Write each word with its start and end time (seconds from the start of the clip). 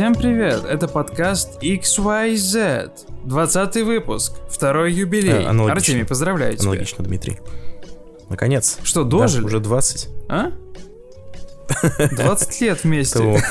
Всем 0.00 0.14
привет, 0.14 0.64
это 0.64 0.88
подкаст 0.88 1.62
XYZ, 1.62 2.90
20 3.26 3.76
выпуск, 3.84 4.32
второй 4.48 4.94
юбилей. 4.94 5.44
Аналогично. 5.44 5.72
Артемий, 5.72 6.06
поздравляю 6.06 6.54
тебя. 6.54 6.70
Аналогично, 6.70 7.04
Дмитрий. 7.04 7.38
Наконец. 8.30 8.78
Что, 8.82 9.04
Да, 9.04 9.10
дожили? 9.10 9.44
уже 9.44 9.60
20. 9.60 10.08
А? 10.30 10.52
20 12.16 12.60
лет 12.62 12.82
вместе. 12.82 13.18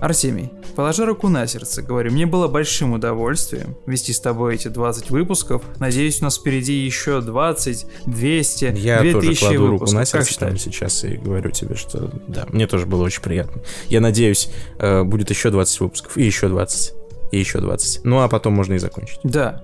Артемий, 0.00 0.50
положи 0.74 1.04
руку 1.04 1.28
на 1.28 1.46
сердце, 1.46 1.82
говорю, 1.82 2.12
мне 2.12 2.26
было 2.26 2.48
большим 2.48 2.92
удовольствием 2.92 3.76
вести 3.86 4.12
с 4.12 4.20
тобой 4.20 4.54
эти 4.56 4.68
20 4.68 5.10
выпусков. 5.10 5.62
Надеюсь, 5.78 6.20
у 6.20 6.24
нас 6.24 6.38
впереди 6.38 6.74
еще 6.74 7.20
20, 7.20 7.86
200, 8.06 8.64
Я 8.76 9.00
2000 9.00 9.12
тоже 9.26 9.38
кладу 9.38 9.56
руку 9.58 9.72
выпусков. 9.72 9.94
на 9.94 10.00
Как 10.00 10.08
сердце 10.08 10.38
прямо 10.40 10.58
сейчас 10.58 11.04
и 11.04 11.16
говорю 11.16 11.50
тебе, 11.50 11.74
что 11.74 12.10
да, 12.28 12.46
мне 12.50 12.66
тоже 12.66 12.86
было 12.86 13.02
очень 13.04 13.22
приятно. 13.22 13.62
Я 13.88 14.00
надеюсь, 14.00 14.50
э, 14.78 15.02
будет 15.02 15.30
еще 15.30 15.50
20 15.50 15.80
выпусков, 15.80 16.16
и 16.16 16.24
еще 16.24 16.48
20, 16.48 16.94
и 17.32 17.38
еще 17.38 17.60
20. 17.60 18.04
Ну, 18.04 18.20
а 18.20 18.28
потом 18.28 18.52
можно 18.54 18.74
и 18.74 18.78
закончить. 18.78 19.20
Да. 19.24 19.62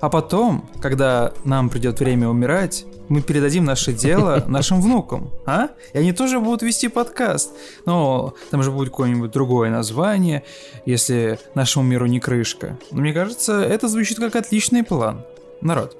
А 0.00 0.10
потом, 0.10 0.68
когда 0.82 1.32
нам 1.44 1.70
придет 1.70 1.98
время 2.00 2.28
умирать, 2.28 2.84
мы 3.08 3.22
передадим 3.22 3.64
наше 3.64 3.92
дело 3.92 4.44
нашим 4.48 4.80
внукам, 4.80 5.30
а? 5.46 5.68
И 5.92 5.98
они 5.98 6.12
тоже 6.12 6.40
будут 6.40 6.62
вести 6.62 6.88
подкаст. 6.88 7.52
Но 7.86 8.34
там 8.50 8.62
же 8.62 8.70
будет 8.70 8.90
какое-нибудь 8.90 9.30
другое 9.30 9.70
название, 9.70 10.42
если 10.86 11.38
нашему 11.54 11.84
миру 11.84 12.06
не 12.06 12.20
крышка. 12.20 12.78
Но 12.90 13.00
мне 13.00 13.12
кажется, 13.12 13.62
это 13.62 13.88
звучит 13.88 14.18
как 14.18 14.36
отличный 14.36 14.84
план. 14.84 15.24
Народ, 15.60 15.96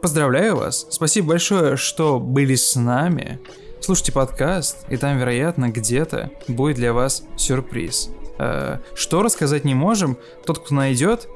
поздравляю 0.00 0.56
вас. 0.56 0.86
Спасибо 0.90 1.28
большое, 1.28 1.76
что 1.76 2.18
были 2.18 2.54
с 2.54 2.76
нами. 2.76 3.40
Слушайте 3.80 4.12
подкаст, 4.12 4.78
и 4.90 4.96
там, 4.96 5.18
вероятно, 5.18 5.70
где-то 5.70 6.30
будет 6.48 6.76
для 6.76 6.92
вас 6.92 7.22
сюрприз. 7.36 8.10
Э, 8.38 8.78
Что 8.94 9.22
рассказать 9.22 9.64
не 9.64 9.74
можем, 9.74 10.18
тот, 10.44 10.58
кто 10.58 10.74
найдет, 10.74 11.28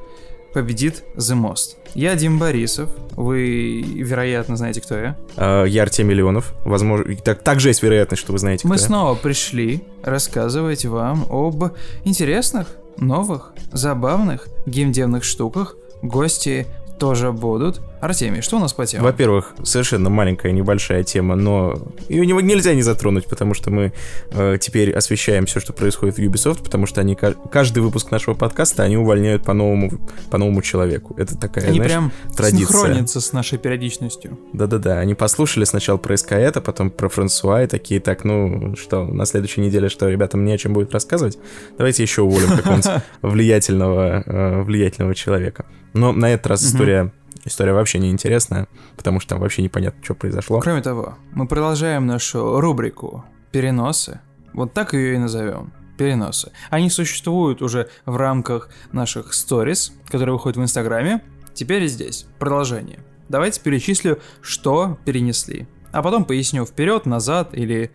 победит 0.54 1.02
The 1.16 1.34
Most. 1.38 1.76
Я 1.94 2.14
Дим 2.16 2.38
Борисов, 2.38 2.88
вы, 3.12 3.82
вероятно, 3.82 4.56
знаете, 4.56 4.80
кто 4.80 4.96
я. 4.96 5.16
Э, 5.36 5.64
Я 5.68 5.82
Артемий 5.82 6.14
Леонов. 6.14 6.54
Возможно, 6.64 7.14
так, 7.16 7.42
также 7.42 7.68
есть 7.68 7.82
вероятность, 7.82 8.22
что 8.22 8.32
вы 8.32 8.38
знаете, 8.38 8.66
Мы 8.66 8.76
кто 8.76 8.82
я. 8.82 8.86
снова 8.86 9.14
пришли 9.16 9.84
рассказывать 10.02 10.84
вам 10.86 11.26
об 11.30 11.72
интересных, 12.04 12.68
новых, 12.96 13.52
забавных 13.72 14.48
геймдевных 14.66 15.24
штуках. 15.24 15.76
Гости 16.02 16.66
тоже 16.98 17.32
будут. 17.32 17.80
Артемий, 18.00 18.42
что 18.42 18.56
у 18.56 18.60
нас 18.60 18.72
по 18.74 18.84
темам? 18.84 19.04
Во-первых, 19.06 19.54
совершенно 19.62 20.10
маленькая, 20.10 20.52
небольшая 20.52 21.04
тема, 21.04 21.36
но 21.36 21.78
ее 22.10 22.26
не- 22.26 22.42
нельзя 22.42 22.74
не 22.74 22.82
затронуть, 22.82 23.26
потому 23.26 23.54
что 23.54 23.70
мы 23.70 23.94
э, 24.30 24.58
теперь 24.60 24.92
освещаем 24.92 25.46
все, 25.46 25.58
что 25.58 25.72
происходит 25.72 26.16
в 26.16 26.18
Ubisoft, 26.18 26.62
потому 26.62 26.84
что 26.86 27.00
они 27.00 27.14
ка- 27.14 27.32
каждый 27.50 27.78
выпуск 27.82 28.10
нашего 28.10 28.34
подкаста 28.34 28.82
они 28.82 28.98
увольняют 28.98 29.42
по 29.44 29.54
новому 29.54 29.90
по 30.30 30.36
новому 30.36 30.60
человеку. 30.60 31.14
Это 31.16 31.38
такая, 31.38 31.64
Они 31.66 31.76
знаешь, 31.76 31.90
прям 31.92 32.12
традиция. 32.36 32.66
синхронятся 32.66 33.20
с 33.22 33.32
нашей 33.32 33.56
периодичностью. 33.58 34.38
Да-да-да, 34.52 34.98
они 34.98 35.14
послушали 35.14 35.64
сначала 35.64 35.96
про 35.96 36.14
СКЭТа, 36.16 36.60
потом 36.60 36.90
про 36.90 37.08
Франсуа 37.08 37.62
и 37.62 37.66
такие, 37.66 38.00
так, 38.00 38.24
ну 38.24 38.76
что, 38.76 39.04
на 39.06 39.24
следующей 39.24 39.62
неделе 39.62 39.88
что, 39.88 40.08
ребятам 40.10 40.44
не 40.44 40.52
о 40.52 40.58
чем 40.58 40.74
будет 40.74 40.92
рассказывать? 40.92 41.38
Давайте 41.78 42.02
еще 42.02 42.20
уволим 42.20 42.48
какого-нибудь 42.54 43.02
влиятельного, 43.22 44.22
э, 44.26 44.62
влиятельного 44.62 45.14
человека. 45.14 45.64
Но 45.94 46.12
на 46.12 46.30
этот 46.34 46.48
раз 46.48 46.64
история, 46.64 47.12
история 47.44 47.72
вообще 47.72 47.98
не 47.98 48.10
интересная, 48.10 48.68
потому 48.96 49.20
что 49.20 49.30
там 49.30 49.40
вообще 49.40 49.62
непонятно, 49.62 50.02
что 50.02 50.14
произошло. 50.14 50.60
Кроме 50.60 50.82
того, 50.82 51.16
мы 51.32 51.46
продолжаем 51.46 52.06
нашу 52.06 52.60
рубрику 52.60 53.24
«Переносы». 53.52 54.20
Вот 54.52 54.72
так 54.72 54.94
ее 54.94 55.14
и 55.14 55.18
назовем. 55.18 55.72
Переносы. 55.98 56.52
Они 56.70 56.90
существуют 56.90 57.62
уже 57.62 57.88
в 58.04 58.16
рамках 58.16 58.68
наших 58.92 59.32
сторис, 59.32 59.92
которые 60.08 60.34
выходят 60.34 60.56
в 60.56 60.62
Инстаграме. 60.62 61.22
Теперь 61.54 61.84
и 61.84 61.88
здесь. 61.88 62.26
Продолжение. 62.38 62.98
Давайте 63.28 63.60
перечислю, 63.60 64.20
что 64.42 64.98
перенесли. 65.04 65.66
А 65.92 66.02
потом 66.02 66.24
поясню 66.24 66.66
вперед, 66.66 67.06
назад 67.06 67.50
или 67.52 67.92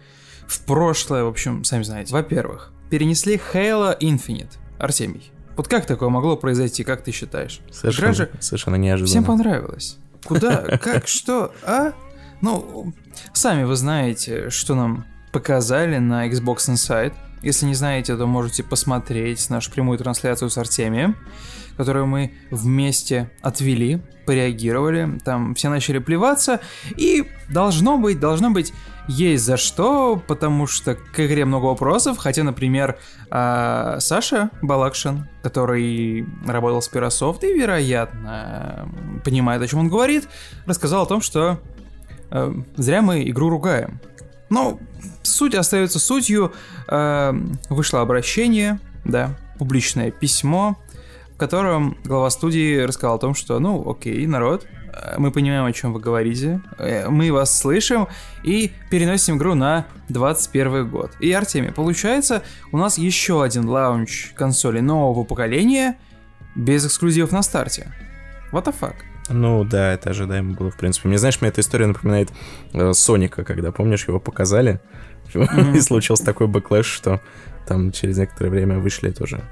в 0.48 0.66
прошлое, 0.66 1.26
в 1.26 1.28
общем, 1.28 1.64
сами 1.64 1.84
знаете. 1.84 2.14
Во-первых, 2.14 2.72
перенесли 2.90 3.40
Halo 3.54 3.98
Infinite. 4.00 4.58
Артемий, 4.80 5.32
вот 5.60 5.68
как 5.68 5.86
такое 5.86 6.08
могло 6.08 6.38
произойти, 6.38 6.86
как 6.86 7.04
ты 7.04 7.12
считаешь? 7.12 7.60
Игра 7.68 7.74
Совершенно, 7.74 8.14
же 8.14 8.30
совершенно 8.40 8.76
неожиданно. 8.78 9.10
Всем 9.10 9.26
понравилось. 9.26 9.98
Куда? 10.24 10.78
Как? 10.82 11.06
Что? 11.10 11.54
А? 11.64 11.92
Ну, 12.40 12.94
сами 13.34 13.66
вы 13.66 13.76
знаете, 13.76 14.52
что 14.52 14.74
нам 14.74 15.06
показали 15.34 15.98
на 15.98 16.30
Xbox 16.30 16.70
Inside. 16.70 17.14
Если 17.42 17.66
не 17.66 17.74
знаете, 17.74 18.16
то 18.16 18.26
можете 18.26 18.64
посмотреть 18.64 19.50
нашу 19.50 19.70
прямую 19.72 19.98
трансляцию 19.98 20.50
с 20.50 20.58
Артемием, 20.58 21.18
которую 21.76 22.06
мы 22.06 22.32
вместе 22.52 23.30
отвели, 23.42 24.02
пореагировали. 24.26 25.20
Там 25.26 25.56
все 25.56 25.68
начали 25.68 26.00
плеваться, 26.00 26.62
и 26.96 27.30
должно 27.50 27.98
быть, 27.98 28.22
должно 28.22 28.50
быть, 28.52 28.72
есть 29.10 29.44
за 29.44 29.58
что, 29.58 30.22
потому 30.28 30.68
что 30.68 30.94
к 30.94 31.20
игре 31.26 31.44
много 31.44 31.66
вопросов, 31.66 32.20
хотя, 32.20 32.44
например, 32.44 33.00
а, 33.32 34.00
Саша 34.00 34.52
Балакшин, 34.62 35.28
который 35.42 36.28
работал 36.46 36.80
с 36.82 36.92
Pirasoft 36.92 37.40
и, 37.42 37.52
вероятно, 37.52 38.88
понимает, 39.26 39.64
о 39.64 39.68
чем 39.68 39.80
он 39.80 39.90
говорит, 39.90 40.30
рассказал 40.68 41.04
о 41.04 41.06
том, 41.08 41.22
что 41.22 41.60
э, 42.30 42.54
зря 42.78 43.02
мы 43.02 43.28
игру 43.28 43.50
ругаем. 43.50 44.00
Но 44.52 44.80
суть 45.24 45.56
остается 45.56 45.98
сутью. 45.98 46.54
Э, 46.88 47.34
вышло 47.70 48.02
обращение, 48.02 48.80
да, 49.06 49.36
публичное 49.58 50.12
письмо, 50.12 50.78
в 51.34 51.38
котором 51.38 51.98
глава 52.04 52.30
студии 52.30 52.80
рассказал 52.80 53.16
о 53.16 53.20
том, 53.20 53.34
что, 53.34 53.58
ну, 53.60 53.90
окей, 53.90 54.28
народ, 54.28 54.68
мы 55.18 55.32
понимаем, 55.32 55.66
о 55.66 55.74
чем 55.74 55.94
вы 55.94 56.00
говорите, 56.00 56.62
э, 56.78 57.10
мы 57.10 57.32
вас 57.32 57.58
слышим 57.60 58.08
и 58.44 58.72
переносим 58.90 59.38
игру 59.38 59.54
на 59.56 59.86
21 60.10 60.90
год. 60.90 61.12
И, 61.20 61.32
Артемий, 61.32 61.72
получается, 61.72 62.44
у 62.72 62.78
нас 62.78 62.98
еще 62.98 63.44
один 63.44 63.68
launch 63.68 64.32
консоли 64.36 64.80
нового 64.80 65.24
поколения 65.24 65.98
без 66.56 66.86
эксклюзивов 66.86 67.32
на 67.32 67.42
старте. 67.42 67.92
What 68.52 68.66
the 68.66 68.76
fuck? 68.80 68.96
Ну 69.30 69.64
да, 69.64 69.94
это 69.94 70.10
ожидаемо 70.10 70.56
было, 70.56 70.72
в 70.72 70.78
принципе. 70.78 71.08
Мне, 71.08 71.20
знаешь, 71.20 71.40
мне 71.40 71.50
эта 71.50 71.62
история 71.62 71.86
напоминает 71.86 72.30
э, 72.74 72.94
Соника, 72.94 73.44
когда, 73.44 73.72
помнишь, 73.72 74.08
его 74.08 74.20
показали, 74.20 74.80
и 75.34 75.80
случился 75.82 76.26
такой 76.26 76.48
backlash, 76.48 76.86
что 76.86 77.22
там 77.68 77.92
через 77.92 78.18
некоторое 78.18 78.50
время 78.50 78.80
вышли 78.80 79.12
тоже 79.12 79.44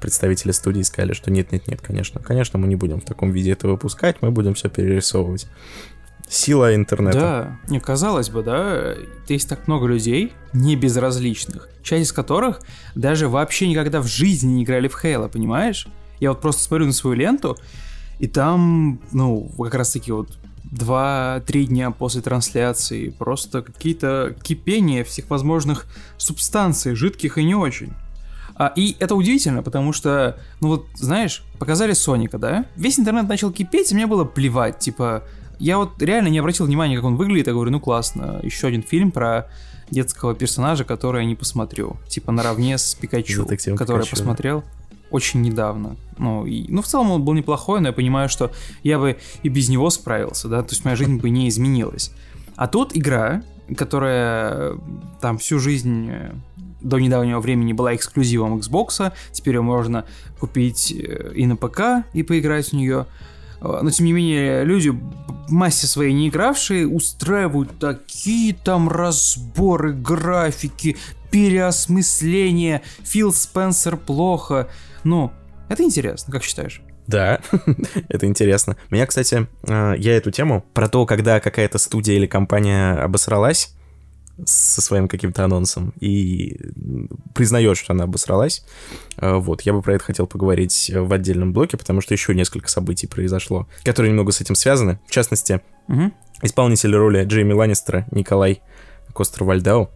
представители 0.00 0.52
студии 0.52 0.82
сказали, 0.82 1.12
что 1.12 1.30
нет-нет-нет, 1.30 1.80
конечно, 1.80 2.20
конечно, 2.20 2.58
мы 2.58 2.68
не 2.68 2.76
будем 2.76 3.00
в 3.00 3.04
таком 3.04 3.30
виде 3.30 3.52
это 3.52 3.68
выпускать, 3.68 4.22
мы 4.22 4.30
будем 4.30 4.54
все 4.54 4.68
перерисовывать. 4.68 5.46
Сила 6.28 6.74
интернета. 6.74 7.18
Да, 7.20 7.58
не 7.70 7.78
казалось 7.78 8.30
бы, 8.30 8.42
да, 8.42 8.94
есть 9.28 9.48
так 9.48 9.68
много 9.68 9.86
людей, 9.86 10.32
не 10.52 10.74
безразличных, 10.74 11.68
часть 11.82 12.08
из 12.08 12.12
которых 12.12 12.62
даже 12.96 13.28
вообще 13.28 13.68
никогда 13.68 14.00
в 14.00 14.08
жизни 14.08 14.54
не 14.54 14.64
играли 14.64 14.88
в 14.88 15.00
Хейла, 15.00 15.28
понимаешь? 15.28 15.86
Я 16.18 16.30
вот 16.30 16.40
просто 16.40 16.62
смотрю 16.62 16.86
на 16.86 16.92
свою 16.92 17.16
ленту, 17.16 17.56
и 18.18 18.26
там, 18.26 19.00
ну, 19.12 19.48
как 19.56 19.74
раз 19.74 19.92
таки 19.92 20.10
вот 20.10 20.36
два-три 20.64 21.66
дня 21.66 21.90
после 21.90 22.22
трансляции 22.22 23.10
просто 23.10 23.62
какие-то 23.62 24.34
кипения 24.42 25.04
всех 25.04 25.30
возможных 25.30 25.86
субстанций, 26.16 26.94
жидких 26.94 27.38
и 27.38 27.44
не 27.44 27.54
очень. 27.54 27.92
А, 28.58 28.72
и 28.74 28.96
это 28.98 29.14
удивительно, 29.14 29.62
потому 29.62 29.92
что, 29.92 30.38
ну 30.60 30.68
вот, 30.68 30.86
знаешь, 30.94 31.42
показали 31.58 31.92
Соника, 31.92 32.38
да? 32.38 32.64
Весь 32.76 32.98
интернет 32.98 33.28
начал 33.28 33.50
кипеть, 33.50 33.92
и 33.92 33.94
мне 33.94 34.06
было 34.06 34.24
плевать, 34.24 34.78
типа, 34.78 35.24
я 35.58 35.78
вот 35.78 36.00
реально 36.02 36.28
не 36.28 36.38
обратил 36.38 36.66
внимания, 36.66 36.96
как 36.96 37.04
он 37.04 37.16
выглядит, 37.16 37.48
я 37.48 37.52
говорю, 37.52 37.70
ну 37.70 37.80
классно, 37.80 38.40
еще 38.42 38.68
один 38.68 38.82
фильм 38.82 39.10
про 39.10 39.48
детского 39.90 40.34
персонажа, 40.34 40.84
который 40.84 41.22
я 41.22 41.28
не 41.28 41.34
посмотрю, 41.34 41.96
типа 42.08 42.32
наравне 42.32 42.78
с 42.78 42.94
Пикачу, 42.94 43.44
который 43.44 43.66
я 43.66 43.76
Пикачу, 43.76 43.88
да. 43.88 44.10
посмотрел 44.10 44.64
очень 45.10 45.42
недавно. 45.42 45.96
Ну, 46.18 46.46
и, 46.46 46.66
ну, 46.68 46.82
в 46.82 46.86
целом 46.86 47.10
он 47.10 47.24
был 47.24 47.34
неплохой, 47.34 47.80
но 47.80 47.88
я 47.88 47.92
понимаю, 47.92 48.28
что 48.28 48.50
я 48.82 48.98
бы 48.98 49.18
и 49.42 49.48
без 49.48 49.68
него 49.68 49.90
справился, 49.90 50.48
да, 50.48 50.62
то 50.62 50.72
есть 50.72 50.84
моя 50.84 50.96
жизнь 50.96 51.18
бы 51.18 51.30
не 51.30 51.48
изменилась. 51.48 52.10
А 52.56 52.66
тут 52.66 52.96
игра, 52.96 53.42
которая 53.76 54.78
там 55.20 55.38
всю 55.38 55.58
жизнь 55.58 56.08
э, 56.10 56.32
до 56.80 56.98
недавнего 56.98 57.40
времени 57.40 57.72
была 57.72 57.94
эксклюзивом 57.94 58.58
Xbox, 58.58 59.12
теперь 59.32 59.56
ее 59.56 59.62
можно 59.62 60.04
купить 60.38 60.92
э, 60.92 61.32
и 61.34 61.46
на 61.46 61.56
ПК, 61.56 62.06
и 62.12 62.22
поиграть 62.22 62.68
в 62.68 62.72
нее. 62.74 63.06
Э, 63.60 63.80
Но, 63.82 63.90
тем 63.90 64.06
не 64.06 64.12
менее, 64.12 64.64
люди, 64.64 64.90
в 64.90 65.50
массе 65.50 65.86
своей 65.86 66.12
не 66.12 66.28
игравшие, 66.28 66.86
устраивают 66.86 67.78
такие 67.78 68.54
там 68.54 68.88
разборы, 68.88 69.92
графики, 69.92 70.96
переосмысления, 71.30 72.82
Фил 73.02 73.32
Спенсер 73.32 73.96
плохо. 73.96 74.68
Ну, 75.04 75.32
это 75.68 75.82
интересно, 75.82 76.32
как 76.32 76.44
считаешь? 76.44 76.82
Да, 77.06 77.40
это 78.08 78.26
интересно. 78.26 78.76
Меня, 78.90 79.06
кстати, 79.06 79.46
э, 79.66 79.94
я 79.98 80.16
эту 80.16 80.30
тему 80.30 80.64
про 80.74 80.88
то, 80.88 81.06
когда 81.06 81.40
какая-то 81.40 81.78
студия 81.78 82.16
или 82.16 82.26
компания 82.26 82.94
обосралась, 82.94 83.75
со 84.44 84.80
своим 84.80 85.08
каким-то 85.08 85.44
анонсом 85.44 85.94
и 86.00 86.58
признает, 87.34 87.76
что 87.78 87.92
она 87.92 88.04
обосралась. 88.04 88.64
А, 89.16 89.38
вот, 89.38 89.62
я 89.62 89.72
бы 89.72 89.82
про 89.82 89.94
это 89.94 90.04
хотел 90.04 90.26
поговорить 90.26 90.90
в 90.94 91.12
отдельном 91.12 91.52
блоке, 91.52 91.76
потому 91.76 92.00
что 92.00 92.14
еще 92.14 92.34
несколько 92.34 92.68
событий 92.68 93.06
произошло, 93.06 93.66
которые 93.84 94.10
немного 94.10 94.32
с 94.32 94.40
этим 94.40 94.54
связаны. 94.54 94.98
В 95.06 95.10
частности, 95.10 95.60
угу. 95.88 96.12
исполнитель 96.42 96.94
роли 96.94 97.24
Джейми 97.24 97.52
Ланнистера 97.52 98.06
Николай 98.10 98.60
Костер-Вальдау 99.14 99.90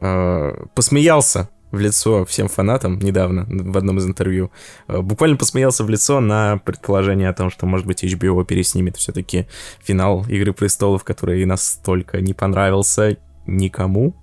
а, 0.00 0.66
посмеялся 0.74 1.48
в 1.72 1.80
лицо 1.80 2.24
всем 2.24 2.48
фанатам 2.48 2.98
недавно 2.98 3.46
в 3.48 3.76
одном 3.76 3.98
из 3.98 4.06
интервью. 4.06 4.50
А, 4.86 5.02
буквально 5.02 5.36
посмеялся 5.36 5.84
в 5.84 5.90
лицо 5.90 6.20
на 6.20 6.58
предположение 6.58 7.28
о 7.28 7.34
том, 7.34 7.50
что, 7.50 7.66
может 7.66 7.86
быть, 7.86 8.02
HBO 8.04 8.44
переснимет 8.44 8.96
все-таки 8.96 9.46
финал 9.80 10.24
Игры 10.28 10.52
престолов, 10.52 11.04
который 11.04 11.44
настолько 11.44 12.20
не 12.20 12.32
понравился 12.34 13.18
никому. 13.46 14.14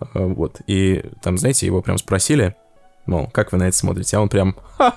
А, 0.00 0.26
вот. 0.26 0.60
И 0.66 1.04
там, 1.22 1.38
знаете, 1.38 1.66
его 1.66 1.82
прям 1.82 1.98
спросили, 1.98 2.56
мол, 3.06 3.28
как 3.32 3.52
вы 3.52 3.58
на 3.58 3.68
это 3.68 3.76
смотрите? 3.76 4.16
А 4.16 4.20
он 4.20 4.28
прям... 4.28 4.56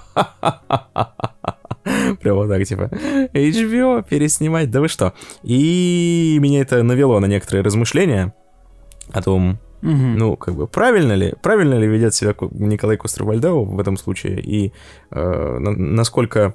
Прям 2.21 2.35
вот 2.35 2.47
так, 2.47 2.63
типа, 2.63 2.91
HBO 3.33 4.07
переснимать, 4.07 4.69
да 4.69 4.81
вы 4.81 4.87
что? 4.87 5.13
И 5.41 6.37
меня 6.39 6.61
это 6.61 6.83
навело 6.83 7.19
на 7.19 7.25
некоторые 7.25 7.63
размышления 7.63 8.35
о 9.11 9.21
том, 9.23 9.59
Угу. 9.81 9.91
Ну, 9.91 10.37
как 10.37 10.53
бы, 10.53 10.67
правильно 10.67 11.13
ли, 11.13 11.33
правильно 11.41 11.73
ли 11.73 11.87
ведет 11.87 12.13
себя 12.13 12.35
Николай 12.51 12.97
Костер-Вальдау 12.97 13.65
в 13.65 13.79
этом 13.79 13.97
случае, 13.97 14.39
и 14.39 14.73
э, 15.09 15.57
насколько, 15.59 16.53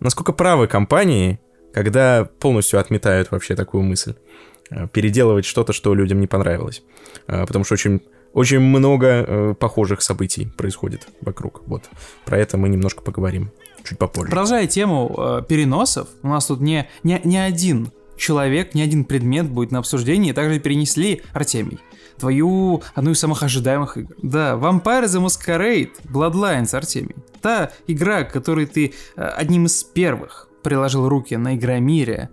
насколько 0.00 0.32
правы 0.32 0.66
компании, 0.66 1.38
когда 1.72 2.24
полностью 2.24 2.80
отметают 2.80 3.30
вообще 3.30 3.54
такую 3.54 3.84
мысль, 3.84 4.14
э, 4.14 4.53
переделывать 4.92 5.44
что-то, 5.44 5.72
что 5.72 5.94
людям 5.94 6.20
не 6.20 6.26
понравилось. 6.26 6.82
Э, 7.26 7.46
потому 7.46 7.64
что 7.64 7.74
очень 7.74 8.00
очень 8.32 8.58
много 8.58 9.06
э, 9.06 9.54
похожих 9.58 10.02
событий 10.02 10.46
происходит 10.56 11.06
вокруг. 11.20 11.62
Вот. 11.66 11.84
Про 12.24 12.38
это 12.38 12.58
мы 12.58 12.68
немножко 12.68 13.00
поговорим 13.00 13.52
чуть 13.84 13.96
попозже. 13.96 14.30
Продолжая 14.30 14.66
тему 14.66 15.14
э, 15.16 15.42
переносов, 15.48 16.08
у 16.22 16.28
нас 16.28 16.46
тут 16.46 16.60
не, 16.60 16.88
не, 17.04 17.20
не 17.22 17.38
один 17.38 17.92
человек, 18.16 18.74
ни 18.74 18.82
один 18.82 19.04
предмет 19.04 19.48
будет 19.48 19.70
на 19.70 19.78
обсуждении, 19.78 20.32
также 20.32 20.58
перенесли 20.58 21.22
Артемий 21.32 21.78
твою 22.18 22.82
одну 22.94 23.10
из 23.10 23.18
самых 23.18 23.42
ожидаемых 23.42 23.96
игр. 23.96 24.14
Да, 24.22 24.54
Vampire 24.54 25.04
the 25.04 25.24
Masquerade 25.24 25.90
Bloodlines, 26.04 26.74
Артемий. 26.74 27.16
Та 27.40 27.72
игра, 27.86 28.22
которой 28.24 28.66
ты 28.66 28.94
э, 29.16 29.22
одним 29.22 29.66
из 29.66 29.82
первых 29.82 30.48
приложил 30.62 31.08
руки 31.08 31.36
на 31.36 31.56
Игромире, 31.56 32.30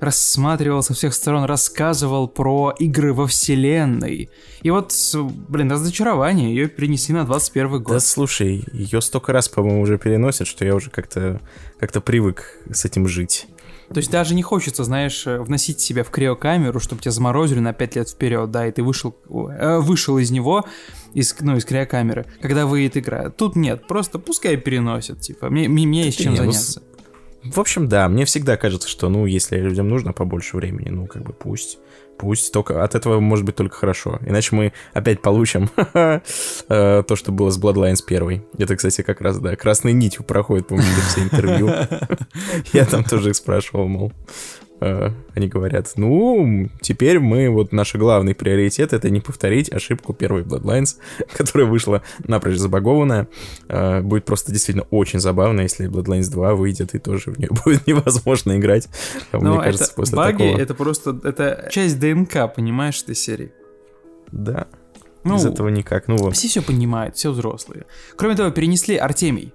рассматривал 0.00 0.82
со 0.82 0.94
всех 0.94 1.14
сторон, 1.14 1.44
рассказывал 1.44 2.28
про 2.28 2.74
игры 2.78 3.12
во 3.12 3.26
вселенной. 3.26 4.30
И 4.62 4.70
вот, 4.70 4.92
блин, 5.48 5.72
разочарование, 5.72 6.54
ее 6.54 6.68
перенесли 6.68 7.14
на 7.14 7.24
21 7.24 7.82
год. 7.82 7.94
Да 7.94 8.00
слушай, 8.00 8.64
ее 8.72 9.00
столько 9.00 9.32
раз, 9.32 9.48
по-моему, 9.48 9.82
уже 9.82 9.98
переносят, 9.98 10.46
что 10.46 10.64
я 10.64 10.74
уже 10.74 10.90
как-то 10.90 11.40
как 11.78 12.02
привык 12.02 12.58
с 12.72 12.84
этим 12.84 13.06
жить. 13.06 13.46
То 13.88 13.98
есть 13.98 14.10
даже 14.10 14.34
не 14.34 14.42
хочется, 14.42 14.84
знаешь, 14.84 15.26
э, 15.26 15.38
вносить 15.38 15.80
себя 15.80 16.04
в 16.04 16.10
криокамеру, 16.10 16.80
чтобы 16.80 17.02
тебя 17.02 17.12
заморозили 17.12 17.60
на 17.60 17.72
5 17.72 17.96
лет 17.96 18.08
вперед, 18.08 18.50
да, 18.50 18.66
и 18.66 18.72
ты 18.72 18.82
вышел, 18.82 19.14
э, 19.28 19.78
вышел 19.78 20.18
из 20.18 20.30
него, 20.30 20.64
из, 21.12 21.36
ну, 21.40 21.56
из 21.56 21.64
криокамеры, 21.64 22.26
когда 22.40 22.66
выйдет 22.66 22.96
игра. 22.96 23.30
Тут 23.30 23.56
нет, 23.56 23.86
просто 23.86 24.18
пускай 24.18 24.56
переносят, 24.56 25.20
типа, 25.20 25.50
мне, 25.50 25.68
мне 25.68 26.04
есть 26.04 26.18
чем 26.18 26.32
не, 26.32 26.38
заняться. 26.38 26.82
В 27.44 27.60
общем, 27.60 27.88
да, 27.88 28.08
мне 28.08 28.24
всегда 28.24 28.56
кажется, 28.56 28.88
что, 28.88 29.08
ну, 29.08 29.26
если 29.26 29.58
людям 29.58 29.88
нужно 29.88 30.12
побольше 30.12 30.56
времени, 30.56 30.88
ну, 30.88 31.06
как 31.06 31.22
бы 31.22 31.32
пусть. 31.32 31.78
Пусть 32.16 32.52
только 32.52 32.84
от 32.84 32.94
этого 32.94 33.18
может 33.18 33.44
быть 33.44 33.56
только 33.56 33.76
хорошо. 33.76 34.20
Иначе 34.24 34.54
мы 34.54 34.72
опять 34.92 35.20
получим 35.20 35.68
э, 35.94 36.20
то, 36.68 37.16
что 37.16 37.32
было 37.32 37.50
с 37.50 37.60
Bloodlines 37.60 38.04
первой. 38.06 38.44
Это, 38.56 38.76
кстати, 38.76 39.02
как 39.02 39.20
раз, 39.20 39.38
да, 39.38 39.56
красной 39.56 39.92
нитью 39.92 40.22
проходит, 40.24 40.68
по-моему, 40.68 40.90
все 41.08 41.24
интервью. 41.24 41.70
Я 42.72 42.84
там 42.84 43.04
тоже 43.04 43.30
их 43.30 43.36
спрашивал, 43.36 43.88
мол, 43.88 44.12
они 44.80 45.48
говорят, 45.48 45.92
ну, 45.96 46.68
теперь 46.80 47.18
мы, 47.18 47.48
вот 47.48 47.72
наш 47.72 47.94
главный 47.94 48.34
приоритет 48.34 48.92
это 48.92 49.08
не 49.08 49.20
повторить 49.20 49.72
ошибку 49.72 50.12
первой 50.12 50.42
Bloodlines, 50.42 50.96
которая 51.32 51.68
вышла 51.68 52.02
напрочь 52.26 52.56
забагованная. 52.56 53.28
Э, 53.68 54.00
будет 54.00 54.24
просто 54.24 54.52
действительно 54.52 54.86
очень 54.90 55.20
забавно, 55.20 55.62
если 55.62 55.88
Bloodlines 55.88 56.30
2 56.30 56.54
выйдет 56.54 56.94
и 56.94 56.98
тоже 56.98 57.30
в 57.30 57.38
нее 57.38 57.50
будет 57.64 57.86
невозможно 57.86 58.58
играть. 58.58 58.88
Но 59.32 59.40
Мне 59.40 59.58
кажется, 59.62 59.84
это 59.84 59.94
после 59.94 60.16
баги, 60.16 60.38
такого... 60.38 60.58
это 60.58 60.74
просто, 60.74 61.20
это 61.24 61.68
часть 61.70 61.98
ДНК, 61.98 62.52
понимаешь, 62.54 63.02
этой 63.02 63.14
серии. 63.14 63.52
Да. 64.32 64.66
Ну, 65.22 65.36
Без 65.36 65.46
этого 65.46 65.68
никак. 65.68 66.08
Ну, 66.08 66.16
вот. 66.16 66.34
Все 66.34 66.48
все 66.48 66.62
понимают, 66.62 67.16
все 67.16 67.30
взрослые. 67.30 67.86
Кроме 68.16 68.36
того, 68.36 68.50
перенесли 68.50 68.96
Артемий. 68.96 69.54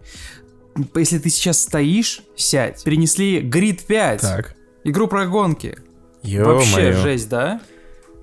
Если 0.95 1.19
ты 1.19 1.29
сейчас 1.29 1.61
стоишь, 1.61 2.21
сядь. 2.35 2.83
Перенесли 2.83 3.41
Грид 3.41 3.85
5. 3.85 4.21
Так. 4.21 4.55
Игру 4.83 5.07
про 5.07 5.25
гонки. 5.25 5.77
Ё 6.23 6.45
Вообще 6.45 6.93
жесть, 6.93 7.29
да? 7.29 7.61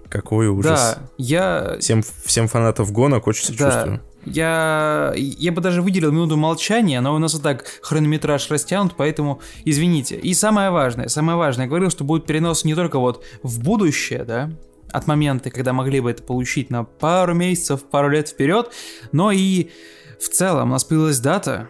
Какой 0.09 0.49
ужас. 0.49 0.97
Да, 0.97 0.99
я... 1.19 1.77
Всем, 1.81 2.03
всем 2.25 2.49
фанатов 2.49 2.93
гонок 2.93 3.27
очень 3.27 3.45
сочувствую. 3.45 3.97
Да. 3.97 4.01
Я, 4.27 5.13
я 5.17 5.53
бы 5.53 5.61
даже 5.61 5.83
выделил 5.83 6.11
минуту 6.11 6.37
молчания, 6.37 7.01
но 7.01 7.15
у 7.15 7.19
нас 7.19 7.35
и 7.35 7.41
так 7.41 7.65
хронометраж 7.81 8.51
растянут, 8.51 8.95
поэтому 8.97 9.41
извините. 9.65 10.17
И 10.17 10.35
самое 10.35 10.71
важное, 10.71 11.09
самое 11.09 11.39
важное, 11.39 11.67
я 11.67 11.69
говорил, 11.69 11.91
что 11.91 12.03
будет 12.03 12.27
перенос 12.27 12.65
не 12.65 12.75
только 12.75 12.99
вот 12.99 13.25
в 13.45 13.63
будущее, 13.63 14.25
да, 14.25 14.51
от 14.91 15.07
момента, 15.07 15.51
когда 15.51 15.73
могли 15.73 16.01
бы 16.01 16.11
это 16.11 16.25
получить 16.25 16.71
на 16.71 16.83
пару 16.83 17.35
месяцев, 17.35 17.85
пару 17.85 18.09
лет 18.09 18.29
вперед, 18.29 18.73
но 19.13 19.31
и 19.31 19.71
в 20.19 20.29
целом 20.29 20.71
у 20.71 20.73
нас 20.73 20.85
появилась 20.85 21.21
дата, 21.21 21.69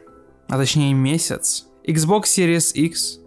а 0.48 0.56
точнее 0.56 0.94
месяц. 0.94 1.66
Xbox 1.86 2.22
Series 2.24 2.72
X 2.72 3.20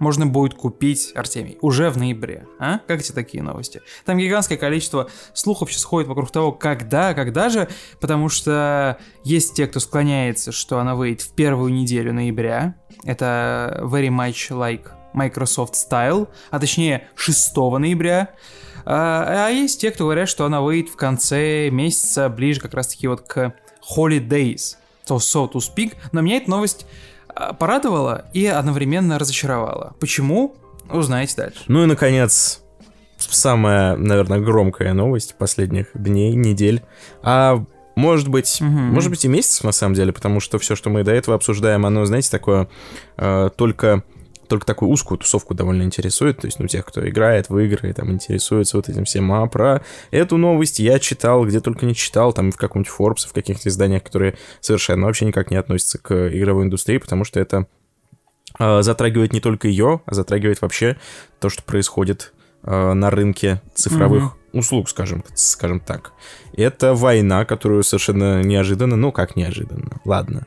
можно 0.00 0.26
будет 0.26 0.54
купить, 0.54 1.12
Артемий, 1.14 1.58
уже 1.60 1.90
в 1.90 1.98
ноябре. 1.98 2.46
А? 2.58 2.80
Как 2.88 3.02
тебе 3.02 3.14
такие 3.14 3.42
новости? 3.42 3.82
Там 4.04 4.18
гигантское 4.18 4.58
количество 4.58 5.08
слухов 5.34 5.70
сейчас 5.70 5.84
ходит 5.84 6.08
вокруг 6.08 6.32
того, 6.32 6.50
когда, 6.50 7.14
когда 7.14 7.48
же, 7.50 7.68
потому 8.00 8.28
что 8.28 8.98
есть 9.22 9.54
те, 9.54 9.66
кто 9.66 9.78
склоняется, 9.78 10.50
что 10.50 10.78
она 10.78 10.96
выйдет 10.96 11.20
в 11.20 11.34
первую 11.34 11.72
неделю 11.72 12.12
ноября. 12.12 12.74
Это 13.04 13.80
very 13.84 14.08
much 14.08 14.50
like 14.50 14.88
Microsoft 15.12 15.74
Style, 15.74 16.28
а 16.50 16.58
точнее 16.58 17.08
6 17.14 17.56
ноября. 17.56 18.30
А, 18.86 19.46
а 19.46 19.50
есть 19.50 19.80
те, 19.80 19.90
кто 19.90 20.04
говорят, 20.04 20.28
что 20.28 20.46
она 20.46 20.62
выйдет 20.62 20.90
в 20.90 20.96
конце 20.96 21.68
месяца, 21.70 22.28
ближе 22.28 22.60
как 22.60 22.74
раз-таки 22.74 23.06
вот 23.06 23.20
к 23.20 23.54
Holidays. 23.96 24.76
So, 25.06 25.16
so 25.16 25.50
to 25.50 25.60
speak. 25.60 25.94
Но 26.12 26.20
меня 26.20 26.38
эта 26.38 26.48
новость 26.48 26.86
а, 27.34 27.52
порадовала 27.52 28.26
и 28.32 28.46
одновременно 28.46 29.18
разочаровала. 29.18 29.94
Почему? 30.00 30.54
Узнаете 30.90 31.36
дальше. 31.36 31.60
Ну 31.68 31.84
и, 31.84 31.86
наконец, 31.86 32.62
самая, 33.18 33.96
наверное, 33.96 34.40
громкая 34.40 34.92
новость 34.92 35.36
последних 35.38 35.88
дней, 35.94 36.34
недель. 36.34 36.82
А 37.22 37.64
может 37.96 38.28
быть, 38.28 38.60
угу. 38.60 38.70
может 38.70 39.10
быть 39.10 39.24
и 39.24 39.28
месяцев 39.28 39.64
на 39.64 39.72
самом 39.72 39.94
деле, 39.94 40.12
потому 40.12 40.40
что 40.40 40.58
все, 40.58 40.74
что 40.74 40.90
мы 40.90 41.04
до 41.04 41.12
этого 41.12 41.36
обсуждаем, 41.36 41.84
оно, 41.86 42.04
знаете, 42.06 42.30
такое 42.30 42.68
э, 43.16 43.50
только 43.56 44.04
только 44.50 44.66
такую 44.66 44.90
узкую 44.90 45.18
тусовку 45.18 45.54
довольно 45.54 45.84
интересует, 45.84 46.38
то 46.38 46.46
есть, 46.46 46.58
ну, 46.58 46.66
тех, 46.66 46.84
кто 46.84 47.08
играет 47.08 47.48
в 47.48 47.56
игры, 47.58 47.92
там, 47.94 48.10
интересуется 48.10 48.76
вот 48.76 48.88
этим 48.88 49.04
всем. 49.04 49.32
А 49.32 49.46
про 49.46 49.82
эту 50.10 50.36
новость 50.36 50.80
я 50.80 50.98
читал, 50.98 51.46
где 51.46 51.60
только 51.60 51.86
не 51.86 51.94
читал, 51.94 52.32
там, 52.32 52.50
в 52.50 52.56
каком-нибудь 52.56 52.92
Forbes, 52.92 53.28
в 53.28 53.32
каких-то 53.32 53.68
изданиях, 53.68 54.02
которые 54.02 54.36
совершенно 54.60 55.06
вообще 55.06 55.24
никак 55.24 55.50
не 55.50 55.56
относятся 55.56 55.98
к 55.98 56.28
игровой 56.36 56.64
индустрии, 56.64 56.98
потому 56.98 57.24
что 57.24 57.38
это 57.38 57.66
э, 58.58 58.82
затрагивает 58.82 59.32
не 59.32 59.40
только 59.40 59.68
ее, 59.68 60.02
а 60.04 60.14
затрагивает 60.14 60.60
вообще 60.60 60.98
то, 61.38 61.48
что 61.48 61.62
происходит 61.62 62.32
э, 62.64 62.92
на 62.92 63.10
рынке 63.10 63.62
цифровых 63.74 64.24
mm-hmm. 64.24 64.58
услуг, 64.58 64.88
скажем, 64.88 65.24
скажем 65.34 65.78
так. 65.78 66.12
Это 66.56 66.94
война, 66.94 67.44
которую 67.44 67.84
совершенно 67.84 68.42
неожиданно, 68.42 68.96
ну, 68.96 69.12
как 69.12 69.36
неожиданно, 69.36 70.00
ладно, 70.04 70.46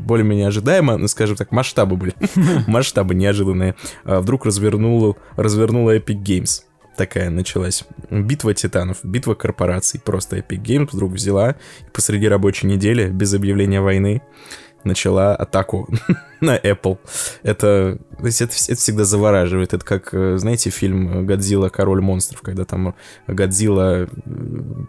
более-менее 0.00 0.48
ожидаемо, 0.48 0.96
ну, 0.96 1.08
скажем 1.08 1.36
так, 1.36 1.52
масштабы 1.52 1.96
были, 1.96 2.14
масштабы 2.66 3.14
неожиданные, 3.14 3.74
а 4.04 4.20
вдруг 4.20 4.46
развернула, 4.46 5.16
развернула 5.36 5.96
Epic 5.96 6.22
Games. 6.22 6.62
Такая 6.96 7.30
началась 7.30 7.84
битва 8.10 8.52
титанов, 8.52 8.98
битва 9.02 9.34
корпораций. 9.34 10.00
Просто 10.00 10.38
Epic 10.38 10.60
Games 10.62 10.88
вдруг 10.92 11.12
взяла 11.12 11.52
и 11.52 11.90
посреди 11.92 12.28
рабочей 12.28 12.66
недели, 12.66 13.08
без 13.08 13.32
объявления 13.32 13.80
войны, 13.80 14.22
начала 14.84 15.34
атаку 15.34 15.88
на 16.40 16.58
Apple. 16.58 16.98
Это 17.42 17.98
То 18.20 18.26
есть 18.26 18.42
это, 18.42 18.54
это 18.68 18.80
всегда 18.80 19.04
завораживает. 19.04 19.72
Это 19.74 19.84
как, 19.84 20.10
э, 20.12 20.36
знаете, 20.38 20.70
фильм 20.70 21.26
«Годзилла. 21.26 21.68
Король 21.68 22.00
монстров», 22.00 22.42
когда 22.42 22.64
там 22.64 22.94
Годзилла 23.26 24.08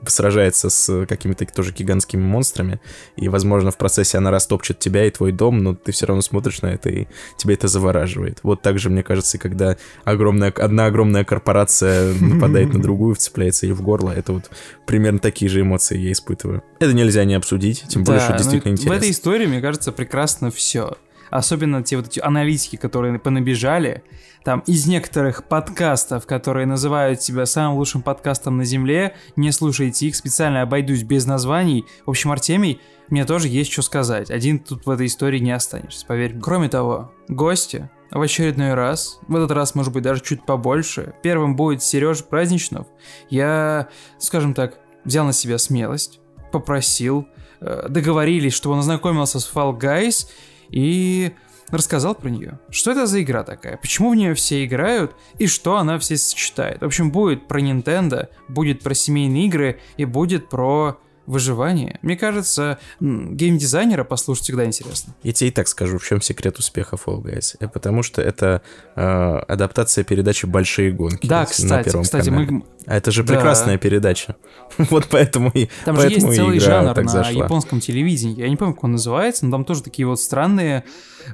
сражается 0.05 0.69
с 0.69 1.05
какими-то 1.05 1.45
тоже 1.45 1.73
гигантскими 1.73 2.21
монстрами, 2.21 2.79
и, 3.15 3.29
возможно, 3.29 3.71
в 3.71 3.77
процессе 3.77 4.17
она 4.17 4.31
растопчет 4.31 4.79
тебя 4.79 5.05
и 5.05 5.11
твой 5.11 5.31
дом, 5.31 5.59
но 5.59 5.75
ты 5.75 5.91
все 5.91 6.05
равно 6.05 6.21
смотришь 6.21 6.61
на 6.61 6.67
это, 6.67 6.89
и 6.89 7.07
тебя 7.37 7.53
это 7.53 7.67
завораживает. 7.67 8.39
Вот 8.43 8.61
так 8.61 8.79
же, 8.79 8.89
мне 8.89 9.03
кажется, 9.03 9.37
когда 9.37 9.77
огромная, 10.03 10.51
одна 10.51 10.85
огромная 10.85 11.23
корпорация 11.23 12.13
нападает 12.19 12.73
на 12.73 12.81
другую, 12.81 13.15
вцепляется 13.15 13.65
ей 13.65 13.73
в 13.73 13.81
горло, 13.81 14.11
это 14.11 14.33
вот 14.33 14.49
примерно 14.85 15.19
такие 15.19 15.49
же 15.49 15.61
эмоции 15.61 15.97
я 15.97 16.11
испытываю. 16.11 16.63
Это 16.79 16.93
нельзя 16.93 17.23
не 17.25 17.35
обсудить, 17.35 17.83
тем 17.87 18.03
более, 18.03 18.21
что 18.21 18.31
ну, 18.31 18.37
действительно 18.37 18.71
интересно. 18.71 18.95
В 18.95 18.97
этой 18.97 19.11
истории, 19.11 19.45
мне 19.45 19.61
кажется, 19.61 19.91
прекрасно 19.91 20.51
все. 20.51 20.97
Особенно 21.31 21.81
те 21.81 21.95
вот 21.95 22.07
эти 22.07 22.19
аналитики, 22.19 22.75
которые 22.75 23.17
понабежали. 23.17 24.03
Там 24.43 24.59
из 24.67 24.85
некоторых 24.85 25.45
подкастов, 25.45 26.27
которые 26.27 26.65
называют 26.65 27.21
себя 27.21 27.45
самым 27.45 27.77
лучшим 27.77 28.01
подкастом 28.01 28.57
на 28.57 28.65
Земле, 28.65 29.15
не 29.35 29.51
слушайте 29.51 30.07
их, 30.07 30.15
специально 30.15 30.61
обойдусь 30.61 31.03
без 31.03 31.25
названий. 31.25 31.85
В 32.05 32.09
общем, 32.09 32.31
Артемий, 32.31 32.81
мне 33.09 33.25
тоже 33.25 33.47
есть 33.47 33.71
что 33.71 33.81
сказать. 33.81 34.29
Один 34.29 34.59
тут 34.59 34.85
в 34.85 34.89
этой 34.89 35.05
истории 35.05 35.39
не 35.39 35.51
останешься, 35.51 36.05
поверь. 36.05 36.37
Кроме 36.39 36.69
того, 36.69 37.11
гости 37.29 37.89
в 38.11 38.21
очередной 38.21 38.73
раз, 38.73 39.19
в 39.27 39.35
этот 39.35 39.51
раз, 39.51 39.73
может 39.73 39.93
быть, 39.93 40.03
даже 40.03 40.21
чуть 40.21 40.45
побольше. 40.45 41.13
Первым 41.23 41.55
будет 41.55 41.81
Сережа 41.81 42.23
Праздничнов. 42.25 42.87
Я, 43.29 43.87
скажем 44.17 44.53
так, 44.53 44.79
взял 45.05 45.25
на 45.25 45.33
себя 45.33 45.57
смелость, 45.57 46.19
попросил, 46.51 47.25
э, 47.61 47.87
договорились, 47.87 48.53
чтобы 48.53 48.73
он 48.73 48.79
ознакомился 48.79 49.39
с 49.39 49.49
Fall 49.49 49.79
Guys 49.79 50.27
и 50.71 51.33
рассказал 51.69 52.15
про 52.15 52.29
нее. 52.29 52.59
Что 52.69 52.91
это 52.91 53.05
за 53.05 53.21
игра 53.21 53.43
такая? 53.43 53.77
Почему 53.77 54.11
в 54.11 54.15
нее 54.15 54.33
все 54.33 54.65
играют 54.65 55.15
и 55.37 55.47
что 55.47 55.77
она 55.77 55.97
все 55.99 56.17
сочетает? 56.17 56.81
В 56.81 56.85
общем, 56.85 57.11
будет 57.11 57.47
про 57.47 57.61
Nintendo, 57.61 58.27
будет 58.47 58.81
про 58.81 58.93
семейные 58.93 59.47
игры 59.47 59.79
и 59.97 60.05
будет 60.05 60.49
про 60.49 60.99
выживание. 61.31 61.97
Мне 62.01 62.17
кажется, 62.17 62.77
геймдизайнера 62.99 64.03
послушать 64.03 64.43
всегда 64.43 64.65
интересно. 64.65 65.15
Я 65.23 65.31
тебе 65.31 65.47
и 65.49 65.51
так 65.51 65.69
скажу, 65.69 65.97
в 65.97 66.05
чем 66.05 66.21
секрет 66.21 66.59
успеха 66.59 66.97
Fall 66.97 67.21
Guys. 67.21 67.55
Э, 67.61 67.69
потому 67.69 68.03
что 68.03 68.21
это 68.21 68.61
э, 68.97 69.01
адаптация 69.01 70.03
передачи 70.03 70.45
«Большие 70.45 70.91
гонки». 70.91 71.27
Да, 71.27 71.45
кстати, 71.45 71.89
кстати, 72.01 72.29
мы... 72.29 72.63
А 72.85 72.97
это 72.97 73.11
же 73.11 73.23
прекрасная 73.23 73.75
да. 73.75 73.79
передача. 73.79 74.35
вот 74.77 75.07
поэтому 75.09 75.51
и 75.53 75.69
Там 75.85 75.95
поэтому 75.95 76.19
же 76.19 76.27
есть 76.27 76.35
целый 76.35 76.59
жанр 76.59 77.01
на 77.01 77.09
зашла. 77.09 77.43
японском 77.43 77.79
телевидении. 77.79 78.37
Я 78.37 78.49
не 78.49 78.57
помню, 78.57 78.73
как 78.73 78.83
он 78.83 78.91
называется, 78.93 79.45
но 79.45 79.51
там 79.51 79.63
тоже 79.63 79.83
такие 79.83 80.05
вот 80.05 80.19
странные 80.19 80.83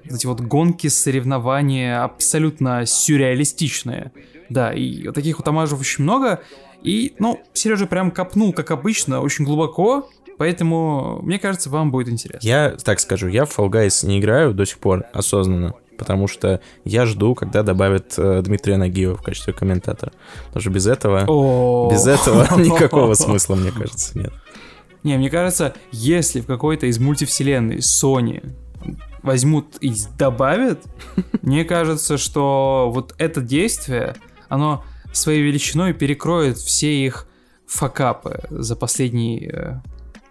вот 0.04 0.14
эти 0.14 0.28
вот 0.28 0.42
гонки, 0.42 0.88
соревнования, 0.88 2.04
абсолютно 2.04 2.86
сюрреалистичные. 2.86 4.12
Да, 4.50 4.74
и 4.74 5.12
таких 5.12 5.40
вот 5.40 5.48
омажев 5.48 5.80
очень 5.80 6.04
много. 6.04 6.42
И, 6.84 7.16
ну, 7.20 7.40
Сережа 7.54 7.88
прям 7.88 8.12
копнул, 8.12 8.54
как 8.54 8.72
обычно, 8.72 9.22
очень 9.22 9.46
глубоко, 9.46 10.10
поэтому, 10.38 11.20
мне 11.22 11.40
кажется, 11.40 11.70
вам 11.70 11.92
будет 11.92 12.10
интересно. 12.10 12.48
Я 12.48 12.72
так 12.84 13.00
скажу, 13.00 13.28
я 13.28 13.46
в 13.46 13.58
Fall 13.58 13.70
Guys 13.70 14.06
не 14.06 14.20
играю 14.20 14.54
до 14.54 14.66
сих 14.66 14.78
пор 14.78 15.06
осознанно, 15.14 15.74
потому 15.98 16.28
что 16.28 16.62
я 16.86 17.06
жду, 17.06 17.36
когда 17.36 17.64
добавят 17.64 18.14
э, 18.18 18.42
Дмитрия 18.44 18.78
Нагиева 18.78 19.16
в 19.16 19.22
качестве 19.22 19.54
комментатора. 19.54 20.14
Потому 20.48 20.62
что 20.62 20.70
без 20.70 20.88
этого, 20.88 21.90
без 21.92 22.08
этого 22.08 22.58
никакого 22.60 23.16
смысла, 23.16 23.56
мне 23.56 23.72
кажется, 23.72 24.18
нет. 24.18 24.32
Не, 25.04 25.18
мне 25.18 25.30
кажется, 25.30 25.74
если 25.92 26.42
в 26.42 26.46
какой-то 26.46 26.86
из 26.86 27.00
мультивселенной 27.00 27.78
Sony 27.78 28.54
возьмут 29.24 29.78
и 29.82 29.94
добавят, 30.18 30.84
мне 31.42 31.66
кажется, 31.66 32.18
что 32.18 32.92
вот 32.94 33.16
это 33.18 33.42
действие, 33.42 34.16
оно 34.50 34.84
своей 35.18 35.42
величиной 35.42 35.94
перекроет 35.94 36.58
все 36.58 37.06
их 37.06 37.28
факапы 37.68 38.44
за 38.50 38.76
последние 38.76 39.52
э, 39.52 39.82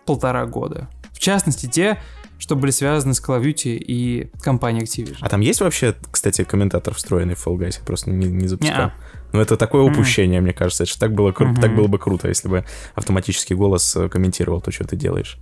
полтора 0.05 0.47
года. 0.47 0.89
В 1.13 1.19
частности, 1.19 1.67
те, 1.67 1.99
что 2.39 2.57
были 2.57 2.71
связаны 2.71 3.15
с 3.15 3.23
Call 3.23 3.41
of 3.41 3.45
Duty 3.45 3.77
и 3.77 4.31
компанией 4.43 4.85
Activision. 4.85 5.19
А 5.21 5.29
там 5.29 5.41
есть 5.41 5.61
вообще, 5.61 5.95
кстати, 6.11 6.45
комментатор 6.45 6.95
встроенный 6.95 7.35
в 7.35 7.47
Fall 7.47 7.57
Guys? 7.57 7.77
Я 7.79 7.85
просто 7.85 8.11
не, 8.11 8.27
не 8.27 8.47
запускал. 8.47 8.93
Ну, 9.33 9.41
это 9.41 9.57
такое 9.57 9.83
упущение, 9.83 10.41
mm-hmm. 10.41 10.45
мне 10.45 10.53
кажется. 10.53 10.85
Это 10.85 10.99
так 10.99 11.15
было, 11.15 11.31
mm-hmm. 11.31 11.61
так 11.61 11.75
было 11.75 11.89
бы 11.89 11.99
круто, 11.99 12.29
если 12.29 12.49
бы 12.49 12.65
автоматический 12.95 13.55
голос 13.55 13.97
э, 13.97 14.09
комментировал 14.09 14.61
то, 14.61 14.71
что 14.71 14.85
ты 14.85 14.97
делаешь. 14.97 15.39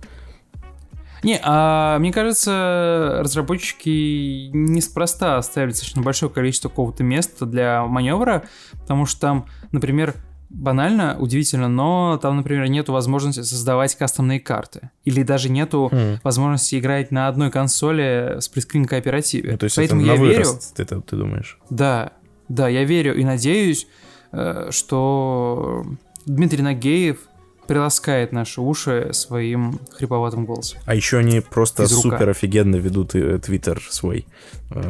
Не, 1.23 1.39
а 1.43 1.97
мне 1.99 2.11
кажется, 2.11 3.17
разработчики 3.19 4.49
неспроста 4.53 5.37
оставили 5.37 5.71
достаточно 5.71 6.01
большое 6.01 6.31
количество 6.31 6.69
какого-то 6.69 7.03
места 7.03 7.45
для 7.45 7.83
маневра, 7.85 8.43
потому 8.73 9.05
что 9.05 9.21
там, 9.21 9.45
например, 9.71 10.15
банально, 10.49 11.17
удивительно, 11.19 11.67
но 11.67 12.17
там, 12.21 12.37
например, 12.37 12.67
нету 12.67 12.93
возможности 12.93 13.41
создавать 13.41 13.95
кастомные 13.95 14.39
карты. 14.39 14.89
Или 15.03 15.23
даже 15.23 15.49
нету 15.49 15.89
mm. 15.91 16.19
возможности 16.23 16.79
играть 16.79 17.11
на 17.11 17.27
одной 17.27 17.51
консоли 17.51 18.37
с 18.39 18.47
прескрин 18.47 18.85
кооперативе. 18.85 19.53
Ну, 19.53 19.57
то 19.57 19.65
есть 19.65 19.75
Поэтому 19.75 20.01
это 20.01 20.11
я 20.11 20.17
верю. 20.17 20.45
Ты, 20.75 20.85
ты, 20.85 21.01
ты 21.01 21.15
думаешь? 21.15 21.57
Да, 21.69 22.13
да, 22.47 22.67
я 22.67 22.83
верю 22.83 23.15
и 23.15 23.23
надеюсь, 23.23 23.87
э, 24.31 24.67
что 24.71 25.85
Дмитрий 26.25 26.61
Нагеев 26.61 27.19
приласкает 27.67 28.31
наши 28.31 28.61
уши 28.61 29.09
своим 29.13 29.79
хриповатым 29.91 30.45
голосом. 30.45 30.79
А 30.85 30.95
еще 30.95 31.17
они 31.17 31.41
просто 31.41 31.87
супер 31.87 32.29
офигенно 32.29 32.75
ведут 32.75 33.15
э, 33.15 33.39
твиттер 33.39 33.81
свой, 33.89 34.25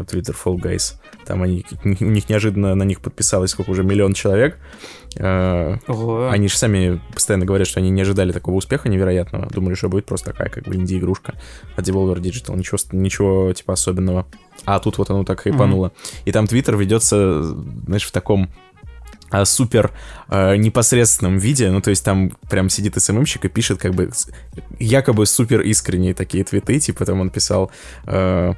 твиттер 0.08 0.36
Fall 0.36 0.55
Guys. 0.55 0.96
Там 1.25 1.41
они, 1.41 1.65
у 1.84 2.05
них 2.05 2.29
неожиданно 2.29 2.75
на 2.75 2.84
них 2.84 3.01
подписалось 3.01 3.51
сколько 3.51 3.72
уже 3.72 3.84
миллион 3.84 4.13
человек. 4.13 4.58
Э, 5.17 5.77
Ого. 5.88 6.29
Они 6.29 6.48
же 6.48 6.58
сами 6.58 7.01
постоянно 7.13 7.46
говорят, 7.46 7.67
что 7.67 7.79
они 7.79 7.89
не 7.89 8.01
ожидали 8.01 8.32
такого 8.32 8.55
успеха 8.55 8.89
невероятного. 8.89 9.48
Думали, 9.48 9.75
что 9.75 9.89
будет 9.89 10.05
просто 10.05 10.32
такая 10.32 10.50
как 10.50 10.65
бы 10.65 10.75
инди-игрушка 10.75 11.36
от 11.75 11.88
Devolver 11.88 12.20
Digital. 12.20 12.55
Ничего, 12.55 12.77
ничего 12.91 13.53
типа 13.53 13.74
особенного. 13.74 14.25
А 14.65 14.79
тут 14.79 14.98
вот 14.98 15.10
оно 15.10 15.24
так 15.24 15.41
хайпануло. 15.41 15.88
Mm-hmm. 15.88 16.22
И 16.25 16.32
там 16.32 16.48
твиттер 16.48 16.77
ведется, 16.77 17.44
знаешь, 17.44 18.05
в 18.05 18.12
таком 18.12 18.44
а, 18.44 18.64
супер 19.44 19.91
э, 20.29 20.55
непосредственном 20.55 21.38
виде, 21.38 21.70
ну 21.72 21.82
то 21.82 21.89
есть 21.89 22.03
там 22.05 22.32
прям 22.50 22.70
сидит 22.70 23.01
СММщик 23.01 23.46
и 23.46 23.50
пишет 23.50 23.79
как 23.79 23.94
бы 23.94 24.10
якобы 24.79 25.25
супер 25.25 25.62
искренние 25.62 26.13
такие 26.13 26.44
твиты, 26.44 26.79
типа 26.79 27.05
там 27.05 27.22
он 27.22 27.29
писал, 27.29 27.72
э, 28.05 28.53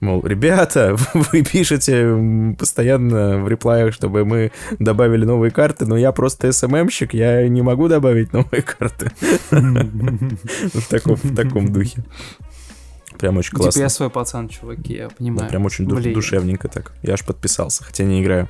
мол, 0.00 0.26
ребята, 0.26 0.96
вы 1.14 1.42
пишете 1.42 2.54
постоянно 2.58 3.38
в 3.38 3.48
реплаях, 3.48 3.94
чтобы 3.94 4.24
мы 4.24 4.52
добавили 4.78 5.24
новые 5.24 5.50
карты, 5.50 5.86
но 5.86 5.96
я 5.96 6.12
просто 6.12 6.52
СММщик, 6.52 7.14
я 7.14 7.48
не 7.48 7.62
могу 7.62 7.88
добавить 7.88 8.32
новые 8.32 8.62
карты. 8.62 9.12
В 9.50 11.34
таком 11.34 11.72
духе. 11.72 12.04
Прям 13.18 13.36
очень 13.36 13.52
классно. 13.52 13.72
Типа 13.72 13.82
я 13.82 13.88
свой 13.88 14.10
пацан, 14.10 14.48
чуваки, 14.48 14.94
я 14.94 15.08
понимаю. 15.08 15.48
Прям 15.48 15.64
очень 15.64 15.86
душевненько 15.86 16.68
так. 16.68 16.92
Я 17.02 17.14
аж 17.14 17.24
подписался, 17.24 17.84
хотя 17.84 18.04
не 18.04 18.20
играю. 18.20 18.48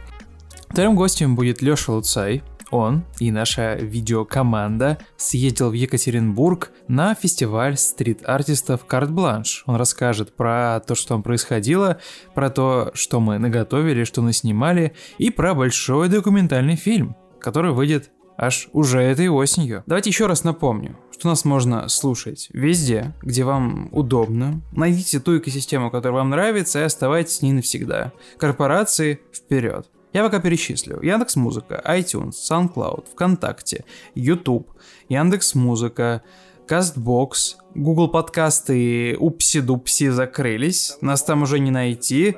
Вторым 0.72 0.96
гостем 0.96 1.36
будет 1.36 1.60
Лёша 1.60 1.92
Луцай. 1.92 2.42
Он 2.70 3.04
и 3.20 3.30
наша 3.30 3.74
видеокоманда 3.74 4.96
съездил 5.18 5.68
в 5.68 5.74
Екатеринбург 5.74 6.70
на 6.88 7.14
фестиваль 7.14 7.76
стрит-артистов 7.76 8.86
«Карт 8.86 9.10
Бланш». 9.10 9.64
Он 9.66 9.76
расскажет 9.76 10.34
про 10.34 10.80
то, 10.80 10.94
что 10.94 11.08
там 11.08 11.22
происходило, 11.22 12.00
про 12.34 12.48
то, 12.48 12.90
что 12.94 13.20
мы 13.20 13.36
наготовили, 13.36 14.04
что 14.04 14.22
мы 14.22 14.32
снимали, 14.32 14.94
и 15.18 15.28
про 15.28 15.52
большой 15.52 16.08
документальный 16.08 16.76
фильм, 16.76 17.16
который 17.38 17.72
выйдет 17.72 18.10
аж 18.38 18.70
уже 18.72 19.02
этой 19.02 19.28
осенью. 19.28 19.84
Давайте 19.86 20.08
еще 20.08 20.26
раз 20.26 20.42
напомню, 20.42 20.96
что 21.12 21.28
нас 21.28 21.44
можно 21.44 21.86
слушать 21.90 22.48
везде, 22.54 23.12
где 23.20 23.44
вам 23.44 23.90
удобно. 23.92 24.62
Найдите 24.72 25.20
ту 25.20 25.36
экосистему, 25.36 25.90
которая 25.90 26.20
вам 26.20 26.30
нравится, 26.30 26.80
и 26.80 26.84
оставайтесь 26.84 27.36
с 27.36 27.42
ней 27.42 27.52
навсегда. 27.52 28.12
Корпорации 28.38 29.20
вперед! 29.34 29.91
Я 30.12 30.22
пока 30.22 30.40
перечислю. 30.40 31.00
Яндекс 31.02 31.36
Музыка, 31.36 31.82
iTunes, 31.86 32.32
SoundCloud, 32.32 33.06
ВКонтакте, 33.12 33.84
YouTube, 34.14 34.68
Яндекс 35.08 35.54
Музыка, 35.54 36.22
Castbox, 36.68 37.56
Google 37.74 38.08
подкасты 38.08 39.16
упси-дупси 39.18 40.10
закрылись. 40.10 40.98
Нас 41.00 41.22
там 41.24 41.42
уже 41.42 41.58
не 41.58 41.70
найти. 41.70 42.36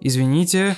Извините. 0.00 0.76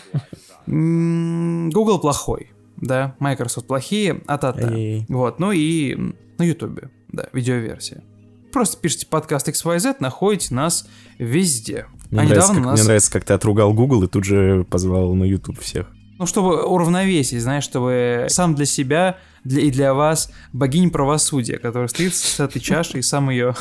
Google 0.67 2.01
плохой. 2.01 2.53
Да, 2.77 3.17
Microsoft 3.21 3.67
плохие, 3.67 4.21
а 4.27 4.37
та 4.37 4.53
та 4.53 4.71
Вот, 5.09 5.39
ну 5.39 5.51
и 5.51 5.97
на 6.39 6.45
YouTube, 6.45 6.91
да, 7.09 7.27
видеоверсия. 7.33 8.05
Просто 8.53 8.79
пишите 8.79 9.07
подкаст 9.07 9.49
XYZ, 9.49 9.97
находите 10.01 10.55
нас 10.55 10.87
везде. 11.19 11.87
Мне, 12.11 12.21
а 12.21 12.25
нравится, 12.25 12.55
как, 12.55 12.65
нас... 12.65 12.79
мне 12.79 12.85
нравится, 12.85 13.13
как 13.13 13.25
ты 13.25 13.33
отругал 13.33 13.73
Google 13.73 14.05
и 14.05 14.09
тут 14.09 14.25
же 14.25 14.67
позвал 14.69 15.15
на 15.15 15.25
YouTube 15.25 15.59
всех. 15.61 15.96
Ну, 16.19 16.27
чтобы 16.27 16.65
уравновесить, 16.65 17.43
знаешь, 17.43 17.65
чтобы 17.65 18.27
сам 18.29 18.55
для 18.55 18.65
себя 18.65 19.19
для, 19.45 19.63
и 19.63 19.71
для 19.71 19.95
вас 19.95 20.33
богинь 20.53 20.91
правосудия, 20.91 21.59
которая 21.59 21.89
стоит 21.89 22.15
с 22.15 22.41
этой 22.41 22.61
чашей 22.61 23.01
и 23.01 23.03
сам 23.03 23.31
ее 23.31 23.55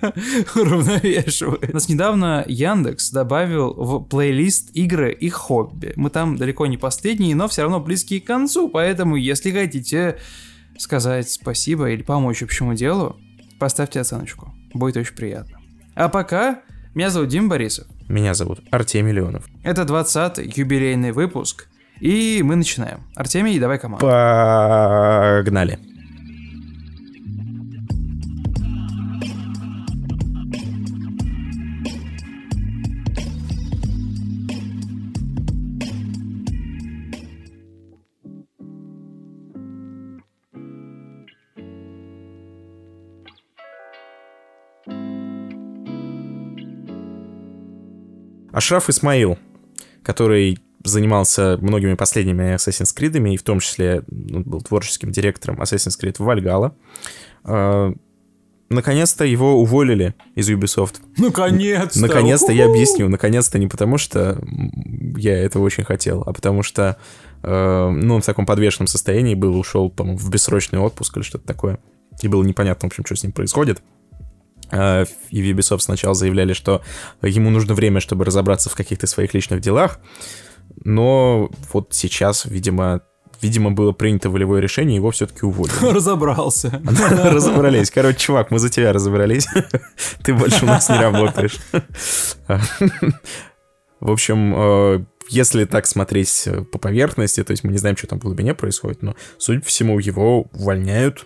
уравновешивает. 0.54 1.70
У 1.70 1.74
нас 1.74 1.88
недавно 1.88 2.44
Яндекс 2.46 3.10
добавил 3.10 3.72
в 3.72 4.04
плейлист 4.04 4.70
игры 4.74 5.12
и 5.12 5.28
хобби. 5.28 5.92
Мы 5.96 6.10
там 6.10 6.36
далеко 6.36 6.66
не 6.66 6.76
последние, 6.76 7.34
но 7.34 7.48
все 7.48 7.62
равно 7.62 7.80
близкие 7.80 8.20
к 8.20 8.26
концу, 8.26 8.68
поэтому 8.68 9.16
если 9.16 9.50
хотите 9.50 10.18
сказать 10.78 11.30
спасибо 11.30 11.90
или 11.90 12.02
помочь 12.02 12.42
общему 12.42 12.74
делу, 12.74 13.16
поставьте 13.58 14.00
оценочку. 14.00 14.54
Будет 14.74 14.96
очень 14.96 15.14
приятно. 15.14 15.58
А 15.94 16.08
пока, 16.08 16.62
меня 16.94 17.10
зовут 17.10 17.28
Дим 17.28 17.48
Борисов. 17.48 17.86
Меня 18.08 18.34
зовут 18.34 18.60
Артемий 18.70 19.12
Леонов. 19.12 19.46
Это 19.62 19.82
20-й 19.82 20.52
юбилейный 20.54 21.12
выпуск, 21.12 21.68
и 22.02 22.42
мы 22.42 22.56
начинаем. 22.56 23.04
Артемий, 23.14 23.60
давай 23.60 23.78
команду. 23.78 24.04
Погнали. 24.04 25.78
Ашраф 48.52 48.90
Исмаил, 48.90 49.38
который 50.02 50.58
занимался 50.84 51.58
многими 51.60 51.94
последними 51.94 52.54
Assassin's 52.54 52.96
Creed, 52.96 53.32
и 53.32 53.36
в 53.36 53.42
том 53.42 53.60
числе 53.60 54.02
ну, 54.08 54.40
был 54.40 54.60
творческим 54.60 55.10
директором 55.10 55.60
Assassin's 55.60 55.98
Creed 56.00 56.16
Valhalla. 56.18 56.72
А, 57.44 57.92
наконец-то 58.72 59.24
его 59.24 59.60
уволили 59.60 60.14
из 60.34 60.50
Ubisoft. 60.50 60.96
Наконец-то! 61.16 62.00
Наконец-то, 62.00 62.52
я 62.52 62.66
объясню. 62.66 63.08
Наконец-то 63.08 63.58
не 63.58 63.68
потому, 63.68 63.98
что 63.98 64.42
я 65.16 65.38
этого 65.38 65.62
очень 65.62 65.84
хотел, 65.84 66.22
а 66.26 66.32
потому 66.32 66.62
что 66.62 66.96
э, 67.42 67.88
ну, 67.90 68.16
он 68.16 68.22
в 68.22 68.26
таком 68.26 68.46
подвешенном 68.46 68.86
состоянии 68.86 69.34
был, 69.34 69.56
ушел, 69.56 69.90
по-моему, 69.90 70.18
в 70.18 70.30
бессрочный 70.30 70.78
отпуск 70.78 71.16
или 71.16 71.24
что-то 71.24 71.46
такое. 71.46 71.78
И 72.20 72.28
было 72.28 72.42
непонятно, 72.42 72.88
в 72.88 72.92
общем, 72.92 73.04
что 73.04 73.16
с 73.16 73.22
ним 73.22 73.32
происходит. 73.32 73.82
Э, 74.70 75.04
и 75.30 75.42
в 75.42 75.56
Ubisoft 75.56 75.80
сначала 75.80 76.14
заявляли, 76.14 76.52
что 76.52 76.82
ему 77.22 77.50
нужно 77.50 77.74
время, 77.74 78.00
чтобы 78.00 78.24
разобраться 78.24 78.70
в 78.70 78.74
каких-то 78.74 79.06
своих 79.06 79.34
личных 79.34 79.60
делах. 79.60 80.00
Но 80.84 81.50
вот 81.72 81.88
сейчас, 81.90 82.44
видимо, 82.44 83.02
видимо, 83.42 83.72
было 83.72 83.92
принято 83.92 84.30
волевое 84.30 84.60
решение, 84.60 84.96
его 84.96 85.10
все-таки 85.10 85.44
уволили. 85.44 85.74
Разобрался. 85.94 86.80
Разобрались. 86.84 87.90
Короче, 87.90 88.18
чувак, 88.18 88.50
мы 88.50 88.58
за 88.58 88.70
тебя 88.70 88.92
разобрались. 88.92 89.46
Ты 90.24 90.34
больше 90.34 90.64
у 90.64 90.68
нас 90.68 90.88
не 90.88 90.98
работаешь. 90.98 91.58
В 94.00 94.10
общем, 94.10 94.54
э, 94.56 95.04
если 95.28 95.64
так 95.64 95.86
смотреть 95.86 96.48
по 96.72 96.78
поверхности, 96.78 97.44
то 97.44 97.52
есть 97.52 97.62
мы 97.62 97.72
не 97.72 97.78
знаем, 97.78 97.96
что 97.96 98.08
там 98.08 98.18
в 98.18 98.22
глубине 98.22 98.54
происходит, 98.54 99.02
но, 99.02 99.14
судя 99.38 99.60
по 99.60 99.66
всему, 99.66 99.98
его 100.00 100.48
увольняют 100.52 101.24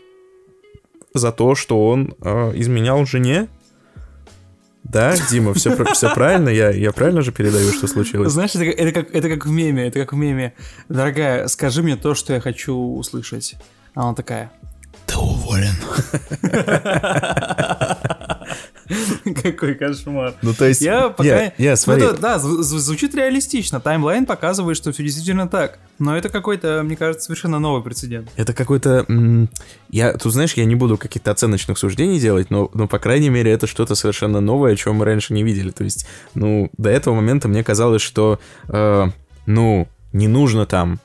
за 1.15 1.33
то, 1.33 1.55
что 1.55 1.89
он 1.89 2.15
э, 2.21 2.53
изменял 2.57 3.07
жене. 3.07 3.49
Да, 4.91 5.17
Дима, 5.31 5.53
все, 5.55 5.85
все 5.93 6.15
правильно, 6.15 6.49
я, 6.49 6.71
я 6.71 6.93
правильно 6.93 7.23
же 7.23 7.33
передаю, 7.33 7.73
что 7.73 7.87
случилось? 7.87 8.33
Знаешь, 8.33 8.55
это, 8.55 8.65
это, 8.65 8.93
как, 8.93 9.15
это 9.15 9.29
как 9.29 9.47
в 9.47 9.51
меме, 9.51 9.89
это 9.89 9.99
как 10.01 10.13
в 10.13 10.17
меме. 10.17 10.55
Дорогая, 10.89 11.49
скажи 11.49 11.83
мне 11.83 11.97
то, 11.97 12.15
что 12.15 12.33
я 12.33 12.41
хочу 12.41 12.75
услышать. 12.75 13.57
А 13.95 14.03
она 14.03 14.15
такая, 14.15 14.53
ты 15.07 15.17
уволен. 15.17 15.75
Какой 19.43 19.75
кошмар. 19.75 20.35
Ну, 20.43 20.55
то 20.55 20.67
есть... 20.67 20.81
Я 20.81 21.09
пока... 21.09 21.53
Я, 21.59 21.71
ну, 21.71 21.77
смотри... 21.77 22.07
да, 22.21 22.39
звучит 22.39 23.15
реалистично. 23.15 23.81
Таймлайн 23.81 24.27
показывает, 24.27 24.77
что 24.77 24.93
все 24.93 25.03
действительно 25.03 25.49
так. 25.49 25.79
Но 25.99 26.17
это 26.17 26.29
какой-то, 26.29 26.83
мне 26.85 26.97
кажется, 26.97 27.27
совершенно 27.27 27.59
новый 27.59 27.83
прецедент. 27.83 28.29
Это 28.37 28.53
какой-то... 28.53 29.07
Я, 29.91 30.13
тут, 30.15 30.33
знаешь, 30.33 30.55
я 30.55 30.65
не 30.65 30.75
буду 30.75 30.99
каких-то 30.99 31.31
оценочных 31.31 31.79
суждений 31.79 32.21
делать, 32.21 32.51
но, 32.51 32.71
но, 32.75 32.87
по 32.87 32.99
крайней 32.99 33.31
мере, 33.31 33.51
это 33.51 33.67
что-то 33.67 33.95
совершенно 33.95 34.41
новое, 34.41 34.77
чего 34.77 34.95
мы 34.95 35.05
раньше 35.05 35.33
не 35.33 35.43
видели. 35.43 35.71
То 35.71 35.85
есть, 35.85 36.07
ну, 36.35 36.71
до 36.77 36.91
этого 36.91 37.15
момента 37.15 37.49
мне 37.49 37.65
казалось, 37.65 38.03
что, 38.03 38.39
э, 38.69 39.07
ну, 39.47 39.89
не 40.13 40.29
нужно 40.29 40.67
там 40.67 41.01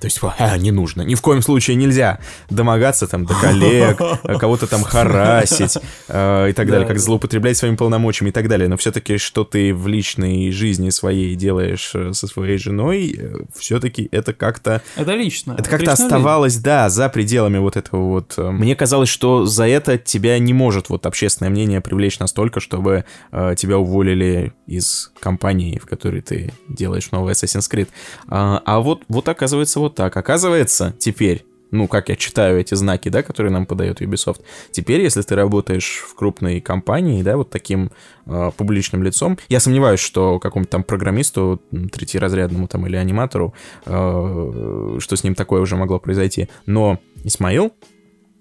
то 0.00 0.06
есть, 0.06 0.20
а, 0.38 0.56
не 0.58 0.70
нужно, 0.70 1.02
ни 1.02 1.14
в 1.14 1.22
коем 1.22 1.42
случае 1.42 1.76
нельзя 1.76 2.18
домогаться 2.50 3.06
там 3.06 3.24
до 3.24 3.34
коллег, 3.34 3.98
кого-то 4.38 4.66
там 4.66 4.82
харасить 4.82 5.78
э, 6.08 6.50
и 6.50 6.52
так 6.52 6.68
далее, 6.68 6.86
как 6.86 6.98
злоупотреблять 6.98 7.56
своими 7.56 7.76
полномочиями 7.76 8.30
и 8.30 8.32
так 8.32 8.48
далее. 8.48 8.68
Но 8.68 8.76
все-таки, 8.76 9.18
что 9.18 9.44
ты 9.44 9.74
в 9.74 9.88
личной 9.88 10.52
жизни 10.52 10.90
своей 10.90 11.34
делаешь 11.34 11.90
э, 11.94 12.12
со 12.12 12.26
своей 12.26 12.58
женой, 12.58 13.14
э, 13.18 13.34
все-таки 13.56 14.08
это 14.12 14.32
как-то... 14.32 14.82
Это 14.96 15.14
лично. 15.14 15.56
Это 15.58 15.68
как-то 15.68 15.92
оставалось, 15.92 16.56
да, 16.56 16.88
за 16.88 17.08
пределами 17.08 17.58
вот 17.58 17.76
этого 17.76 18.08
вот... 18.08 18.36
Мне 18.38 18.76
казалось, 18.76 19.08
что 19.08 19.46
за 19.46 19.66
это 19.66 19.98
тебя 19.98 20.38
не 20.38 20.52
может 20.52 20.90
вот 20.90 21.06
общественное 21.06 21.50
мнение 21.50 21.80
привлечь 21.80 22.18
настолько, 22.18 22.60
чтобы 22.60 23.04
э, 23.32 23.54
тебя 23.56 23.78
уволили 23.78 24.52
из 24.66 25.12
компании, 25.18 25.78
в 25.78 25.86
которой 25.86 26.20
ты 26.20 26.52
делаешь 26.68 27.10
новый 27.10 27.32
Assassin's 27.32 27.70
Creed. 27.70 27.88
А, 28.28 28.62
а 28.64 28.80
вот, 28.80 29.02
вот 29.08 29.28
оказывается, 29.28 29.80
вот 29.80 29.87
так. 29.90 30.16
Оказывается, 30.16 30.94
теперь, 30.98 31.44
ну, 31.70 31.88
как 31.88 32.08
я 32.08 32.16
читаю 32.16 32.58
эти 32.58 32.74
знаки, 32.74 33.08
да, 33.08 33.22
которые 33.22 33.52
нам 33.52 33.66
подает 33.66 34.00
Ubisoft, 34.00 34.40
теперь, 34.70 35.00
если 35.02 35.22
ты 35.22 35.34
работаешь 35.34 36.04
в 36.08 36.14
крупной 36.14 36.60
компании, 36.60 37.22
да, 37.22 37.36
вот 37.36 37.50
таким 37.50 37.90
э, 38.26 38.50
публичным 38.56 39.02
лицом, 39.02 39.38
я 39.48 39.60
сомневаюсь, 39.60 40.00
что 40.00 40.38
какому-то 40.38 40.70
там 40.70 40.84
программисту, 40.84 41.60
третьеразрядному 41.92 42.68
там 42.68 42.86
или 42.86 42.96
аниматору, 42.96 43.54
э, 43.84 44.96
что 44.98 45.16
с 45.16 45.24
ним 45.24 45.34
такое 45.34 45.60
уже 45.60 45.76
могло 45.76 45.98
произойти, 45.98 46.48
но 46.66 46.98
Исмаил 47.24 47.72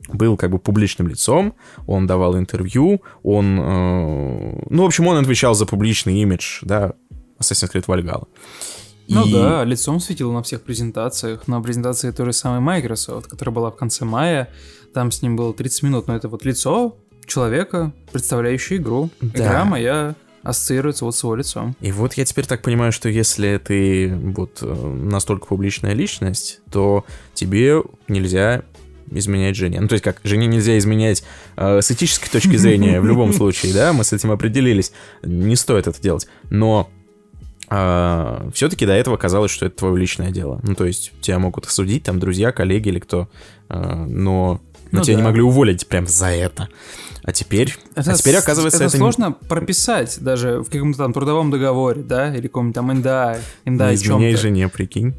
был 0.08 0.38
как 0.38 0.52
бы 0.52 0.60
публичным 0.60 1.08
лицом, 1.08 1.54
он 1.86 2.08
давал 2.08 2.38
интервью, 2.38 3.02
он, 3.24 3.60
э, 3.60 4.64
ну, 4.70 4.84
в 4.84 4.86
общем, 4.86 5.08
он 5.08 5.18
отвечал 5.18 5.54
за 5.54 5.66
публичный 5.66 6.22
имидж, 6.22 6.60
да, 6.62 6.94
Assassin's 7.40 7.72
Creed 7.72 7.86
Valhalla. 7.86 8.28
Ну 9.08 9.26
и... 9.26 9.32
да, 9.32 9.64
лицом 9.64 10.00
светил 10.00 10.32
на 10.32 10.44
всех 10.44 10.62
презентациях. 10.62 11.48
На 11.48 11.62
презентации 11.62 12.12
той 12.12 12.28
же 12.28 12.34
самой 12.34 12.60
Microsoft, 12.60 13.28
которая 13.28 13.54
была 13.54 13.72
в 13.72 13.76
конце 13.76 14.06
мая, 14.06 14.50
там 14.94 15.12
с 15.12 15.22
ним 15.22 15.36
было 15.36 15.54
30 15.54 15.84
минут, 15.84 16.08
но 16.08 16.16
это 16.16 16.28
вот 16.30 16.46
лицо 16.46 16.98
человека, 17.26 17.94
представляющее 18.12 18.80
игру. 18.80 19.10
Да. 19.22 19.46
Игра 19.46 19.66
моя 19.66 20.16
ассоциируется 20.44 21.04
вот 21.04 21.16
с 21.16 21.24
его 21.24 21.36
лицом. 21.36 21.76
И 21.82 21.92
вот 21.92 22.14
я 22.14 22.26
теперь 22.26 22.46
так 22.46 22.62
понимаю, 22.62 22.92
что 22.92 23.10
если 23.10 23.62
ты 23.64 24.16
вот 24.16 24.60
э, 24.62 24.74
настолько 24.74 25.46
публичная 25.46 25.94
личность, 25.94 26.62
то 26.72 27.06
тебе 27.34 27.84
нельзя 28.08 28.64
изменять 29.12 29.56
жене. 29.56 29.82
Ну, 29.82 29.88
то 29.88 29.94
есть 29.94 30.04
как, 30.04 30.20
жене 30.24 30.48
нельзя 30.48 30.78
изменять 30.78 31.24
э, 31.56 31.82
с 31.82 31.92
этической 31.92 32.30
точки 32.30 32.56
зрения 32.56 33.02
в 33.02 33.06
любом 33.06 33.34
случае, 33.42 33.74
да, 33.74 33.94
мы 33.94 34.04
с 34.04 34.14
этим 34.14 34.32
определились, 34.32 34.94
не 35.24 35.56
стоит 35.56 35.88
это 35.88 36.02
делать. 36.02 36.28
Но 36.50 36.90
а, 37.70 38.50
все-таки 38.54 38.86
до 38.86 38.94
этого 38.94 39.18
казалось, 39.18 39.52
что 39.52 39.66
это 39.66 39.78
твое 39.78 39.98
личное 39.98 40.32
дело. 40.32 40.60
Ну, 40.64 40.76
то 40.76 40.86
есть 40.86 41.12
тебя 41.22 41.40
могут 41.40 41.66
осудить, 41.66 42.04
там, 42.04 42.20
друзья, 42.20 42.52
коллеги 42.52 42.90
или 42.90 43.00
кто, 43.00 43.30
а, 43.70 44.06
но, 44.06 44.62
но 44.92 45.00
ну, 45.00 45.02
тебя 45.02 45.16
да. 45.16 45.22
не 45.22 45.26
могли 45.26 45.42
уволить 45.42 45.88
прям 45.88 46.08
за 46.08 46.28
это. 46.28 46.70
А 47.24 47.34
теперь, 47.34 47.76
это, 47.94 48.12
а 48.12 48.14
теперь 48.16 48.38
оказывается, 48.38 48.78
это, 48.78 48.86
это 48.88 48.98
сложно 48.98 49.36
не... 49.42 49.48
прописать 49.48 50.18
даже 50.22 50.62
в 50.62 50.70
каком-то 50.70 50.98
там 51.00 51.12
трудовом 51.12 51.52
договоре, 51.52 52.02
да, 52.02 52.34
или 52.34 52.48
каком-то 52.48 52.76
там 52.76 52.88
НДА, 52.88 53.40
НДА 53.66 53.90
не 53.90 53.96
изменяй 53.96 54.36
жене, 54.38 54.70
прикинь. 54.70 55.14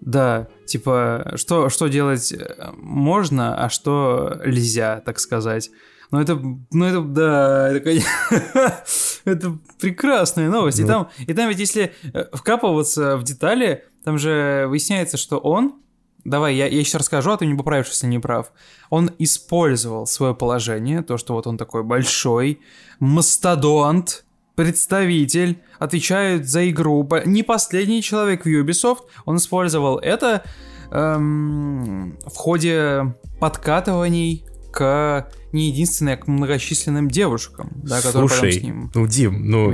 Да, 0.00 0.48
типа, 0.66 1.32
что, 1.36 1.70
что 1.70 1.86
делать 1.86 2.32
э, 2.32 2.70
можно, 2.76 3.56
а 3.56 3.70
что 3.70 4.42
нельзя, 4.44 5.00
так 5.06 5.18
сказать. 5.18 5.70
Ну 6.10 6.20
это, 6.20 6.38
ну 6.70 6.84
это, 6.84 7.00
да, 7.00 7.70
это, 7.70 7.80
конечно, 7.80 8.10
это 9.24 9.58
прекрасная 9.80 10.50
новость. 10.50 10.80
И, 10.80 10.84
там, 10.84 11.08
и 11.18 11.32
там 11.32 11.48
ведь 11.48 11.58
если 11.58 11.92
э, 12.12 12.24
вкапываться 12.32 13.16
в 13.16 13.22
детали, 13.22 13.84
там 14.04 14.18
же 14.18 14.66
выясняется, 14.68 15.16
что 15.16 15.38
он, 15.38 15.76
давай, 16.24 16.54
я, 16.54 16.66
я 16.66 16.78
еще 16.78 16.98
расскажу, 16.98 17.30
а 17.32 17.36
ты 17.36 17.46
не 17.46 17.54
поправишь, 17.54 17.88
если 17.88 18.06
не 18.06 18.18
прав. 18.18 18.52
Он 18.90 19.10
использовал 19.18 20.06
свое 20.06 20.34
положение, 20.34 21.02
то, 21.02 21.16
что 21.16 21.34
вот 21.34 21.46
он 21.46 21.56
такой 21.56 21.82
большой, 21.82 22.60
мастодонт, 23.00 24.24
представитель, 24.54 25.62
отвечает 25.78 26.48
за 26.48 26.68
игру, 26.70 27.08
не 27.24 27.42
последний 27.42 28.02
человек 28.02 28.44
в 28.44 28.48
Ubisoft, 28.48 29.00
он 29.24 29.36
использовал 29.36 29.98
это 29.98 30.44
эм, 30.90 32.16
в 32.24 32.36
ходе 32.36 33.14
подкатываний 33.40 34.44
к 34.72 35.28
не 35.54 35.68
единственная 35.70 36.16
к 36.16 36.26
многочисленным 36.26 37.08
девушкам, 37.08 37.70
да, 37.76 38.00
которые 38.02 38.28
Слушай, 38.28 38.52
с 38.52 38.62
ним 38.62 38.90
ну, 38.94 39.06
Дим, 39.06 39.48
ну, 39.48 39.72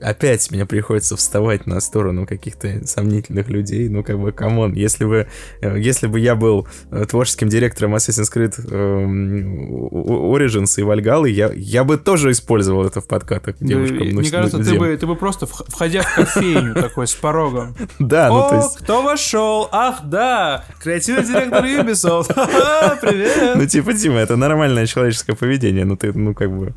опять 0.00 0.50
мне 0.50 0.66
приходится 0.66 1.16
вставать 1.16 1.66
на 1.66 1.80
сторону 1.80 2.26
каких-то 2.26 2.86
сомнительных 2.86 3.48
людей. 3.48 3.88
Ну, 3.88 4.04
как 4.04 4.18
бы, 4.20 4.32
come 4.32 4.56
on, 4.56 4.74
если 4.74 5.04
бы, 5.04 5.26
э, 5.60 5.80
если 5.80 6.06
бы 6.06 6.20
я 6.20 6.34
был 6.36 6.68
э, 6.90 7.04
творческим 7.06 7.48
директором 7.48 7.94
Assassin's 7.94 8.30
Creed 8.32 8.54
эм, 8.70 9.88
Origins 9.88 10.74
и 10.78 10.82
Valhalla, 10.82 11.28
я, 11.28 11.50
я 11.54 11.84
бы 11.84 11.96
тоже 11.96 12.30
использовал 12.30 12.84
это 12.84 13.00
в 13.00 13.08
подкатах 13.08 13.56
к 13.56 13.60
Да, 13.60 13.66
девушкам. 13.66 14.08
ну, 14.10 14.20
мне 14.20 14.28
с- 14.28 14.30
кажется, 14.30 14.58
ну, 14.58 14.64
ты 14.64 14.78
бы, 14.78 14.96
ты 14.96 15.06
бы 15.06 15.16
просто, 15.16 15.46
вх- 15.46 15.64
входя 15.68 16.02
в 16.02 16.14
кофейню 16.14 16.74
такой 16.74 17.06
с 17.06 17.14
порогом. 17.14 17.74
Да, 17.98 18.28
ну, 18.28 18.48
то 18.48 18.56
есть... 18.56 18.76
кто 18.78 19.02
вошел? 19.02 19.68
Ах, 19.72 20.02
да, 20.04 20.64
креативный 20.82 21.24
директор 21.24 21.64
Ubisoft. 21.64 22.32
Привет. 23.00 23.56
Ну, 23.56 23.66
типа, 23.66 23.92
Дима, 23.92 24.18
это 24.18 24.36
нормальное 24.84 24.86
человеческое 24.86 25.34
поведение. 25.34 25.84
Ну, 25.84 25.96
ты, 25.96 26.12
ну, 26.12 26.34
как 26.34 26.50
бы... 26.56 26.72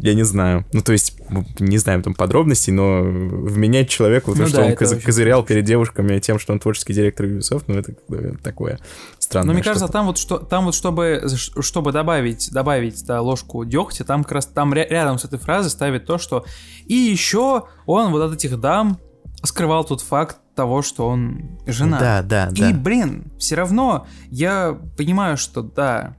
Я 0.00 0.14
не 0.14 0.22
знаю. 0.24 0.64
Ну, 0.72 0.80
то 0.80 0.92
есть, 0.92 1.20
ну, 1.28 1.44
не 1.58 1.78
знаем 1.78 2.02
там 2.02 2.14
подробностей, 2.14 2.72
но 2.72 3.00
вменять 3.02 3.88
человеку, 3.88 4.32
то, 4.32 4.42
Ну 4.42 4.46
что 4.46 4.58
да, 4.58 4.62
он 4.62 4.68
это 4.70 4.78
коз- 4.78 4.92
очень 4.92 5.02
козырял 5.02 5.42
перед 5.42 5.64
девушками 5.64 6.20
тем, 6.20 6.38
что 6.38 6.52
он 6.52 6.60
творческий 6.60 6.92
директор 6.94 7.26
Ubisoft, 7.26 7.64
ну, 7.66 7.74
это 7.74 7.94
такое 8.42 8.78
странное 9.18 9.48
Но 9.48 9.52
мне 9.54 9.62
кажется, 9.62 9.88
там 9.88 10.06
вот 10.06 10.18
что, 10.18 10.38
там 10.38 10.66
вот 10.66 10.74
чтобы, 10.76 11.26
чтобы 11.60 11.90
добавить, 11.90 12.48
добавить 12.52 13.04
да, 13.06 13.20
ложку 13.20 13.64
дегтя, 13.64 14.04
там 14.04 14.22
как 14.22 14.32
раз 14.32 14.46
там 14.46 14.72
ря- 14.72 14.88
рядом 14.88 15.18
с 15.18 15.24
этой 15.24 15.38
фразой 15.40 15.70
ставит 15.70 16.06
то, 16.06 16.18
что 16.18 16.44
и 16.86 16.94
еще 16.94 17.64
он 17.86 18.12
вот 18.12 18.22
от 18.22 18.34
этих 18.34 18.60
дам 18.60 18.98
скрывал 19.42 19.84
тот 19.84 20.00
факт 20.00 20.36
того, 20.54 20.82
что 20.82 21.08
он 21.08 21.58
жена. 21.66 21.98
Да, 21.98 22.22
да, 22.22 22.50
И, 22.54 22.60
да. 22.60 22.72
блин, 22.72 23.32
все 23.38 23.54
равно 23.56 24.06
я 24.30 24.78
понимаю, 24.96 25.36
что 25.36 25.62
да, 25.62 26.16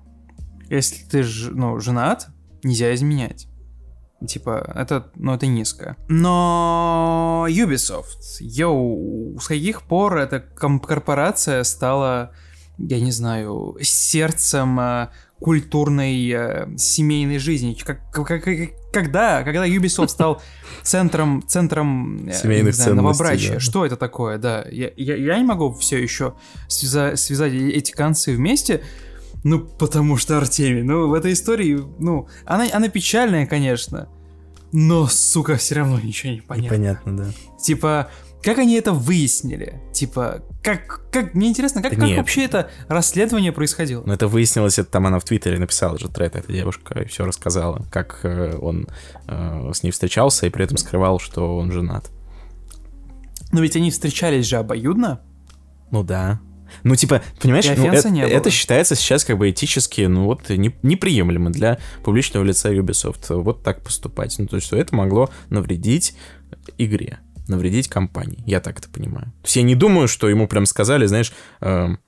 если 0.69 1.05
ты 1.05 1.23
ж- 1.23 1.49
ну, 1.51 1.79
женат, 1.79 2.27
нельзя 2.63 2.93
изменять. 2.93 3.47
Типа, 4.27 4.73
это, 4.75 5.11
ну, 5.15 5.33
это 5.33 5.47
низко. 5.47 5.95
Но 6.07 7.45
Ubisoft, 7.49 8.21
йоу, 8.41 9.39
с 9.39 9.47
каких 9.47 9.83
пор 9.83 10.17
эта 10.17 10.39
корпорация 10.41 11.63
стала, 11.63 12.31
я 12.77 12.99
не 12.99 13.11
знаю, 13.11 13.77
сердцем 13.81 14.77
э, 14.79 15.07
культурной 15.39 16.29
э, 16.31 16.67
семейной 16.77 17.39
жизни? 17.39 17.77
Как, 17.81 18.11
как- 18.11 18.43
когда, 18.91 19.43
когда 19.43 19.65
Ubisoft 19.67 20.09
стал 20.09 20.41
центром, 20.83 21.41
центром 21.47 22.27
э, 22.27 22.33
Семейных 22.33 22.75
знаю, 22.75 22.95
новобрачия? 22.95 23.53
да. 23.53 23.59
Что 23.61 23.85
это 23.85 23.95
такое, 23.95 24.37
да? 24.37 24.65
Я, 24.69 24.91
я, 24.97 25.15
я 25.15 25.37
не 25.37 25.45
могу 25.45 25.71
все 25.73 25.97
еще 25.97 26.35
связа- 26.67 27.15
связать 27.15 27.53
эти 27.53 27.91
концы 27.91 28.35
вместе, 28.35 28.81
ну, 29.43 29.59
потому 29.59 30.17
что 30.17 30.37
Артемий, 30.37 30.83
ну, 30.83 31.07
в 31.07 31.13
этой 31.13 31.33
истории, 31.33 31.79
ну, 31.99 32.27
она, 32.45 32.67
она 32.71 32.89
печальная, 32.89 33.45
конечно, 33.45 34.09
но, 34.71 35.07
сука, 35.07 35.55
все 35.55 35.75
равно 35.75 35.99
ничего 35.99 36.33
не 36.33 36.41
понятно. 36.41 36.69
Понятно, 36.69 37.17
да. 37.17 37.25
Типа, 37.59 38.09
как 38.43 38.59
они 38.59 38.75
это 38.75 38.93
выяснили? 38.93 39.81
Типа, 39.93 40.43
как, 40.63 41.01
как, 41.11 41.33
мне 41.33 41.49
интересно, 41.49 41.81
как, 41.81 41.93
Да 41.93 41.99
как 41.99 42.07
нет. 42.07 42.17
вообще 42.17 42.45
это 42.45 42.69
расследование 42.87 43.51
происходило? 43.51 44.03
Но 44.05 44.13
это 44.13 44.27
выяснилось, 44.27 44.77
это 44.77 44.91
там 44.91 45.07
она 45.07 45.19
в 45.19 45.25
Твиттере 45.25 45.57
написала 45.57 45.97
же 45.97 46.07
тред, 46.07 46.35
эта 46.35 46.51
девушка, 46.51 46.99
и 46.99 47.07
все 47.07 47.25
рассказала, 47.25 47.85
как 47.91 48.19
э, 48.23 48.55
он 48.57 48.87
э, 49.27 49.71
с 49.73 49.81
ней 49.81 49.91
встречался 49.91 50.45
и 50.45 50.49
при 50.49 50.65
этом 50.65 50.77
скрывал, 50.77 51.19
что 51.19 51.57
он 51.57 51.71
женат. 51.71 52.09
Но 53.51 53.61
ведь 53.61 53.75
они 53.75 53.89
встречались 53.89 54.45
же 54.45 54.57
обоюдно. 54.57 55.21
Ну 55.89 56.03
да. 56.03 56.39
Ну, 56.83 56.95
типа, 56.95 57.21
понимаешь, 57.41 57.65
ну, 57.75 57.91
это, 57.91 58.09
не 58.09 58.21
было. 58.21 58.29
это 58.29 58.49
считается 58.49 58.95
сейчас 58.95 59.23
как 59.23 59.37
бы 59.37 59.49
этически, 59.49 60.01
ну 60.01 60.25
вот, 60.25 60.49
не- 60.49 60.75
неприемлемо 60.83 61.49
для 61.49 61.79
публичного 62.03 62.43
лица 62.43 62.73
Ubisoft 62.73 63.35
вот 63.41 63.63
так 63.63 63.81
поступать. 63.81 64.35
Ну, 64.39 64.47
то 64.47 64.55
есть, 64.55 64.71
это 64.71 64.95
могло 64.95 65.29
навредить 65.49 66.15
игре, 66.77 67.19
навредить 67.47 67.87
компании. 67.87 68.43
Я 68.45 68.59
так 68.59 68.79
это 68.79 68.89
понимаю. 68.89 69.25
То 69.41 69.45
есть, 69.45 69.55
я 69.55 69.63
не 69.63 69.75
думаю, 69.75 70.07
что 70.07 70.29
ему 70.29 70.47
прям 70.47 70.65
сказали, 70.65 71.05
знаешь, 71.05 71.33
эм, 71.61 71.99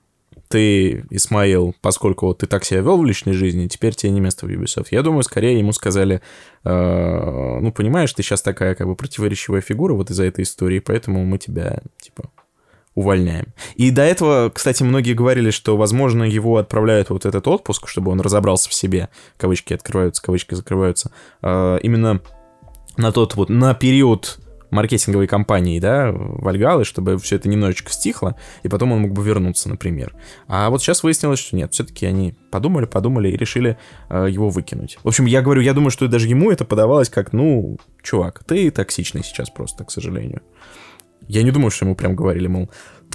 ты, 0.52 1.06
Исмаил, 1.08 1.74
поскольку 1.80 2.34
ты 2.34 2.46
так 2.46 2.64
себя 2.64 2.80
вел 2.80 2.98
в 2.98 3.04
личной 3.06 3.32
жизни, 3.32 3.68
теперь 3.68 3.94
тебе 3.94 4.12
не 4.12 4.20
место 4.20 4.46
в 4.46 4.50
Ubisoft. 4.50 4.88
Я 4.90 5.00
думаю, 5.02 5.22
скорее 5.22 5.58
ему 5.58 5.72
сказали, 5.72 6.20
э, 6.64 7.58
ну, 7.60 7.72
понимаешь, 7.72 8.12
ты 8.12 8.22
сейчас 8.22 8.42
такая 8.42 8.74
как 8.74 8.86
бы 8.86 8.94
противоречивая 8.94 9.62
фигура 9.62 9.94
вот 9.94 10.10
из-за 10.10 10.24
этой 10.24 10.42
истории, 10.42 10.80
поэтому 10.80 11.24
мы 11.24 11.38
тебя, 11.38 11.80
типа, 12.02 12.30
увольняем. 12.94 13.46
И 13.76 13.90
до 13.90 14.02
этого, 14.02 14.50
кстати, 14.50 14.82
многие 14.82 15.14
говорили, 15.14 15.50
что, 15.50 15.76
возможно, 15.76 16.24
его 16.24 16.58
отправляют 16.58 17.10
вот 17.10 17.24
этот 17.24 17.48
отпуск, 17.48 17.88
чтобы 17.88 18.10
он 18.10 18.20
разобрался 18.20 18.68
в 18.68 18.74
себе, 18.74 19.08
кавычки 19.36 19.72
открываются, 19.72 20.22
кавычки 20.22 20.54
закрываются, 20.54 21.10
э, 21.42 21.78
именно 21.82 22.20
на 22.96 23.12
тот 23.12 23.34
вот, 23.34 23.48
на 23.48 23.74
период 23.74 24.38
маркетинговой 24.72 25.26
кампании, 25.26 25.78
да, 25.78 26.10
Вальгалы, 26.12 26.84
чтобы 26.84 27.18
все 27.18 27.36
это 27.36 27.48
немножечко 27.48 27.92
стихло, 27.92 28.36
и 28.62 28.68
потом 28.68 28.92
он 28.92 29.02
мог 29.02 29.12
бы 29.12 29.22
вернуться, 29.22 29.68
например. 29.68 30.14
А 30.48 30.70
вот 30.70 30.82
сейчас 30.82 31.02
выяснилось, 31.02 31.38
что 31.38 31.54
нет, 31.56 31.72
все-таки 31.74 32.06
они 32.06 32.34
подумали, 32.50 32.86
подумали 32.86 33.28
и 33.28 33.36
решили 33.36 33.76
э, 34.08 34.28
его 34.30 34.48
выкинуть. 34.48 34.98
В 35.04 35.08
общем, 35.08 35.26
я 35.26 35.42
говорю, 35.42 35.60
я 35.60 35.74
думаю, 35.74 35.90
что 35.90 36.08
даже 36.08 36.26
ему 36.26 36.50
это 36.50 36.64
подавалось 36.64 37.10
как, 37.10 37.34
ну, 37.34 37.76
чувак, 38.02 38.42
ты 38.44 38.70
токсичный 38.70 39.22
сейчас 39.22 39.50
просто, 39.50 39.84
к 39.84 39.90
сожалению. 39.90 40.40
Я 41.32 41.42
не 41.42 41.50
думаю, 41.50 41.70
что 41.70 41.86
ему 41.86 41.96
прям 41.96 42.14
говорили, 42.14 42.46
мол, 42.46 42.70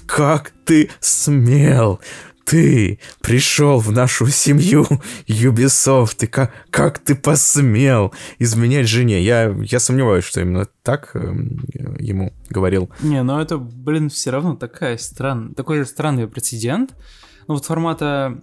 как 0.07 0.51
ты 0.65 0.89
смел? 0.99 1.99
Ты 2.45 2.99
пришел 3.21 3.77
в 3.79 3.91
нашу 3.91 4.25
семью, 4.27 4.87
Ubisoft, 5.27 6.23
и 6.23 6.27
как, 6.27 6.51
как 6.71 6.97
ты 6.97 7.13
посмел 7.13 8.11
изменять 8.39 8.87
жене? 8.87 9.21
Я, 9.21 9.55
я 9.61 9.79
сомневаюсь, 9.79 10.23
что 10.23 10.41
именно 10.41 10.65
так 10.81 11.11
эм, 11.13 11.63
ему 11.99 12.33
говорил. 12.49 12.89
Не, 13.01 13.21
ну 13.21 13.39
это, 13.39 13.59
блин, 13.59 14.09
все 14.09 14.31
равно 14.31 14.55
такая 14.55 14.97
стран... 14.97 15.53
такой 15.53 15.85
странный 15.85 16.27
прецедент. 16.27 16.95
Ну 17.47 17.53
вот 17.53 17.65
формата... 17.65 18.41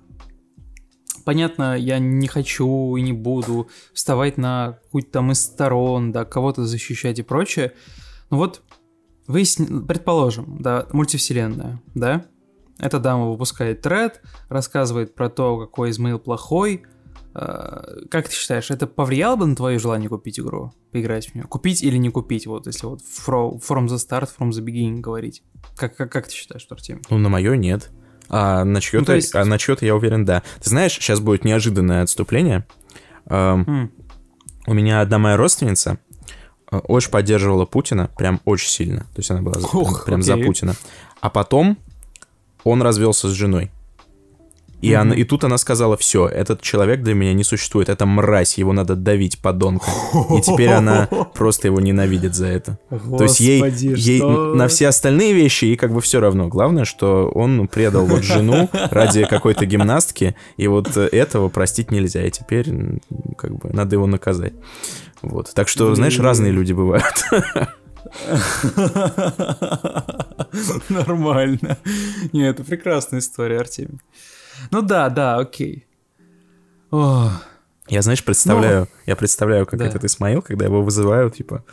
Понятно, 1.25 1.77
я 1.77 1.99
не 1.99 2.29
хочу 2.29 2.95
и 2.95 3.03
не 3.03 3.13
буду 3.13 3.69
вставать 3.93 4.37
на 4.37 4.79
какую-то 4.85 5.11
там 5.11 5.33
из 5.33 5.41
сторон, 5.41 6.13
да, 6.13 6.25
кого-то 6.25 6.65
защищать 6.65 7.19
и 7.19 7.23
прочее. 7.23 7.73
Ну 8.31 8.37
вот, 8.37 8.63
выясни... 9.27 9.67
предположим, 9.87 10.59
да, 10.61 10.87
мультивселенная, 10.93 11.81
да? 11.95 12.25
Эта 12.79 12.99
дама 12.99 13.31
выпускает 13.31 13.83
тред, 13.83 14.21
рассказывает 14.49 15.15
про 15.15 15.29
то, 15.31 15.59
какой 15.59 15.91
Измаил 15.91 16.19
плохой. 16.19 16.83
Э, 17.35 18.01
Как 18.11 18.29
ты 18.29 18.35
считаешь, 18.35 18.71
это 18.71 18.87
повлияло 18.87 19.37
бы 19.37 19.47
на 19.47 19.55
твое 19.57 19.79
желание 19.79 20.09
купить 20.09 20.39
игру, 20.41 20.73
поиграть 20.93 21.29
в 21.31 21.35
нее? 21.35 21.45
Купить 21.45 21.83
или 21.83 21.97
не 21.97 22.11
купить, 22.11 22.47
вот 22.47 22.67
если 22.67 22.87
вот 22.87 23.01
fro- 23.01 23.61
from 23.61 23.87
the 23.87 23.97
start, 23.97 24.29
from 24.39 24.51
the 24.51 24.65
beginning 24.65 25.01
говорить? 25.01 25.43
Как, 25.77 25.97
как, 25.97 26.11
как 26.13 26.27
ты 26.29 26.33
считаешь, 26.35 26.67
Артем? 26.71 27.01
Ну, 27.11 27.19
на 27.19 27.29
мое 27.29 27.57
нет. 27.57 27.91
А 28.29 28.65
на 28.65 28.81
чьё-то, 28.81 29.11
Ну, 29.13 29.17
есть- 29.17 29.35
а 29.35 29.45
на 29.45 29.59
чьё-то 29.59 29.85
я 29.87 29.95
уверен, 29.95 30.25
да. 30.25 30.43
Ты 30.63 30.71
знаешь, 30.71 30.93
сейчас 30.95 31.21
будет 31.21 31.45
неожиданное 31.45 32.03
отступление. 32.03 32.67
Эм, 33.27 33.65
М, 33.69 33.93
У 34.67 34.73
меня 34.73 35.01
одна 35.03 35.19
моя 35.19 35.37
родственница 35.37 35.99
очень 36.81 37.11
поддерживала 37.11 37.65
Путина, 37.65 38.11
прям 38.17 38.41
очень 38.45 38.69
сильно. 38.69 39.01
То 39.01 39.19
есть 39.19 39.31
она 39.31 39.43
была 39.43 39.61
за- 39.61 39.67
Ух, 39.67 40.05
прям 40.05 40.23
за. 40.23 40.37
Путина. 40.37 40.75
А 41.21 41.31
потом 41.31 41.79
он 42.65 42.83
развелся 42.83 43.29
с 43.29 43.33
женой. 43.33 43.71
И, 44.85 44.91
Мгм. 44.91 45.01
она, 45.01 45.15
и 45.15 45.25
тут 45.25 45.45
она 45.45 45.59
сказала, 45.59 45.97
все, 45.97 46.29
этот 46.29 46.61
человек 46.61 47.03
для 47.03 47.15
меня 47.15 47.33
не 47.33 47.45
существует, 47.45 47.89
это 47.89 48.05
мразь, 48.07 48.59
его 48.59 48.73
надо 48.73 48.97
давить, 48.97 49.39
подонка. 49.39 49.87
И 50.37 50.41
теперь 50.43 50.71
она 50.71 51.07
просто 51.35 51.69
его 51.69 51.81
ненавидит 51.81 52.35
за 52.35 52.47
это. 52.49 52.79
То 52.91 53.25
есть 53.25 53.41
ей, 53.41 53.61
Господи, 53.61 53.95
ей 53.97 54.19
что? 54.19 54.55
на 54.55 54.69
все 54.69 54.89
остальные 54.89 55.33
вещи 55.33 55.65
ей 55.65 55.77
как 55.77 55.93
бы 55.95 56.01
все 56.01 56.21
равно. 56.21 56.49
Главное, 56.49 56.85
что 56.85 57.31
он 57.35 57.67
предал 57.69 58.05
вот 58.07 58.23
жену 58.23 58.69
ради 58.91 59.25
какой-то 59.25 59.65
гимнастки, 59.65 60.37
и 60.59 60.67
вот 60.69 60.97
этого 60.97 61.49
простить 61.49 61.91
нельзя. 61.91 62.27
И 62.27 62.31
теперь 62.31 63.01
как 63.39 63.57
бы 63.57 63.71
надо 63.73 63.97
его 63.97 64.07
наказать. 64.07 64.53
Вот. 65.23 65.51
Так 65.55 65.69
что, 65.69 65.95
знаешь, 65.95 66.19
разные 66.19 66.53
люди 66.53 66.73
бывают. 66.75 67.25
Нормально. 70.89 71.79
Не, 72.33 72.49
это 72.49 72.65
прекрасная 72.65 73.21
история, 73.21 73.61
Артемий. 73.61 73.99
Ну 74.71 74.83
да, 74.83 75.09
да, 75.11 75.39
окей. 75.39 75.87
О, 76.91 77.31
Я, 77.89 78.01
знаешь, 78.03 78.25
представляю, 78.25 78.89
я 79.07 79.15
представляю, 79.17 79.67
как 79.67 79.79
Да. 79.79 79.87
этот 79.87 80.05
Исмаил, 80.05 80.41
когда 80.43 80.65
его 80.65 80.83
вызывают, 80.83 81.35
типа, 81.37 81.65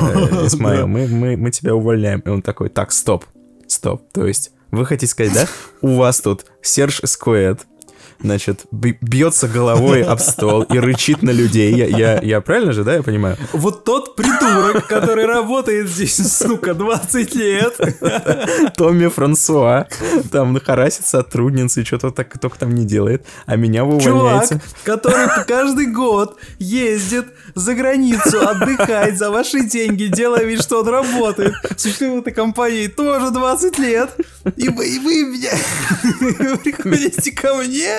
э, 0.00 0.46
Исмаил, 0.46 0.86
мы, 0.86 1.06
мы, 1.06 1.36
мы 1.36 1.50
тебя 1.50 1.74
увольняем. 1.74 2.20
И 2.20 2.28
он 2.28 2.40
такой, 2.42 2.68
так, 2.70 2.92
стоп, 2.92 3.24
стоп. 3.66 4.02
То 4.12 4.26
есть, 4.26 4.52
вы 4.70 4.86
хотите 4.86 5.10
сказать, 5.10 5.34
да, 5.34 5.46
у 5.82 5.96
вас 5.96 6.20
тут 6.20 6.46
Серж 6.62 7.00
Скуэт, 7.04 7.66
значит, 8.22 8.66
бьется 8.70 9.48
головой 9.48 10.02
об 10.02 10.18
стол 10.20 10.62
и 10.62 10.78
рычит 10.78 11.22
на 11.22 11.30
людей. 11.30 11.74
Я, 11.74 11.86
я, 11.86 12.20
я 12.20 12.40
правильно 12.40 12.72
же, 12.72 12.84
да, 12.84 12.94
я 12.94 13.02
понимаю? 13.02 13.36
Вот 13.52 13.84
тот 13.84 14.16
придурок, 14.16 14.86
который 14.86 15.26
работает 15.26 15.88
здесь, 15.88 16.16
сука, 16.16 16.74
20 16.74 17.34
лет. 17.34 17.80
Томми 18.76 19.08
Франсуа 19.08 19.86
там 20.30 20.58
харасит 20.60 21.06
сотрудницы, 21.06 21.84
что-то 21.84 22.10
так 22.10 22.38
только 22.38 22.58
там 22.58 22.74
не 22.74 22.84
делает, 22.84 23.24
а 23.46 23.56
меня 23.56 23.84
вы 23.84 24.00
Чувак, 24.00 24.44
увольняете. 24.44 24.60
который 24.84 25.28
каждый 25.46 25.86
год 25.86 26.36
ездит 26.58 27.26
за 27.54 27.74
границу 27.74 28.46
отдыхать 28.48 29.18
за 29.18 29.30
ваши 29.30 29.64
деньги, 29.64 30.04
делая 30.04 30.44
вид, 30.44 30.62
что 30.62 30.80
он 30.80 30.88
работает. 30.88 31.54
Существует 31.76 32.12
в 32.14 32.18
этой 32.18 32.32
компании 32.32 32.86
тоже 32.86 33.30
20 33.30 33.78
лет. 33.78 34.10
И 34.56 34.68
вы, 34.68 34.88
и 34.88 34.98
вы 34.98 35.24
меня 35.24 35.50
приходите 36.62 37.32
ко 37.32 37.54
мне, 37.54 37.98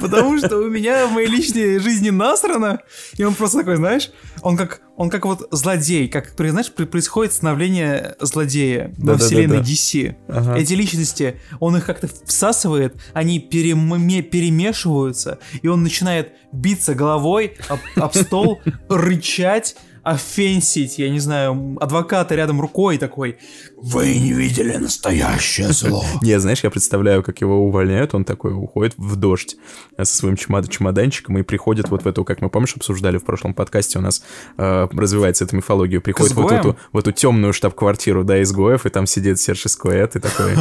потому 0.00 0.38
что 0.38 0.58
у 0.58 0.68
меня 0.68 1.06
в 1.06 1.12
моей 1.12 1.28
личной 1.28 1.78
жизни 1.78 2.10
насрано. 2.10 2.80
И 3.16 3.24
он 3.24 3.34
просто 3.34 3.58
такой, 3.58 3.76
знаешь, 3.76 4.10
он 4.42 4.56
как, 4.56 4.80
он 4.96 5.10
как 5.10 5.24
вот 5.24 5.48
злодей, 5.50 6.08
как, 6.08 6.34
знаешь, 6.36 6.72
происходит 6.72 7.32
становление 7.32 8.14
злодея 8.20 8.88
во 8.98 9.14
Да-да-да-да. 9.14 9.24
вселенной 9.24 9.58
DC. 9.60 10.16
Ага. 10.28 10.56
Эти 10.58 10.74
личности, 10.74 11.40
он 11.60 11.76
их 11.76 11.86
как-то 11.86 12.08
всасывает, 12.26 12.96
они 13.12 13.38
переме- 13.40 14.22
перемешиваются, 14.22 15.38
и 15.62 15.68
он 15.68 15.82
начинает 15.82 16.32
биться 16.52 16.94
головой 16.94 17.56
об, 17.68 17.80
об 17.96 18.14
стол, 18.14 18.60
рычать, 18.88 19.76
офенсить, 20.04 20.98
я 20.98 21.08
не 21.08 21.18
знаю, 21.18 21.76
адвоката 21.80 22.34
рядом 22.34 22.60
рукой 22.60 22.98
такой. 22.98 23.38
Вы 23.76 24.14
не 24.18 24.32
видели 24.32 24.76
настоящее 24.76 25.72
зло. 25.72 26.04
Не, 26.22 26.38
знаешь, 26.38 26.62
я 26.62 26.70
представляю, 26.70 27.22
как 27.22 27.40
его 27.40 27.66
увольняют, 27.66 28.14
он 28.14 28.24
такой 28.24 28.52
уходит 28.52 28.94
в 28.96 29.16
дождь 29.16 29.56
со 29.96 30.04
своим 30.04 30.36
чемод- 30.36 30.68
чемоданчиком 30.68 31.38
и 31.38 31.42
приходит 31.42 31.88
вот 31.88 32.04
в 32.04 32.06
эту, 32.06 32.24
как 32.24 32.42
мы, 32.42 32.50
помнишь, 32.50 32.76
обсуждали 32.76 33.18
в 33.18 33.24
прошлом 33.24 33.54
подкасте, 33.54 33.98
у 33.98 34.02
нас 34.02 34.22
э, 34.58 34.88
развивается 34.92 35.44
эта 35.44 35.56
мифология, 35.56 36.00
приходит 36.00 36.34
вот 36.34 36.52
эту, 36.52 36.76
в 36.92 36.98
эту 36.98 37.12
темную 37.12 37.52
штаб-квартиру, 37.52 38.24
да, 38.24 38.42
изгоев, 38.42 38.86
и 38.86 38.90
там 38.90 39.06
сидит 39.06 39.40
Серж 39.40 39.66
Искуэт 39.66 40.16
и 40.16 40.20
такой, 40.20 40.54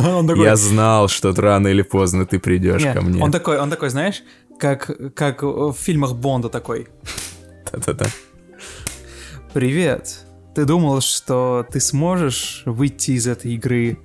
я 0.43 0.55
знал, 0.55 1.07
что 1.09 1.33
рано 1.33 1.67
или 1.67 1.81
поздно 1.81 2.25
ты 2.25 2.39
придешь 2.39 2.83
ко 2.83 3.01
мне. 3.01 3.21
Он 3.21 3.31
такой, 3.31 3.59
он 3.59 3.69
такой, 3.69 3.89
знаешь, 3.89 4.23
как, 4.59 5.13
как 5.15 5.43
в 5.43 5.73
фильмах 5.73 6.13
Бонда 6.15 6.49
такой. 6.49 6.87
Да-да-да. 7.71 8.05
Привет. 9.53 10.25
Ты 10.55 10.65
думал, 10.65 10.99
что 11.01 11.63
ты 11.71 11.79
сможешь 11.79 12.63
выйти 12.65 13.11
из 13.11 13.27
этой 13.27 13.53
игры 13.53 13.99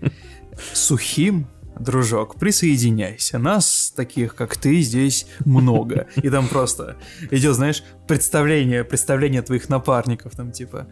сухим? 0.74 1.46
Дружок, 1.80 2.34
присоединяйся. 2.34 3.38
Нас, 3.38 3.90
таких 3.96 4.34
как 4.34 4.58
ты, 4.58 4.82
здесь 4.82 5.26
много. 5.46 6.06
И 6.16 6.28
там 6.28 6.48
просто 6.48 6.96
идет, 7.30 7.54
знаешь, 7.54 7.82
представление, 8.06 8.84
представление 8.84 9.40
твоих 9.40 9.70
напарников, 9.70 10.36
там 10.36 10.52
типа. 10.52 10.86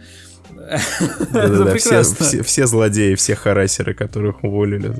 Да-да-да, 1.32 1.74
все, 1.76 2.02
все, 2.02 2.42
все 2.42 2.66
злодеи, 2.66 3.14
все 3.14 3.36
харасеры, 3.36 3.94
которых 3.94 4.42
уволили 4.42 4.94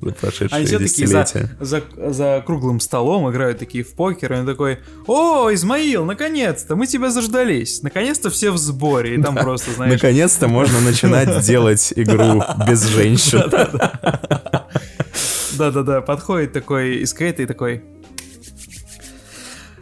за 0.00 0.12
прошедшие 0.12 0.56
Они 0.56 0.66
все 0.66 0.78
такие 0.78 1.06
за, 1.06 1.26
за, 1.60 1.82
за 1.96 2.42
круглым 2.46 2.80
столом 2.80 3.30
играют 3.30 3.58
такие 3.58 3.84
в 3.84 3.94
покер, 3.94 4.32
и 4.32 4.36
он 4.36 4.46
такой, 4.46 4.78
о, 5.06 5.52
Измаил, 5.52 6.04
наконец-то, 6.04 6.76
мы 6.76 6.86
тебя 6.86 7.10
заждались, 7.10 7.82
наконец-то 7.82 8.30
все 8.30 8.50
в 8.50 8.58
сборе, 8.58 9.16
и 9.16 9.22
там 9.22 9.34
просто, 9.34 9.72
знаешь, 9.72 9.92
Наконец-то 9.92 10.48
можно 10.48 10.80
начинать 10.80 11.40
делать 11.46 11.92
игру 11.96 12.42
без 12.66 12.84
женщин. 12.86 13.42
Да-да-да, 15.52 16.00
подходит 16.00 16.52
такой 16.52 16.96
из 16.96 17.12
Кейта 17.12 17.42
и 17.42 17.46
такой... 17.46 17.82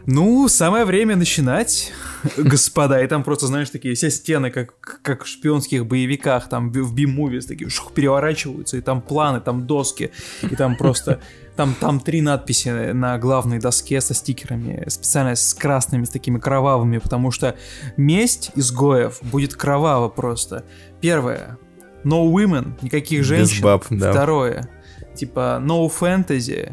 Ну, 0.06 0.48
самое 0.48 0.84
время 0.84 1.14
начинать, 1.14 1.92
господа. 2.36 3.02
И 3.02 3.06
там 3.06 3.22
просто, 3.22 3.46
знаешь, 3.46 3.70
такие 3.70 3.94
все 3.94 4.10
стены, 4.10 4.50
как, 4.50 4.74
как 5.02 5.24
в 5.24 5.26
шпионских 5.26 5.86
боевиках, 5.86 6.48
там 6.48 6.70
в 6.72 6.94
би-мувис, 6.94 7.46
такие 7.46 7.70
шух, 7.70 7.92
переворачиваются, 7.92 8.76
и 8.76 8.80
там 8.80 9.02
планы, 9.02 9.40
там 9.40 9.66
доски, 9.66 10.10
и 10.42 10.56
там 10.56 10.76
просто... 10.76 11.20
Там, 11.56 11.74
там 11.78 12.00
три 12.00 12.22
надписи 12.22 12.92
на 12.92 13.18
главной 13.18 13.58
доске 13.58 14.00
со 14.00 14.14
стикерами, 14.14 14.88
специально 14.88 15.34
с 15.34 15.52
красными, 15.52 16.04
с 16.04 16.08
такими 16.08 16.38
кровавыми, 16.38 16.96
потому 16.96 17.30
что 17.32 17.54
месть 17.98 18.52
изгоев 18.54 19.18
будет 19.20 19.56
кровава 19.56 20.08
просто. 20.08 20.64
Первое. 21.02 21.58
No 22.02 22.32
women, 22.32 22.78
никаких 22.80 23.24
женщин. 23.24 23.62
баб, 23.62 23.84
да. 23.90 24.10
Второе. 24.10 24.70
Типа 25.14 25.60
no 25.62 25.90
fantasy, 25.90 26.72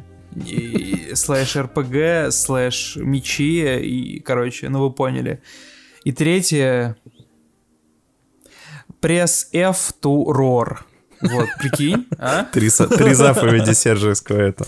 slash 1.16 1.56
РПГ, 1.56 2.32
slash 2.32 2.98
мечи, 2.98 3.78
и, 3.80 4.20
короче, 4.20 4.70
ну 4.70 4.82
вы 4.82 4.92
поняли. 4.92 5.42
И 6.04 6.12
третье. 6.12 6.98
Press 9.02 9.48
F 9.54 9.94
to 10.02 10.26
roar. 10.26 10.78
Вот, 11.22 11.50
прикинь, 11.60 12.08
а? 12.18 12.44
Три, 12.46 12.70
три 12.70 13.14
заповеди 13.14 13.74
Сержа 13.74 14.12
Аскоэта. 14.12 14.66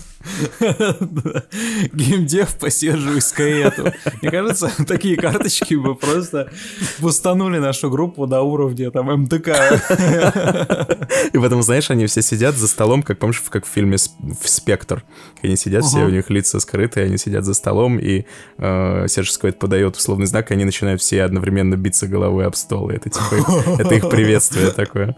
Геймдев 1.93 2.57
по 2.57 2.69
Сержу 2.69 3.17
Аскоэту. 3.17 3.93
Мне 4.21 4.31
кажется, 4.31 4.71
такие 4.85 5.15
карточки 5.15 5.75
бы 5.75 5.95
просто 5.95 6.51
бустанули 6.99 7.59
нашу 7.59 7.89
группу 7.89 8.27
до 8.27 8.41
уровня 8.41 8.91
там 8.91 9.07
МТК. 9.23 9.79
И 11.33 11.37
потом, 11.37 11.63
знаешь, 11.63 11.89
они 11.89 12.05
все 12.05 12.21
сидят 12.21 12.55
за 12.55 12.67
столом, 12.67 13.03
как 13.03 13.19
помнишь, 13.19 13.41
как 13.49 13.65
в 13.65 13.69
фильме 13.69 13.97
«С- 13.97 14.15
в 14.19 14.47
«Спектр». 14.49 15.03
Они 15.43 15.55
сидят, 15.55 15.83
все 15.85 15.99
у 16.05 16.09
них 16.09 16.29
лица 16.29 16.59
скрыты, 16.59 17.01
они 17.01 17.17
сидят 17.17 17.45
за 17.45 17.53
столом, 17.53 17.97
и 17.99 18.25
э, 18.57 19.05
Серж 19.07 19.29
Искуэт 19.31 19.59
подает 19.59 19.95
условный 19.95 20.25
знак, 20.25 20.51
и 20.51 20.53
они 20.53 20.65
начинают 20.65 21.01
все 21.01 21.23
одновременно 21.23 21.75
биться 21.75 22.07
головой 22.07 22.45
об 22.45 22.55
стол. 22.55 22.89
Это 22.89 23.09
типа 23.09 23.35
это 23.79 23.95
их 23.95 24.09
приветствие 24.09 24.71
такое. 24.71 25.15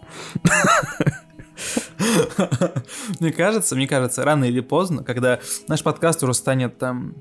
Мне 3.20 3.32
кажется, 3.32 3.76
мне 3.76 3.88
кажется, 3.88 4.24
рано 4.24 4.46
или 4.46 4.60
поздно, 4.60 5.04
когда 5.04 5.40
наш 5.68 5.84
подкаст 5.84 6.24
уже 6.24 6.34
станет 6.34 6.78
там 6.78 7.16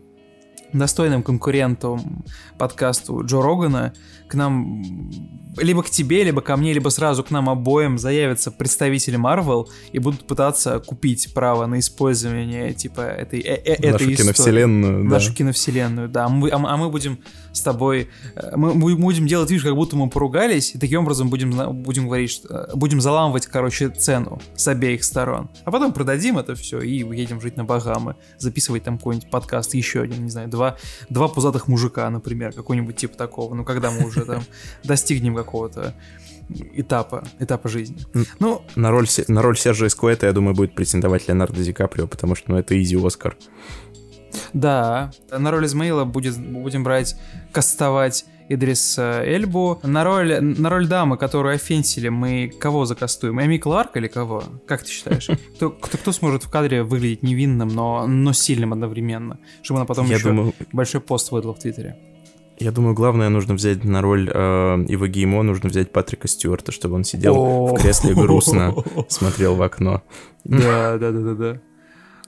достойным 0.73 1.23
конкурентом 1.23 2.25
подкасту 2.59 3.25
Джо 3.25 3.43
Рогана, 3.43 3.93
к 4.31 4.35
нам 4.35 4.83
либо 5.57 5.83
к 5.83 5.91
тебе, 5.91 6.23
либо 6.25 6.41
ко 6.41 6.57
мне, 6.57 6.73
либо 6.73 6.89
сразу 6.91 7.25
к 7.25 7.31
нам 7.31 7.49
обоим 7.51 7.99
заявятся 7.99 8.51
представители 8.51 9.19
Marvel 9.19 9.67
и 9.93 9.99
будут 9.99 10.27
пытаться 10.27 10.79
купить 10.79 11.35
право 11.35 11.67
на 11.67 11.81
использование 11.81 12.73
типа 12.73 13.01
этой, 13.01 13.41
э- 13.41 13.57
э- 13.57 13.73
этой 13.75 13.91
Нашу 13.93 14.05
истории. 14.05 14.17
киновселенную, 14.17 15.05
да. 15.05 15.11
нашу 15.11 15.35
киновселенную, 15.35 16.09
да. 16.09 16.27
А, 16.27 16.29
мы- 16.29 16.51
а 16.53 16.77
мы 16.77 16.89
будем 16.89 17.19
с 17.53 17.63
тобой, 17.63 18.09
э, 18.37 18.57
мы, 18.57 18.75
мы 18.75 18.95
будем 18.97 19.27
делать 19.27 19.51
вид, 19.51 19.63
как 19.63 19.75
будто 19.75 19.97
мы 19.97 20.09
поругались, 20.09 20.75
и 20.75 20.79
таким 20.79 21.01
образом 21.01 21.29
будем, 21.29 21.51
будем 21.83 22.07
говорить, 22.07 22.31
что, 22.31 22.69
э, 22.73 22.77
будем 22.77 23.01
заламывать, 23.01 23.47
короче, 23.47 23.89
цену 23.91 24.41
с 24.55 24.69
обеих 24.69 25.03
сторон. 25.05 25.51
А 25.65 25.71
потом 25.73 25.93
продадим 25.93 26.39
это 26.39 26.55
все 26.55 26.81
и 26.81 27.03
уедем 27.03 27.41
жить 27.41 27.57
на 27.57 27.65
Багамы, 27.65 28.15
записывать 28.39 28.85
там 28.85 28.99
какой-нибудь 28.99 29.29
подкаст, 29.31 29.75
еще 29.75 30.03
один, 30.03 30.25
не 30.25 30.31
знаю, 30.31 30.49
два, 30.49 30.77
два 31.09 31.27
пузатых 31.29 31.67
мужика, 31.67 32.09
например, 32.09 32.53
какой-нибудь 32.53 32.97
типа 32.97 33.17
такого. 33.17 33.55
Ну, 33.55 33.65
когда 33.65 33.91
мы 33.91 34.07
уже 34.07 34.20
там 34.25 34.43
достигнем 34.85 35.35
какого-то 35.35 35.95
этапа, 36.75 37.25
этапа 37.39 37.69
жизни. 37.69 37.99
Ну, 38.39 38.63
На 38.77 38.91
роль, 38.91 39.07
на 39.29 39.43
роль 39.43 39.57
Сержа 39.57 39.87
Искуэта, 39.87 40.27
я 40.27 40.33
думаю, 40.33 40.55
будет 40.55 40.75
претендовать 40.75 41.29
Леонардо 41.29 41.63
Ди 41.63 41.73
Каприо, 41.73 42.07
потому 42.07 42.35
что, 42.35 42.51
ну, 42.51 42.59
это 42.59 42.81
изи 42.81 42.97
Оскар. 42.97 43.37
Да, 44.53 45.13
на 45.31 45.51
роль 45.51 45.67
Измаила 45.67 46.05
будет, 46.05 46.39
будем 46.39 46.85
брать, 46.85 47.17
кастовать 47.53 48.25
Идриса 48.49 49.23
Эльбу. 49.25 49.79
На 49.83 50.03
роль, 50.03 50.41
на 50.41 50.71
роль 50.71 50.89
дамы, 50.89 51.17
которую 51.17 51.55
офенсили, 51.55 52.09
мы 52.09 52.53
кого 52.59 52.85
закастуем? 52.85 53.41
Эми 53.41 53.59
Кларк 53.59 53.97
или 53.97 54.09
кого? 54.09 54.43
Как 54.67 54.83
ты 54.83 54.91
считаешь? 54.91 55.29
Кто, 55.57 55.71
кто, 55.71 55.99
кто 55.99 56.13
сможет 56.13 56.45
в 56.45 56.51
кадре 56.51 56.83
выглядеть 56.83 57.23
невинным, 57.23 57.69
но, 57.69 58.07
но 58.07 58.33
сильным 58.33 58.73
одновременно? 58.73 59.39
Чтобы 59.63 59.81
она 59.81 59.87
потом 59.87 60.07
Я 60.07 60.17
еще 60.17 60.29
думаю, 60.29 60.55
большой 60.73 61.01
пост 61.01 61.31
выдала 61.31 61.55
в 61.55 61.61
Твиттере. 61.61 61.97
Я 62.61 62.73
думаю, 62.73 62.95
главное, 62.95 63.31
нужно 63.31 63.55
взять 63.55 63.85
на 63.85 64.03
роль 64.03 64.31
э, 64.33 64.85
Ива 64.89 65.09
Геймо, 65.09 65.43
нужно 65.43 65.71
взять 65.71 65.93
Патрика 65.93 66.29
Стюарта, 66.29 66.73
чтобы 66.73 66.95
он 66.95 67.05
сидел 67.05 67.67
в 67.67 67.75
кресле 67.81 68.15
грустно, 68.15 68.75
смотрел 69.09 69.55
в 69.55 69.63
окно. 69.63 70.03
Да, 70.45 70.99
да, 70.99 71.11
да, 71.11 71.21
да, 71.21 71.35
да. 71.35 71.61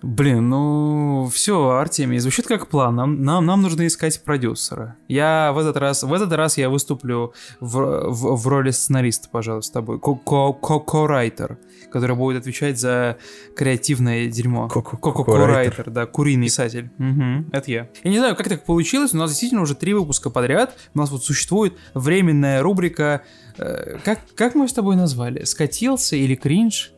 Блин, 0.02 0.48
ну 0.48 1.30
все, 1.32 1.70
Артемий, 1.70 2.18
звучит 2.18 2.46
как 2.46 2.66
план. 2.68 2.96
Нам, 2.96 3.22
нам, 3.22 3.46
нам 3.46 3.62
нужно 3.62 3.86
искать 3.86 4.22
продюсера. 4.24 4.96
Я 5.08 5.52
в 5.54 5.58
этот 5.58 5.76
раз, 5.76 6.02
в 6.02 6.12
этот 6.12 6.32
раз 6.32 6.58
я 6.58 6.68
выступлю 6.70 7.32
в, 7.60 8.10
в, 8.10 8.36
в 8.36 8.46
роли 8.48 8.70
сценариста, 8.72 9.28
пожалуй, 9.30 9.62
с 9.62 9.70
тобой. 9.70 10.00
Ко- 10.00 10.16
ко- 10.16 10.52
ко- 10.52 10.80
Ко-райтер, 10.80 11.58
который 11.92 12.16
будет 12.16 12.40
отвечать 12.40 12.80
за 12.80 13.16
креативное 13.56 14.26
дерьмо. 14.26 14.68
Ко- 14.68 14.82
ко- 14.82 14.96
Ко-ко-райтер, 14.96 15.90
да, 15.90 16.06
куриный 16.06 16.46
писатель. 16.46 16.90
Мгм, 16.98 17.50
это 17.52 17.70
я. 17.70 17.88
Я 18.02 18.10
не 18.10 18.18
знаю, 18.18 18.34
как 18.34 18.48
так 18.48 18.64
получилось, 18.64 19.14
у 19.14 19.16
нас 19.18 19.30
действительно 19.30 19.62
уже 19.62 19.74
три 19.76 19.94
выпуска 19.94 20.30
подряд. 20.30 20.76
У 20.94 20.98
нас 20.98 21.10
вот 21.10 21.24
существует 21.24 21.74
временная 21.94 22.60
рубрика. 22.62 23.22
э, 23.58 23.98
как, 24.04 24.18
как 24.34 24.54
мы 24.56 24.66
с 24.68 24.72
тобой 24.72 24.96
назвали? 24.96 25.44
Скатился 25.44 26.16
или 26.16 26.34
кринж? 26.34 26.92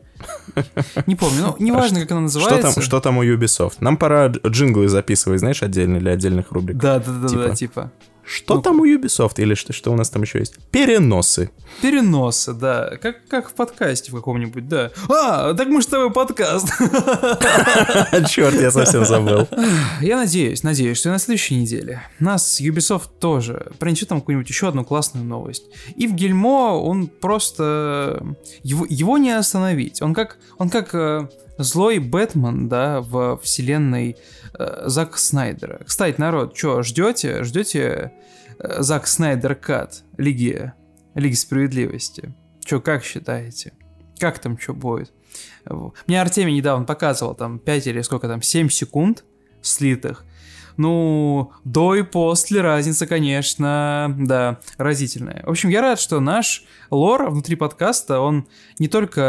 Не 1.05 1.15
помню, 1.15 1.41
ну, 1.47 1.55
неважно, 1.59 2.01
как 2.01 2.11
она 2.11 2.21
называется. 2.21 2.71
Что 2.71 2.73
там, 2.73 2.83
что 2.83 2.99
там 2.99 3.17
у 3.17 3.23
Ubisoft? 3.23 3.75
Нам 3.79 3.97
пора 3.97 4.27
джинглы 4.27 4.87
записывать, 4.87 5.39
знаешь, 5.39 5.63
отдельно 5.63 5.99
для 5.99 6.11
отдельных 6.13 6.51
рубрик. 6.51 6.77
Да, 6.77 6.99
да, 6.99 7.29
да, 7.29 7.55
типа. 7.55 7.91
Что 8.25 8.55
ну, 8.55 8.61
там 8.61 8.79
у 8.79 8.85
Ubisoft? 8.85 9.33
Или 9.37 9.53
что, 9.53 9.71
что 9.71 9.91
у 9.91 9.95
нас 9.95 10.09
там 10.09 10.23
еще 10.23 10.39
есть? 10.39 10.55
Переносы. 10.71 11.51
Переносы, 11.81 12.53
да. 12.53 12.97
Как, 13.01 13.27
как 13.27 13.49
в 13.49 13.53
подкасте 13.53 14.11
в 14.11 14.15
каком-нибудь, 14.15 14.67
да. 14.67 14.91
А, 15.09 15.53
так 15.53 15.67
мы 15.67 15.81
с 15.81 15.85
тобой 15.85 16.11
подкаст. 16.11 16.67
Черт, 18.29 18.55
я 18.59 18.71
совсем 18.71 19.05
забыл. 19.05 19.47
Я 20.01 20.17
надеюсь, 20.17 20.63
надеюсь, 20.63 20.97
что 20.97 21.09
на 21.09 21.19
следующей 21.19 21.55
неделе 21.55 22.01
нас 22.19 22.59
Ubisoft 22.59 23.09
тоже 23.19 23.71
принесет 23.77 24.09
там 24.09 24.21
какую-нибудь 24.21 24.49
еще 24.49 24.67
одну 24.69 24.83
классную 24.83 25.25
новость. 25.25 25.65
И 25.95 26.07
в 26.07 26.13
Гельмо 26.13 26.79
он 26.81 27.07
просто... 27.07 28.25
Его, 28.63 28.85
его 28.89 29.17
не 29.17 29.31
остановить. 29.31 30.01
Он 30.01 30.13
как, 30.13 30.37
он 30.57 30.69
как 30.69 30.95
э, 30.95 31.27
злой 31.57 31.99
Бэтмен, 31.99 32.67
да, 32.67 33.01
в 33.01 33.37
вселенной 33.37 34.17
э, 34.57 34.83
Зака 34.85 35.17
Снайдера. 35.17 35.83
Кстати, 35.85 36.19
народ, 36.19 36.57
что, 36.57 36.83
ждете? 36.83 37.43
Ждете 37.43 38.11
э, 38.59 38.81
Зак 38.81 39.07
Снайдер 39.07 39.55
Кат 39.55 40.03
Лиги, 40.17 40.73
Лиги 41.13 41.35
Справедливости? 41.35 42.33
Что, 42.65 42.81
как 42.81 43.03
считаете? 43.03 43.73
Как 44.19 44.39
там 44.39 44.57
что 44.57 44.73
будет? 44.73 45.11
Мне 46.07 46.21
Артемий 46.21 46.55
недавно 46.55 46.85
показывал 46.85 47.35
там 47.35 47.59
5 47.59 47.87
или 47.87 48.01
сколько 48.01 48.27
там, 48.27 48.41
7 48.41 48.69
секунд 48.69 49.23
слитых. 49.61 50.25
Ну, 50.77 51.51
до 51.63 51.95
и 51.95 52.03
после 52.03 52.61
разница, 52.61 53.07
конечно, 53.07 54.13
да, 54.17 54.59
разительная. 54.77 55.41
В 55.45 55.51
общем, 55.51 55.69
я 55.69 55.81
рад, 55.81 55.99
что 55.99 56.19
наш 56.19 56.65
лор 56.91 57.29
внутри 57.29 57.55
подкаста, 57.55 58.19
он 58.19 58.47
не 58.77 58.89
только 58.89 59.21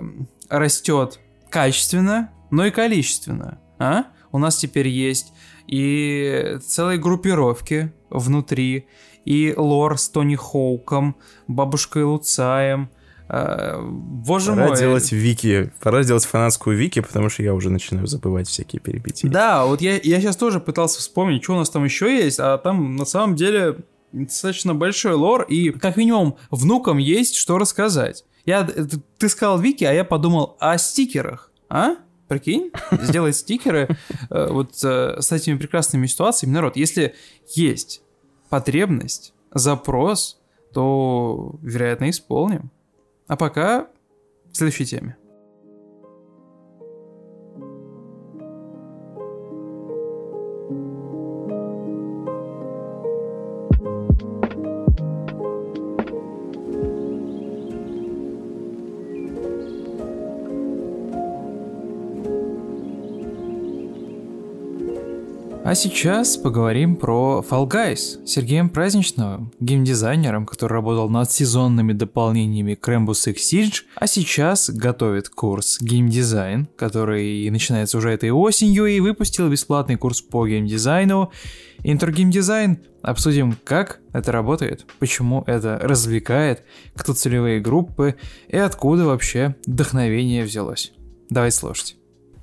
э, 0.00 0.02
растет 0.48 1.20
качественно, 1.50 2.30
но 2.50 2.66
и 2.66 2.70
количественно. 2.70 3.58
А? 3.78 4.04
У 4.32 4.38
нас 4.38 4.56
теперь 4.56 4.88
есть 4.88 5.32
и 5.66 6.58
целые 6.66 6.98
группировки 6.98 7.92
внутри, 8.10 8.86
и 9.24 9.52
лор 9.56 9.98
с 9.98 10.08
Тони 10.08 10.36
Хоуком, 10.36 11.16
бабушкой 11.46 12.04
Луцаем. 12.04 12.88
Э, 13.28 13.78
боже 13.82 14.52
пора 14.52 14.62
мой. 14.62 14.68
Пора 14.68 14.80
делать 14.80 15.12
вики, 15.12 15.70
пора 15.82 16.02
делать 16.02 16.24
фанатскую 16.24 16.76
вики, 16.76 17.00
потому 17.00 17.28
что 17.28 17.42
я 17.42 17.52
уже 17.52 17.68
начинаю 17.68 18.06
забывать 18.06 18.48
всякие 18.48 18.80
перипетии. 18.80 19.28
Да, 19.28 19.66
вот 19.66 19.82
я, 19.82 19.98
я 20.02 20.20
сейчас 20.20 20.36
тоже 20.36 20.60
пытался 20.60 21.00
вспомнить, 21.00 21.44
что 21.44 21.54
у 21.54 21.58
нас 21.58 21.68
там 21.68 21.84
еще 21.84 22.24
есть, 22.24 22.40
а 22.40 22.56
там 22.56 22.96
на 22.96 23.04
самом 23.04 23.36
деле 23.36 23.76
достаточно 24.12 24.74
большой 24.74 25.12
лор, 25.12 25.42
и 25.42 25.70
как 25.70 25.98
минимум 25.98 26.36
внукам 26.50 26.96
есть 26.96 27.36
что 27.36 27.58
рассказать. 27.58 28.24
Я, 28.44 28.64
ты 28.64 29.28
сказал 29.28 29.58
Вики, 29.58 29.84
а 29.84 29.92
я 29.92 30.04
подумал 30.04 30.56
о 30.60 30.78
стикерах. 30.78 31.50
А? 31.68 31.96
Прикинь, 32.28 32.70
сделать 32.92 33.36
стикеры 33.36 33.96
э, 34.30 34.48
вот 34.50 34.72
э, 34.84 35.20
с 35.20 35.32
этими 35.32 35.56
прекрасными 35.56 36.06
ситуациями. 36.06 36.54
Народ, 36.54 36.76
если 36.76 37.14
есть 37.54 38.02
потребность, 38.48 39.34
запрос, 39.52 40.40
то, 40.72 41.58
вероятно, 41.62 42.10
исполним. 42.10 42.70
А 43.26 43.36
пока 43.36 43.88
в 44.50 44.56
следующей 44.56 44.86
теме. 44.86 45.16
А 65.68 65.74
сейчас 65.74 66.38
поговорим 66.38 66.96
про 66.96 67.44
Fall 67.46 67.68
Guys 67.68 68.24
с 68.24 68.30
Сергеем 68.30 68.70
Праздничновым, 68.70 69.52
геймдизайнером, 69.60 70.46
который 70.46 70.72
работал 70.72 71.10
над 71.10 71.30
сезонными 71.30 71.92
дополнениями 71.92 72.74
к 72.74 72.88
Rainbow 72.88 73.10
Six 73.10 73.34
Siege, 73.34 73.82
а 73.94 74.06
сейчас 74.06 74.70
готовит 74.70 75.28
курс 75.28 75.78
геймдизайн, 75.82 76.68
который 76.74 77.50
начинается 77.50 77.98
уже 77.98 78.08
этой 78.12 78.30
осенью 78.30 78.86
и 78.86 78.98
выпустил 79.00 79.50
бесплатный 79.50 79.96
курс 79.96 80.22
по 80.22 80.48
геймдизайну. 80.48 81.32
Интро 81.82 82.12
геймдизайн 82.12 82.78
обсудим, 83.02 83.54
как 83.62 84.00
это 84.14 84.32
работает, 84.32 84.86
почему 84.98 85.44
это 85.46 85.78
развлекает, 85.82 86.62
кто 86.96 87.12
целевые 87.12 87.60
группы 87.60 88.14
и 88.48 88.56
откуда 88.56 89.04
вообще 89.04 89.54
вдохновение 89.66 90.44
взялось. 90.44 90.92
Давай 91.28 91.52
слушать. 91.52 91.98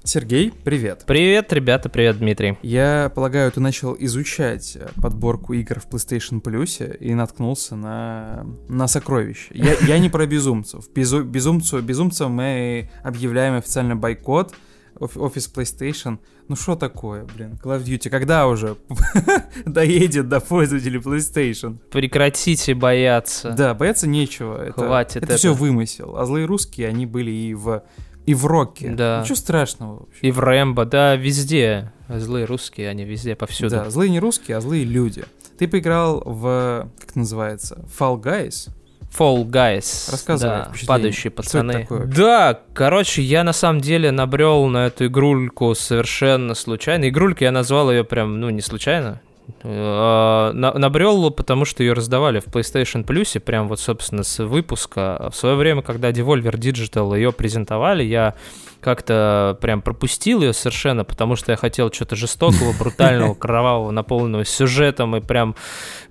Сергей, 0.05 0.53
привет. 0.63 1.03
Привет, 1.07 1.51
ребята, 1.51 1.89
привет, 1.89 2.19
Дмитрий. 2.19 2.59
Я 2.61 3.11
полагаю, 3.15 3.51
ты 3.51 3.59
начал 3.59 3.95
изучать 3.97 4.75
э, 4.75 4.87
подборку 5.01 5.53
игр 5.53 5.79
в 5.79 5.89
PlayStation 5.89 6.43
Plus 6.43 6.95
и 6.97 7.15
наткнулся 7.15 7.75
на, 7.75 8.45
на 8.69 8.87
сокровища. 8.87 9.51
Я, 9.51 9.73
я 9.87 9.97
не 9.97 10.09
про 10.09 10.27
безумцев. 10.27 10.85
Безу, 10.93 11.23
безумцу, 11.23 11.81
безумцам 11.81 12.33
мы 12.33 12.91
объявляем 13.03 13.55
официально 13.55 13.95
бойкот, 13.95 14.53
офис 14.99 15.51
PlayStation. 15.51 16.19
Ну 16.47 16.55
что 16.55 16.75
такое, 16.75 17.25
блин, 17.35 17.59
Call 17.63 17.79
of 17.79 17.83
Duty, 17.83 18.11
когда 18.11 18.47
уже 18.47 18.77
доедет 19.65 20.29
до 20.29 20.39
пользователей 20.39 20.99
PlayStation? 20.99 21.79
Прекратите 21.89 22.75
бояться. 22.75 23.55
Да, 23.57 23.73
бояться 23.73 24.07
нечего. 24.07 24.63
Это, 24.63 24.85
Хватит 24.85 25.17
это. 25.17 25.25
Это 25.25 25.37
все 25.37 25.53
вымысел. 25.55 26.15
А 26.15 26.25
злые 26.25 26.45
русские, 26.45 26.89
они 26.89 27.07
были 27.07 27.31
и 27.31 27.55
в 27.55 27.83
и 28.25 28.33
в 28.33 28.45
Роке. 28.45 28.89
Да. 28.89 29.21
Ничего 29.23 29.35
страшного 29.35 29.99
вообще. 29.99 30.19
И 30.21 30.31
в 30.31 30.39
Рэмбо, 30.39 30.85
да, 30.85 31.15
везде. 31.15 31.91
Злые 32.09 32.45
русские, 32.45 32.89
они 32.89 33.03
везде, 33.03 33.35
повсюду. 33.35 33.69
Да, 33.69 33.89
злые 33.89 34.09
не 34.09 34.19
русские, 34.19 34.57
а 34.57 34.61
злые 34.61 34.83
люди. 34.83 35.25
Ты 35.57 35.67
поиграл 35.67 36.21
в, 36.25 36.89
как 36.99 37.09
это 37.11 37.19
называется, 37.19 37.85
Fall 37.97 38.21
Guys? 38.21 38.69
Fall 39.17 39.45
Guys. 39.45 40.11
Рассказывай. 40.11 40.55
Да, 40.55 40.71
падающие 40.85 41.31
пацаны. 41.31 41.87
Да, 42.07 42.59
короче, 42.73 43.21
я 43.21 43.43
на 43.43 43.53
самом 43.53 43.79
деле 43.79 44.11
набрел 44.11 44.65
на 44.65 44.87
эту 44.87 45.05
игрульку 45.05 45.73
совершенно 45.73 46.53
случайно. 46.55 47.07
Игрулька 47.07 47.45
я 47.45 47.51
назвал 47.51 47.91
ее 47.91 48.03
прям, 48.03 48.39
ну, 48.41 48.49
не 48.49 48.61
случайно. 48.61 49.21
Э, 49.63 50.51
набрел, 50.53 51.31
потому 51.31 51.65
что 51.65 51.83
ее 51.83 51.93
раздавали 51.93 52.39
в 52.39 52.47
PlayStation 52.47 53.05
Plus, 53.05 53.39
прям 53.39 53.67
вот, 53.67 53.79
собственно, 53.79 54.23
с 54.23 54.43
выпуска. 54.43 55.29
В 55.31 55.35
свое 55.35 55.55
время, 55.55 55.81
когда 55.81 56.11
Devolver 56.11 56.55
Digital 56.55 57.15
ее 57.15 57.31
презентовали, 57.31 58.03
я 58.03 58.35
как-то 58.81 59.57
прям 59.61 59.81
пропустил 59.81 60.41
ее 60.41 60.53
совершенно, 60.53 61.03
потому 61.03 61.35
что 61.35 61.51
я 61.51 61.57
хотел 61.57 61.91
что-то 61.91 62.15
жестокого, 62.15 62.73
брутального, 62.79 63.33
кровавого, 63.33 63.91
наполненного 63.91 64.45
сюжетом 64.45 65.15
и 65.15 65.21
прям 65.21 65.55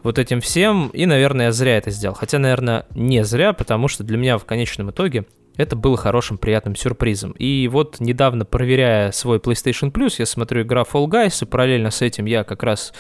вот 0.03 0.19
этим 0.19 0.41
всем. 0.41 0.89
И, 0.89 1.07
наверное, 1.07 1.47
я 1.47 1.53
зря 1.53 1.77
это 1.77 1.91
сделал. 1.91 2.17
Хотя, 2.17 2.39
наверное, 2.39 2.87
не 2.95 3.25
зря, 3.25 3.53
потому 3.53 3.89
что 3.89 4.03
для 4.03 4.17
меня 4.17 4.39
в 4.39 4.45
конечном 4.45 4.91
итоге 4.91 5.25
это 5.57 5.77
было 5.77 5.97
хорошим, 5.97 6.39
приятным 6.39 6.75
сюрпризом. 6.75 7.33
И 7.33 7.69
вот 7.69 8.01
недавно, 8.01 8.45
проверяя 8.45 9.13
свой 9.13 9.39
PlayStation 9.39 9.93
Plus, 9.93 10.15
я 10.19 10.27
смотрю 10.27 10.63
игра 10.63 10.83
Fall 10.83 11.07
Guys, 11.07 11.43
и 11.43 11.47
параллельно 11.47 11.91
с 11.91 12.03
этим 12.03 12.25
я 12.25 12.45
как 12.45 12.63
раз 12.63 12.93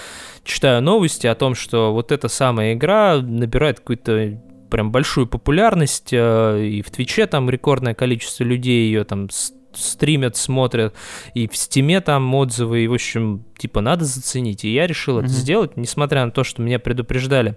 читаю 0.45 0.83
новости 0.83 1.27
о 1.27 1.35
том, 1.35 1.55
что 1.55 1.93
вот 1.93 2.13
эта 2.13 2.29
самая 2.29 2.75
игра 2.75 3.17
набирает 3.17 3.81
какую-то 3.81 4.41
прям 4.71 4.93
большую 4.93 5.27
популярность, 5.27 6.13
э, 6.13 6.65
и 6.65 6.83
в 6.83 6.91
Твиче 6.91 7.27
там 7.27 7.51
рекордное 7.51 7.95
количество 7.95 8.45
людей 8.45 8.87
ее 8.87 9.05
там 9.05 9.29
стримят, 9.73 10.37
смотрят, 10.37 10.95
и 11.35 11.49
в 11.49 11.57
стиме 11.57 12.01
там 12.01 12.33
отзывы, 12.35 12.85
и, 12.85 12.89
в 12.89 12.95
общем, 12.95 13.45
типа, 13.59 13.81
надо 13.81 14.05
заценить. 14.05 14.65
И 14.65 14.73
я 14.73 14.87
решил 14.87 15.19
mm-hmm. 15.19 15.25
это 15.25 15.33
сделать, 15.33 15.77
несмотря 15.77 16.25
на 16.25 16.31
то, 16.31 16.45
что 16.45 16.63
меня 16.63 16.79
предупреждали 16.79 17.57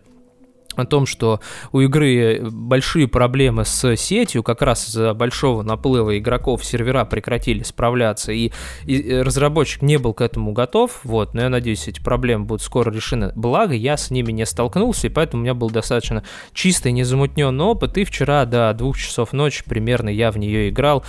о 0.77 0.85
том, 0.85 1.05
что 1.05 1.39
у 1.71 1.81
игры 1.81 2.41
большие 2.51 3.07
проблемы 3.07 3.65
с 3.65 3.95
сетью, 3.95 4.43
как 4.43 4.61
раз 4.61 4.89
из-за 4.89 5.13
большого 5.13 5.63
наплыва 5.63 6.17
игроков 6.17 6.63
сервера 6.63 7.05
прекратили 7.05 7.63
справляться, 7.63 8.31
и, 8.31 8.51
и 8.85 9.13
разработчик 9.21 9.81
не 9.81 9.97
был 9.97 10.13
к 10.13 10.21
этому 10.21 10.53
готов, 10.53 10.99
вот, 11.03 11.33
но 11.33 11.41
я 11.41 11.49
надеюсь, 11.49 11.87
эти 11.87 12.01
проблемы 12.01 12.45
будут 12.45 12.61
скоро 12.61 12.91
решены. 12.91 13.31
Благо, 13.35 13.73
я 13.73 13.97
с 13.97 14.11
ними 14.11 14.31
не 14.31 14.45
столкнулся, 14.45 15.07
и 15.07 15.09
поэтому 15.09 15.41
у 15.41 15.43
меня 15.43 15.53
был 15.53 15.69
достаточно 15.69 16.23
чистый, 16.53 16.91
незамутненный 16.91 17.65
опыт, 17.65 17.97
и 17.97 18.03
вчера 18.03 18.45
до 18.45 18.73
двух 18.73 18.97
часов 18.97 19.33
ночи 19.33 19.63
примерно 19.65 20.09
я 20.09 20.31
в 20.31 20.37
нее 20.37 20.69
играл, 20.69 21.03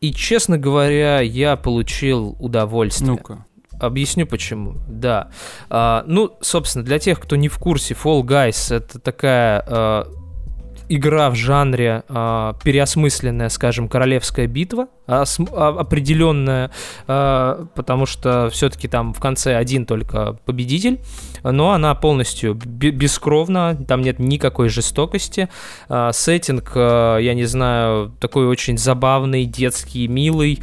и, 0.00 0.12
честно 0.12 0.58
говоря, 0.58 1.20
я 1.20 1.56
получил 1.56 2.36
удовольствие. 2.40 3.12
Ну-ка. 3.12 3.46
Объясню 3.82 4.26
почему. 4.26 4.76
Да. 4.88 5.30
А, 5.68 6.04
ну, 6.06 6.36
собственно, 6.40 6.84
для 6.84 6.98
тех, 6.98 7.18
кто 7.18 7.34
не 7.36 7.48
в 7.48 7.58
курсе, 7.58 7.94
Fall 7.94 8.22
Guys 8.22 8.74
это 8.74 9.00
такая 9.00 9.64
а, 9.66 10.06
игра 10.88 11.30
в 11.30 11.34
жанре 11.34 12.04
э, 12.08 12.52
переосмысленная, 12.62 13.48
скажем, 13.48 13.88
королевская 13.88 14.46
битва, 14.46 14.88
а, 15.01 15.01
определенная, 15.20 16.70
э, 17.06 17.66
потому 17.74 18.06
что 18.06 18.48
все-таки 18.50 18.88
там 18.88 19.12
в 19.12 19.20
конце 19.20 19.56
один 19.56 19.86
только 19.86 20.36
победитель, 20.44 21.00
но 21.42 21.72
она 21.72 21.94
полностью 21.94 22.54
бескровна, 22.54 23.74
там 23.74 24.02
нет 24.02 24.18
никакой 24.18 24.68
жестокости. 24.68 25.48
Э, 25.88 26.10
сеттинг, 26.12 26.72
э, 26.74 27.18
я 27.20 27.34
не 27.34 27.44
знаю, 27.44 28.12
такой 28.20 28.46
очень 28.46 28.78
забавный, 28.78 29.44
детский, 29.44 30.08
милый, 30.08 30.60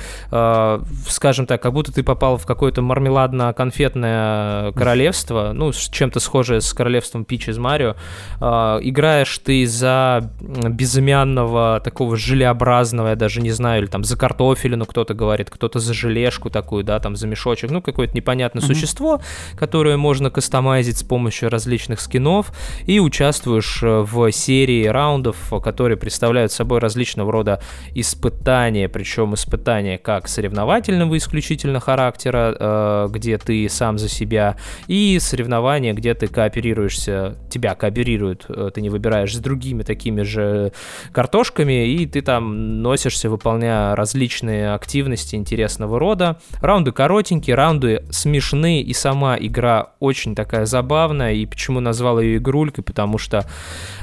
скажем 1.08 1.46
так, 1.46 1.62
как 1.62 1.74
будто 1.74 1.92
ты 1.92 2.04
попал 2.04 2.38
в 2.38 2.46
какое-то 2.46 2.82
мармеладно-конфетное 2.82 4.72
королевство, 4.74 5.52
ну, 5.54 5.72
чем-то 5.74 6.20
схожее 6.20 6.62
с 6.62 6.74
королевством 6.74 7.26
Пич 7.26 7.50
из 7.50 7.58
Марио. 7.58 7.96
Играешь 8.40 9.38
ты 9.40 9.66
за 9.66 10.32
безымянного 10.40 11.82
такого 11.84 12.16
желеобразного, 12.16 13.10
я 13.10 13.16
даже 13.16 13.42
не 13.42 13.52
знаю, 13.52 13.84
или 13.84 13.90
там 13.90 14.04
за 14.04 14.18
картофелину 14.40 14.86
кто-то 14.86 15.14
говорит, 15.14 15.50
кто-то 15.50 15.80
за 15.80 15.94
желешку 15.94 16.50
такую, 16.50 16.84
да, 16.84 17.00
там 17.00 17.16
за 17.16 17.28
мешочек, 17.28 17.72
ну, 17.72 17.82
какое-то 17.82 18.16
непонятное 18.16 18.64
mm-hmm. 18.64 18.68
существо, 18.68 19.22
которое 19.58 19.98
можно 19.98 20.30
кастомайзить 20.32 20.98
с 20.98 21.04
помощью 21.04 21.50
различных 21.50 22.00
скинов, 22.00 22.54
и 22.88 23.00
участвуешь 23.00 23.84
э, 23.84 24.06
в 24.10 24.32
серии 24.32 24.86
раундов, 24.88 25.52
которые 25.62 25.98
представляют 25.98 26.52
собой 26.54 26.80
различного 26.80 27.32
рода 27.32 27.62
испытания, 27.96 28.88
причем 28.88 29.34
испытания 29.34 29.98
как 29.98 30.30
соревновательного 30.30 31.18
исключительно 31.18 31.82
характера, 31.82 32.56
э, 32.58 33.08
где 33.12 33.38
ты 33.38 33.68
сам 33.70 33.98
за 33.98 34.08
себя, 34.08 34.56
и 34.88 35.20
соревнования, 35.20 35.94
где 35.94 36.14
ты 36.14 36.28
кооперируешься, 36.28 37.36
тебя 37.50 37.76
кооперируют, 37.76 38.46
э, 38.48 38.72
ты 38.74 38.82
не 38.82 38.90
выбираешь 38.90 39.36
с 39.36 39.40
другими 39.40 39.84
такими 39.84 40.22
же 40.22 40.72
картошками, 41.12 41.88
и 41.88 42.06
ты 42.06 42.22
там 42.22 42.82
носишься, 42.82 43.30
выполняя 43.30 43.96
различные 43.96 44.19
активности 44.28 45.36
интересного 45.36 46.00
рода. 46.00 46.40
Раунды 46.62 46.92
коротенькие, 46.92 47.56
раунды 47.56 48.04
смешные, 48.10 48.82
и 48.82 48.94
сама 48.94 49.38
игра 49.38 49.92
очень 50.00 50.36
такая 50.36 50.66
забавная, 50.66 51.34
и 51.34 51.46
почему 51.46 51.80
назвал 51.80 52.20
ее 52.20 52.38
игрулькой, 52.38 52.84
потому 52.84 53.18
что 53.18 53.46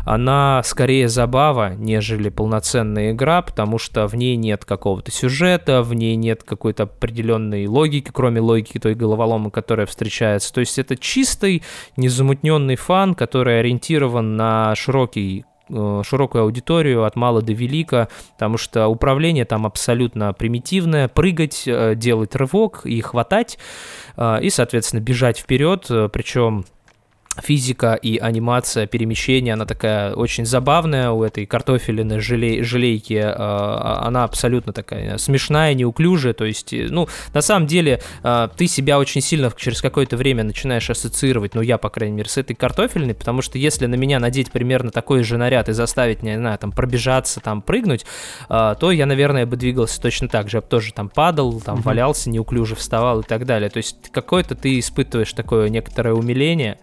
она 0.05 0.62
скорее 0.64 1.09
забава, 1.09 1.75
нежели 1.75 2.29
полноценная 2.29 3.12
игра, 3.12 3.43
потому 3.43 3.79
что 3.79 4.07
в 4.07 4.14
ней 4.14 4.37
нет 4.37 4.64
какого-то 4.64 5.11
сюжета, 5.11 5.83
в 5.83 5.95
ней 5.95 6.17
нет 6.17 6.43
какой-то 6.43 6.85
определенной 6.85 7.67
логики, 7.67 8.11
кроме 8.12 8.41
логики 8.41 8.79
той 8.79 8.95
головоломы, 8.95 9.51
которая 9.51 9.87
встречается. 9.87 10.53
То 10.53 10.61
есть 10.61 10.79
это 10.79 10.97
чистый, 10.97 11.62
незамутненный 11.97 12.77
фан, 12.77 13.14
который 13.14 13.61
ориентирован 13.61 14.37
на 14.37 14.75
широкий 14.75 15.45
широкую 15.69 16.45
аудиторию 16.45 17.05
от 17.05 17.17
мала 17.17 17.43
до 17.43 17.53
велика, 17.53 18.09
потому 18.33 18.57
что 18.57 18.87
управление 18.89 19.45
там 19.45 19.67
абсолютно 19.67 20.33
примитивное, 20.33 21.09
прыгать, 21.09 21.64
э, 21.67 21.95
делать 21.95 22.35
рывок 22.37 22.83
и 22.85 23.01
хватать, 23.01 23.59
э, 24.17 24.39
и, 24.43 24.51
соответственно, 24.51 25.01
бежать 25.01 25.39
вперед, 25.39 25.87
причем 26.12 26.64
физика 27.43 27.95
и 27.95 28.18
анимация 28.18 28.87
перемещения, 28.87 29.53
она 29.53 29.66
такая 29.66 30.14
очень 30.14 30.47
забавная 30.47 31.11
у 31.11 31.22
этой 31.22 31.47
картофелины 31.47 32.20
желей, 32.20 32.62
желейки, 32.62 33.14
э, 33.14 33.32
она 33.32 34.24
абсолютно 34.24 34.72
такая 34.72 35.18
смешная, 35.18 35.74
неуклюжая, 35.74 36.34
то 36.34 36.45
есть, 36.45 36.72
э, 36.72 36.87
ну, 36.91 37.09
на 37.34 37.43
самом 37.43 37.66
деле, 37.66 38.01
э, 38.22 38.49
ты 38.57 38.66
себя 38.66 38.99
очень 38.99 39.20
сильно 39.20 39.53
через 39.57 39.80
какое-то 39.80 40.16
время 40.16 40.45
начинаешь 40.45 40.89
ассоциировать, 40.91 41.55
ну, 41.55 41.61
я, 41.61 41.78
по 41.78 41.91
крайней 41.91 42.16
мере, 42.16 42.28
с 42.28 42.37
этой 42.37 42.55
картофельной, 42.55 43.14
потому 43.14 43.43
что 43.43 43.59
если 43.59 43.87
на 43.87 43.95
меня 43.95 44.18
надеть 44.18 44.51
примерно 44.51 44.91
такой 44.91 45.22
же 45.22 45.37
наряд 45.37 45.68
и 45.68 45.72
заставить 45.72 46.22
не 46.22 46.37
знаю, 46.37 46.59
там, 46.59 46.72
пробежаться, 46.72 47.41
там, 47.41 47.62
прыгнуть, 47.62 48.05
то 48.49 48.91
я, 48.91 49.07
наверное, 49.07 49.47
бы 49.47 49.57
двигался 49.57 50.01
точно 50.01 50.28
так 50.28 50.49
же, 50.49 50.59
я 50.59 50.61
бы 50.61 50.66
тоже 50.66 50.93
там 50.93 51.09
падал, 51.09 51.61
там, 51.61 51.78
mm-hmm. 51.78 51.82
валялся, 51.82 52.30
неуклюже 52.30 52.74
вставал 52.74 53.20
и 53.20 53.22
так 53.24 53.45
далее, 53.45 53.70
то 53.70 53.78
есть, 53.78 54.11
какое-то 54.11 54.55
ты 54.55 54.78
испытываешь 54.78 55.32
такое 55.32 55.68
некоторое 55.68 56.14
умиление, 56.14 56.78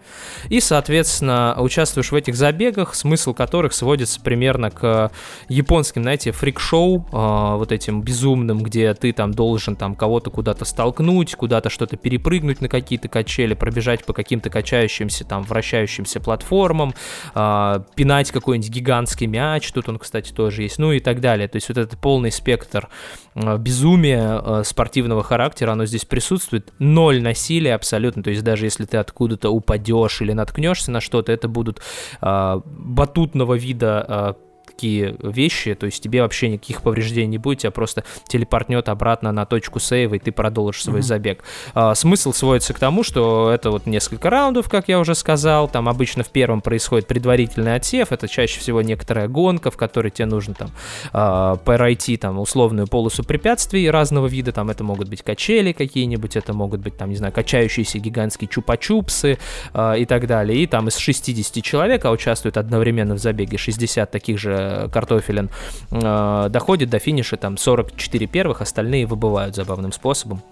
и, 0.48 0.60
соответственно, 0.60 1.56
участвуешь 1.58 2.12
в 2.12 2.14
этих 2.14 2.34
забегах, 2.34 2.94
смысл 2.94 3.34
которых 3.34 3.72
сводится 3.72 4.20
примерно 4.20 4.70
к 4.70 5.10
японским, 5.48 6.02
знаете, 6.02 6.32
фрик-шоу, 6.32 7.06
э, 7.12 7.56
вот 7.56 7.72
этим 7.72 8.02
безумным, 8.02 8.62
где 8.62 8.94
ты 8.94 9.12
там 9.12 9.32
должен 9.32 9.76
там 9.76 9.94
кого-то 9.94 10.30
куда-то 10.30 10.64
столкнуть, 10.64 11.34
куда-то 11.34 11.70
что-то 11.70 11.96
перепрыгнуть 11.96 12.60
на 12.60 12.68
какие-то 12.68 13.08
качели, 13.08 13.54
пробежать 13.54 14.04
по 14.04 14.12
каким-то 14.12 14.50
качающимся 14.50 15.24
там 15.24 15.42
вращающимся 15.42 16.20
платформам, 16.20 16.94
э, 17.34 17.80
пинать 17.94 18.30
какой-нибудь 18.30 18.70
гигантский 18.70 19.26
мяч, 19.26 19.70
тут 19.72 19.88
он, 19.88 19.98
кстати, 19.98 20.32
тоже 20.32 20.62
есть, 20.62 20.78
ну 20.78 20.92
и 20.92 21.00
так 21.00 21.20
далее. 21.20 21.48
То 21.48 21.56
есть 21.56 21.68
вот 21.68 21.78
этот 21.78 21.98
полный 21.98 22.30
спектр 22.30 22.88
э, 23.34 23.56
безумия 23.58 24.40
э, 24.44 24.62
спортивного 24.64 25.22
характера, 25.22 25.72
оно 25.72 25.86
здесь 25.86 26.04
присутствует. 26.04 26.72
Ноль 26.78 27.22
насилия 27.22 27.74
абсолютно, 27.74 28.22
то 28.22 28.30
есть 28.30 28.42
даже 28.42 28.66
если 28.66 28.84
ты 28.84 28.96
откуда-то 28.96 29.50
упадешь 29.50 30.20
или 30.20 30.32
наткнешься 30.34 30.90
на 30.90 31.00
что-то, 31.00 31.32
это 31.32 31.48
будут 31.48 31.80
э, 32.20 32.60
батутного 32.64 33.54
вида 33.54 34.04
э, 34.08 34.53
такие 34.74 35.16
вещи, 35.22 35.74
то 35.74 35.86
есть 35.86 36.02
тебе 36.02 36.22
вообще 36.22 36.48
никаких 36.48 36.82
повреждений 36.82 37.28
не 37.28 37.38
будет, 37.38 37.60
тебя 37.60 37.70
просто 37.70 38.04
телепортнет 38.26 38.88
обратно 38.88 39.32
на 39.32 39.46
точку 39.46 39.78
сейва, 39.78 40.14
и 40.14 40.18
ты 40.18 40.32
продолжишь 40.32 40.82
свой 40.82 41.00
mm-hmm. 41.00 41.02
забег. 41.02 41.44
А, 41.74 41.94
смысл 41.94 42.32
сводится 42.32 42.74
к 42.74 42.78
тому, 42.78 43.02
что 43.02 43.50
это 43.50 43.70
вот 43.70 43.86
несколько 43.86 44.30
раундов, 44.30 44.68
как 44.68 44.88
я 44.88 44.98
уже 44.98 45.14
сказал, 45.14 45.68
там 45.68 45.88
обычно 45.88 46.24
в 46.24 46.28
первом 46.28 46.60
происходит 46.60 47.06
предварительный 47.06 47.76
отсев, 47.76 48.10
это 48.10 48.26
чаще 48.28 48.60
всего 48.60 48.82
некоторая 48.82 49.28
гонка, 49.28 49.70
в 49.70 49.76
которой 49.76 50.10
тебе 50.10 50.26
нужно 50.26 50.54
там 50.54 50.70
а, 51.12 51.56
пройти 51.56 52.16
там 52.16 52.40
условную 52.40 52.88
полосу 52.88 53.22
препятствий 53.22 53.88
разного 53.88 54.26
вида, 54.26 54.52
там 54.52 54.70
это 54.70 54.82
могут 54.82 55.08
быть 55.08 55.22
качели 55.22 55.72
какие-нибудь, 55.72 56.36
это 56.36 56.52
могут 56.52 56.80
быть 56.80 56.96
там, 56.96 57.10
не 57.10 57.16
знаю, 57.16 57.32
качающиеся 57.32 57.98
гигантские 58.00 58.48
чупа-чупсы 58.48 59.38
а, 59.72 59.94
и 59.94 60.04
так 60.04 60.26
далее, 60.26 60.58
и 60.58 60.66
там 60.66 60.88
из 60.88 60.96
60 60.96 61.62
человек, 61.62 62.04
а 62.04 62.10
участвуют 62.10 62.56
одновременно 62.56 63.14
в 63.14 63.18
забеге 63.18 63.56
60 63.56 64.10
таких 64.10 64.38
же 64.38 64.63
картофелин, 64.92 65.50
э, 65.90 66.46
доходит 66.50 66.90
до 66.90 66.98
финиша 66.98 67.36
там 67.36 67.56
44 67.56 68.26
первых, 68.26 68.60
остальные 68.60 69.06
выбывают 69.06 69.54
забавным 69.54 69.92
способом. 69.92 70.42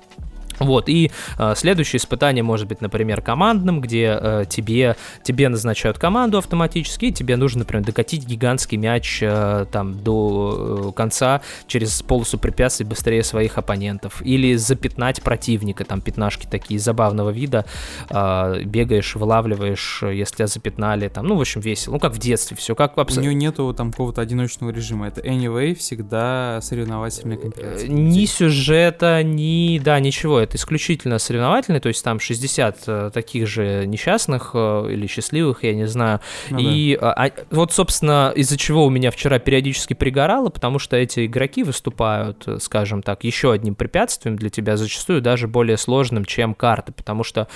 Вот, 0.64 0.88
и 0.88 1.10
э, 1.38 1.54
следующее 1.56 1.98
испытание 1.98 2.42
может 2.42 2.68
быть, 2.68 2.80
например, 2.80 3.20
командным, 3.20 3.80
где 3.80 4.18
э, 4.20 4.44
тебе, 4.48 4.96
тебе 5.22 5.48
назначают 5.48 5.98
команду 5.98 6.38
автоматически, 6.38 7.06
и 7.06 7.12
тебе 7.12 7.36
нужно, 7.36 7.60
например, 7.60 7.84
докатить 7.84 8.26
гигантский 8.26 8.78
мяч 8.78 9.20
э, 9.22 9.66
там 9.70 10.02
до 10.02 10.88
э, 10.88 10.92
конца 10.92 11.42
через 11.66 12.02
полосу 12.02 12.38
препятствий 12.38 12.86
быстрее 12.86 13.22
своих 13.22 13.58
оппонентов. 13.58 14.22
Или 14.22 14.56
запятнать 14.56 15.22
противника, 15.22 15.84
там 15.84 16.00
пятнашки 16.00 16.46
такие 16.46 16.80
забавного 16.80 17.30
вида, 17.30 17.64
э, 18.10 18.62
бегаешь, 18.64 19.14
вылавливаешь, 19.14 20.02
если 20.02 20.36
тебя 20.36 20.46
запятнали, 20.46 21.08
там, 21.08 21.26
ну, 21.26 21.36
в 21.36 21.40
общем, 21.40 21.60
весело. 21.60 21.94
Ну, 21.94 22.00
как 22.00 22.12
в 22.12 22.18
детстве, 22.18 22.56
все 22.56 22.74
как 22.74 22.96
абсолютно. 22.98 23.30
У 23.30 23.34
нее 23.34 23.34
нету 23.34 23.74
там 23.74 23.90
какого-то 23.90 24.20
одиночного 24.20 24.70
режима, 24.70 25.08
это 25.08 25.20
anyway, 25.20 25.74
всегда 25.74 26.60
соревновательная 26.62 27.36
компетенция. 27.36 27.88
Ни 27.88 28.24
сюжета, 28.24 29.22
ни, 29.22 29.78
да, 29.78 30.00
ничего, 30.00 30.38
это 30.38 30.51
исключительно 30.54 31.18
соревновательный, 31.18 31.80
то 31.80 31.88
есть 31.88 32.04
там 32.04 32.20
60 32.20 32.82
э, 32.86 33.10
таких 33.12 33.46
же 33.46 33.86
несчастных 33.86 34.50
э, 34.54 34.88
или 34.90 35.06
счастливых, 35.06 35.64
я 35.64 35.74
не 35.74 35.86
знаю. 35.86 36.20
Ну, 36.50 36.58
и 36.58 36.98
да. 37.00 37.12
а, 37.12 37.30
вот, 37.50 37.72
собственно, 37.72 38.32
из-за 38.34 38.56
чего 38.58 38.84
у 38.84 38.90
меня 38.90 39.10
вчера 39.10 39.38
периодически 39.38 39.94
пригорало, 39.94 40.50
потому 40.50 40.78
что 40.78 40.96
эти 40.96 41.26
игроки 41.26 41.62
выступают, 41.62 42.44
э, 42.46 42.58
скажем 42.60 43.02
так, 43.02 43.24
еще 43.24 43.52
одним 43.52 43.74
препятствием 43.74 44.36
для 44.36 44.50
тебя, 44.50 44.76
зачастую 44.76 45.22
даже 45.22 45.48
более 45.48 45.76
сложным, 45.76 46.24
чем 46.24 46.54
карты, 46.54 46.92
потому 46.92 47.24
что 47.24 47.48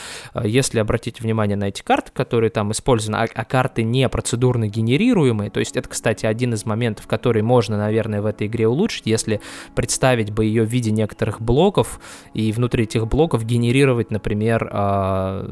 если 0.42 0.78
обратить 0.78 1.20
внимание 1.20 1.56
на 1.56 1.68
эти 1.68 1.82
карты, 1.82 2.10
которые 2.12 2.50
там 2.50 2.72
использованы, 2.72 3.16
а, 3.16 3.28
а 3.34 3.44
карты 3.44 3.82
не 3.82 4.08
процедурно 4.08 4.68
генерируемые, 4.68 5.50
то 5.50 5.60
есть 5.60 5.76
это, 5.76 5.88
кстати, 5.88 6.26
один 6.26 6.54
из 6.54 6.64
моментов, 6.64 7.06
который 7.06 7.42
можно, 7.42 7.76
наверное, 7.76 8.22
в 8.22 8.26
этой 8.26 8.46
игре 8.46 8.66
улучшить, 8.66 9.06
если 9.06 9.40
представить 9.74 10.30
бы 10.30 10.44
ее 10.44 10.64
в 10.64 10.68
виде 10.68 10.90
некоторых 10.90 11.40
блоков 11.40 12.00
и 12.34 12.52
внутри 12.52 12.85
этих 12.86 13.06
блоков 13.06 13.44
генерировать, 13.44 14.10
например, 14.10 14.68
а, 14.72 15.46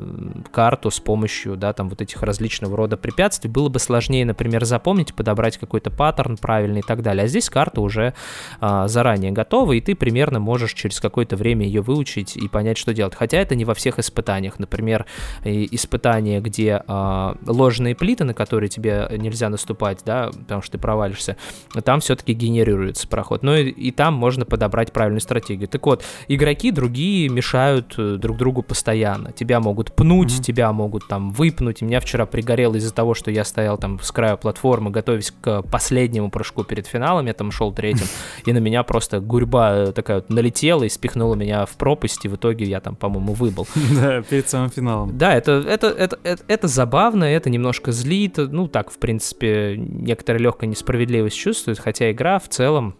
карту 0.52 0.90
с 0.90 1.00
помощью, 1.00 1.56
да, 1.56 1.72
там 1.72 1.88
вот 1.88 2.00
этих 2.00 2.22
различного 2.22 2.76
рода 2.76 2.96
препятствий, 2.96 3.50
было 3.50 3.68
бы 3.68 3.78
сложнее, 3.78 4.24
например, 4.24 4.64
запомнить, 4.64 5.14
подобрать 5.14 5.58
какой-то 5.58 5.90
паттерн 5.90 6.36
правильный 6.36 6.80
и 6.80 6.82
так 6.82 7.02
далее. 7.02 7.24
А 7.24 7.26
здесь 7.26 7.50
карта 7.50 7.80
уже 7.80 8.14
а, 8.60 8.88
заранее 8.88 9.32
готова, 9.32 9.72
и 9.72 9.80
ты 9.80 9.94
примерно 9.94 10.40
можешь 10.40 10.72
через 10.72 11.00
какое-то 11.00 11.36
время 11.36 11.66
ее 11.66 11.82
выучить 11.82 12.36
и 12.36 12.48
понять, 12.48 12.78
что 12.78 12.94
делать. 12.94 13.14
Хотя 13.14 13.38
это 13.38 13.54
не 13.54 13.64
во 13.64 13.74
всех 13.74 13.98
испытаниях. 13.98 14.58
Например, 14.58 15.06
испытание, 15.44 16.40
где 16.40 16.82
а, 16.86 17.36
ложные 17.46 17.94
плиты, 17.94 18.24
на 18.24 18.34
которые 18.34 18.68
тебе 18.68 19.08
нельзя 19.18 19.48
наступать, 19.48 20.00
да, 20.04 20.30
потому 20.32 20.62
что 20.62 20.72
ты 20.72 20.78
провалишься, 20.78 21.36
там 21.84 22.00
все-таки 22.00 22.32
генерируется 22.32 23.08
проход. 23.08 23.42
Но 23.42 23.56
и, 23.56 23.70
и 23.70 23.90
там 23.90 24.14
можно 24.14 24.44
подобрать 24.44 24.92
правильную 24.92 25.20
стратегию. 25.20 25.68
Так 25.68 25.84
вот, 25.86 26.04
игроки 26.28 26.70
другие 26.70 27.13
мешают 27.30 27.94
э, 27.98 28.16
друг 28.16 28.36
другу 28.36 28.62
постоянно. 28.62 29.32
Тебя 29.32 29.60
могут 29.60 29.94
пнуть, 29.94 30.32
mm-hmm. 30.32 30.42
тебя 30.42 30.72
могут 30.72 31.08
там 31.08 31.30
выпнуть. 31.30 31.82
Меня 31.82 32.00
вчера 32.00 32.26
пригорело 32.26 32.76
из-за 32.76 32.92
того, 32.92 33.14
что 33.14 33.30
я 33.30 33.44
стоял 33.44 33.78
там 33.78 34.00
с 34.00 34.10
краю 34.12 34.38
платформы, 34.38 34.90
готовясь 34.90 35.32
к 35.32 35.62
последнему 35.62 36.30
прыжку 36.30 36.64
перед 36.64 36.86
финалом, 36.86 37.26
я 37.26 37.34
там 37.34 37.50
шел 37.50 37.72
третьим, 37.72 38.06
и 38.46 38.52
на 38.52 38.58
меня 38.58 38.82
просто 38.82 39.20
гурьба 39.20 39.72
э, 39.74 39.92
такая 39.92 40.18
вот 40.18 40.30
налетела 40.30 40.84
и 40.84 40.88
спихнула 40.88 41.34
меня 41.34 41.66
в 41.66 41.76
пропасть, 41.76 42.24
и 42.24 42.28
в 42.28 42.36
итоге 42.36 42.64
я 42.64 42.80
там, 42.80 42.96
по-моему, 42.96 43.32
выбыл. 43.32 43.66
Да, 43.94 44.22
перед 44.22 44.48
самым 44.48 44.70
финалом. 44.70 45.16
Да, 45.16 45.34
это, 45.34 45.52
это, 45.52 45.86
это, 45.86 46.18
это, 46.24 46.42
это 46.48 46.68
забавно, 46.68 47.24
это 47.24 47.48
немножко 47.48 47.92
злит, 47.92 48.36
ну 48.36 48.66
так, 48.66 48.90
в 48.90 48.98
принципе, 48.98 49.76
некоторая 49.76 50.42
легкая 50.42 50.68
несправедливость 50.68 51.36
чувствует, 51.36 51.78
хотя 51.78 52.10
игра 52.10 52.38
в 52.38 52.48
целом 52.48 52.96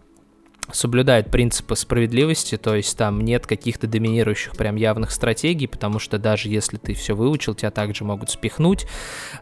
соблюдает 0.71 1.31
принципы 1.31 1.75
справедливости, 1.75 2.57
то 2.57 2.75
есть 2.75 2.97
там 2.97 3.21
нет 3.21 3.45
каких-то 3.45 3.87
доминирующих 3.87 4.55
прям 4.55 4.75
явных 4.75 5.11
стратегий, 5.11 5.67
потому 5.67 5.99
что 5.99 6.17
даже 6.17 6.49
если 6.49 6.77
ты 6.77 6.93
все 6.93 7.15
выучил, 7.15 7.53
тебя 7.53 7.71
также 7.71 8.03
могут 8.03 8.29
спихнуть 8.29 8.85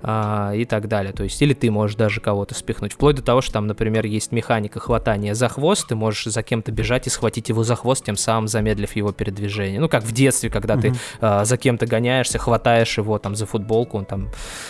а, 0.02 0.54
и 0.54 0.66
так 0.66 0.88
далее. 0.88 1.14
То 1.14 1.24
есть 1.24 1.42
или 1.42 1.54
ты 1.54 1.72
можешь 1.72 1.96
даже 1.96 2.20
кого-то 2.20 2.56
спихнуть, 2.56 2.94
вплоть 2.94 3.16
до 3.16 3.22
того, 3.22 3.42
что 3.42 3.54
там, 3.54 3.68
например, 3.68 4.06
есть 4.06 4.32
механика 4.32 4.80
хватания 4.80 5.34
за 5.34 5.50
хвост, 5.50 5.88
ты 5.88 5.96
можешь 5.96 6.26
за 6.26 6.44
кем-то 6.44 6.72
бежать 6.72 7.08
и 7.08 7.10
схватить 7.10 7.50
его 7.50 7.64
за 7.64 7.76
хвост, 7.76 8.06
тем 8.06 8.16
самым 8.16 8.48
замедлив 8.48 8.96
его 8.96 9.12
передвижение. 9.12 9.80
Ну, 9.80 9.90
как 9.90 10.04
в 10.04 10.12
детстве, 10.12 10.50
когда 10.50 10.76
mm-hmm. 10.76 10.82
ты 10.82 10.94
а, 11.22 11.46
за 11.46 11.58
кем-то 11.58 11.86
гоняешься, 11.86 12.38
хватаешь 12.38 12.98
его 12.98 13.18
там 13.20 13.36
за 13.36 13.46
футболку, 13.46 13.98
он 13.98 14.06
там 14.06 14.30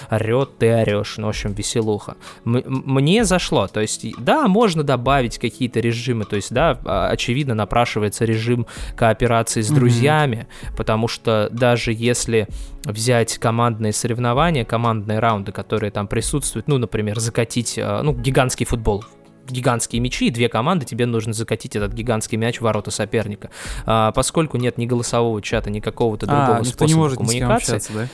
орет, 0.09 0.57
ты 0.57 0.71
орешь, 0.71 1.17
ну, 1.17 1.27
в 1.27 1.29
общем, 1.29 1.53
веселуха. 1.53 2.15
М- 2.45 2.63
мне 2.67 3.25
зашло, 3.25 3.67
то 3.67 3.79
есть, 3.79 4.05
да, 4.17 4.47
можно 4.47 4.83
добавить 4.83 5.39
какие-то 5.39 5.79
режимы, 5.79 6.25
то 6.25 6.35
есть 6.35 6.42
есть, 6.43 6.53
да, 6.53 6.79
а, 6.85 7.07
очевидно 7.09 7.55
напрашивается 7.55 8.25
режим 8.25 8.67
кооперации 8.95 9.61
с 9.61 9.69
друзьями, 9.69 10.47
mm-hmm. 10.47 10.77
потому 10.77 11.07
что 11.07 11.49
даже 11.51 11.93
если 11.93 12.47
взять 12.83 13.37
командные 13.37 13.93
соревнования, 13.93 14.65
командные 14.65 15.19
раунды, 15.19 15.51
которые 15.51 15.91
там 15.91 16.07
присутствуют, 16.07 16.67
ну, 16.67 16.77
например, 16.77 17.19
закатить, 17.19 17.79
а, 17.81 18.01
ну, 18.03 18.13
гигантский 18.13 18.65
футбол, 18.65 19.03
гигантские 19.47 20.01
мячи, 20.01 20.27
и 20.27 20.31
две 20.31 20.49
команды, 20.49 20.85
тебе 20.85 21.05
нужно 21.05 21.33
закатить 21.33 21.75
этот 21.75 21.93
гигантский 21.93 22.37
мяч 22.37 22.59
в 22.59 22.61
ворота 22.61 22.91
соперника. 22.91 23.49
А, 23.85 24.11
поскольку 24.11 24.57
нет 24.57 24.77
ни 24.77 24.85
голосового 24.85 25.41
чата, 25.41 25.69
ни 25.69 25.79
какого-то 25.79 26.25
другого 26.25 26.57
а, 26.57 26.63
способа 26.63 26.87
не 26.87 26.95
может 26.95 27.17
коммуникации, 27.17 27.75
общаться, 27.75 27.93
да? 27.93 28.07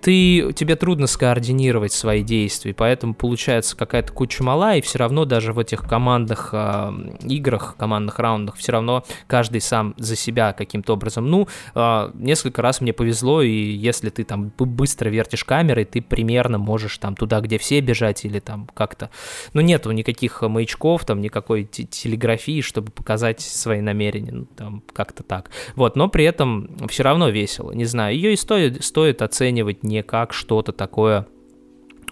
Ты, 0.00 0.52
тебе 0.52 0.76
трудно 0.76 1.06
скоординировать 1.06 1.92
свои 1.92 2.22
действия, 2.22 2.74
поэтому 2.74 3.14
получается 3.14 3.76
какая-то 3.76 4.12
куча 4.12 4.42
мала, 4.42 4.76
и 4.76 4.80
все 4.80 4.98
равно 4.98 5.24
даже 5.24 5.52
в 5.52 5.58
этих 5.58 5.82
командных 5.82 6.50
э, 6.52 6.92
играх, 7.22 7.76
командных 7.76 8.18
раундах, 8.18 8.56
все 8.56 8.72
равно 8.72 9.04
каждый 9.26 9.60
сам 9.60 9.94
за 9.96 10.16
себя 10.16 10.52
каким-то 10.52 10.94
образом. 10.94 11.28
Ну, 11.28 11.48
э, 11.74 12.10
несколько 12.14 12.62
раз 12.62 12.80
мне 12.80 12.92
повезло, 12.92 13.42
и 13.42 13.50
если 13.50 14.10
ты 14.10 14.24
там 14.24 14.52
быстро 14.58 15.08
вертишь 15.08 15.44
камерой, 15.44 15.84
ты 15.84 16.02
примерно 16.02 16.58
можешь 16.58 16.98
там 16.98 17.16
туда, 17.16 17.40
где 17.40 17.58
все 17.58 17.80
бежать, 17.80 18.24
или 18.24 18.40
там 18.40 18.68
как-то... 18.74 19.10
Ну, 19.52 19.60
нету 19.60 19.90
никаких 19.92 20.42
маячков, 20.42 21.04
там 21.04 21.20
никакой 21.20 21.64
телеграфии, 21.64 22.60
чтобы 22.60 22.90
показать 22.90 23.40
свои 23.40 23.80
намерения, 23.80 24.32
ну, 24.32 24.44
там 24.56 24.82
как-то 24.92 25.22
так. 25.22 25.50
Вот, 25.76 25.96
но 25.96 26.08
при 26.08 26.24
этом 26.24 26.76
все 26.88 27.02
равно 27.02 27.28
весело, 27.28 27.72
не 27.72 27.84
знаю, 27.84 28.14
ее 28.14 28.32
и 28.32 28.36
стоит, 28.36 28.84
стоит 28.84 29.22
оценивать 29.22 29.69
рассматривать 29.70 29.82
не 29.82 30.02
как 30.02 30.32
что-то 30.32 30.72
такое 30.72 31.26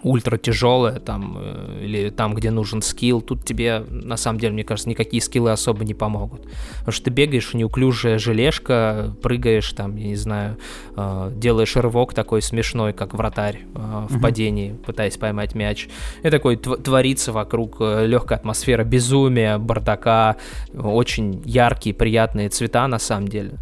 ультра 0.01 0.37
тяжелое 0.37 0.99
там 0.99 1.37
э, 1.37 1.81
или 1.83 2.09
там, 2.09 2.33
где 2.33 2.51
нужен 2.51 2.81
скилл, 2.81 3.21
тут 3.21 3.43
тебе 3.43 3.83
на 3.89 4.15
самом 4.15 4.39
деле, 4.39 4.53
мне 4.53 4.63
кажется, 4.63 4.89
никакие 4.89 5.21
скиллы 5.21 5.51
особо 5.51 5.83
не 5.83 5.93
помогут. 5.93 6.47
Потому 6.79 6.91
что 6.93 7.05
ты 7.05 7.11
бегаешь, 7.11 7.53
неуклюжая 7.53 8.17
желешка, 8.17 9.13
прыгаешь 9.21 9.73
там, 9.73 9.97
я 9.97 10.07
не 10.07 10.15
знаю, 10.15 10.55
э, 10.95 11.31
делаешь 11.35 11.75
рывок 11.75 12.13
такой 12.13 12.41
смешной, 12.41 12.93
как 12.93 13.13
вратарь 13.13 13.63
э, 13.75 14.07
в 14.09 14.21
падении, 14.21 14.73
пытаясь 14.85 15.17
поймать 15.17 15.53
мяч. 15.53 15.89
И 16.23 16.29
такой 16.29 16.55
творится 16.55 17.33
вокруг 17.33 17.81
легкая 17.81 18.37
атмосфера 18.37 18.85
безумия, 18.85 19.57
бардака, 19.57 20.37
очень 20.73 21.41
яркие, 21.45 21.93
приятные 21.93 22.47
цвета 22.47 22.87
на 22.87 22.99
самом 22.99 23.27
деле. 23.27 23.59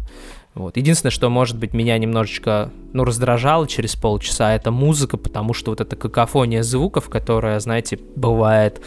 Вот. 0.58 0.76
Единственное, 0.76 1.12
что, 1.12 1.30
может 1.30 1.56
быть, 1.56 1.72
меня 1.72 1.96
немножечко, 1.98 2.72
ну, 2.92 3.04
раздражало 3.04 3.68
через 3.68 3.94
полчаса, 3.94 4.54
это 4.54 4.72
музыка, 4.72 5.16
потому 5.16 5.54
что 5.54 5.70
вот 5.70 5.80
эта 5.80 5.94
какофония 5.94 6.64
звуков, 6.64 7.08
которая, 7.08 7.60
знаете, 7.60 7.98
бывает 8.16 8.80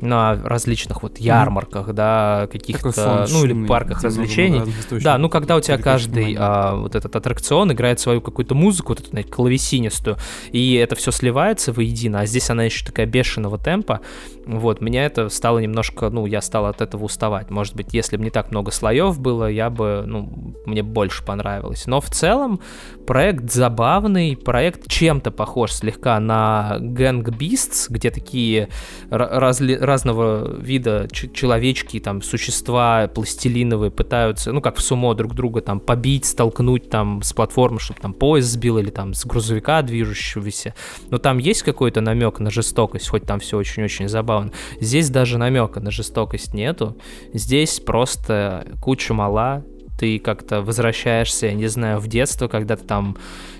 на 0.00 0.34
различных 0.34 1.02
вот 1.02 1.18
ярмарках, 1.18 1.88
mm-hmm. 1.88 1.92
да, 1.92 2.48
каких-то, 2.50 3.26
ну 3.30 3.44
или 3.44 3.66
парках 3.66 4.02
развлечений. 4.02 4.62
Да, 5.02 5.18
ну 5.18 5.28
когда 5.28 5.56
у 5.56 5.60
тебя 5.60 5.78
каждый 5.78 6.36
а, 6.38 6.76
вот 6.76 6.94
этот 6.94 7.14
аттракцион 7.16 7.72
играет 7.72 8.00
свою 8.00 8.20
какую-то 8.20 8.54
музыку, 8.54 8.90
вот 8.90 9.00
эту, 9.00 9.10
знаете, 9.10 9.30
клавесинистую, 9.30 10.16
и 10.52 10.74
это 10.74 10.96
все 10.96 11.10
сливается 11.10 11.72
воедино, 11.72 12.20
а 12.20 12.26
здесь 12.26 12.50
она 12.50 12.64
еще 12.64 12.84
такая 12.84 13.06
бешеного 13.06 13.58
темпа, 13.58 14.00
вот, 14.48 14.80
меня 14.80 15.04
это 15.04 15.28
стало 15.28 15.58
немножко, 15.58 16.08
ну, 16.08 16.24
я 16.24 16.40
стал 16.40 16.66
от 16.66 16.80
этого 16.80 17.04
уставать. 17.04 17.50
Может 17.50 17.76
быть, 17.76 17.92
если 17.92 18.16
бы 18.16 18.24
не 18.24 18.30
так 18.30 18.50
много 18.50 18.70
слоев 18.70 19.20
было, 19.20 19.50
я 19.50 19.68
бы, 19.68 20.04
ну, 20.06 20.54
мне 20.64 20.82
больше 20.82 21.22
понравилось. 21.22 21.86
Но 21.86 22.00
в 22.00 22.08
целом 22.08 22.60
проект 23.06 23.50
забавный, 23.52 24.36
проект 24.36 24.88
чем-то 24.88 25.30
похож 25.32 25.72
слегка 25.72 26.18
на 26.18 26.78
Gang 26.80 27.24
Beasts, 27.24 27.86
где 27.90 28.10
такие 28.10 28.70
разли 29.10 29.76
разного 29.88 30.56
вида 30.60 31.08
человечки, 31.10 31.98
там, 31.98 32.22
существа 32.22 33.08
пластилиновые 33.08 33.90
пытаются, 33.90 34.52
ну, 34.52 34.60
как 34.60 34.76
в 34.76 34.80
сумо 34.80 35.14
друг 35.14 35.34
друга 35.34 35.60
там 35.60 35.80
побить, 35.80 36.24
столкнуть 36.24 36.88
там 36.90 37.22
с 37.22 37.32
платформы, 37.32 37.80
чтобы 37.80 38.00
там 38.00 38.12
поезд 38.12 38.48
сбил 38.48 38.78
или 38.78 38.90
там 38.90 39.14
с 39.14 39.24
грузовика 39.24 39.82
движущегося. 39.82 40.74
Но 41.10 41.18
там 41.18 41.38
есть 41.38 41.62
какой-то 41.62 42.00
намек 42.00 42.38
на 42.38 42.50
жестокость, 42.50 43.08
хоть 43.08 43.24
там 43.24 43.40
все 43.40 43.56
очень-очень 43.56 44.08
забавно. 44.08 44.52
Здесь 44.80 45.10
даже 45.10 45.38
намека 45.38 45.80
на 45.80 45.90
жестокость 45.90 46.54
нету. 46.54 46.96
Здесь 47.32 47.80
просто 47.80 48.66
куча 48.80 49.14
мала, 49.14 49.64
ты 49.98 50.18
как-то 50.18 50.62
возвращаешься, 50.62 51.52
не 51.52 51.66
знаю, 51.66 51.98
в 51.98 52.06
детство, 52.06 52.48
когда 52.48 52.76
ты 52.76 52.84
там 52.84 53.16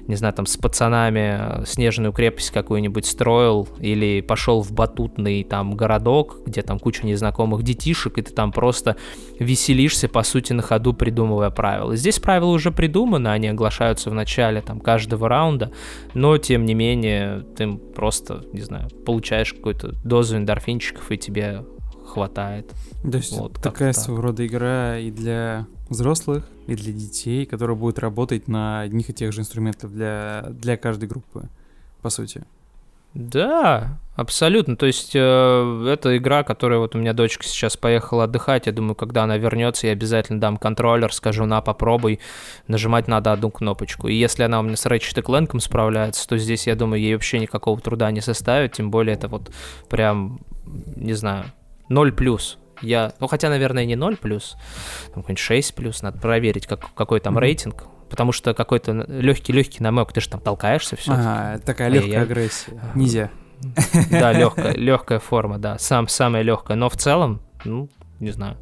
не 0.09 0.15
знаю, 0.15 0.33
там 0.33 0.47
с 0.47 0.57
пацанами 0.57 1.65
снежную 1.67 2.13
крепость 2.15 2.51
какую-нибудь 2.51 3.05
строил, 3.05 3.69
или 3.79 4.23
пошел 4.23 4.63
в 4.63 4.73
батутный 4.73 5.45
там 5.45 5.77
городок, 5.77 6.39
где 6.47 6.63
там 6.63 6.79
куча 6.79 7.07
незнакомых 7.07 7.63
детишек, 7.63 8.17
и 8.17 8.23
ты 8.23 8.33
там 8.33 8.51
просто 8.51 8.97
веселишься, 9.39 10.09
по 10.09 10.23
сути, 10.23 10.55
на 10.55 10.63
ходу 10.63 10.95
придумывая 10.95 11.51
правила. 11.51 11.95
Здесь 11.95 12.19
правила 12.19 12.49
уже 12.49 12.73
придуманы, 12.73 13.29
они 13.29 13.49
оглашаются 13.49 14.09
в 14.09 14.15
начале 14.15 14.63
там 14.63 14.81
каждого 14.81 15.29
раунда, 15.29 15.73
но 16.15 16.39
тем 16.39 16.65
не 16.65 16.73
менее 16.73 17.45
ты 17.57 17.71
просто, 17.77 18.45
не 18.55 18.63
знаю, 18.63 18.89
получаешь 19.05 19.53
какую-то 19.53 19.93
дозу 20.05 20.39
эндорфинчиков, 20.39 21.13
и 21.13 21.19
тебе 21.19 21.65
хватает. 22.07 22.73
То 23.03 23.19
есть 23.19 23.37
вот, 23.39 23.61
такая 23.61 23.93
так. 23.93 24.03
своего 24.03 24.23
рода 24.23 24.47
игра 24.47 24.99
и 24.99 25.11
для 25.11 25.67
взрослых, 25.89 26.45
и 26.67 26.75
для 26.75 26.93
детей, 26.93 27.47
которая 27.47 27.77
будет 27.77 27.99
работать 27.99 28.49
на 28.49 28.81
одних 28.81 29.11
и 29.11 29.15
тех 29.15 29.33
же 29.33 29.41
инструментах 29.41 29.91
для, 29.91 30.47
для 30.51 30.77
каждой 30.77 31.09
группы, 31.09 31.49
по 32.03 32.11
сути. 32.11 32.45
Да, 33.15 33.99
абсолютно. 34.17 34.77
То 34.77 34.87
есть 34.87 35.13
э, 35.15 35.87
это 35.89 36.17
игра, 36.17 36.45
которая 36.45 36.79
вот 36.79 36.95
у 36.95 36.99
меня 36.99 37.15
дочка 37.15 37.43
сейчас 37.45 37.77
поехала 37.77 38.25
отдыхать. 38.25 38.67
Я 38.67 38.73
думаю, 38.73 38.95
когда 38.95 39.25
она 39.25 39.39
вернется, 39.39 39.87
я 39.87 39.95
обязательно 39.95 40.41
дам 40.41 40.57
контроллер, 40.57 41.13
скажу, 41.13 41.47
на, 41.47 41.61
попробуй. 41.61 42.21
Нажимать 42.67 43.09
надо 43.09 43.33
одну 43.33 43.51
кнопочку. 43.51 44.09
И 44.09 44.15
если 44.15 44.43
она 44.43 44.61
у 44.61 44.63
меня 44.63 44.77
с 44.77 44.87
Ratchet 44.87 45.23
Clank 45.25 45.59
справляется, 45.59 46.29
то 46.29 46.37
здесь, 46.37 46.67
я 46.67 46.77
думаю, 46.77 47.01
ей 47.01 47.15
вообще 47.15 47.41
никакого 47.41 47.81
труда 47.81 48.11
не 48.11 48.21
составит. 48.21 48.73
Тем 48.73 48.91
более 48.91 49.15
это 49.15 49.29
вот 49.29 49.51
прям, 49.89 50.41
не 50.95 51.15
знаю, 51.15 51.47
0 51.89 52.13
плюс. 52.13 52.59
Я, 52.83 53.13
ну 53.21 53.27
хотя, 53.27 53.49
наверное, 53.49 53.85
не 53.85 53.97
0 53.97 54.17
плюс, 54.17 54.57
там 55.07 55.23
какой-нибудь 55.23 55.39
6 55.39 55.75
плюс, 55.75 56.03
надо 56.03 56.19
проверить, 56.19 56.67
как, 56.67 56.95
какой 56.95 57.21
там 57.21 57.37
mm-hmm. 57.37 57.41
рейтинг, 57.41 57.85
потому 58.09 58.33
что 58.33 58.55
какой-то 58.55 58.93
легкий-легкий 59.09 59.83
намек, 59.83 60.13
ты 60.13 60.21
же 60.21 60.29
там 60.29 60.41
толкаешься 60.41 60.97
все. 60.97 61.13
Ага, 61.13 61.61
такая 61.65 61.89
легкая 61.89 62.13
я... 62.13 62.23
агрессия. 62.23 62.81
Нельзя. 62.95 63.31
Да, 64.11 64.33
легкая, 64.33 64.75
легкая 64.75 65.19
форма, 65.19 65.59
да, 65.59 65.79
сам, 65.79 66.09
самая 66.09 66.43
легкая. 66.43 66.77
Но 66.77 66.89
в 66.89 66.97
целом, 66.97 67.41
ну, 67.65 67.89
не 68.21 68.31
знаю, 68.31 68.57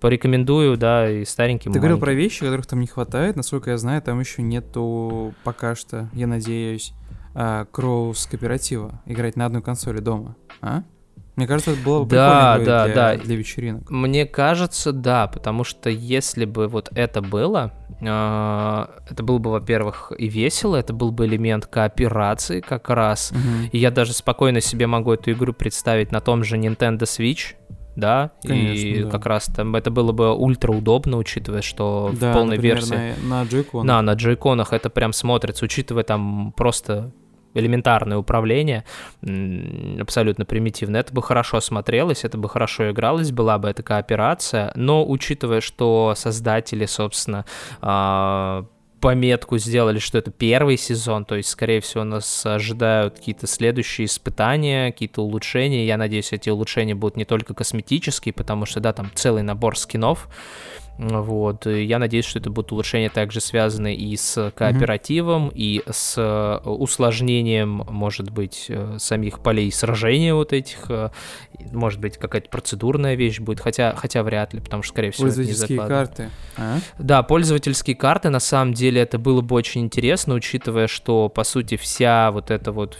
порекомендую, 0.00 0.76
да, 0.76 1.10
и 1.10 1.24
стареньким. 1.24 1.72
Ты 1.72 1.78
говорил 1.78 1.98
про 1.98 2.12
вещи, 2.12 2.40
которых 2.40 2.66
там 2.66 2.80
не 2.80 2.86
хватает. 2.86 3.36
Насколько 3.36 3.70
я 3.70 3.78
знаю, 3.78 4.02
там 4.02 4.20
еще 4.20 4.42
нету 4.42 5.34
пока 5.44 5.74
что, 5.74 6.08
я 6.12 6.26
надеюсь, 6.26 6.92
а, 7.34 7.66
кроус 7.66 8.26
кооператива. 8.26 9.02
Играть 9.06 9.36
на 9.36 9.46
одной 9.46 9.62
консоли 9.62 10.00
дома. 10.00 10.36
А? 10.60 10.82
Мне 11.36 11.48
кажется, 11.48 11.72
это 11.72 11.80
было 11.80 12.04
бы 12.04 12.10
да, 12.10 12.58
да, 12.58 12.84
для, 12.86 12.94
да. 12.94 13.16
для 13.16 13.36
вечеринок. 13.36 13.90
Мне 13.90 14.24
кажется, 14.24 14.92
да, 14.92 15.26
потому 15.26 15.64
что 15.64 15.90
если 15.90 16.44
бы 16.44 16.68
вот 16.68 16.90
это 16.94 17.22
было, 17.22 17.72
э, 18.00 18.86
это 19.10 19.22
было 19.22 19.38
бы, 19.38 19.50
во-первых, 19.50 20.12
и 20.16 20.28
весело, 20.28 20.76
это 20.76 20.92
был 20.92 21.10
бы 21.10 21.26
элемент 21.26 21.66
кооперации 21.66 22.60
как 22.60 22.88
раз. 22.88 23.32
Угу. 23.32 23.70
И 23.72 23.78
я 23.78 23.90
даже 23.90 24.12
спокойно 24.12 24.60
себе 24.60 24.86
могу 24.86 25.12
эту 25.12 25.32
игру 25.32 25.52
представить 25.52 26.12
на 26.12 26.20
том 26.20 26.44
же 26.44 26.56
Nintendo 26.56 27.02
Switch, 27.02 27.56
да, 27.96 28.32
Конечно, 28.42 28.86
и 28.86 29.02
да. 29.04 29.10
как 29.10 29.26
раз 29.26 29.46
там 29.46 29.74
это 29.76 29.90
было 29.90 30.12
бы 30.12 30.34
ультра 30.34 30.72
удобно, 30.72 31.16
учитывая, 31.16 31.62
что 31.62 32.12
Да, 32.18 32.30
в 32.30 32.34
полной 32.34 32.56
например, 32.56 32.76
версии. 32.76 33.14
На, 33.24 33.44
на. 33.44 33.84
Да, 33.84 34.02
на 34.02 34.12
джойконах 34.14 34.72
это 34.72 34.90
прям 34.90 35.12
смотрится, 35.12 35.64
учитывая 35.64 36.04
там 36.04 36.52
просто 36.56 37.12
элементарное 37.54 38.18
управление, 38.18 38.84
абсолютно 40.00 40.44
примитивно, 40.44 40.96
это 40.98 41.12
бы 41.14 41.22
хорошо 41.22 41.60
смотрелось, 41.60 42.24
это 42.24 42.36
бы 42.38 42.48
хорошо 42.48 42.90
игралось, 42.90 43.32
была 43.32 43.58
бы 43.58 43.68
эта 43.68 43.82
кооперация, 43.82 44.72
но 44.74 45.08
учитывая, 45.08 45.60
что 45.60 46.14
создатели, 46.16 46.86
собственно, 46.86 47.44
а, 47.80 48.66
пометку 49.04 49.58
сделали, 49.58 49.98
что 49.98 50.16
это 50.16 50.30
первый 50.30 50.78
сезон, 50.78 51.26
то 51.26 51.34
есть, 51.34 51.50
скорее 51.50 51.82
всего, 51.82 52.04
нас 52.04 52.46
ожидают 52.46 53.16
какие-то 53.16 53.46
следующие 53.46 54.06
испытания, 54.06 54.92
какие-то 54.92 55.22
улучшения. 55.22 55.86
Я 55.86 55.98
надеюсь, 55.98 56.32
эти 56.32 56.48
улучшения 56.48 56.94
будут 56.94 57.18
не 57.18 57.26
только 57.26 57.52
косметические, 57.52 58.32
потому 58.32 58.64
что, 58.64 58.80
да, 58.80 58.94
там 58.94 59.10
целый 59.14 59.42
набор 59.42 59.76
скинов, 59.76 60.28
вот. 60.98 61.66
Я 61.66 61.98
надеюсь, 61.98 62.24
что 62.24 62.38
это 62.38 62.50
будут 62.50 62.72
улучшения 62.72 63.10
также 63.10 63.40
связаны 63.40 63.94
и 63.94 64.16
с 64.16 64.52
кооперативом, 64.54 65.50
и 65.52 65.82
с 65.90 66.14
э, 66.16 66.68
усложнением, 66.68 67.84
может 67.88 68.30
быть, 68.30 68.66
э, 68.68 68.96
самих 68.98 69.40
полей 69.40 69.72
сражения 69.72 70.34
вот 70.34 70.52
этих. 70.52 70.90
э, 70.90 71.10
Может 71.72 72.00
быть, 72.00 72.16
какая-то 72.18 72.48
процедурная 72.48 73.14
вещь 73.14 73.40
будет, 73.40 73.60
хотя, 73.60 73.94
хотя 73.96 74.22
вряд 74.22 74.54
ли, 74.54 74.60
потому 74.60 74.82
что, 74.82 74.92
скорее 74.92 75.10
всего, 75.10 75.28
это 75.28 75.40
не 75.40 75.46
Пользовательские 75.46 75.78
карты. 75.88 76.30
А? 76.56 76.78
Да, 76.98 77.22
пользовательские 77.22 77.96
карты, 77.96 78.30
на 78.30 78.40
самом 78.40 78.74
деле, 78.74 79.00
это 79.00 79.18
было 79.18 79.40
бы 79.40 79.56
очень 79.56 79.80
интересно, 79.82 80.34
учитывая, 80.34 80.86
что, 80.86 81.28
по 81.28 81.44
сути, 81.44 81.76
вся 81.76 82.30
вот 82.30 82.50
эта 82.50 82.70
вот 82.72 82.96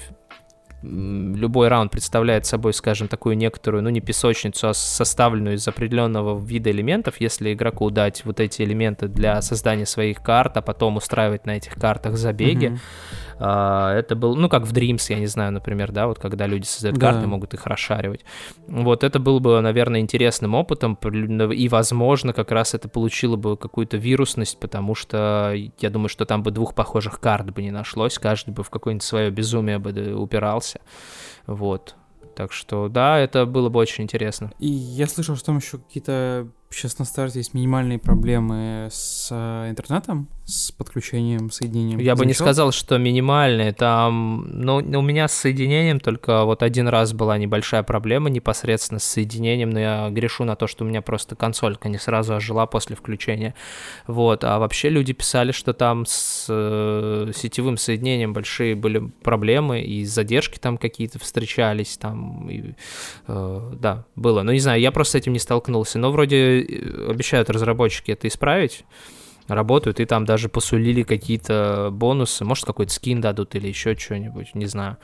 любой 0.84 1.68
раунд 1.68 1.90
представляет 1.90 2.46
собой, 2.46 2.74
скажем, 2.74 3.08
такую 3.08 3.36
некоторую, 3.36 3.82
ну 3.82 3.90
не 3.90 4.00
песочницу, 4.00 4.68
а 4.68 4.74
составленную 4.74 5.56
из 5.56 5.66
определенного 5.66 6.38
вида 6.38 6.70
элементов. 6.70 7.20
Если 7.20 7.52
игроку 7.52 7.90
дать 7.90 8.24
вот 8.24 8.40
эти 8.40 8.62
элементы 8.62 9.08
для 9.08 9.40
создания 9.42 9.86
своих 9.86 10.22
карт, 10.22 10.56
а 10.56 10.62
потом 10.62 10.96
устраивать 10.96 11.46
на 11.46 11.56
этих 11.56 11.74
картах 11.74 12.16
забеги, 12.16 12.66
Мгм. 12.66 12.80
А, 13.38 13.94
это 13.94 14.14
был, 14.16 14.36
ну, 14.36 14.48
как 14.48 14.64
в 14.64 14.72
Dreams, 14.72 15.04
я 15.08 15.18
не 15.18 15.26
знаю, 15.26 15.52
например, 15.52 15.92
да, 15.92 16.06
вот 16.06 16.18
когда 16.18 16.46
люди 16.46 16.64
создают 16.64 16.98
Да. 16.98 17.12
карты, 17.12 17.26
могут 17.26 17.54
их 17.54 17.66
расшаривать. 17.66 18.24
Вот 18.66 19.04
это 19.04 19.18
было 19.18 19.38
бы, 19.38 19.60
наверное, 19.60 20.00
интересным 20.00 20.54
опытом, 20.54 20.94
и, 20.94 21.68
возможно, 21.68 22.32
как 22.32 22.50
раз 22.50 22.74
это 22.74 22.88
получило 22.88 23.36
бы 23.36 23.56
какую-то 23.56 23.96
вирусность, 23.96 24.58
потому 24.58 24.94
что 24.94 25.54
я 25.78 25.90
думаю, 25.90 26.08
что 26.08 26.24
там 26.24 26.42
бы 26.42 26.50
двух 26.50 26.74
похожих 26.74 27.20
карт 27.20 27.50
бы 27.50 27.62
не 27.62 27.70
нашлось, 27.70 28.18
каждый 28.18 28.50
бы 28.50 28.62
в 28.62 28.70
какое-нибудь 28.70 29.02
свое 29.04 29.30
безумие 29.30 29.78
бы 29.78 30.14
упирался. 30.14 30.80
Вот. 31.46 31.94
Так 32.34 32.52
что, 32.52 32.88
да, 32.88 33.18
это 33.18 33.46
было 33.46 33.68
бы 33.68 33.78
очень 33.78 34.04
интересно. 34.04 34.52
И 34.58 34.66
я 34.66 35.06
слышал, 35.06 35.36
что 35.36 35.46
там 35.46 35.58
еще 35.58 35.78
какие-то 35.78 36.48
сейчас 36.74 36.98
на 36.98 37.04
старте 37.04 37.38
есть 37.38 37.54
минимальные 37.54 37.98
проблемы 37.98 38.88
с 38.90 39.28
э, 39.30 39.70
интернетом, 39.70 40.28
с 40.44 40.70
подключением, 40.72 41.50
соединением. 41.50 41.98
Я 41.98 42.16
бы 42.16 42.26
не 42.26 42.34
сказал, 42.34 42.70
что 42.72 42.98
минимальные. 42.98 43.72
Там, 43.72 44.46
ну, 44.50 44.76
у 44.76 45.02
меня 45.02 45.26
с 45.26 45.32
соединением 45.32 46.00
только 46.00 46.44
вот 46.44 46.62
один 46.62 46.88
раз 46.88 47.12
была 47.12 47.38
небольшая 47.38 47.82
проблема 47.82 48.28
непосредственно 48.28 49.00
с 49.00 49.04
соединением, 49.04 49.70
но 49.70 49.80
я 49.80 50.10
грешу 50.10 50.44
на 50.44 50.54
то, 50.56 50.66
что 50.66 50.84
у 50.84 50.88
меня 50.88 51.00
просто 51.00 51.34
консолька 51.34 51.88
не 51.88 51.98
сразу 51.98 52.34
ожила 52.34 52.66
после 52.66 52.94
включения. 52.94 53.54
Вот, 54.06 54.44
а 54.44 54.58
вообще 54.58 54.90
люди 54.90 55.12
писали, 55.12 55.52
что 55.52 55.72
там 55.72 56.04
с 56.06 56.46
э, 56.48 57.32
сетевым 57.34 57.78
соединением 57.78 58.32
большие 58.32 58.74
были 58.74 58.98
проблемы, 59.22 59.80
и 59.80 60.04
задержки 60.04 60.58
там 60.58 60.76
какие-то 60.76 61.18
встречались, 61.18 61.96
там, 61.96 62.50
и, 62.50 62.74
э, 63.28 63.72
да, 63.80 64.04
было. 64.14 64.42
Но 64.42 64.52
не 64.52 64.60
знаю, 64.60 64.80
я 64.80 64.92
просто 64.92 65.12
с 65.12 65.14
этим 65.22 65.32
не 65.32 65.38
столкнулся. 65.38 65.98
Но 65.98 66.10
вроде 66.10 66.63
обещают 67.08 67.50
разработчики 67.50 68.10
это 68.10 68.28
исправить 68.28 68.84
работают, 69.48 70.00
и 70.00 70.04
там 70.04 70.24
даже 70.24 70.48
посулили 70.48 71.02
какие-то 71.02 71.90
бонусы, 71.92 72.44
может, 72.44 72.64
какой-то 72.64 72.92
скин 72.92 73.20
дадут 73.20 73.54
или 73.54 73.68
еще 73.68 73.96
что-нибудь, 73.96 74.54
не 74.54 74.66
знаю. 74.66 74.96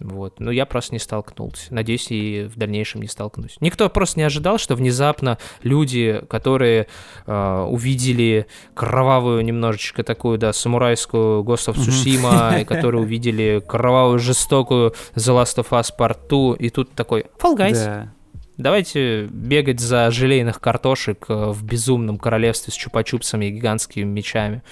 Вот. 0.00 0.40
Но 0.40 0.50
я 0.50 0.66
просто 0.66 0.94
не 0.94 0.98
столкнулся. 0.98 1.72
Надеюсь, 1.72 2.08
и 2.10 2.48
в 2.52 2.58
дальнейшем 2.58 3.00
не 3.00 3.08
столкнусь. 3.08 3.56
Никто 3.60 3.88
просто 3.88 4.18
не 4.18 4.24
ожидал, 4.24 4.58
что 4.58 4.74
внезапно 4.74 5.38
люди, 5.62 6.22
которые 6.28 6.88
э, 7.26 7.66
увидели 7.68 8.46
кровавую 8.74 9.42
немножечко 9.42 10.02
такую, 10.02 10.38
да, 10.38 10.52
самурайскую 10.52 11.42
Ghost 11.42 11.72
of 11.72 11.76
Tsushima, 11.76 12.60
и 12.60 12.64
которые 12.64 13.02
увидели 13.02 13.62
кровавую, 13.66 14.18
жестокую 14.18 14.94
The 15.14 15.42
Last 15.42 15.56
of 15.56 15.70
Us 15.70 15.90
Part 15.98 16.28
2, 16.28 16.56
и 16.56 16.68
тут 16.68 16.92
такой, 16.92 17.26
Fall 17.40 17.56
Guys. 17.56 18.08
Давайте 18.56 19.26
бегать 19.26 19.80
за 19.80 20.10
желейных 20.10 20.60
картошек 20.60 21.26
э, 21.28 21.50
в 21.50 21.62
безумном 21.64 22.18
королевстве 22.18 22.72
с 22.72 22.76
чупа-чупсами 22.76 23.46
и 23.46 23.50
гигантскими 23.50 24.04
мечами. 24.04 24.62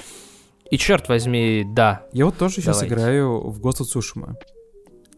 И 0.70 0.78
черт 0.78 1.08
возьми, 1.08 1.64
да. 1.66 2.06
Я 2.12 2.24
вот 2.24 2.38
тоже 2.38 2.56
сейчас 2.56 2.78
Давайте. 2.80 2.94
играю 2.94 3.40
в 3.50 3.60
Ghost 3.60 3.82
of 3.82 3.86
Tsushima. 3.94 4.34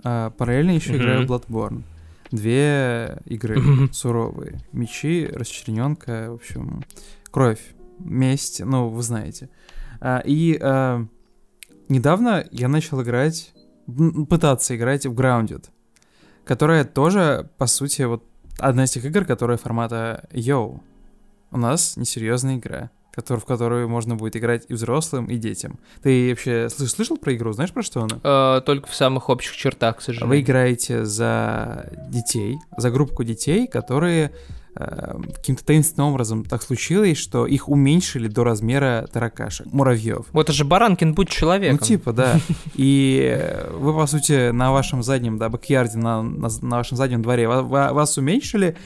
А 0.03 0.31
параллельно 0.31 0.73
еще 0.73 0.91
Мгм. 0.93 0.99
играю 1.03 1.27
в 1.27 1.31
Bloodborne. 1.31 1.83
Две 2.33 3.19
игры 3.25 3.59
Мгм. 3.61 3.93
суровые. 3.93 4.59
Мечи, 4.73 5.29
расчлененка, 5.33 6.31
в 6.31 6.35
общем, 6.35 6.83
кровь, 7.31 7.61
месть, 8.01 8.61
ну, 8.65 8.89
вы 8.89 9.03
знаете. 9.03 9.49
А, 10.01 10.19
и 10.25 10.59
а, 10.61 11.07
недавно 11.89 12.45
я 12.51 12.67
начал 12.67 13.01
играть, 13.03 13.53
пытаться 14.29 14.75
играть 14.77 15.07
в 15.07 15.13
Grounded, 15.15 15.67
которая 16.45 16.85
тоже, 16.85 17.49
по 17.59 17.67
сути, 17.67 18.03
вот 18.03 18.25
одна 18.59 18.85
из 18.85 18.91
тех 18.91 19.05
игр, 19.05 19.25
которая 19.25 19.57
формата 19.57 20.29
Йоу. 20.33 20.83
У 21.51 21.59
нас 21.59 21.97
несерьезная 21.97 22.57
игра, 22.57 22.91
в 23.17 23.45
которую 23.45 23.89
можно 23.89 24.15
будет 24.17 24.37
играть 24.37 24.65
и 24.69 24.75
взрослым, 24.75 25.27
и 25.27 25.37
детям. 25.37 25.79
Ты 26.03 26.31
вообще 26.31 26.69
слыш- 26.69 26.89
слышал 26.91 27.17
про 27.17 27.35
игру? 27.35 27.53
Знаешь, 27.53 27.73
про 27.73 27.83
что 27.83 28.03
она? 28.03 28.19
Э, 28.23 28.61
только 28.61 28.89
в 28.89 28.95
самых 28.95 29.29
общих 29.31 29.57
чертах, 29.57 29.97
к 29.97 29.99
Вы 30.01 30.05
сожалению. 30.05 30.41
играете 30.43 31.05
за 31.05 31.91
детей, 32.09 32.57
за 32.77 32.91
группу 32.91 33.25
детей, 33.25 33.67
которые 33.69 34.33
каким-то 34.77 35.65
таинственным 35.65 36.11
образом 36.11 36.45
так 36.45 36.63
случилось, 36.63 37.17
что 37.17 37.47
их 37.47 37.69
уменьшили 37.69 38.29
до 38.29 38.45
размера 38.45 39.09
таракашек, 39.11 39.67
муравьев. 39.73 40.27
Вот 40.33 40.47
это 40.47 40.53
же 40.53 40.65
Баранкин, 40.65 41.15
будь 41.15 41.31
человеком. 41.31 41.79
Ну, 41.81 41.87
типа, 41.87 42.13
да. 42.13 42.39
И 42.75 43.21
э, 43.25 43.71
вы, 43.73 43.95
по 43.95 44.07
сути, 44.07 44.51
на 44.51 44.73
вашем 44.73 45.03
заднем, 45.03 45.39
да, 45.39 45.49
бэкьярде, 45.49 45.97
на, 45.99 46.23
на, 46.23 46.49
на 46.61 46.77
вашем 46.77 46.97
заднем 46.97 47.23
дворе 47.23 47.49
ва- 47.49 47.63
ва- 47.63 47.93
вас 47.93 48.19
уменьшили, 48.19 48.77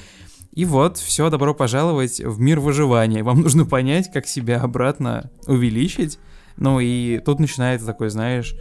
и 0.52 0.64
вот, 0.64 0.98
все, 0.98 1.30
добро 1.30 1.54
пожаловать 1.54 2.20
в 2.20 2.40
мир 2.40 2.58
выживания. 2.58 3.22
Вам 3.22 3.40
нужно 3.40 3.64
понять, 3.64 4.10
как 4.12 4.26
себя 4.26 4.60
обратно 4.60 5.30
увеличить. 5.46 6.18
Ну 6.56 6.80
и 6.80 7.18
тут 7.24 7.38
начинается 7.38 7.86
такой, 7.86 8.10
знаешь, 8.10 8.54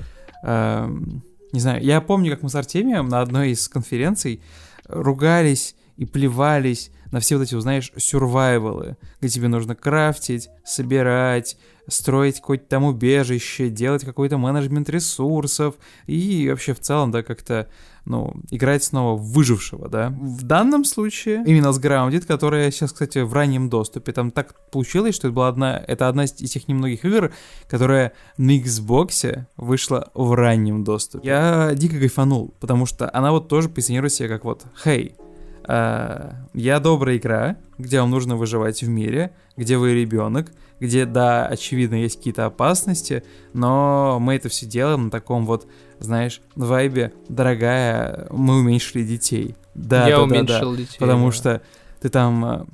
эм, 0.43 1.23
не 1.51 1.59
знаю, 1.59 1.83
я 1.83 1.99
помню, 1.99 2.31
как 2.31 2.43
мы 2.43 2.49
с 2.49 2.55
Артемием 2.55 3.09
на 3.09 3.21
одной 3.21 3.51
из 3.51 3.67
конференций 3.67 4.41
ругались 4.87 5.75
и 5.97 6.05
плевались 6.05 6.91
на 7.11 7.19
все 7.19 7.37
вот 7.37 7.43
эти, 7.43 7.59
знаешь, 7.59 7.91
сюрвайвалы, 7.97 8.97
где 9.19 9.29
тебе 9.29 9.47
нужно 9.47 9.75
крафтить, 9.75 10.49
собирать, 10.63 11.57
строить 11.87 12.39
какое-то 12.39 12.65
там 12.65 12.83
убежище, 12.83 13.69
делать 13.69 14.05
какой-то 14.05 14.37
менеджмент 14.37 14.89
ресурсов 14.89 15.75
и 16.07 16.47
вообще 16.49 16.73
в 16.73 16.79
целом, 16.79 17.11
да, 17.11 17.23
как-то, 17.23 17.67
ну, 18.05 18.33
играть 18.51 18.83
снова 18.83 19.17
в 19.17 19.31
выжившего, 19.31 19.89
да. 19.89 20.09
В 20.09 20.43
данном 20.43 20.85
случае 20.85 21.43
именно 21.45 21.71
с 21.71 21.79
Grounded, 21.79 22.25
которая 22.25 22.71
сейчас, 22.71 22.91
кстати, 22.91 23.19
в 23.19 23.33
раннем 23.33 23.69
доступе, 23.69 24.11
там 24.11 24.31
так 24.31 24.55
получилось, 24.71 25.15
что 25.15 25.27
это 25.27 25.35
была 25.35 25.47
одна, 25.47 25.83
это 25.87 26.07
одна 26.07 26.25
из 26.25 26.31
тех 26.31 26.67
немногих 26.67 27.05
игр, 27.05 27.31
которая 27.67 28.13
на 28.37 28.57
Xbox 28.57 29.45
вышла 29.57 30.09
в 30.13 30.33
раннем 30.33 30.83
доступе. 30.83 31.27
Я 31.27 31.71
дико 31.73 31.97
кайфанул, 31.97 32.53
потому 32.59 32.85
что 32.85 33.09
она 33.13 33.31
вот 33.31 33.47
тоже 33.47 33.69
позиционирует 33.69 34.13
себя 34.13 34.29
как 34.29 34.45
вот, 34.45 34.65
хей, 34.83 35.15
а, 35.17 35.28
я 35.67 36.79
добрая 36.79 37.17
игра, 37.17 37.57
где 37.77 37.99
вам 38.01 38.11
нужно 38.11 38.35
выживать 38.35 38.81
в 38.81 38.89
мире, 38.89 39.31
где 39.57 39.77
вы 39.77 39.93
ребенок, 39.93 40.51
где, 40.79 41.05
да, 41.05 41.45
очевидно, 41.45 41.95
есть 41.95 42.17
какие-то 42.17 42.45
опасности, 42.45 43.23
но 43.53 44.17
мы 44.19 44.35
это 44.35 44.49
все 44.49 44.65
делаем 44.65 45.05
на 45.05 45.11
таком 45.11 45.45
вот, 45.45 45.67
знаешь, 45.99 46.41
вайбе, 46.55 47.13
дорогая, 47.27 48.27
мы 48.31 48.59
уменьшили 48.59 49.03
детей. 49.03 49.55
Да, 49.75 50.07
Я 50.07 50.15
да, 50.15 50.17
да, 50.17 50.23
уменьшил 50.23 50.71
да, 50.71 50.77
детей. 50.77 50.97
потому 50.99 51.27
да. 51.27 51.31
что 51.31 51.61
ты 52.01 52.09
там, 52.09 52.45
э, 52.45 52.65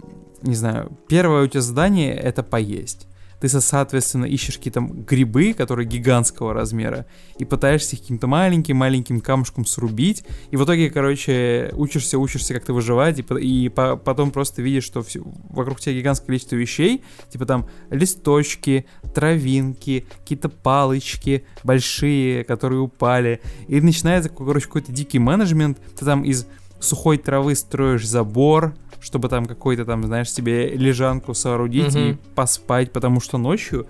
не 0.43 0.55
знаю, 0.55 0.91
первое 1.07 1.43
у 1.43 1.47
тебя 1.47 1.61
задание— 1.61 2.13
это 2.15 2.43
поесть. 2.43 3.07
Ты, 3.45 3.49
со- 3.49 3.61
соответственно, 3.61 4.25
ищешь 4.25 4.57
какие-то 4.57 4.81
грибы, 4.81 5.53
которые 5.53 5.87
гигантского 5.87 6.51
размера, 6.51 7.05
и 7.37 7.45
пытаешься 7.45 7.95
их 7.95 8.01
каким-то 8.01 8.25
маленьким-маленьким 8.25 9.21
камушком 9.21 9.67
срубить, 9.67 10.23
и 10.49 10.57
в 10.57 10.63
итоге, 10.65 10.89
короче, 10.89 11.69
учишься, 11.73 12.17
учишься 12.17 12.55
как-то 12.55 12.73
выживать, 12.73 13.19
и, 13.19 13.23
и 13.37 13.69
по- 13.69 13.97
потом 13.97 14.31
просто 14.31 14.63
видишь, 14.63 14.85
что 14.85 15.03
всё- 15.03 15.21
вокруг 15.51 15.79
тебя 15.79 15.93
гигантское 15.93 16.25
количество 16.25 16.55
вещей, 16.55 17.03
типа 17.31 17.45
там 17.45 17.67
листочки, 17.91 18.87
травинки, 19.13 20.07
какие-то 20.21 20.49
палочки 20.49 21.45
большие, 21.63 22.43
которые 22.45 22.79
упали, 22.81 23.41
и 23.67 23.79
начинается, 23.79 24.29
короче, 24.29 24.65
какой-то 24.65 24.91
дикий 24.91 25.19
менеджмент, 25.19 25.77
ты 25.99 26.03
там 26.03 26.23
из 26.23 26.47
сухой 26.79 27.17
травы 27.19 27.53
строишь 27.55 28.07
забор, 28.07 28.75
чтобы 29.05 29.29
там 29.29 29.45
какой-то 29.45 29.85
там, 29.85 30.03
знаешь, 30.03 30.31
себе 30.31 30.69
лежанку 30.69 31.33
соорудить 31.33 31.95
mm-hmm. 31.95 32.11
и 32.13 32.17
поспать, 32.33 32.91
потому 32.91 33.21
что 33.21 33.37
ночью 33.37 33.85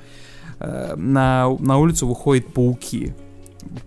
э, 0.59 0.95
на, 0.95 1.49
на 1.59 1.77
улицу 1.77 2.07
выходят 2.07 2.53
пауки 2.53 3.15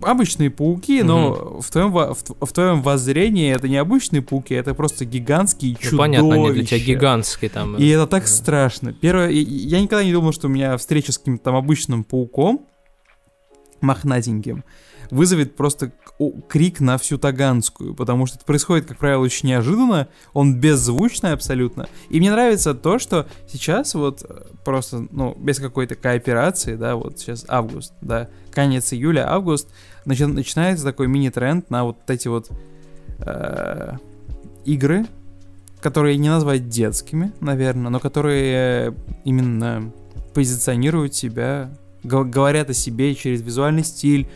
обычные 0.00 0.50
пауки, 0.50 1.02
но 1.02 1.30
угу. 1.30 1.60
в, 1.60 1.70
твоем, 1.70 1.92
в, 1.92 2.16
в 2.16 2.52
твоем 2.52 2.82
воззрении 2.82 3.52
это 3.52 3.68
не 3.68 3.76
обычные 3.76 4.22
пауки, 4.22 4.54
это 4.54 4.74
просто 4.74 5.04
гигантские 5.04 5.72
ну, 5.72 5.76
чудовища. 5.76 5.98
понятно, 5.98 6.34
они 6.34 6.50
для 6.50 6.64
тебя 6.64 6.78
гигантские 6.80 7.50
там. 7.50 7.76
И 7.76 7.86
это 7.88 8.06
так 8.06 8.24
да. 8.24 8.28
страшно. 8.28 8.92
Первое, 8.92 9.30
я 9.30 9.80
никогда 9.80 10.04
не 10.04 10.12
думал, 10.12 10.32
что 10.32 10.48
у 10.48 10.50
меня 10.50 10.76
встреча 10.76 11.12
с 11.12 11.18
каким-то 11.18 11.44
там 11.44 11.56
обычным 11.56 12.04
пауком, 12.04 12.66
мохнатеньким, 13.80 14.64
вызовет 15.10 15.56
просто 15.56 15.92
крик 16.48 16.80
на 16.80 16.98
всю 16.98 17.18
Таганскую, 17.18 17.94
потому 17.94 18.26
что 18.26 18.36
это 18.36 18.44
происходит, 18.44 18.86
как 18.86 18.98
правило, 18.98 19.22
очень 19.22 19.48
неожиданно, 19.48 20.08
он 20.32 20.56
беззвучный 20.56 21.32
абсолютно. 21.32 21.88
И 22.10 22.18
мне 22.18 22.30
нравится 22.30 22.74
то, 22.74 22.98
что 22.98 23.26
сейчас 23.48 23.94
вот 23.94 24.24
э, 24.28 24.42
просто, 24.64 25.06
ну, 25.10 25.34
без 25.38 25.58
какой-то 25.58 25.94
кооперации, 25.94 26.74
да, 26.74 26.96
вот 26.96 27.18
сейчас 27.18 27.44
август, 27.48 27.92
да, 28.00 28.28
конец 28.50 28.92
июля, 28.92 29.30
август, 29.30 29.68
начи- 30.04 30.26
начинается 30.26 30.84
такой 30.84 31.06
мини-тренд 31.08 31.70
на 31.70 31.84
вот 31.84 31.98
эти 32.08 32.28
вот 32.28 32.50
э- 33.20 33.96
игры, 34.64 35.06
которые 35.80 36.16
не 36.18 36.28
назвать 36.28 36.68
детскими, 36.68 37.32
наверное, 37.40 37.90
но 37.90 38.00
которые 38.00 38.94
именно 39.24 39.92
позиционируют 40.34 41.14
себя, 41.14 41.70
говорят 42.02 42.70
о 42.70 42.74
себе 42.74 43.14
через 43.14 43.42
визуальный 43.42 43.84
стиль, 43.84 44.28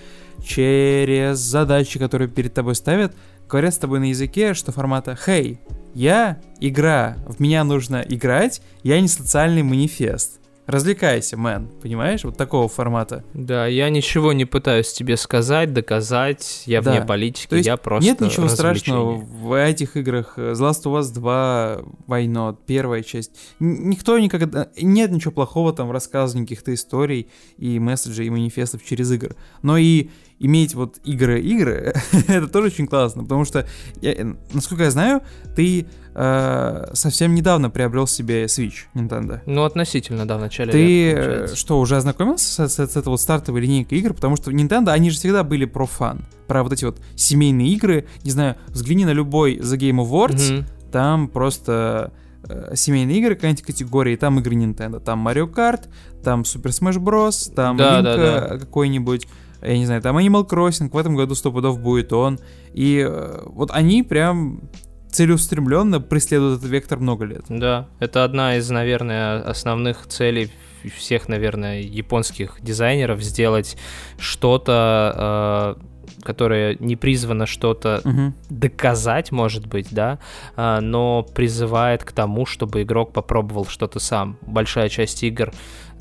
через 0.45 1.38
задачи, 1.38 1.99
которые 1.99 2.28
перед 2.28 2.55
тобой 2.55 2.74
ставят, 2.74 3.14
говорят 3.49 3.74
с 3.74 3.78
тобой 3.78 4.01
на 4.01 4.05
языке, 4.05 4.55
что 4.55 4.72
формата 4.72 5.16
«Хей, 5.16 5.61
я 5.95 6.40
игра, 6.61 7.16
в 7.26 7.40
меня 7.40 7.64
нужно 7.64 8.05
играть, 8.09 8.62
я 8.82 9.01
не 9.01 9.09
социальный 9.09 9.62
манифест». 9.62 10.43
Развлекайся, 10.66 11.36
мэн, 11.36 11.68
понимаешь? 11.82 12.22
Вот 12.22 12.36
такого 12.36 12.68
формата. 12.68 13.24
Да, 13.34 13.66
я 13.66 13.90
ничего 13.90 14.32
не 14.32 14.45
пытаюсь 14.45 14.93
тебе 14.93 15.16
сказать, 15.16 15.72
доказать, 15.72 16.62
я 16.66 16.80
да. 16.80 16.93
вне 16.93 17.03
политики, 17.03 17.49
То 17.49 17.57
есть 17.57 17.66
я 17.66 17.76
просто 17.76 18.09
Нет 18.09 18.20
ничего 18.20 18.47
страшного 18.47 19.16
в 19.16 19.59
этих 19.59 19.97
играх. 19.97 20.38
The 20.38 20.53
Last 20.53 20.84
of 20.84 21.01
Us 21.01 21.12
2, 21.12 21.82
Войнот, 22.07 22.64
первая 22.64 23.03
часть. 23.03 23.32
Никто 23.59 24.16
никогда... 24.20 24.68
Нет 24.80 25.11
ничего 25.11 25.32
плохого 25.32 25.72
там 25.72 25.88
в 25.88 25.90
рассказывании 25.90 26.47
каких-то 26.47 26.72
историй 26.72 27.28
и 27.59 27.80
месседжей, 27.80 28.28
и 28.28 28.30
манифестов 28.30 28.84
через 28.84 29.11
игры. 29.11 29.34
Но 29.62 29.76
и 29.76 30.11
иметь 30.43 30.74
вот 30.74 30.99
игры-игры, 31.05 31.95
это 32.28 32.49
тоже 32.49 32.66
очень 32.66 32.86
классно, 32.86 33.22
потому 33.22 33.45
что, 33.45 33.66
я, 34.01 34.34
насколько 34.53 34.84
я 34.84 34.90
знаю, 34.90 35.22
ты 35.55 35.86
э, 36.14 36.90
совсем 36.95 37.34
недавно 37.34 37.70
приобрел 37.70 38.09
себе 38.09 38.47
Switch 38.47 38.86
Nintendo. 38.95 39.40
Ну, 39.47 39.62
относительно, 39.62 40.26
да, 40.26 40.36
в 40.38 40.40
начале 40.40 40.72
Ты 40.72 40.78
лет, 40.78 41.18
э, 41.18 41.55
что, 41.55 41.78
уже 41.78 41.97
ознакомился 41.97 42.68
с, 42.68 42.74
с, 42.74 42.86
с 42.86 42.97
этой 42.97 43.09
вот 43.09 43.20
стартовой 43.20 43.61
линейкой 43.61 43.99
игр? 43.99 44.14
Потому 44.14 44.36
что 44.36 44.51
Nintendo, 44.51 44.90
они 44.90 45.11
же 45.11 45.16
всегда 45.16 45.45
были 45.45 45.64
про 45.64 45.86
фан, 45.86 46.24
про 46.49 46.64
вот 46.64 46.72
эти 46.72 46.84
вот 46.84 47.01
семейные 47.14 47.68
игры. 47.68 48.07
Не 48.24 48.32
знаю, 48.32 48.57
взгляни 48.66 49.05
на 49.05 49.12
любой 49.12 49.59
The 49.59 49.78
Game 49.78 50.05
Awards, 50.05 50.34
mm-hmm. 50.34 50.64
там 50.90 51.28
просто 51.28 52.12
э, 52.49 52.72
семейные 52.74 53.18
игры 53.18 53.36
какая-нибудь 53.36 53.64
категории, 53.64 54.16
там 54.16 54.40
игры 54.40 54.57
Nintendo, 54.57 54.99
там 54.99 55.26
Mario 55.26 55.49
Kart, 55.49 55.82
там 56.24 56.43
Super 56.43 56.70
Smash 56.70 56.99
Bros, 56.99 57.55
там 57.55 57.76
да, 57.76 58.01
Link 58.01 58.03
да, 58.03 58.16
да. 58.16 58.59
какой-нибудь, 58.59 59.28
я 59.62 59.78
не 59.78 59.86
знаю, 59.86 60.02
там 60.02 60.18
Animal 60.18 60.48
Crossing, 60.48 60.90
в 60.90 60.96
этом 60.96 61.16
году 61.16 61.34
сто 61.34 61.52
пудов 61.52 61.78
будет 61.78 62.12
он. 62.12 62.38
И 62.72 63.04
э, 63.06 63.42
вот 63.46 63.70
они 63.72 64.02
прям 64.02 64.70
целеустремленно 65.10 66.00
преследуют 66.00 66.58
этот 66.58 66.70
вектор 66.70 66.98
много 66.98 67.24
лет. 67.24 67.44
Да, 67.48 67.88
это 68.00 68.24
одна 68.24 68.56
из, 68.56 68.68
наверное, 68.70 69.42
основных 69.42 70.06
целей 70.06 70.50
всех, 70.96 71.28
наверное, 71.28 71.80
японских 71.80 72.58
дизайнеров 72.60 73.22
сделать 73.22 73.76
что-то, 74.18 75.76
э, 75.78 76.22
которое 76.22 76.76
не 76.80 76.96
призвано 76.96 77.46
что-то 77.46 78.00
угу. 78.04 78.32
доказать, 78.48 79.32
может 79.32 79.66
быть, 79.66 79.88
да, 79.90 80.18
э, 80.56 80.80
но 80.80 81.22
призывает 81.22 82.04
к 82.04 82.12
тому, 82.12 82.46
чтобы 82.46 82.82
игрок 82.82 83.12
попробовал 83.12 83.66
что-то 83.66 84.00
сам. 84.00 84.38
Большая 84.42 84.88
часть 84.88 85.22
игр 85.22 85.52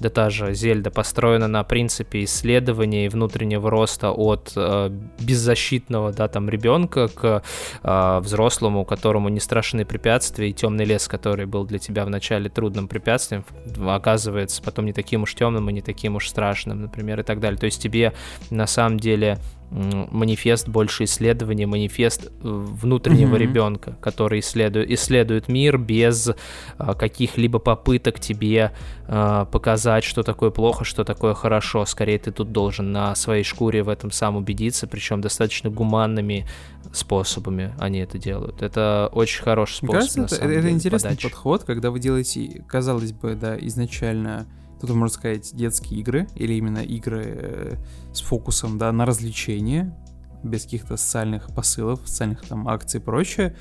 да 0.02 0.10
та 0.10 0.30
же 0.30 0.54
Зельда 0.54 0.90
построена 0.90 1.48
на 1.48 1.64
принципе 1.64 2.24
исследования 2.24 3.06
и 3.06 3.10
внутреннего 3.10 3.70
роста 3.70 4.12
от 4.12 4.52
э, 4.56 4.90
беззащитного, 5.20 6.12
да, 6.12 6.28
там, 6.28 6.50
ребенка 6.50 7.08
к 7.08 7.44
э, 7.84 8.20
взрослому, 8.20 8.84
которому 8.84 9.30
не 9.30 9.40
страшны 9.40 9.86
препятствия, 9.86 10.50
и 10.50 10.54
темный 10.54 10.86
лес, 10.86 11.08
который 11.08 11.46
был 11.46 11.66
для 11.66 11.78
тебя 11.78 12.04
вначале 12.04 12.50
трудным 12.50 12.88
препятствием, 12.88 13.46
оказывается 13.88 14.62
потом 14.64 14.86
не 14.86 14.94
таким 14.94 15.24
уж 15.24 15.36
темным 15.36 15.70
и 15.70 15.74
не 15.74 15.82
таким 15.82 16.16
уж 16.16 16.28
страшным, 16.28 16.82
например, 16.82 17.20
и 17.20 17.24
так 17.24 17.40
далее. 17.40 17.60
То 17.60 17.68
есть 17.68 17.82
тебе 17.82 18.14
на 18.50 18.66
самом 18.66 19.00
деле 19.00 19.38
манифест 19.72 20.68
больше 20.68 21.06
исследования, 21.06 21.66
манифест 21.66 22.26
э, 22.26 22.30
внутреннего 22.42 23.36
mm-hmm. 23.36 23.40
ребенка, 23.40 23.98
который 24.02 24.42
исследует, 24.42 24.92
исследует 24.92 25.48
мир 25.48 25.78
без 25.78 26.32
а, 26.78 26.94
каких-либо 26.94 27.60
попыток 27.60 28.20
тебе 28.20 28.74
а, 29.08 29.46
показать, 29.46 30.04
что 30.04 30.24
такое 30.24 30.52
плохо, 30.52 30.84
что 30.84 31.06
такое 31.06 31.34
хорошо. 31.34 31.86
Скорее, 31.86 32.20
ты 32.20 32.32
тут 32.32 32.52
должен 32.52 32.92
на 32.92 33.16
своей 33.16 33.46
шкуре 33.46 33.82
в 33.82 33.90
этом 33.90 34.12
сам 34.12 34.36
убедиться, 34.36 34.88
причем 34.88 35.22
достаточно 35.22 35.70
гуманными 35.70 36.46
способами 36.92 37.74
они 37.80 38.00
это 38.00 38.18
делают. 38.18 38.62
Это 38.62 39.10
очень 39.14 39.42
хороший 39.42 39.76
способ. 39.76 39.94
Мне 39.94 40.00
кажется, 40.02 40.36
это, 40.36 40.46
это 40.46 40.62
деле, 40.62 40.70
интересный 40.72 41.10
подачи. 41.12 41.30
подход, 41.30 41.64
когда 41.64 41.92
вы 41.92 42.00
делаете, 42.00 42.62
казалось 42.68 43.14
бы, 43.14 43.36
да, 43.36 43.58
изначально 43.58 44.48
Тут 44.82 44.90
можно 44.90 45.14
сказать 45.14 45.52
детские 45.54 46.00
игры 46.00 46.28
или 46.36 46.54
именно 46.54 46.80
игры 46.80 47.24
э, 47.24 47.76
с 48.14 48.22
фокусом 48.22 48.80
да, 48.80 48.92
на 48.92 49.06
развлечение, 49.06 49.96
без 50.44 50.64
каких-то 50.64 50.98
социальных 50.98 51.54
посылов, 51.54 52.02
социальных 52.06 52.42
там 52.42 52.68
акций 52.68 53.00
и 53.00 53.04
прочее, 53.04 53.56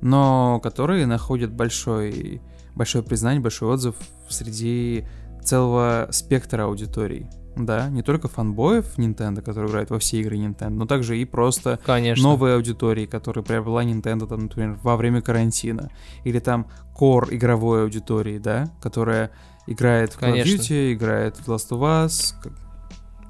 но 0.00 0.60
которые 0.60 1.04
находят 1.04 1.52
большой, 1.52 2.40
большое 2.74 3.04
признание, 3.04 3.42
большой 3.42 3.68
отзыв 3.68 3.96
среди 4.30 5.04
целого 5.44 6.08
спектра 6.10 6.64
аудиторий. 6.64 7.28
Да, 7.54 7.90
не 7.90 8.02
только 8.02 8.28
фанбоев 8.28 8.96
Nintendo, 8.96 9.42
которые 9.42 9.70
играют 9.70 9.90
во 9.90 9.98
все 9.98 10.20
игры 10.20 10.36
Nintendo, 10.36 10.70
но 10.70 10.86
также 10.86 11.18
и 11.18 11.26
просто 11.26 11.78
Конечно. 11.84 12.22
новые 12.22 12.54
аудитории, 12.54 13.04
которые 13.04 13.44
приобрела 13.44 13.84
Nintendo, 13.84 14.26
там, 14.26 14.44
например, 14.44 14.78
во 14.82 14.96
время 14.96 15.20
карантина. 15.20 15.90
Или 16.24 16.38
там 16.38 16.66
core 16.98 17.28
игровой 17.30 17.82
аудитории, 17.82 18.38
да, 18.38 18.72
которая 18.80 19.32
играет 19.66 20.12
в 20.12 20.18
Call 20.18 20.34
of 20.34 20.44
Duty, 20.44 20.92
играет 20.92 21.36
в 21.36 21.48
Last 21.48 21.70
of 21.70 21.80
Us. 21.80 22.34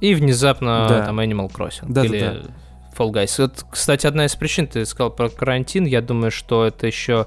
И 0.00 0.14
внезапно 0.14 0.86
да. 0.88 1.06
там 1.06 1.20
Animal 1.20 1.50
Crossing 1.52 1.86
да, 1.88 2.04
или 2.04 2.20
да, 2.20 2.32
да. 2.32 2.50
Fall 2.96 3.12
Guys. 3.12 3.34
Вот, 3.38 3.64
кстати, 3.70 4.06
одна 4.06 4.26
из 4.26 4.34
причин, 4.34 4.66
ты 4.66 4.84
сказал 4.84 5.10
про 5.10 5.28
карантин, 5.28 5.84
я 5.84 6.00
думаю, 6.00 6.30
что 6.30 6.66
это 6.66 6.86
еще 6.86 7.26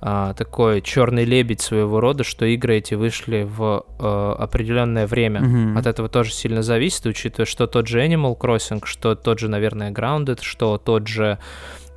а, 0.00 0.34
такой 0.34 0.82
черный 0.82 1.24
лебедь 1.24 1.60
своего 1.60 2.00
рода, 2.00 2.22
что 2.22 2.44
игры 2.44 2.76
эти 2.76 2.94
вышли 2.94 3.42
в 3.48 3.84
а, 3.98 4.36
определенное 4.38 5.06
время. 5.06 5.40
Mm-hmm. 5.40 5.78
От 5.78 5.86
этого 5.86 6.08
тоже 6.08 6.32
сильно 6.32 6.62
зависит, 6.62 7.06
учитывая, 7.06 7.46
что 7.46 7.66
тот 7.66 7.88
же 7.88 8.04
Animal 8.04 8.38
Crossing, 8.38 8.82
что 8.84 9.14
тот 9.14 9.38
же, 9.38 9.48
наверное, 9.48 9.90
Grounded, 9.90 10.40
что 10.42 10.78
тот 10.78 11.08
же 11.08 11.38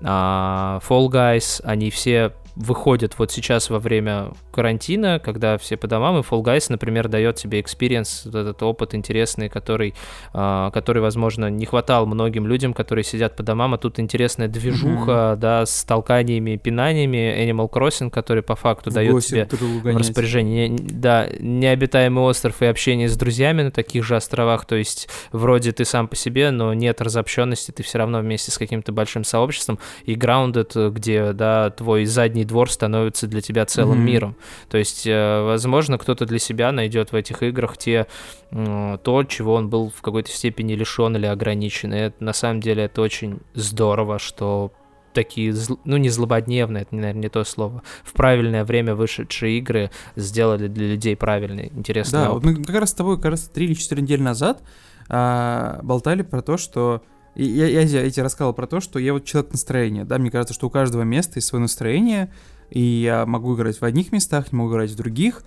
а, 0.02 0.80
Fall 0.88 1.08
Guys, 1.10 1.62
они 1.64 1.90
все 1.90 2.34
выходят 2.60 3.18
вот 3.18 3.32
сейчас 3.32 3.70
во 3.70 3.80
время 3.80 4.32
карантина, 4.52 5.20
когда 5.24 5.58
все 5.58 5.78
по 5.78 5.88
домам, 5.88 6.20
и 6.20 6.22
Fall 6.22 6.44
Guys, 6.44 6.66
например, 6.68 7.08
дает 7.08 7.38
тебе 7.38 7.62
experience, 7.62 8.26
этот 8.26 8.62
опыт 8.62 8.94
интересный, 8.94 9.48
который, 9.48 9.96
э, 10.34 10.70
который, 10.74 11.02
возможно, 11.02 11.50
не 11.50 11.66
хватал 11.66 12.06
многим 12.06 12.46
людям, 12.46 12.74
которые 12.74 13.06
сидят 13.06 13.38
по 13.38 13.44
домам, 13.44 13.74
а 13.74 13.78
тут 13.78 13.98
интересная 13.98 14.50
движуха, 14.50 15.12
mm-hmm. 15.12 15.36
да, 15.38 15.66
с 15.66 15.86
толканиями, 15.86 16.58
пинаниями, 16.58 17.34
Animal 17.50 17.70
Crossing, 17.72 18.10
который 18.10 18.44
по 18.44 18.58
факту 18.58 18.92
дает 18.92 19.24
тебе 19.24 19.48
в 19.50 19.98
распоряжение, 19.98 20.68
не, 20.68 20.78
да, 20.78 21.30
необитаемый 21.40 22.26
остров 22.26 22.62
и 22.62 22.66
общение 22.66 23.08
с 23.08 23.16
друзьями 23.16 23.64
на 23.64 23.72
таких 23.72 24.04
же 24.04 24.18
островах, 24.18 24.66
то 24.66 24.76
есть 24.76 25.08
вроде 25.32 25.72
ты 25.72 25.86
сам 25.86 26.10
по 26.10 26.18
себе, 26.18 26.52
но 26.52 26.74
нет 26.74 27.00
разобщенности, 27.00 27.72
ты 27.72 27.84
все 27.84 28.00
равно 28.00 28.20
вместе 28.20 28.52
с 28.52 28.58
каким-то 28.58 28.92
большим 28.92 29.24
сообществом, 29.24 29.80
и 30.04 30.16
Grounded, 30.16 30.90
где, 30.92 31.32
да, 31.32 31.70
твой 31.70 32.04
задний 32.04 32.49
двор 32.50 32.70
становится 32.70 33.28
для 33.28 33.40
тебя 33.40 33.66
целым 33.66 34.00
mm-hmm. 34.00 34.12
миром. 34.12 34.36
То 34.70 34.78
есть, 34.78 35.08
э, 35.08 35.42
возможно, 35.44 35.98
кто-то 35.98 36.26
для 36.26 36.40
себя 36.40 36.72
найдет 36.74 37.14
в 37.14 37.16
этих 37.16 37.42
играх 37.44 37.78
те, 37.78 38.08
то, 38.52 39.24
чего 39.28 39.54
он 39.54 39.70
был 39.70 39.90
в 39.96 40.02
какой-то 40.02 40.30
степени 40.32 40.74
лишен 40.74 41.16
или 41.16 41.28
ограничен. 41.28 41.94
И 41.94 41.98
это, 41.98 42.24
на 42.24 42.34
самом 42.34 42.60
деле 42.60 42.84
это 42.84 43.02
очень 43.02 43.40
здорово, 43.54 44.20
что 44.20 44.72
такие, 45.14 45.54
ну 45.86 45.98
не 45.98 46.10
злободневные, 46.10 46.84
это, 46.84 46.96
наверное, 46.96 47.22
не 47.22 47.30
то 47.30 47.44
слово, 47.44 47.84
в 48.04 48.14
правильное 48.14 48.64
время 48.64 48.96
вышедшие 48.96 49.58
игры 49.58 49.92
сделали 50.16 50.68
для 50.68 50.88
людей 50.88 51.16
правильный, 51.16 51.72
интересный 51.76 52.20
Да, 52.20 52.32
опыт. 52.32 52.46
вот 52.46 52.58
мы 52.58 52.64
как 52.64 52.76
раз 52.76 52.92
с 52.92 52.94
тобой 52.94 53.18
как 53.18 53.32
раз 53.32 53.50
3 53.50 53.66
или 53.66 53.74
4 53.74 54.02
недели 54.02 54.22
назад 54.22 54.62
а, 55.10 55.80
болтали 55.84 56.22
про 56.22 56.42
то, 56.42 56.58
что 56.58 57.02
я, 57.46 57.68
я, 57.68 57.82
я 57.82 58.10
тебе 58.10 58.24
рассказывал 58.24 58.54
про 58.54 58.68
то, 58.68 58.80
что 58.80 59.00
я 59.00 59.14
вот 59.14 59.26
человек 59.26 59.52
настроения, 59.52 60.06
да, 60.06 60.18
мне 60.18 60.32
кажется, 60.32 60.54
что 60.54 60.68
у 60.68 60.70
каждого 60.70 61.04
места 61.04 61.34
есть 61.36 61.48
свое 61.48 61.62
настроение, 61.62 62.34
и 62.70 62.82
я 62.82 63.26
могу 63.26 63.56
играть 63.56 63.80
в 63.80 63.84
одних 63.84 64.12
местах, 64.12 64.52
не 64.52 64.58
могу 64.58 64.72
играть 64.72 64.92
в 64.92 64.96
других. 64.96 65.44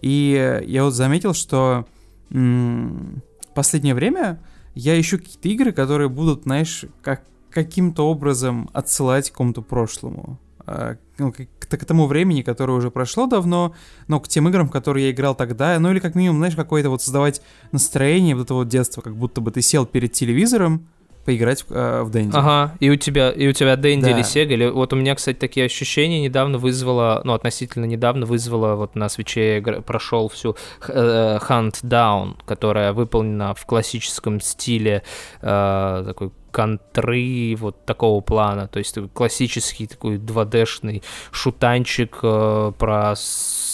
И 0.00 0.62
я 0.66 0.84
вот 0.84 0.94
заметил, 0.94 1.32
что 1.32 1.86
м- 2.30 3.22
последнее 3.54 3.94
время 3.94 4.38
я 4.74 5.00
ищу 5.00 5.18
какие-то 5.18 5.48
игры, 5.48 5.72
которые 5.72 6.08
будут, 6.08 6.42
знаешь, 6.42 6.84
как 7.02 7.22
каким-то 7.50 8.06
образом 8.06 8.68
отсылать 8.74 9.30
к 9.30 9.32
какому-то 9.32 9.62
прошлому. 9.62 10.38
А, 10.66 10.96
ну, 11.16 11.32
к, 11.32 11.46
к 11.58 11.84
тому 11.84 12.06
времени, 12.06 12.42
которое 12.42 12.74
уже 12.74 12.90
прошло 12.90 13.26
давно, 13.26 13.74
но 14.08 14.20
к 14.20 14.28
тем 14.28 14.48
играм, 14.48 14.68
в 14.68 14.70
которые 14.70 15.06
я 15.06 15.12
играл 15.12 15.34
тогда, 15.34 15.78
ну 15.80 15.90
или 15.90 16.00
как 16.00 16.14
минимум, 16.14 16.38
знаешь, 16.38 16.54
какое-то 16.54 16.90
вот 16.90 17.00
создавать 17.00 17.40
настроение 17.72 18.36
вот 18.36 18.44
этого 18.44 18.58
вот 18.58 18.68
детства, 18.68 19.00
как 19.00 19.16
будто 19.16 19.40
бы 19.40 19.50
ты 19.50 19.62
сел 19.62 19.86
перед 19.86 20.12
телевизором, 20.12 20.86
поиграть 21.26 21.64
в, 21.68 21.72
э, 21.72 22.02
в 22.02 22.10
Дэнди. 22.10 22.34
Ага, 22.34 22.74
и 22.78 22.88
у 22.88 22.96
тебя, 22.96 23.30
и 23.30 23.48
у 23.48 23.52
тебя 23.52 23.76
Дэнди 23.76 24.04
да. 24.04 24.10
или 24.12 24.22
Сега, 24.22 24.54
или 24.54 24.68
вот 24.68 24.92
у 24.92 24.96
меня, 24.96 25.14
кстати, 25.14 25.36
такие 25.36 25.66
ощущения 25.66 26.22
недавно 26.22 26.58
вызвало, 26.58 27.20
ну, 27.24 27.34
относительно 27.34 27.84
недавно 27.84 28.26
вызвало, 28.26 28.76
вот 28.76 28.94
на 28.94 29.08
свече 29.08 29.60
прошел 29.84 30.28
всю 30.28 30.56
э, 30.88 31.38
Hunt 31.48 31.82
Down, 31.82 32.36
которая 32.46 32.92
выполнена 32.92 33.54
в 33.54 33.66
классическом 33.66 34.40
стиле, 34.40 35.02
э, 35.42 36.04
такой 36.06 36.30
контры 36.52 37.54
вот 37.58 37.84
такого 37.84 38.22
плана, 38.22 38.66
то 38.66 38.78
есть 38.78 38.96
классический 39.12 39.86
такой 39.86 40.16
2D-шный 40.16 41.02
шутанчик 41.30 42.18
э, 42.22 42.72
про 42.78 43.14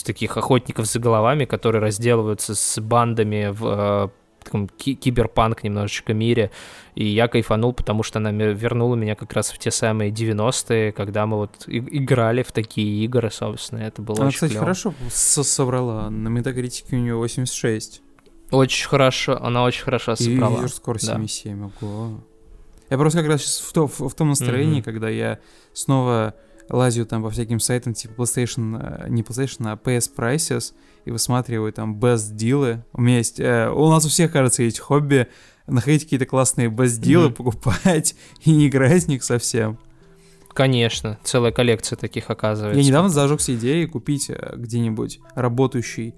таких 0.03 0.35
охотников 0.35 0.87
за 0.87 0.99
головами, 0.99 1.45
которые 1.45 1.81
разделываются 1.81 2.55
с 2.55 2.81
бандами 2.81 3.47
в 3.51 3.65
э, 3.65 4.22
таком 4.43 4.67
ки- 4.67 4.95
киберпанк 4.95 5.63
немножечко 5.63 6.13
мире, 6.13 6.51
и 6.95 7.05
я 7.05 7.27
кайфанул, 7.27 7.73
потому 7.73 8.03
что 8.03 8.19
она 8.19 8.31
вернула 8.31 8.95
меня 8.95 9.15
как 9.15 9.33
раз 9.33 9.51
в 9.51 9.57
те 9.57 9.71
самые 9.71 10.11
90-е, 10.11 10.91
когда 10.91 11.25
мы 11.25 11.37
вот 11.37 11.51
играли 11.67 12.43
в 12.43 12.51
такие 12.51 13.03
игры, 13.05 13.31
собственно, 13.31 13.79
это 13.79 14.01
было 14.01 14.17
она, 14.17 14.27
очень 14.27 14.35
кстати, 14.35 14.51
клево. 14.51 14.65
хорошо 14.65 14.93
собрала, 15.09 16.09
на 16.09 16.27
метакритике 16.29 16.95
у 16.95 16.99
нее 16.99 17.15
86. 17.15 18.01
Очень 18.51 18.87
хорошо, 18.87 19.43
она 19.43 19.63
очень 19.63 19.83
хорошо 19.83 20.15
собрала. 20.15 20.57
И 20.57 20.61
ее 20.61 20.67
скоро 20.67 20.97
7,7, 20.97 21.59
да. 21.59 21.87
ого. 21.87 22.23
Я 22.89 22.97
просто 22.97 23.19
как 23.19 23.27
раз 23.27 23.41
сейчас 23.41 23.59
в, 23.59 23.73
то, 23.73 23.87
в, 23.87 23.99
в 23.99 24.13
том 24.13 24.29
настроении, 24.29 24.81
mm-hmm. 24.81 24.83
когда 24.83 25.09
я 25.09 25.39
снова 25.73 26.35
лазю 26.69 27.05
там 27.05 27.23
по 27.23 27.29
всяким 27.29 27.59
сайтам 27.59 27.93
типа 27.93 28.21
PlayStation, 28.21 29.05
э, 29.05 29.09
не 29.09 29.23
PlayStation, 29.23 29.71
а 29.71 29.75
PS 29.75 30.11
Prices, 30.15 30.73
и 31.05 31.11
высматриваю 31.11 31.73
там 31.73 31.99
best 31.99 32.33
дилы. 32.33 32.83
У 32.93 33.01
меня 33.01 33.17
есть, 33.17 33.39
э, 33.39 33.69
у 33.69 33.89
нас 33.89 34.05
у 34.05 34.09
всех, 34.09 34.31
кажется, 34.31 34.63
есть 34.63 34.79
хобби 34.79 35.27
находить 35.67 36.03
какие-то 36.03 36.25
классные 36.25 36.69
best 36.69 36.99
дилы, 36.99 37.27
mm-hmm. 37.27 37.33
покупать 37.33 38.15
и 38.43 38.51
не 38.51 38.67
играть 38.67 39.05
в 39.05 39.07
них 39.07 39.23
совсем. 39.23 39.79
Конечно, 40.53 41.17
целая 41.23 41.51
коллекция 41.51 41.97
таких 41.97 42.29
оказывается. 42.29 42.79
Я 42.79 42.85
недавно 42.85 43.09
зажегся 43.09 43.55
идеей 43.55 43.87
купить 43.87 44.29
э, 44.29 44.53
где-нибудь 44.55 45.19
работающий 45.35 46.13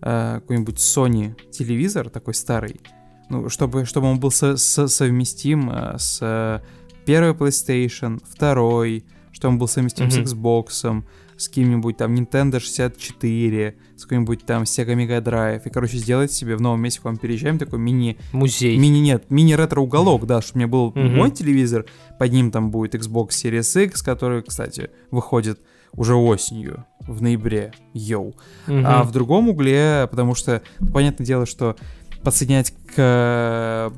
э, 0.00 0.40
какой-нибудь 0.40 0.76
Sony 0.76 1.34
телевизор, 1.50 2.10
такой 2.10 2.34
старый, 2.34 2.80
ну, 3.28 3.48
чтобы, 3.48 3.84
чтобы 3.84 4.08
он 4.08 4.18
был 4.18 4.30
со 4.30 4.56
со 4.56 4.88
совместим 4.88 5.70
э, 5.70 5.98
с 5.98 6.62
первой 7.04 7.34
PlayStation, 7.34 8.20
второй, 8.28 9.04
чтобы 9.30 9.52
он 9.52 9.58
был 9.58 9.68
совместим 9.68 10.06
mm-hmm. 10.06 10.26
с 10.26 10.32
Xbox, 10.32 11.04
с 11.36 11.48
каким-нибудь 11.48 11.96
там 11.96 12.14
Nintendo 12.14 12.58
64, 12.60 13.76
с 13.96 14.02
каким-нибудь 14.04 14.46
там 14.46 14.62
Sega 14.62 14.94
Mega 14.94 15.22
Drive. 15.22 15.62
И, 15.66 15.70
короче, 15.70 15.98
сделать 15.98 16.32
себе 16.32 16.56
в 16.56 16.60
новом 16.60 16.80
месте, 16.80 17.00
к 17.00 17.04
вам 17.04 17.16
переезжаем, 17.16 17.58
такой 17.58 17.78
мини... 17.78 18.16
Музей. 18.32 18.76
Мини, 18.78 18.98
нет, 18.98 19.30
мини-ретро-уголок, 19.30 20.26
да, 20.26 20.40
чтобы 20.40 20.56
у 20.56 20.58
меня 20.58 20.68
был 20.68 20.90
mm-hmm. 20.92 21.16
мой 21.16 21.30
телевизор, 21.30 21.86
под 22.18 22.32
ним 22.32 22.50
там 22.50 22.70
будет 22.70 22.94
Xbox 22.94 23.28
Series 23.30 23.84
X, 23.84 24.02
который, 24.02 24.42
кстати, 24.42 24.90
выходит 25.10 25.60
уже 25.92 26.14
осенью, 26.14 26.86
в 27.00 27.22
ноябре, 27.22 27.72
йоу. 27.92 28.34
Mm-hmm. 28.66 28.82
А 28.84 29.02
в 29.04 29.12
другом 29.12 29.48
угле, 29.48 30.08
потому 30.10 30.34
что, 30.34 30.62
понятное 30.92 31.26
дело, 31.26 31.46
что 31.46 31.76
подсоединять 32.22 32.74
к 32.94 33.92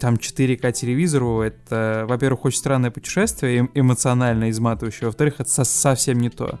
там 0.00 0.14
4К 0.14 0.72
телевизору, 0.72 1.40
это, 1.40 2.04
во-первых, 2.08 2.44
очень 2.44 2.58
странное 2.58 2.90
путешествие, 2.90 3.68
эмоционально 3.74 4.50
изматывающее, 4.50 5.06
во-вторых, 5.06 5.36
это 5.38 5.50
со 5.50 5.64
совсем 5.64 6.18
не 6.18 6.30
то. 6.30 6.58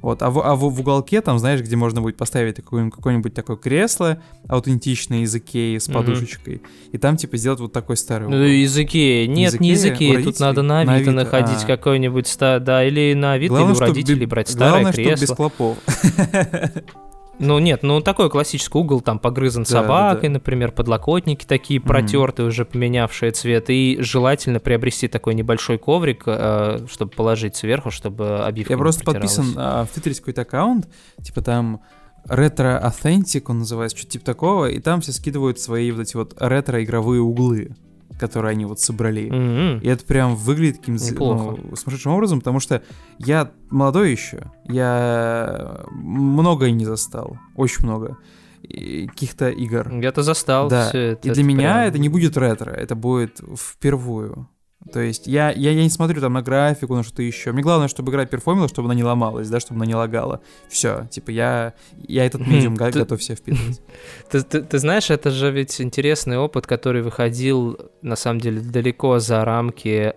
Вот, 0.00 0.22
а 0.22 0.30
в, 0.30 0.40
а 0.40 0.54
в, 0.54 0.60
в 0.60 0.80
уголке, 0.80 1.20
там, 1.20 1.38
знаешь, 1.38 1.60
где 1.60 1.76
можно 1.76 2.00
будет 2.00 2.16
поставить 2.16 2.56
какое-нибудь, 2.56 2.94
какое-нибудь 2.94 3.34
такое 3.34 3.56
кресло 3.56 4.22
аутентичное 4.48 5.20
из 5.20 5.34
Икеи 5.34 5.78
с 5.78 5.88
подушечкой, 5.88 6.54
mm-hmm. 6.54 6.90
и 6.92 6.98
там, 6.98 7.16
типа, 7.16 7.36
сделать 7.36 7.60
вот 7.60 7.72
такой 7.72 7.96
старый 7.96 8.28
Ну, 8.28 8.44
из 8.44 8.76
Икеи. 8.76 9.26
Нет, 9.26 9.60
не 9.60 9.72
из 9.72 9.84
Икеи, 9.84 10.22
тут 10.22 10.40
надо 10.40 10.62
на 10.62 10.80
Авито, 10.80 10.90
на 10.90 10.96
Авито 10.96 11.12
находить 11.12 11.64
а. 11.64 11.66
какой-нибудь, 11.66 12.36
да, 12.38 12.84
или 12.84 13.14
на 13.14 13.32
Авито, 13.32 13.54
или 13.54 13.72
у 13.72 13.74
родителей 13.74 14.26
брать 14.26 14.48
старое 14.48 14.82
главное, 14.82 14.92
кресло. 14.92 15.22
без 15.22 15.30
клопов. 15.30 15.78
Ну 17.38 17.58
нет, 17.58 17.82
ну 17.82 18.00
такой 18.00 18.30
классический 18.30 18.78
угол, 18.78 19.00
там 19.00 19.18
погрызан 19.18 19.62
да, 19.62 19.68
собакой, 19.68 20.28
да, 20.28 20.34
например, 20.34 20.72
подлокотники 20.72 21.44
такие 21.46 21.80
протертые, 21.80 22.46
mm-hmm. 22.46 22.50
уже 22.50 22.64
поменявшие 22.64 23.30
цвет, 23.32 23.70
и 23.70 23.98
желательно 24.00 24.60
приобрести 24.60 25.08
такой 25.08 25.34
небольшой 25.34 25.78
коврик, 25.78 26.24
э, 26.26 26.86
чтобы 26.90 27.10
положить 27.12 27.56
сверху, 27.56 27.90
чтобы 27.90 28.44
обивка 28.44 28.72
Я 28.72 28.78
просто 28.78 29.04
подписан 29.04 29.54
а, 29.56 29.84
в 29.84 29.88
Твиттере 29.90 30.14
какой-то 30.16 30.42
аккаунт, 30.42 30.88
типа 31.22 31.42
там 31.42 31.80
ретро 32.28 32.82
Authentic 32.84 33.44
он 33.46 33.60
называется, 33.60 33.96
что-то 33.96 34.12
типа 34.12 34.24
такого, 34.24 34.66
и 34.66 34.80
там 34.80 35.00
все 35.00 35.12
скидывают 35.12 35.60
свои 35.60 35.90
вот 35.92 36.02
эти 36.02 36.16
вот 36.16 36.34
ретро-игровые 36.38 37.20
углы 37.20 37.74
которые 38.18 38.52
они 38.52 38.64
вот 38.64 38.80
собрали. 38.80 39.30
Mm-hmm. 39.30 39.80
И 39.82 39.88
это 39.88 40.04
прям 40.04 40.36
выглядит 40.36 40.78
каким-то 40.78 41.14
ну, 41.14 41.76
сумасшедшим 41.76 42.12
образом, 42.12 42.40
потому 42.40 42.60
что 42.60 42.82
я 43.18 43.52
молодой 43.70 44.10
еще, 44.10 44.52
я 44.64 45.84
многое 45.90 46.70
не 46.70 46.84
застал, 46.84 47.38
очень 47.54 47.84
много 47.84 48.16
каких-то 48.62 49.48
игр. 49.48 49.88
Я-то 50.00 50.22
застал 50.22 50.68
да. 50.68 50.88
все 50.88 51.12
это. 51.12 51.28
И 51.28 51.32
для 51.32 51.42
это 51.42 51.42
меня 51.42 51.74
прям... 51.74 51.88
это 51.88 51.98
не 51.98 52.08
будет 52.08 52.36
ретро, 52.36 52.70
это 52.70 52.94
будет 52.94 53.40
впервую. 53.56 54.48
То 54.92 55.00
есть 55.00 55.26
я, 55.26 55.50
я, 55.50 55.72
я 55.72 55.82
не 55.82 55.90
смотрю 55.90 56.20
там 56.20 56.32
на 56.32 56.42
графику, 56.42 56.94
на 56.94 57.02
что-то 57.02 57.22
еще. 57.22 57.52
Мне 57.52 57.62
главное, 57.62 57.88
чтобы 57.88 58.10
игра 58.12 58.24
перформила, 58.26 58.68
чтобы 58.68 58.86
она 58.86 58.94
не 58.94 59.04
ломалась, 59.04 59.48
да, 59.48 59.60
чтобы 59.60 59.78
она 59.78 59.86
не 59.86 59.94
лагала. 59.94 60.40
Все, 60.68 61.06
типа 61.10 61.30
я, 61.30 61.74
я 62.06 62.24
этот 62.24 62.46
медиум 62.46 62.76
готов 62.76 63.20
все 63.20 63.34
впитывать. 63.34 63.80
Ты, 64.30 64.42
ты, 64.42 64.62
ты 64.62 64.78
знаешь, 64.78 65.10
это 65.10 65.30
же 65.30 65.50
ведь 65.50 65.80
интересный 65.80 66.38
опыт, 66.38 66.66
который 66.66 67.02
выходил, 67.02 67.78
на 68.02 68.16
самом 68.16 68.40
деле, 68.40 68.60
далеко 68.60 69.18
за 69.18 69.44
рамки 69.44 70.12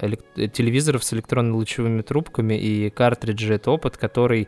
телевизоров 0.54 1.04
с 1.04 1.14
электронно-лучевыми 1.14 2.02
трубками 2.02 2.54
и 2.54 2.90
картриджи. 2.90 3.56
Это 3.56 3.72
опыт, 3.72 3.98
который 3.98 4.48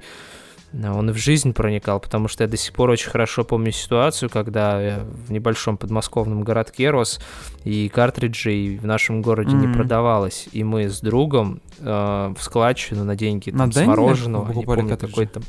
он 0.73 1.09
и 1.09 1.13
в 1.13 1.17
жизнь 1.17 1.53
проникал, 1.53 1.99
потому 1.99 2.27
что 2.27 2.43
я 2.43 2.49
до 2.49 2.57
сих 2.57 2.73
пор 2.73 2.89
очень 2.89 3.09
хорошо 3.09 3.43
помню 3.43 3.71
ситуацию, 3.71 4.29
когда 4.29 4.81
я 4.81 5.05
в 5.27 5.31
небольшом 5.31 5.77
подмосковном 5.77 6.43
городке 6.43 6.89
рос, 6.89 7.19
и 7.63 7.89
картриджей 7.89 8.77
в 8.77 8.85
нашем 8.85 9.21
городе 9.21 9.55
mm-hmm. 9.55 9.67
не 9.67 9.73
продавалось. 9.73 10.47
И 10.51 10.63
мы 10.63 10.89
с 10.89 10.99
другом 10.99 11.61
э, 11.79 11.85
в 11.85 12.41
складчину 12.41 13.03
на 13.03 13.15
деньги 13.15 13.51
там, 13.51 13.69
на 13.69 13.71
с 13.71 13.85
мороженого, 13.85 14.51
не 14.51 14.65
помню, 14.65 14.97
какой-то... 14.97 15.41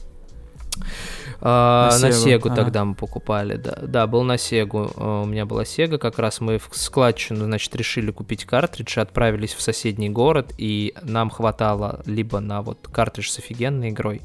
Uh, 1.41 1.91
на, 1.91 1.99
на 1.99 2.13
Сегу 2.13 2.49
ага. 2.49 2.57
тогда 2.57 2.85
мы 2.85 2.95
покупали, 2.95 3.57
да. 3.57 3.79
Да, 3.83 4.07
был 4.07 4.23
на 4.23 4.39
Сегу. 4.39 4.87
Uh, 4.95 5.25
у 5.25 5.27
меня 5.27 5.45
была 5.45 5.65
Сега, 5.65 5.99
как 5.99 6.19
раз 6.19 6.41
мы 6.41 6.59
в 6.59 6.69
складчину, 6.73 7.45
значит, 7.45 7.75
решили 7.77 8.11
купить 8.13 8.45
картридж, 8.45 8.99
отправились 8.99 9.53
в 9.53 9.61
соседний 9.61 10.09
город, 10.09 10.55
и 10.57 10.95
нам 11.03 11.29
хватало 11.29 12.03
либо 12.07 12.41
на 12.41 12.63
вот 12.63 12.89
картридж 12.91 13.29
с 13.29 13.39
офигенной 13.39 13.91
игрой, 13.91 14.23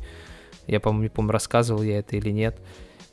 я, 0.70 0.80
по-моему, 0.80 1.04
не 1.04 1.10
помню, 1.10 1.32
рассказывал 1.32 1.82
я 1.82 2.00
это 2.00 2.16
или 2.16 2.30
нет. 2.30 2.60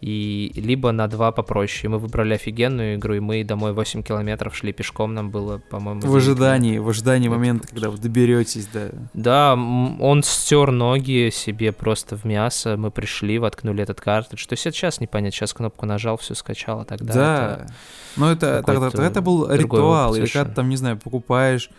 И 0.03 0.53
либо 0.57 0.93
на 0.93 1.09
два 1.09 1.33
попроще. 1.33 1.89
Мы 1.89 1.99
выбрали 1.99 2.35
офигенную 2.35 2.97
игру, 2.97 3.15
и 3.15 3.21
мы 3.21 3.43
домой 3.45 3.73
8 3.73 4.03
километров 4.03 4.55
шли 4.55 4.73
пешком, 4.73 5.15
нам 5.15 5.31
было, 5.31 5.59
по-моему... 5.71 6.03
В 6.03 6.15
ожидании, 6.15 6.77
в 6.77 6.89
ожидании 6.89 7.29
момента, 7.29 7.67
когда 7.69 7.89
вы 7.89 7.97
доберетесь, 7.97 8.67
да. 8.67 8.91
Да, 9.15 9.55
он 9.55 10.23
стер 10.23 10.71
ноги 10.71 11.31
себе 11.33 11.73
просто 11.73 12.17
в 12.17 12.25
мясо, 12.25 12.77
мы 12.77 12.91
пришли, 12.91 13.39
воткнули 13.39 13.83
этот 13.83 14.03
картридж. 14.03 14.47
То 14.47 14.53
есть 14.53 14.63
сейчас 14.65 15.01
не 15.01 15.07
понять, 15.07 15.35
сейчас 15.35 15.55
кнопку 15.55 15.87
нажал, 15.87 16.19
все 16.19 16.35
скачало, 16.35 16.85
тогда 16.85 17.15
Да, 17.15 17.55
это 17.63 17.75
но 18.17 18.33
это, 18.33 18.63
это, 18.67 19.03
это 19.03 19.23
был 19.23 19.51
ритуал, 19.51 20.15
или 20.15 20.27
когда 20.27 20.53
там, 20.53 20.69
не 20.69 20.77
знаю, 20.77 20.99
покупаешь 20.99 21.71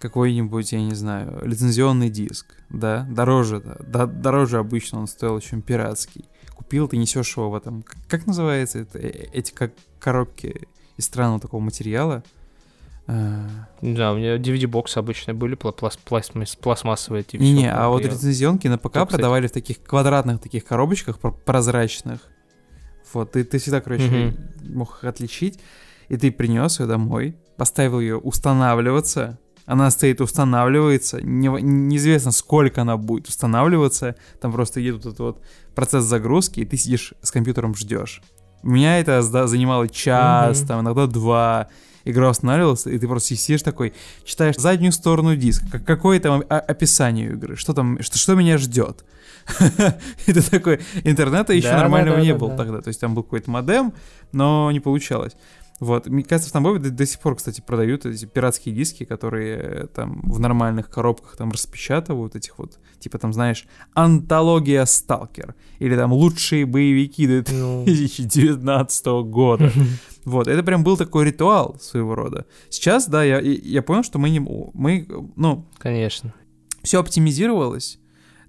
какой-нибудь, 0.00 0.72
я 0.72 0.80
не 0.80 0.94
знаю, 0.94 1.40
лицензионный 1.44 2.10
диск, 2.10 2.56
да, 2.68 3.06
дороже, 3.08 3.62
да, 3.86 4.06
дороже 4.06 4.58
обычно 4.58 5.00
он 5.00 5.06
стоил, 5.06 5.38
чем 5.40 5.62
пиратский. 5.62 6.24
Купил, 6.54 6.88
ты 6.88 6.96
несешь 6.96 7.36
его 7.36 7.50
в 7.50 7.54
этом, 7.54 7.84
как 8.08 8.26
называется 8.26 8.80
это, 8.80 8.98
э, 8.98 9.28
эти 9.32 9.52
как 9.52 9.72
коробки 9.98 10.68
из 10.96 11.04
странного 11.04 11.40
такого 11.40 11.60
материала? 11.60 12.24
Да, 13.06 14.12
у 14.12 14.16
меня 14.16 14.36
DVD-боксы 14.36 14.98
обычно 14.98 15.34
были, 15.34 15.56
пласт, 15.56 15.98
пласт, 15.98 16.32
пластмассовые. 16.60 17.24
Не-не, 17.32 17.72
а 17.72 17.88
вот 17.88 18.04
рецензионки 18.04 18.68
на 18.68 18.78
ПК 18.78 18.98
Что, 18.98 19.06
продавали 19.06 19.48
в 19.48 19.52
таких 19.52 19.82
квадратных 19.82 20.40
таких 20.40 20.64
коробочках 20.64 21.18
прозрачных. 21.18 22.20
Вот, 23.12 23.32
ты, 23.32 23.42
ты 23.42 23.58
всегда, 23.58 23.80
короче, 23.80 24.04
mm 24.04 24.70
мог 24.70 24.98
их 24.98 25.04
отличить. 25.04 25.58
И 26.08 26.16
ты 26.16 26.30
принес 26.30 26.78
ее 26.78 26.86
домой, 26.86 27.36
поставил 27.56 27.98
ее 27.98 28.16
устанавливаться, 28.16 29.38
она 29.70 29.88
стоит, 29.92 30.20
устанавливается, 30.20 31.22
не, 31.22 31.46
неизвестно, 31.46 32.32
сколько 32.32 32.82
она 32.82 32.96
будет 32.96 33.28
устанавливаться, 33.28 34.16
там 34.40 34.50
просто 34.52 34.82
идет 34.82 35.00
этот 35.00 35.18
вот 35.20 35.42
процесс 35.76 36.04
загрузки, 36.04 36.60
и 36.60 36.64
ты 36.64 36.76
сидишь 36.76 37.14
с 37.22 37.30
компьютером 37.30 37.76
ждешь. 37.76 38.20
У 38.64 38.70
меня 38.70 38.98
это 38.98 39.22
занимало 39.22 39.88
час, 39.88 40.60
mm-hmm. 40.60 40.66
там 40.66 40.80
иногда 40.80 41.06
два, 41.06 41.68
игра 42.04 42.30
устанавливалась, 42.30 42.84
и 42.86 42.98
ты 42.98 43.06
просто 43.06 43.36
сидишь 43.36 43.62
такой, 43.62 43.92
читаешь 44.24 44.56
заднюю 44.56 44.90
сторону 44.90 45.36
диска, 45.36 45.78
какое 45.78 46.18
там 46.18 46.42
описание 46.48 47.30
игры, 47.30 47.54
что 47.54 47.72
там, 47.72 48.02
что, 48.02 48.18
что 48.18 48.34
меня 48.34 48.58
ждет. 48.58 49.04
И 50.26 50.32
ты 50.32 50.42
такой, 50.42 50.80
интернета 51.04 51.52
еще 51.52 51.72
нормального 51.72 52.18
не 52.18 52.34
было 52.34 52.56
тогда, 52.56 52.80
то 52.80 52.88
есть 52.88 53.00
там 53.00 53.14
был 53.14 53.22
какой-то 53.22 53.50
модем, 53.50 53.92
но 54.32 54.70
не 54.72 54.80
получалось. 54.80 55.32
Вот, 55.80 56.06
мне 56.08 56.22
кажется, 56.22 56.50
в 56.50 56.52
Тамбове 56.52 56.78
до, 56.78 56.90
до 56.90 57.06
сих 57.06 57.18
пор, 57.20 57.36
кстати, 57.36 57.62
продают 57.66 58.04
эти 58.04 58.26
пиратские 58.26 58.74
диски, 58.74 59.04
которые 59.04 59.56
э, 59.56 59.86
там 59.86 60.20
в 60.24 60.38
нормальных 60.38 60.90
коробках 60.90 61.36
там 61.36 61.50
распечатывают 61.50 62.36
этих 62.36 62.58
вот, 62.58 62.78
типа 62.98 63.18
там, 63.18 63.32
знаешь, 63.32 63.66
антология 63.94 64.84
Сталкер 64.84 65.54
или 65.78 65.96
там 65.96 66.12
лучшие 66.12 66.66
боевики 66.66 67.26
2019 67.26 69.06
ну. 69.06 69.24
года. 69.24 69.72
Вот, 70.26 70.48
это 70.48 70.62
прям 70.62 70.84
был 70.84 70.98
такой 70.98 71.24
ритуал 71.24 71.78
своего 71.80 72.14
рода. 72.14 72.44
Сейчас, 72.68 73.08
да, 73.08 73.24
я, 73.24 73.40
я 73.40 73.80
понял, 73.80 74.02
что 74.02 74.18
мы 74.18 74.28
не... 74.28 74.38
Мы, 74.38 75.08
ну... 75.34 75.66
Конечно. 75.78 76.34
Все 76.82 77.00
оптимизировалось. 77.00 77.98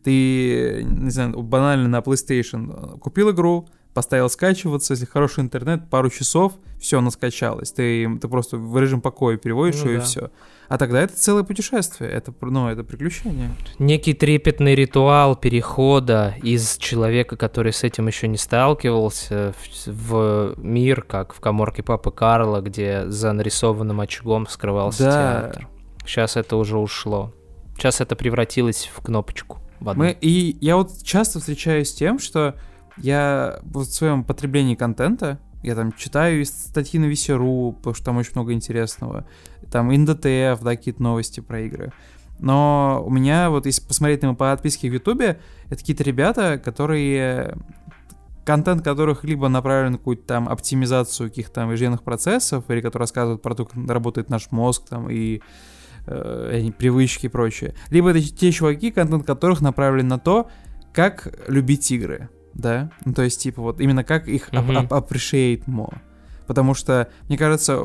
Ты, 0.04 0.84
не 0.84 1.10
знаю, 1.12 1.42
банально 1.42 1.88
на 1.88 2.00
PlayStation 2.00 3.00
купил 3.00 3.32
игру, 3.32 3.70
поставил 3.94 4.30
скачиваться, 4.30 4.94
если 4.94 5.06
хороший 5.06 5.42
интернет, 5.42 5.90
пару 5.90 6.10
часов, 6.10 6.54
все, 6.80 7.00
она 7.00 7.12
скачалась. 7.12 7.72
Ты, 7.72 8.18
ты 8.20 8.28
просто 8.28 8.58
в 8.58 8.78
режим 8.80 9.02
покоя 9.02 9.38
переводишь 9.38 9.82
ну, 9.84 9.92
ее 9.92 9.98
да. 9.98 10.04
и 10.04 10.06
все. 10.06 10.32
А 10.68 10.78
тогда 10.78 11.02
это 11.02 11.16
целое 11.16 11.44
путешествие, 11.44 12.10
это, 12.10 12.34
ну, 12.42 12.70
это 12.70 12.84
приключение. 12.84 13.52
Некий 13.78 14.14
трепетный 14.14 14.74
ритуал 14.74 15.36
перехода 15.36 16.36
из 16.42 16.78
человека, 16.78 17.36
который 17.36 17.74
с 17.74 17.84
этим 17.84 18.08
еще 18.08 18.28
не 18.28 18.38
сталкивался, 18.38 19.54
в, 19.86 19.88
в 19.88 20.54
мир, 20.58 21.02
как 21.02 21.34
в 21.34 21.42
коморке 21.42 21.84
папы 21.84 22.12
Карла, 22.12 22.62
где 22.62 23.10
за 23.10 23.34
нарисованным 23.34 24.00
очагом 24.00 24.48
скрывался 24.48 25.04
да. 25.04 25.42
театр. 25.42 25.68
Сейчас 26.06 26.38
это 26.38 26.56
уже 26.56 26.78
ушло. 26.78 27.34
Сейчас 27.76 28.00
это 28.00 28.16
превратилось 28.16 28.90
в 28.96 29.02
кнопочку. 29.02 29.60
В 29.80 29.94
Мы, 29.96 30.16
и 30.22 30.58
я 30.62 30.78
вот 30.78 30.92
часто 31.04 31.40
встречаюсь 31.40 31.90
с 31.90 31.94
тем, 31.94 32.20
что 32.20 32.56
я 32.98 33.60
в 33.64 33.84
своем 33.84 34.24
потреблении 34.24 34.76
контента, 34.76 35.40
я 35.64 35.76
там 35.76 35.94
читаю 35.94 36.44
статьи 36.46 37.00
на 37.00 37.06
Весеру, 37.06 37.74
потому 37.74 37.94
что 37.94 38.06
там 38.06 38.18
очень 38.18 38.32
много 38.36 38.54
интересного. 38.54 39.26
Там 39.72 39.92
НДТФ, 39.92 40.62
да, 40.62 40.76
какие-то 40.76 41.04
новости 41.04 41.40
про 41.40 41.62
игры. 41.62 41.94
Но 42.40 43.04
у 43.06 43.12
меня, 43.12 43.52
вот 43.52 43.68
если 43.68 43.86
посмотреть 43.86 44.24
на 44.24 44.34
подписки 44.34 44.88
в 44.88 44.94
Ютубе, 44.94 45.40
это 45.68 45.78
какие-то 45.78 46.04
ребята, 46.04 46.58
которые 46.58 47.58
контент 48.44 48.84
которых 48.84 49.24
либо 49.24 49.48
направлен 49.50 49.92
на 49.92 49.98
какую-то 50.00 50.24
там 50.26 50.50
оптимизацию 50.50 51.30
каких-то 51.30 51.54
там 51.54 51.72
ежедневных 51.72 52.02
процессов, 52.02 52.64
или 52.70 52.82
которые 52.82 53.04
рассказывают 53.04 53.44
про 53.44 53.54
то, 53.54 53.66
как 53.66 53.78
работает 53.88 54.32
наш 54.32 54.50
мозг 54.50 54.90
там 54.90 55.12
и 55.12 55.42
э, 56.08 56.72
привычки 56.76 57.28
и 57.28 57.30
прочее. 57.30 57.76
Либо 57.92 58.10
это 58.10 58.20
те 58.20 58.52
чуваки, 58.52 58.90
контент 58.90 59.28
которых 59.28 59.62
направлен 59.62 60.08
на 60.08 60.18
то, 60.18 60.50
как 60.92 61.32
любить 61.48 61.92
игры 61.92 62.30
да? 62.54 62.92
Ну, 63.06 63.14
то 63.14 63.22
есть, 63.22 63.42
типа, 63.42 63.62
вот 63.62 63.80
именно 63.82 64.04
как 64.04 64.28
их 64.28 64.50
mm-hmm. 64.50 64.88
appreciate 64.90 65.66
more. 65.66 65.98
Потому 66.48 66.74
что, 66.74 67.08
мне 67.30 67.38
кажется, 67.38 67.80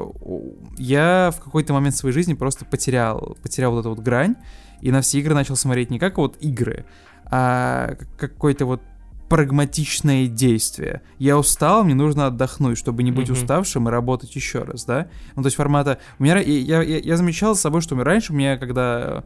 я 0.77 1.31
в 1.33 1.41
какой-то 1.41 1.73
момент 1.73 1.95
своей 1.95 2.13
жизни 2.13 2.35
просто 2.35 2.65
потерял, 2.65 3.37
потерял 3.43 3.73
вот 3.73 3.81
эту 3.81 3.91
вот 3.91 4.01
грань, 4.01 4.35
и 4.81 4.91
на 4.91 5.03
все 5.03 5.21
игры 5.21 5.35
начал 5.35 5.57
смотреть 5.57 5.91
не 5.91 5.99
как 5.99 6.19
вот 6.19 6.37
игры, 6.41 6.85
а 7.25 7.97
какое-то 8.19 8.67
вот 8.67 8.83
прагматичное 9.29 10.27
действие. 10.29 11.03
Я 11.19 11.37
устал, 11.37 11.85
мне 11.85 11.95
нужно 11.95 12.27
отдохнуть, 12.27 12.79
чтобы 12.79 13.03
не 13.03 13.11
быть 13.11 13.29
mm-hmm. 13.29 13.33
уставшим 13.33 13.89
и 13.89 13.91
работать 13.91 14.35
еще 14.37 14.63
раз, 14.63 14.85
да? 14.85 15.09
Ну, 15.35 15.43
то 15.43 15.47
есть 15.47 15.57
формата... 15.57 15.99
У 16.19 16.25
меня, 16.25 16.39
я, 16.39 16.83
я, 16.83 16.99
я 16.99 17.17
замечал 17.17 17.55
за 17.55 17.61
собой, 17.61 17.81
что 17.81 17.97
раньше 18.03 18.33
у 18.33 18.37
меня, 18.37 18.57
когда 18.57 19.25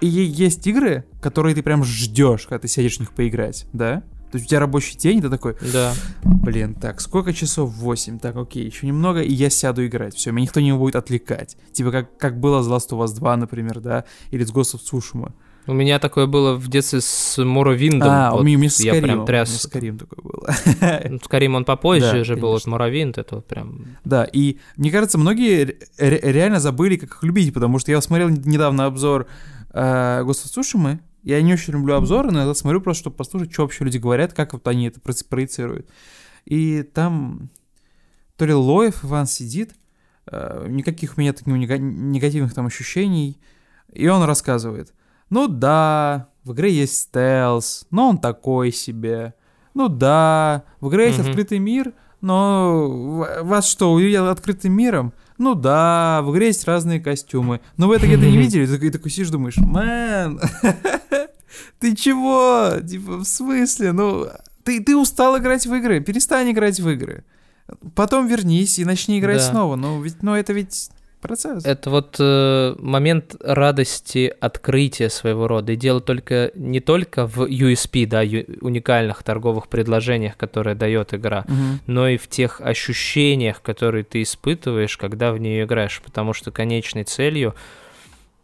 и 0.00 0.06
есть 0.06 0.66
игры, 0.66 1.04
которые 1.20 1.54
ты 1.54 1.62
прям 1.62 1.84
ждешь, 1.84 2.46
когда 2.46 2.60
ты 2.60 2.68
сядешь 2.68 2.96
в 2.96 3.00
них 3.00 3.12
поиграть, 3.12 3.66
да? 3.72 4.02
То 4.30 4.36
есть 4.36 4.46
у 4.46 4.48
тебя 4.50 4.60
рабочий 4.60 4.96
день, 4.96 5.18
и 5.18 5.22
ты 5.22 5.28
такой, 5.28 5.56
да. 5.72 5.92
блин, 6.22 6.74
так, 6.74 7.00
сколько 7.00 7.32
часов? 7.32 7.74
8, 7.74 8.20
так, 8.20 8.36
окей, 8.36 8.64
еще 8.64 8.86
немного, 8.86 9.22
и 9.22 9.32
я 9.32 9.50
сяду 9.50 9.84
играть, 9.84 10.14
все, 10.14 10.30
меня 10.30 10.42
никто 10.42 10.60
не 10.60 10.72
будет 10.72 10.94
отвлекать. 10.94 11.56
Типа 11.72 11.90
как, 11.90 12.16
как 12.16 12.38
было 12.38 12.62
с 12.62 12.68
Last 12.68 12.90
of 12.90 13.04
Us 13.04 13.14
2, 13.14 13.36
например, 13.36 13.80
да, 13.80 14.04
или 14.30 14.44
с 14.44 14.52
Ghost 14.52 14.76
of 14.76 14.80
Tsushima. 14.80 15.32
У 15.66 15.72
меня 15.74 15.98
такое 15.98 16.26
было 16.26 16.54
в 16.54 16.68
детстве 16.68 17.00
с 17.00 17.42
Моровиндом. 17.42 18.08
А, 18.10 18.30
вот 18.32 18.40
у 18.40 18.44
меня 18.44 18.68
с 18.68 18.80
я 18.80 19.00
прям 19.00 19.26
тряс. 19.26 19.48
У 19.48 19.52
меня 19.52 19.60
с 19.60 19.66
Карим 19.66 19.98
такое 19.98 20.22
было. 20.22 20.54
Ну, 21.08 21.18
с 21.22 21.28
Карим 21.28 21.54
он 21.54 21.64
попозже 21.64 22.12
да, 22.12 22.24
же 22.24 22.36
был, 22.36 22.52
вот 22.52 22.66
Моровинд, 22.66 23.18
это 23.18 23.36
вот 23.36 23.46
прям... 23.46 23.96
Да, 24.04 24.24
и 24.24 24.58
мне 24.76 24.90
кажется, 24.90 25.18
многие 25.18 25.78
реально 25.98 26.60
забыли, 26.60 26.96
как 26.96 27.10
их 27.10 27.22
любить, 27.22 27.52
потому 27.52 27.78
что 27.78 27.92
я 27.92 28.00
смотрел 28.00 28.30
недавно 28.30 28.86
обзор 28.86 29.26
э, 29.72 30.22
of 30.22 30.30
Tsushima, 30.30 30.98
я 31.22 31.40
не 31.42 31.52
очень 31.52 31.74
люблю 31.74 31.94
обзоры, 31.94 32.30
но 32.30 32.46
я 32.46 32.54
смотрю 32.54 32.80
просто, 32.80 33.02
чтобы 33.02 33.16
послушать, 33.16 33.52
что 33.52 33.62
вообще 33.62 33.84
люди 33.84 33.98
говорят, 33.98 34.32
как 34.32 34.54
вот 34.54 34.66
они 34.66 34.88
это 34.88 35.00
проецируют. 35.00 35.88
И 36.46 36.82
там 36.82 37.50
то 38.36 38.46
ли 38.46 38.54
Лоев 38.54 39.04
Иван 39.04 39.26
сидит, 39.26 39.74
э, 40.26 40.66
никаких 40.68 41.18
у 41.18 41.20
меня 41.20 41.34
таких 41.34 41.46
негативных 41.46 42.54
там 42.54 42.66
ощущений, 42.66 43.38
и 43.92 44.08
он 44.08 44.22
рассказывает– 44.22 44.94
ну 45.30 45.48
да, 45.48 46.28
в 46.44 46.52
игре 46.52 46.72
есть 46.72 46.96
стелс, 46.96 47.86
но 47.90 48.08
он 48.10 48.18
такой 48.18 48.72
себе. 48.72 49.34
Ну 49.74 49.88
да, 49.88 50.64
в 50.80 50.88
игре 50.88 51.06
есть 51.06 51.18
mm-hmm. 51.18 51.28
открытый 51.28 51.58
мир, 51.58 51.92
но 52.20 53.26
вас 53.42 53.68
что, 53.68 53.92
увидел 53.92 54.28
открытым 54.28 54.72
миром? 54.72 55.12
Ну 55.38 55.54
да, 55.54 56.20
в 56.22 56.32
игре 56.32 56.48
есть 56.48 56.66
разные 56.66 57.00
костюмы. 57.00 57.60
Но 57.76 57.88
вы 57.88 57.96
это 57.96 58.06
где-то 58.06 58.26
не 58.26 58.36
видели? 58.36 58.66
Ты 58.66 58.74
такой, 58.74 58.90
такой 58.90 59.10
сидишь, 59.10 59.30
думаешь, 59.30 59.56
мэн, 59.56 60.40
ты 61.78 61.96
чего? 61.96 62.80
Типа, 62.86 63.18
в 63.18 63.24
смысле? 63.24 63.92
Ну, 63.92 64.26
ты, 64.64 64.82
ты 64.82 64.96
устал 64.96 65.38
играть 65.38 65.66
в 65.66 65.74
игры, 65.74 66.00
перестань 66.00 66.50
играть 66.50 66.80
в 66.80 66.88
игры. 66.90 67.24
Потом 67.94 68.26
вернись 68.26 68.78
и 68.78 68.84
начни 68.84 69.18
играть 69.18 69.38
да. 69.38 69.50
снова. 69.50 69.76
Ну, 69.76 70.02
ведь, 70.02 70.22
ну, 70.22 70.34
это 70.34 70.52
ведь 70.52 70.90
процесс. 71.20 71.64
Это 71.64 71.90
вот 71.90 72.16
э, 72.18 72.74
момент 72.78 73.36
радости 73.40 74.32
открытия 74.40 75.10
своего 75.10 75.46
рода. 75.46 75.72
И 75.72 75.76
дело 75.76 76.00
только 76.00 76.50
не 76.54 76.80
только 76.80 77.26
в 77.26 77.44
USP, 77.44 78.06
да, 78.06 78.22
ю, 78.22 78.44
уникальных 78.60 79.22
торговых 79.22 79.68
предложениях, 79.68 80.36
которые 80.36 80.74
дает 80.74 81.14
игра, 81.14 81.44
угу. 81.46 81.80
но 81.86 82.08
и 82.08 82.16
в 82.16 82.28
тех 82.28 82.60
ощущениях, 82.60 83.62
которые 83.62 84.04
ты 84.04 84.22
испытываешь, 84.22 84.96
когда 84.96 85.32
в 85.32 85.38
нее 85.38 85.64
играешь. 85.64 86.00
Потому 86.04 86.32
что 86.32 86.50
конечной 86.50 87.04
целью 87.04 87.54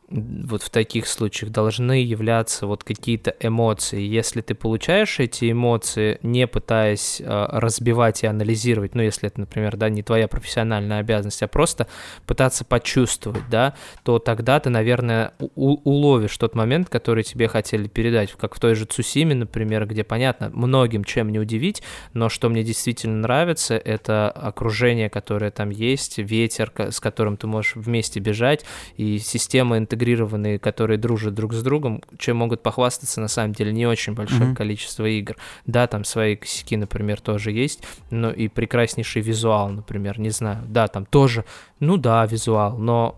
вот 0.08 0.62
в 0.62 0.70
таких 0.70 1.08
случаях 1.08 1.50
должны 1.50 2.04
являться 2.04 2.66
вот 2.66 2.84
какие-то 2.84 3.34
эмоции. 3.40 4.00
Если 4.00 4.40
ты 4.40 4.54
получаешь 4.54 5.18
эти 5.18 5.50
эмоции, 5.50 6.18
не 6.22 6.46
пытаясь 6.46 7.20
э, 7.20 7.46
разбивать 7.50 8.22
и 8.22 8.26
анализировать, 8.26 8.94
ну, 8.94 9.02
если 9.02 9.28
это, 9.28 9.40
например, 9.40 9.76
да, 9.76 9.88
не 9.88 10.02
твоя 10.02 10.28
профессиональная 10.28 11.00
обязанность, 11.00 11.42
а 11.42 11.48
просто 11.48 11.88
пытаться 12.24 12.64
почувствовать, 12.64 13.42
да, 13.50 13.74
то 14.04 14.20
тогда 14.20 14.60
ты, 14.60 14.70
наверное, 14.70 15.32
уловишь 15.56 16.36
тот 16.38 16.54
момент, 16.54 16.88
который 16.88 17.24
тебе 17.24 17.48
хотели 17.48 17.88
передать, 17.88 18.32
как 18.32 18.54
в 18.54 18.60
той 18.60 18.76
же 18.76 18.84
Цусиме, 18.84 19.34
например, 19.34 19.86
где, 19.86 20.04
понятно, 20.04 20.50
многим 20.50 21.02
чем 21.02 21.30
не 21.30 21.40
удивить, 21.40 21.82
но 22.12 22.28
что 22.28 22.48
мне 22.48 22.62
действительно 22.62 23.16
нравится, 23.16 23.76
это 23.76 24.30
окружение, 24.30 25.10
которое 25.10 25.50
там 25.50 25.70
есть, 25.70 26.18
ветер, 26.18 26.72
с 26.76 27.00
которым 27.00 27.36
ты 27.36 27.48
можешь 27.48 27.74
вместе 27.74 28.20
бежать, 28.20 28.64
и 28.96 29.18
система 29.18 29.78
интеграции 29.78 29.95
интегрированные, 29.96 30.58
которые 30.58 30.98
дружат 30.98 31.34
друг 31.34 31.54
с 31.54 31.62
другом, 31.62 32.02
чем 32.18 32.36
могут 32.36 32.62
похвастаться 32.62 33.20
на 33.20 33.28
самом 33.28 33.52
деле 33.52 33.72
не 33.72 33.86
очень 33.86 34.14
большое 34.14 34.50
mm-hmm. 34.50 34.56
количество 34.56 35.06
игр. 35.06 35.36
Да, 35.66 35.86
там 35.86 36.04
свои 36.04 36.36
косяки, 36.36 36.76
например, 36.76 37.20
тоже 37.20 37.50
есть, 37.50 37.82
но 38.10 38.30
и 38.30 38.48
прекраснейший 38.48 39.22
визуал, 39.22 39.70
например, 39.70 40.20
не 40.20 40.30
знаю. 40.30 40.64
Да, 40.68 40.88
там 40.88 41.06
тоже, 41.06 41.44
ну 41.80 41.96
да, 41.96 42.24
визуал, 42.26 42.78
но 42.78 43.16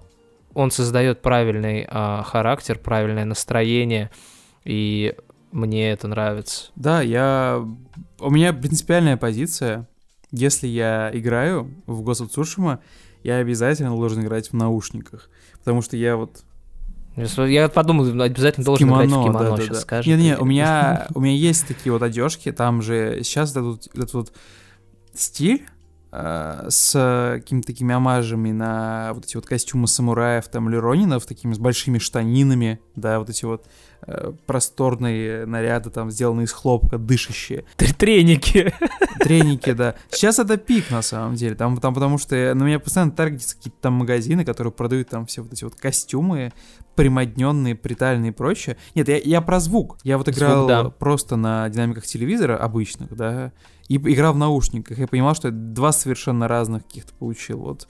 он 0.55 0.71
создает 0.71 1.21
правильный 1.21 1.87
э, 1.89 2.23
характер, 2.25 2.79
правильное 2.79 3.25
настроение, 3.25 4.11
и 4.65 5.15
мне 5.53 5.91
это 5.91 6.09
нравится. 6.09 6.71
Да, 6.77 7.03
я... 7.03 7.65
У 8.21 8.31
меня 8.31 8.53
принципиальная 8.53 9.17
позиция. 9.17 9.89
Если 10.31 10.67
я 10.67 11.11
играю 11.13 11.71
в 11.87 12.09
of 12.11 12.29
Tsushima, 12.29 12.81
я 13.23 13.37
обязательно 13.37 13.91
должен 13.91 14.23
играть 14.23 14.51
в 14.51 14.55
наушниках. 14.55 15.31
Потому 15.59 15.83
что 15.83 15.97
я 15.97 16.17
вот 16.17 16.45
я 17.47 17.69
подумал, 17.69 18.21
обязательно 18.21 18.65
должен 18.65 18.89
кимоно, 18.89 19.05
играть 19.05 19.21
в 19.21 19.25
кимоно, 19.25 19.39
да, 19.39 19.57
да, 19.57 19.63
сейчас 19.63 19.77
да. 19.77 19.83
скажешь. 19.83 20.07
Не-не, 20.07 20.39
у 20.39 20.45
меня, 20.45 21.07
у 21.15 21.21
меня 21.21 21.35
есть 21.35 21.67
такие 21.67 21.93
вот 21.93 22.03
одежки, 22.03 22.53
там 22.53 22.83
же 22.83 23.21
сейчас 23.23 23.51
этот, 23.51 23.87
этот 23.95 24.15
вот 24.15 24.33
стиль, 25.15 25.67
э, 26.13 26.67
с 26.69 27.41
какими-то 27.41 27.67
такими 27.67 27.95
амажами 27.95 28.53
на 28.53 29.13
вот 29.15 29.25
эти 29.25 29.37
вот 29.37 29.47
костюмы 29.47 29.89
самураев 29.89 30.49
там 30.49 30.69
или 30.69 30.77
ронинов, 30.77 31.27
такими 31.27 31.55
с 31.55 31.59
большими 31.59 31.99
штанинами, 31.99 32.81
да, 32.97 33.19
вот 33.19 33.31
эти 33.31 33.45
вот 33.45 33.67
просторные 34.47 35.47
наряды 35.47 35.91
там 35.91 36.11
сделанные 36.11 36.45
из 36.45 36.53
хлопка, 36.53 36.99
дышащие. 36.99 37.65
Треники. 37.99 38.73
Треники, 39.21 39.73
да. 39.73 39.95
Сейчас 40.11 40.39
это 40.39 40.57
пик 40.57 40.91
на 40.91 41.03
самом 41.03 41.35
деле, 41.35 41.55
там, 41.55 41.77
там 41.79 41.95
потому 41.95 42.19
что 42.19 42.35
на 42.55 42.63
меня 42.63 42.79
постоянно 42.79 43.13
таргетятся 43.13 43.57
какие-то 43.57 43.79
там 43.81 43.95
магазины, 43.95 44.45
которые 44.45 44.73
продают 44.73 45.09
там 45.09 45.27
все 45.27 45.43
вот 45.43 45.53
эти 45.53 45.65
вот 45.65 45.75
костюмы 45.75 46.53
примодненные, 46.95 47.75
притальные 47.75 48.31
и 48.31 48.35
прочее. 48.35 48.77
Нет, 48.95 49.09
я, 49.09 49.19
я 49.19 49.41
про 49.41 49.61
звук. 49.61 49.99
Я 50.03 50.19
вот 50.19 50.29
играл 50.29 50.57
звук, 50.57 50.69
да. 50.69 50.85
просто 50.91 51.37
на 51.37 51.69
динамиках 51.69 52.05
телевизора 52.07 52.57
обычных, 52.57 53.15
да, 53.15 53.53
и 53.89 53.97
играл 53.97 54.33
в 54.33 54.39
наушниках. 54.39 54.99
Я 54.99 55.07
понимал, 55.07 55.35
что 55.35 55.51
два 55.51 55.93
совершенно 55.93 56.49
разных 56.49 56.85
каких-то 56.85 57.15
получил 57.15 57.59
вот 57.59 57.89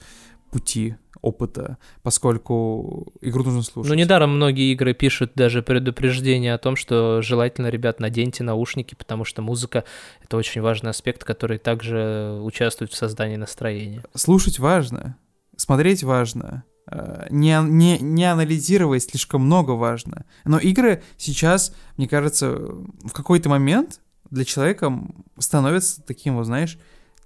пути 0.51 0.95
опыта, 1.21 1.77
поскольку 2.03 3.11
игру 3.21 3.43
нужно 3.43 3.61
слушать. 3.63 3.89
Ну, 3.89 3.95
недаром 3.95 4.35
многие 4.35 4.71
игры 4.73 4.93
пишут 4.93 5.33
даже 5.35 5.61
предупреждение 5.61 6.53
о 6.53 6.57
том, 6.57 6.75
что 6.75 7.21
желательно, 7.21 7.67
ребят, 7.67 7.99
наденьте 7.99 8.43
наушники, 8.43 8.95
потому 8.95 9.25
что 9.25 9.41
музыка— 9.41 9.83
это 10.23 10.37
очень 10.37 10.61
важный 10.61 10.91
аспект, 10.91 11.23
который 11.23 11.57
также 11.57 12.39
участвует 12.41 12.91
в 12.91 12.95
создании 12.95 13.35
настроения. 13.35 14.03
Слушать 14.15 14.59
важно, 14.59 15.17
смотреть 15.55 16.03
важно, 16.03 16.63
Э, 16.91 17.27
не, 17.29 17.57
не, 17.61 17.99
не 17.99 18.25
анализировать 18.25 19.03
слишком 19.03 19.43
много 19.43 19.71
важно. 19.71 20.25
Но 20.45 20.57
игры 20.57 21.03
сейчас, 21.17 21.73
мне 21.97 22.07
кажется, 22.07 22.51
в 22.55 23.11
какой-то 23.13 23.49
момент 23.49 24.01
для 24.31 24.45
человека 24.45 24.91
становятся 25.37 26.01
таким, 26.01 26.37
вот 26.37 26.45
знаешь, 26.45 26.79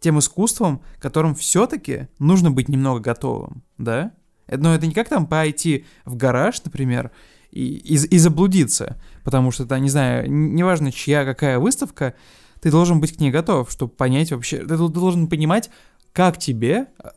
тем 0.04 0.20
искусством, 0.20 0.82
которым 1.00 1.34
все-таки 1.34 2.10
нужно 2.20 2.52
быть 2.52 2.68
немного 2.68 3.00
готовым, 3.00 3.64
да? 3.78 4.12
Но 4.48 4.76
это 4.76 4.86
не 4.86 4.94
как 4.94 5.08
там 5.08 5.26
пойти 5.26 5.86
в 6.04 6.18
гараж, 6.18 6.62
например, 6.66 7.12
и, 7.52 7.64
и, 7.64 7.96
и 7.96 8.18
заблудиться, 8.18 9.02
потому 9.24 9.52
что 9.52 9.64
это, 9.64 9.80
не 9.80 9.90
знаю, 9.90 10.30
неважно, 10.30 10.92
чья 10.92 11.24
какая 11.24 11.58
выставка, 11.58 12.16
ты 12.62 12.70
должен 12.70 13.00
быть 13.00 13.16
к 13.16 13.20
ней 13.22 13.32
готов, 13.32 13.72
чтобы 13.72 13.94
понять 13.94 14.32
вообще, 14.32 14.58
ты 14.58 14.76
должен 14.78 15.28
понимать, 15.28 15.70
как 16.12 16.38
тебе 16.38 16.88
э, 17.02 17.10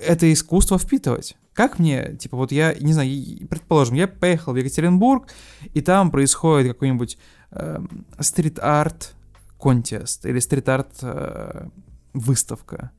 это 0.00 0.32
искусство 0.32 0.78
впитывать. 0.78 1.36
Как 1.52 1.78
мне, 1.78 2.16
типа, 2.16 2.36
вот 2.36 2.50
я, 2.50 2.74
не 2.74 2.92
знаю, 2.92 3.46
предположим, 3.48 3.94
я 3.94 4.08
поехал 4.08 4.52
в 4.52 4.56
Екатеринбург, 4.56 5.28
и 5.74 5.80
там 5.80 6.10
происходит 6.10 6.72
какой-нибудь 6.72 7.18
э, 7.52 7.78
стрит-арт 8.18 9.14
контест 9.60 10.26
или 10.26 10.40
стрит-арт 10.40 10.98
э, 11.02 11.68
выставка. 12.14 12.90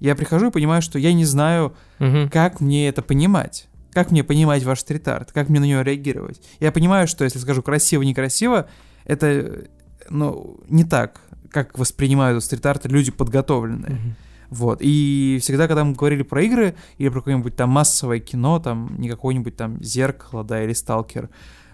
Я 0.00 0.14
прихожу 0.14 0.48
и 0.48 0.52
понимаю, 0.52 0.82
что 0.82 0.98
я 0.98 1.12
не 1.12 1.24
знаю, 1.24 1.74
угу. 1.98 2.28
как 2.30 2.60
мне 2.60 2.88
это 2.88 3.02
понимать. 3.02 3.68
Как 3.92 4.10
мне 4.10 4.22
понимать 4.22 4.62
ваш 4.64 4.80
стрит-арт? 4.80 5.32
Как 5.32 5.48
мне 5.48 5.60
на 5.60 5.64
него 5.64 5.80
реагировать? 5.80 6.40
Я 6.60 6.70
понимаю, 6.70 7.08
что 7.08 7.24
если 7.24 7.38
скажу 7.38 7.62
красиво-некрасиво, 7.62 8.68
это, 9.04 9.64
ну, 10.08 10.60
не 10.68 10.84
так, 10.84 11.20
как 11.50 11.76
воспринимают 11.78 12.42
стрит-арт 12.44 12.86
люди 12.86 13.10
подготовленные. 13.10 13.94
Угу. 13.94 14.14
Вот. 14.50 14.78
И 14.80 15.38
всегда, 15.42 15.66
когда 15.66 15.84
мы 15.84 15.94
говорили 15.94 16.22
про 16.22 16.42
игры 16.42 16.74
или 16.98 17.08
про 17.08 17.20
какое-нибудь 17.20 17.56
там 17.56 17.70
массовое 17.70 18.20
кино, 18.20 18.58
там 18.60 18.94
не 18.98 19.08
какое-нибудь 19.08 19.56
там 19.56 19.82
зеркало, 19.82 20.44
да, 20.44 20.62
или 20.62 20.72
сталкер, 20.72 21.28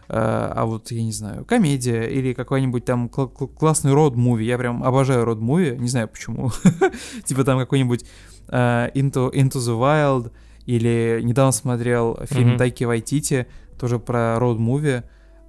а 0.08 0.64
вот, 0.64 0.90
я 0.90 1.02
не 1.02 1.12
знаю, 1.12 1.44
комедия 1.44 2.02
или 2.02 2.32
какой-нибудь 2.32 2.84
там 2.84 3.08
кл- 3.08 3.28
кл- 3.28 3.48
классный 3.48 3.92
род-муви. 3.92 4.44
Я 4.44 4.58
прям 4.58 4.82
обожаю 4.84 5.24
род-муви, 5.24 5.76
не 5.78 5.88
знаю 5.88 6.08
почему. 6.08 6.50
типа 7.24 7.44
там 7.44 7.58
какой-нибудь 7.58 8.04
э, 8.48 8.90
Into, 8.94 9.32
Into 9.32 9.58
the 9.58 9.78
Wild 9.78 10.32
или 10.66 11.20
недавно 11.22 11.52
смотрел 11.52 12.18
фильм 12.24 12.56
Тайки 12.56 12.84
Вайтити, 12.84 13.46
тоже 13.78 13.98
про 13.98 14.38
род-муви 14.38 15.02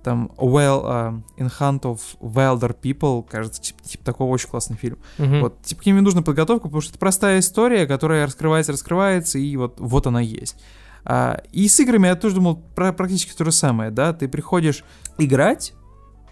там 0.06 0.32
well, 0.38 0.84
uh, 0.86 1.22
In 1.38 1.51
Hunt 1.60 1.82
of 1.82 1.99
Wilder 2.22 2.76
People, 2.80 3.28
кажется, 3.28 3.60
типа, 3.60 3.84
типа 3.84 4.06
такого 4.06 4.32
очень 4.32 4.47
классный 4.47 4.78
фильм. 4.78 4.99
Uh-huh. 5.18 5.41
Вот, 5.41 5.64
типа 5.64 5.82
к 5.82 5.86
ним 5.88 5.97
нужна 6.03 6.22
подготовка, 6.22 6.68
потому 6.68 6.82
что 6.82 6.91
это 6.91 6.99
простая 6.99 7.39
история, 7.39 7.88
которая 7.88 8.28
раскрывается, 8.28 8.72
раскрывается, 8.72 9.39
и 9.39 9.58
вот, 9.58 9.80
вот 9.80 10.06
она 10.06 10.22
есть. 10.22 10.58
А, 11.06 11.41
и 11.51 11.68
с 11.68 11.80
играми 11.80 12.08
я 12.08 12.16
тоже 12.16 12.36
думал 12.36 12.58
про 12.76 12.91
практически 12.91 13.36
то 13.36 13.45
же 13.45 13.51
самое, 13.51 13.91
да, 13.91 14.12
ты 14.12 14.28
приходишь 14.28 14.84
играть, 15.18 15.74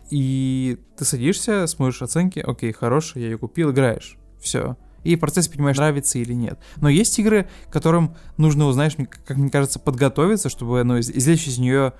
и 0.10 0.80
ты 0.98 1.06
садишься, 1.06 1.68
смотришь 1.68 2.02
оценки, 2.02 2.40
окей, 2.40 2.72
хорошая, 2.72 3.24
я 3.24 3.30
ее 3.30 3.38
купил, 3.38 3.72
играешь, 3.72 4.18
все. 4.42 4.78
И 5.04 5.16
в 5.16 5.20
процессе 5.20 5.52
понимаешь, 5.52 5.78
нравится 5.78 6.18
или 6.18 6.34
нет. 6.34 6.60
Но 6.78 6.90
есть 6.90 7.18
игры, 7.20 7.50
которым 7.70 8.16
нужно, 8.38 8.66
узнаешь, 8.66 8.96
как 9.26 9.38
мне 9.38 9.50
кажется, 9.50 9.80
подготовиться, 9.80 10.50
чтобы 10.50 10.84
ну, 10.84 11.00
извлечь 11.00 11.48
из 11.48 11.58
нее 11.58 11.94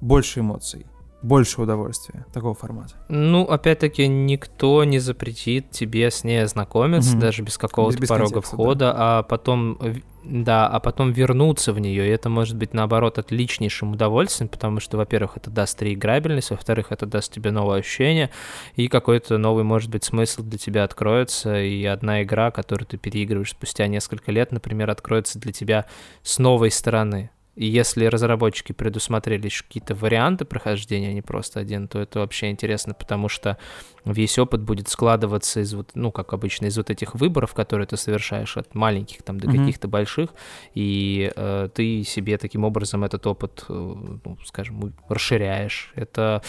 больше 0.00 0.40
эмоций 0.40 0.86
больше 1.22 1.60
удовольствия 1.60 2.24
такого 2.32 2.54
формата. 2.54 2.94
Ну, 3.08 3.44
опять-таки, 3.44 4.08
никто 4.08 4.84
не 4.84 4.98
запретит 4.98 5.70
тебе 5.70 6.10
с 6.10 6.24
ней 6.24 6.42
ознакомиться, 6.42 7.12
угу. 7.12 7.20
даже 7.20 7.42
без 7.42 7.58
какого-то 7.58 7.96
без, 7.96 8.02
без 8.02 8.08
порога 8.08 8.40
входа, 8.40 8.78
да. 8.86 9.18
а 9.18 9.22
потом 9.22 9.78
да, 10.22 10.66
а 10.66 10.80
потом 10.80 11.12
вернуться 11.12 11.72
в 11.72 11.78
нее. 11.78 12.06
И 12.06 12.10
это 12.10 12.28
может 12.28 12.56
быть, 12.56 12.74
наоборот, 12.74 13.18
отличнейшим 13.18 13.92
удовольствием, 13.92 14.48
потому 14.48 14.80
что, 14.80 14.96
во-первых, 14.96 15.36
это 15.36 15.50
даст 15.50 15.80
реиграбельность, 15.82 16.50
во-вторых, 16.50 16.86
это 16.90 17.06
даст 17.06 17.32
тебе 17.32 17.50
новое 17.50 17.78
ощущение, 17.80 18.30
и 18.76 18.88
какой-то 18.88 19.38
новый, 19.38 19.64
может 19.64 19.90
быть, 19.90 20.04
смысл 20.04 20.42
для 20.42 20.58
тебя 20.58 20.84
откроется, 20.84 21.60
и 21.60 21.84
одна 21.84 22.22
игра, 22.22 22.50
которую 22.50 22.86
ты 22.86 22.98
переигрываешь 22.98 23.50
спустя 23.50 23.86
несколько 23.86 24.30
лет, 24.30 24.52
например, 24.52 24.90
откроется 24.90 25.38
для 25.38 25.52
тебя 25.52 25.86
с 26.22 26.38
новой 26.38 26.70
стороны. 26.70 27.30
И 27.56 27.66
если 27.66 28.06
разработчики 28.06 28.72
предусмотрели 28.72 29.48
какие-то 29.48 29.94
варианты 29.94 30.44
прохождения, 30.44 31.08
а 31.08 31.12
не 31.12 31.22
просто 31.22 31.60
один, 31.60 31.88
то 31.88 31.98
это 31.98 32.20
вообще 32.20 32.50
интересно, 32.50 32.94
потому 32.94 33.28
что 33.28 33.58
весь 34.04 34.38
опыт 34.38 34.62
будет 34.62 34.88
складываться 34.88 35.60
из 35.60 35.74
вот, 35.74 35.90
ну, 35.94 36.12
как 36.12 36.32
обычно, 36.32 36.66
из 36.66 36.76
вот 36.76 36.90
этих 36.90 37.14
выборов, 37.14 37.52
которые 37.52 37.86
ты 37.86 37.96
совершаешь 37.96 38.56
от 38.56 38.74
маленьких 38.74 39.22
там 39.22 39.38
до 39.38 39.48
mm-hmm. 39.48 39.58
каких-то 39.58 39.88
больших, 39.88 40.30
и 40.74 41.32
э, 41.34 41.68
ты 41.74 42.04
себе 42.04 42.38
таким 42.38 42.64
образом 42.64 43.04
этот 43.04 43.26
опыт, 43.26 43.64
э, 43.68 43.72
ну, 43.72 44.38
скажем, 44.44 44.94
расширяешь. 45.08 45.92
Это 45.96 46.42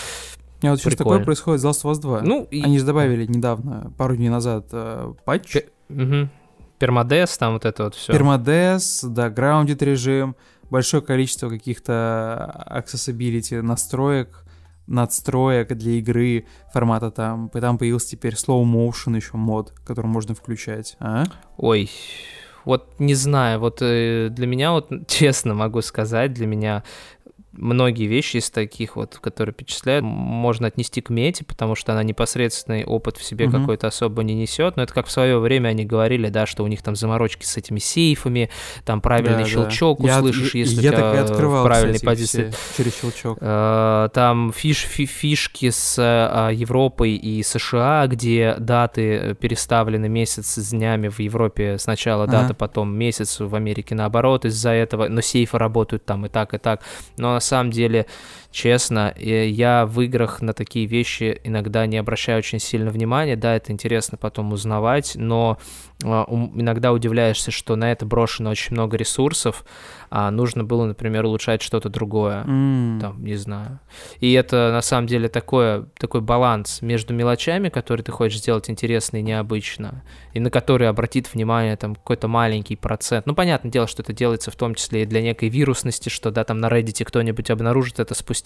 не, 0.61 0.69
вот 0.69 0.79
сейчас 0.79 0.95
такое 0.95 1.23
происходит 1.23 1.61
с 1.61 1.65
Last 1.65 1.83
of 1.83 1.91
Us 1.91 1.99
2. 1.99 2.21
Ну, 2.21 2.47
и... 2.51 2.61
Они 2.61 2.77
же 2.77 2.85
добавили 2.85 3.25
недавно, 3.25 3.91
пару 3.97 4.15
дней 4.15 4.29
назад, 4.29 4.67
э, 4.71 5.13
патч. 5.25 5.53
П- 5.53 5.65
угу. 5.89 6.29
Пермодес, 6.77 7.37
там 7.37 7.53
вот 7.53 7.65
это 7.65 7.85
вот 7.85 7.95
все. 7.95 8.13
Пермодес, 8.13 9.03
да, 9.03 9.29
grounded 9.29 9.83
режим, 9.83 10.35
большое 10.71 11.03
количество 11.03 11.49
каких-то 11.49 12.65
accessibility 12.67 13.61
настроек, 13.61 14.45
надстроек 14.87 15.73
для 15.73 15.91
игры 15.93 16.47
формата 16.73 17.11
там. 17.11 17.49
Там 17.49 17.77
появился 17.77 18.09
теперь 18.11 18.33
slow 18.33 18.63
motion 18.63 19.15
еще 19.15 19.37
мод, 19.37 19.73
который 19.85 20.07
можно 20.07 20.33
включать. 20.33 20.95
А? 20.99 21.25
Ой, 21.57 21.91
вот 22.65 22.99
не 22.99 23.13
знаю, 23.13 23.59
вот 23.59 23.81
э, 23.81 24.29
для 24.31 24.47
меня, 24.47 24.71
вот 24.71 24.89
честно 25.07 25.53
могу 25.53 25.81
сказать, 25.81 26.33
для 26.33 26.47
меня 26.47 26.83
многие 27.53 28.05
вещи 28.05 28.37
из 28.37 28.49
таких 28.49 28.95
вот, 28.95 29.17
которые 29.21 29.53
перечисляют, 29.53 30.03
можно 30.03 30.67
отнести 30.67 31.01
к 31.01 31.09
мете, 31.09 31.43
потому 31.43 31.75
что 31.75 31.91
она 31.91 32.03
непосредственный 32.03 32.85
опыт 32.85 33.17
в 33.17 33.23
себе 33.23 33.47
угу. 33.47 33.59
какой-то 33.59 33.87
особо 33.87 34.23
не 34.23 34.33
несет. 34.33 34.77
Но 34.77 34.83
это 34.83 34.93
как 34.93 35.07
в 35.07 35.11
свое 35.11 35.37
время 35.39 35.69
они 35.69 35.85
говорили, 35.85 36.29
да, 36.29 36.45
что 36.45 36.63
у 36.63 36.67
них 36.67 36.81
там 36.81 36.95
заморочки 36.95 37.45
с 37.45 37.57
этими 37.57 37.79
сейфами, 37.79 38.49
там 38.85 39.01
правильный 39.01 39.43
да, 39.43 39.49
щелчок 39.49 40.01
да. 40.01 40.19
услышишь, 40.19 40.55
я, 40.55 40.59
если 40.61 40.81
я, 40.81 40.91
тебя 40.91 41.13
я 41.13 41.21
открывал, 41.23 41.63
в 41.63 41.65
правильной 41.65 41.95
кстати, 41.95 42.05
позиции. 42.05 42.53
Через 42.77 42.99
щелчок. 42.99 43.37
Э, 43.41 44.09
там 44.13 44.53
фиш, 44.53 44.85
фи, 44.85 45.05
фишки 45.05 45.69
с 45.69 45.97
э, 45.99 46.53
Европой 46.53 47.15
и 47.15 47.43
США, 47.43 48.07
где 48.07 48.55
даты 48.57 49.35
переставлены 49.39 50.07
месяц 50.07 50.55
с 50.55 50.69
днями 50.69 51.09
в 51.09 51.19
Европе 51.19 51.77
сначала 51.77 52.23
ага. 52.23 52.31
дата, 52.31 52.53
потом 52.53 52.95
месяц 52.95 53.39
в 53.39 53.53
Америке 53.55 53.93
наоборот 53.95 54.45
из-за 54.45 54.69
этого, 54.69 55.07
но 55.09 55.21
сейфы 55.21 55.57
работают 55.57 56.05
там 56.05 56.25
и 56.25 56.29
так, 56.29 56.53
и 56.53 56.57
так. 56.57 56.81
Но 57.17 57.40
самом 57.41 57.71
деле, 57.71 58.05
честно, 58.51 59.13
я 59.17 59.85
в 59.85 59.99
играх 60.01 60.41
на 60.41 60.53
такие 60.53 60.85
вещи 60.85 61.39
иногда 61.43 61.85
не 61.85 61.97
обращаю 61.97 62.39
очень 62.39 62.59
сильно 62.59 62.91
внимания. 62.91 63.35
Да, 63.35 63.55
это 63.55 63.71
интересно 63.71 64.17
потом 64.17 64.53
узнавать, 64.53 65.13
но 65.15 65.57
а, 66.03 66.25
иногда 66.55 66.91
удивляешься, 66.91 67.51
что 67.51 67.75
на 67.75 67.91
это 67.91 68.05
брошено 68.05 68.49
очень 68.49 68.73
много 68.73 68.97
ресурсов, 68.97 69.65
а 70.09 70.29
нужно 70.31 70.63
было, 70.63 70.85
например, 70.85 71.25
улучшать 71.25 71.61
что-то 71.61 71.89
другое, 71.89 72.43
mm. 72.43 72.99
там, 72.99 73.23
не 73.23 73.35
знаю. 73.35 73.79
И 74.19 74.33
это 74.33 74.71
на 74.73 74.81
самом 74.81 75.07
деле 75.07 75.29
такое, 75.29 75.85
такой 75.97 76.21
баланс 76.21 76.81
между 76.81 77.13
мелочами, 77.13 77.69
которые 77.69 78.03
ты 78.03 78.11
хочешь 78.11 78.39
сделать 78.39 78.69
интересно 78.69 79.17
и 79.17 79.21
необычно, 79.21 80.03
и 80.33 80.39
на 80.39 80.49
которые 80.49 80.89
обратит 80.89 81.33
внимание 81.33 81.77
там 81.77 81.95
какой-то 81.95 82.27
маленький 82.27 82.75
процент. 82.75 83.25
Ну, 83.25 83.35
понятное 83.35 83.71
дело, 83.71 83.87
что 83.87 84.01
это 84.01 84.13
делается 84.13 84.51
в 84.51 84.55
том 84.55 84.75
числе 84.75 85.03
и 85.03 85.05
для 85.05 85.21
некой 85.21 85.49
вирусности, 85.49 86.09
что, 86.09 86.31
да, 86.31 86.43
там 86.43 86.59
на 86.59 86.67
Reddit 86.67 87.05
кто-нибудь 87.05 87.49
обнаружит 87.49 87.99
это 87.99 88.13
спустя 88.13 88.40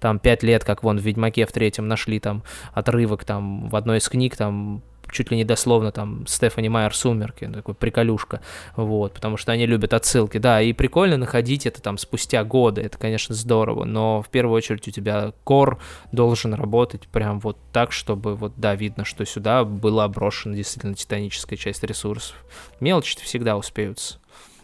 там 0.00 0.18
пять 0.18 0.42
лет, 0.42 0.64
как 0.64 0.82
вон 0.82 0.98
в 0.98 1.02
Ведьмаке 1.02 1.46
в 1.46 1.52
третьем 1.52 1.88
нашли 1.88 2.20
там 2.20 2.42
отрывок 2.72 3.24
там 3.24 3.68
в 3.68 3.76
одной 3.76 3.98
из 3.98 4.08
книг 4.08 4.36
там 4.36 4.82
чуть 5.12 5.30
ли 5.30 5.36
не 5.36 5.44
дословно 5.44 5.92
там 5.92 6.26
Стефани 6.26 6.68
Майер 6.68 6.94
«Сумерки», 6.94 7.44
ну, 7.44 7.54
такой 7.54 7.74
приколюшка, 7.74 8.40
вот, 8.76 9.12
потому 9.12 9.36
что 9.36 9.52
они 9.52 9.66
любят 9.66 9.94
отсылки, 9.94 10.38
да, 10.38 10.60
и 10.60 10.72
прикольно 10.72 11.16
находить 11.16 11.66
это 11.66 11.80
там 11.80 11.98
спустя 11.98 12.42
годы, 12.44 12.80
это, 12.80 12.98
конечно, 12.98 13.34
здорово, 13.34 13.84
но 13.84 14.22
в 14.22 14.28
первую 14.30 14.56
очередь 14.56 14.88
у 14.88 14.90
тебя 14.90 15.32
кор 15.44 15.78
должен 16.10 16.54
работать 16.54 17.06
прям 17.08 17.38
вот 17.40 17.58
так, 17.72 17.92
чтобы 17.92 18.34
вот, 18.34 18.54
да, 18.56 18.74
видно, 18.74 19.04
что 19.04 19.24
сюда 19.24 19.64
была 19.64 20.08
брошена 20.08 20.54
действительно 20.56 20.94
титаническая 20.94 21.58
часть 21.58 21.84
ресурсов. 21.84 22.36
Мелочи 22.80 23.18
всегда 23.22 23.56
успеются 23.56 24.18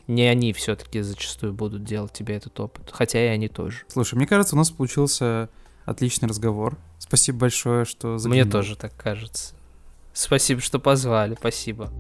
не 0.09 0.25
они 0.25 0.53
все-таки 0.53 1.03
зачастую 1.03 1.53
будут 1.53 1.85
делать 1.85 2.13
тебе 2.13 2.35
этот 2.35 2.59
опыт, 2.59 2.91
хотя 2.91 3.25
и 3.25 3.29
они 3.29 3.49
тоже. 3.49 3.83
Слушай, 3.89 4.17
мне 4.17 4.27
кажется, 4.27 4.57
у 4.57 4.59
нас 4.59 4.71
получился 4.71 5.49
отличный 5.85 6.29
разговор. 6.29 6.77
Спасибо 6.99 7.39
большое, 7.39 7.85
что 7.85 8.19
заглянули. 8.19 8.43
Мне 8.45 8.51
тоже 8.51 8.75
так 8.75 8.97
кажется. 8.97 9.55
Спасибо, 10.13 10.61
что 10.61 10.79
позвали, 10.81 11.37
спасибо. 11.39 11.93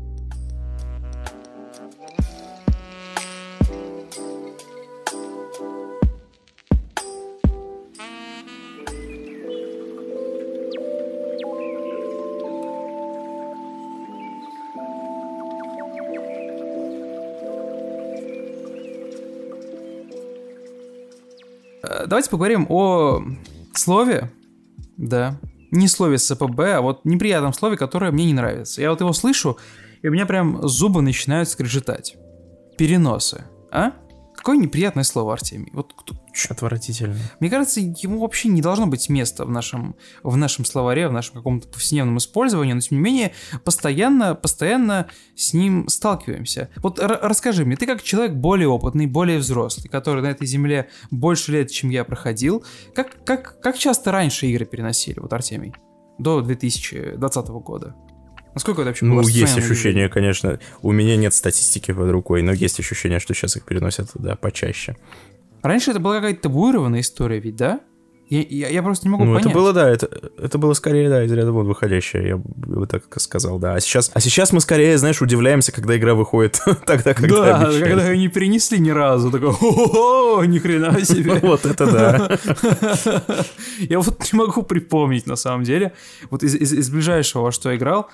Давайте 22.06 22.30
поговорим 22.30 22.66
о 22.68 23.22
слове, 23.74 24.30
да, 24.96 25.38
не 25.70 25.88
слове 25.88 26.18
СПБ, 26.18 26.60
а 26.60 26.80
вот 26.80 27.04
неприятном 27.04 27.52
слове, 27.52 27.76
которое 27.76 28.10
мне 28.10 28.26
не 28.26 28.34
нравится. 28.34 28.80
Я 28.80 28.90
вот 28.90 29.00
его 29.00 29.12
слышу, 29.12 29.58
и 30.02 30.08
у 30.08 30.12
меня 30.12 30.26
прям 30.26 30.66
зубы 30.66 31.02
начинают 31.02 31.48
скрежетать. 31.48 32.16
Переносы, 32.76 33.44
а? 33.70 33.92
Какое 34.38 34.56
неприятное 34.56 35.02
слово, 35.02 35.32
Артемий. 35.32 35.70
Вот 35.72 35.92
кто... 35.96 36.14
Отвратительно. 36.48 37.16
Мне 37.40 37.50
кажется, 37.50 37.80
ему 37.80 38.20
вообще 38.20 38.48
не 38.48 38.62
должно 38.62 38.86
быть 38.86 39.08
места 39.08 39.44
в 39.44 39.50
нашем, 39.50 39.96
в 40.22 40.36
нашем 40.36 40.64
словаре, 40.64 41.08
в 41.08 41.12
нашем 41.12 41.34
каком-то 41.34 41.66
повседневном 41.66 42.18
использовании, 42.18 42.72
но 42.72 42.80
тем 42.80 42.98
не 42.98 43.02
менее 43.02 43.32
постоянно, 43.64 44.36
постоянно 44.36 45.08
с 45.34 45.52
ним 45.52 45.88
сталкиваемся. 45.88 46.70
Вот 46.76 47.00
расскажи 47.00 47.64
мне, 47.64 47.76
ты 47.76 47.86
как 47.86 48.04
человек 48.04 48.36
более 48.36 48.68
опытный, 48.68 49.06
более 49.06 49.38
взрослый, 49.38 49.88
который 49.88 50.22
на 50.22 50.28
этой 50.28 50.46
земле 50.46 50.88
больше 51.10 51.50
лет, 51.50 51.72
чем 51.72 51.90
я 51.90 52.04
проходил, 52.04 52.64
как, 52.94 53.24
как, 53.24 53.60
как 53.60 53.76
часто 53.76 54.12
раньше 54.12 54.46
игры 54.46 54.64
переносили, 54.64 55.18
вот 55.18 55.32
Артемий, 55.32 55.74
до 56.18 56.40
2020 56.40 57.48
года? 57.48 57.96
Насколько 58.58 58.80
это 58.80 58.90
вообще 58.90 59.04
Ну, 59.04 59.20
есть 59.22 59.56
ощущение, 59.56 60.08
конечно. 60.08 60.58
У 60.82 60.90
меня 60.90 61.16
нет 61.16 61.32
статистики 61.32 61.92
под 61.92 62.10
рукой, 62.10 62.42
но 62.42 62.50
есть 62.50 62.80
ощущение, 62.80 63.20
что 63.20 63.32
сейчас 63.32 63.56
их 63.56 63.62
переносят, 63.62 64.10
да, 64.14 64.34
почаще. 64.34 64.96
Раньше 65.62 65.92
это 65.92 66.00
была 66.00 66.16
какая-то 66.16 66.42
табуированная 66.42 67.02
история, 67.02 67.38
ведь, 67.38 67.54
да? 67.54 67.78
Я, 68.28 68.42
я, 68.50 68.68
я 68.68 68.82
просто 68.82 69.06
не 69.06 69.12
могу 69.12 69.24
ну, 69.24 69.34
понять. 69.34 69.46
это 69.46 69.54
было, 69.54 69.72
да, 69.72 69.88
это, 69.88 70.10
это 70.36 70.58
было 70.58 70.72
скорее, 70.72 71.08
да, 71.08 71.24
из 71.24 71.30
ряда 71.30 71.52
вон 71.52 71.68
выходящее, 71.68 72.26
я 72.26 72.36
бы 72.36 72.88
так 72.88 73.04
сказал, 73.20 73.60
да. 73.60 73.74
А 73.74 73.80
сейчас, 73.80 74.10
а 74.12 74.20
сейчас 74.20 74.52
мы 74.52 74.60
скорее, 74.60 74.98
знаешь, 74.98 75.22
удивляемся, 75.22 75.70
когда 75.70 75.96
игра 75.96 76.14
выходит 76.14 76.60
тогда, 76.86 77.14
когда 77.14 77.36
Да, 77.36 77.66
обещали. 77.68 77.84
когда 77.84 78.10
ее 78.10 78.18
не 78.18 78.26
перенесли 78.28 78.80
ни 78.80 78.90
разу, 78.90 79.30
такой, 79.30 79.50
о 79.60 80.42
ни 80.44 80.58
хрена 80.58 81.00
себе. 81.04 81.34
Вот 81.34 81.64
это 81.64 81.86
да. 81.86 82.38
Я 83.78 84.00
вот 84.00 84.32
не 84.32 84.36
могу 84.36 84.64
припомнить, 84.64 85.28
на 85.28 85.36
самом 85.36 85.62
деле, 85.62 85.92
вот 86.28 86.42
из, 86.42 86.90
ближайшего, 86.90 87.42
во 87.42 87.52
что 87.52 87.74
играл, 87.74 88.10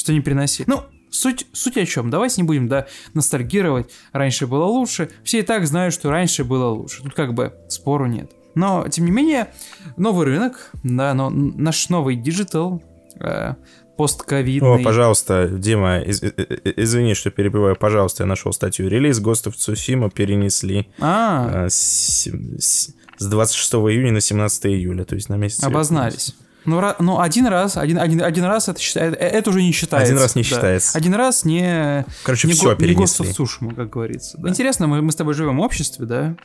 что 0.00 0.12
не 0.12 0.20
приносили. 0.20 0.68
Ну, 0.68 0.82
суть, 1.10 1.46
суть 1.52 1.76
о 1.76 1.86
чем? 1.86 2.10
Давайте 2.10 2.40
не 2.40 2.46
будем, 2.46 2.68
да, 2.68 2.86
ностальгировать. 3.14 3.90
Раньше 4.12 4.46
было 4.46 4.64
лучше. 4.64 5.10
Все 5.22 5.40
и 5.40 5.42
так 5.42 5.66
знают, 5.66 5.94
что 5.94 6.10
раньше 6.10 6.42
было 6.42 6.70
лучше. 6.70 7.02
Тут 7.02 7.14
как 7.14 7.34
бы 7.34 7.54
спору 7.68 8.06
нет. 8.06 8.32
Но, 8.54 8.88
тем 8.88 9.04
не 9.04 9.10
менее, 9.10 9.52
новый 9.96 10.26
рынок, 10.26 10.70
да, 10.82 11.14
но 11.14 11.30
наш 11.30 11.88
новый 11.88 12.16
digital, 12.16 12.82
э, 13.20 13.54
постковидный. 13.96 14.80
О, 14.80 14.82
пожалуйста, 14.82 15.48
Дима, 15.48 16.00
из, 16.00 16.22
из, 16.22 16.32
извини, 16.76 17.14
что 17.14 17.30
перебиваю, 17.30 17.76
пожалуйста, 17.76 18.24
я 18.24 18.26
нашел 18.26 18.52
статью. 18.52 18.88
Релиз 18.88 19.20
of 19.20 19.52
Tsushima 19.54 20.10
перенесли 20.10 20.88
а. 20.98 21.66
э, 21.66 21.68
с, 21.68 22.26
с, 22.58 22.94
с 23.18 23.26
26 23.26 23.74
июня 23.74 24.12
на 24.12 24.20
17 24.20 24.66
июля, 24.66 25.04
то 25.04 25.14
есть 25.14 25.28
на 25.28 25.36
месяц. 25.36 25.62
Обознались. 25.62 26.34
Ну, 26.64 26.94
ну 26.98 27.20
один 27.20 27.46
раз, 27.46 27.76
один, 27.76 27.98
один, 27.98 28.22
один 28.22 28.44
раз 28.44 28.68
это, 28.68 28.80
считает, 28.80 29.14
э, 29.14 29.24
это 29.24 29.50
уже 29.50 29.62
не 29.62 29.72
считается. 29.72 30.12
Один 30.12 30.22
раз 30.22 30.34
не 30.34 30.42
да. 30.42 30.48
считается. 30.48 30.98
Один 30.98 31.14
раз 31.14 31.44
не... 31.44 32.04
Короче, 32.22 32.48
не 32.48 32.54
все 32.54 32.70
го, 32.70 32.74
перенесли. 32.74 33.26
Не 33.26 33.32
Сушима, 33.32 33.74
как 33.74 33.90
говорится. 33.90 34.38
Да. 34.38 34.48
Интересно, 34.48 34.86
мы, 34.86 35.00
мы 35.02 35.12
с 35.12 35.16
тобой 35.16 35.34
живем 35.34 35.58
в 35.58 35.60
обществе, 35.60 36.06
да? 36.06 36.36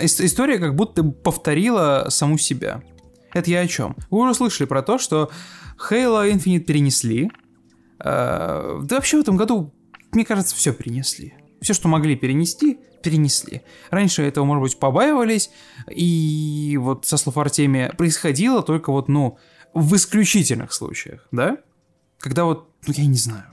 История 0.00 0.58
как 0.58 0.74
будто 0.74 1.02
повторила 1.02 2.06
саму 2.10 2.38
себя. 2.38 2.82
Это 3.32 3.50
я 3.50 3.60
о 3.60 3.66
чем? 3.66 3.96
Вы 4.10 4.20
уже 4.20 4.34
слышали 4.34 4.66
про 4.66 4.82
то, 4.82 4.98
что 4.98 5.30
Halo 5.90 6.30
Infinite 6.30 6.60
перенесли. 6.60 7.30
Э, 8.00 8.80
да 8.82 8.96
вообще 8.96 9.18
в 9.18 9.20
этом 9.20 9.36
году, 9.36 9.74
мне 10.12 10.24
кажется, 10.24 10.54
все 10.54 10.72
перенесли. 10.72 11.34
Все, 11.60 11.74
что 11.74 11.88
могли 11.88 12.16
перенести, 12.16 12.78
перенесли. 13.02 13.62
Раньше 13.90 14.22
этого, 14.22 14.44
может 14.44 14.62
быть, 14.62 14.78
побаивались, 14.78 15.50
и 15.90 16.78
вот 16.80 17.04
со 17.06 17.16
слов 17.16 17.38
Артемия 17.38 17.92
происходило 17.92 18.62
только 18.62 18.92
вот, 18.92 19.08
ну, 19.08 19.38
в 19.74 19.94
исключительных 19.94 20.72
случаях, 20.72 21.26
да? 21.30 21.58
Когда 22.18 22.44
вот, 22.44 22.68
ну, 22.86 22.94
я 22.96 23.06
не 23.06 23.16
знаю, 23.16 23.44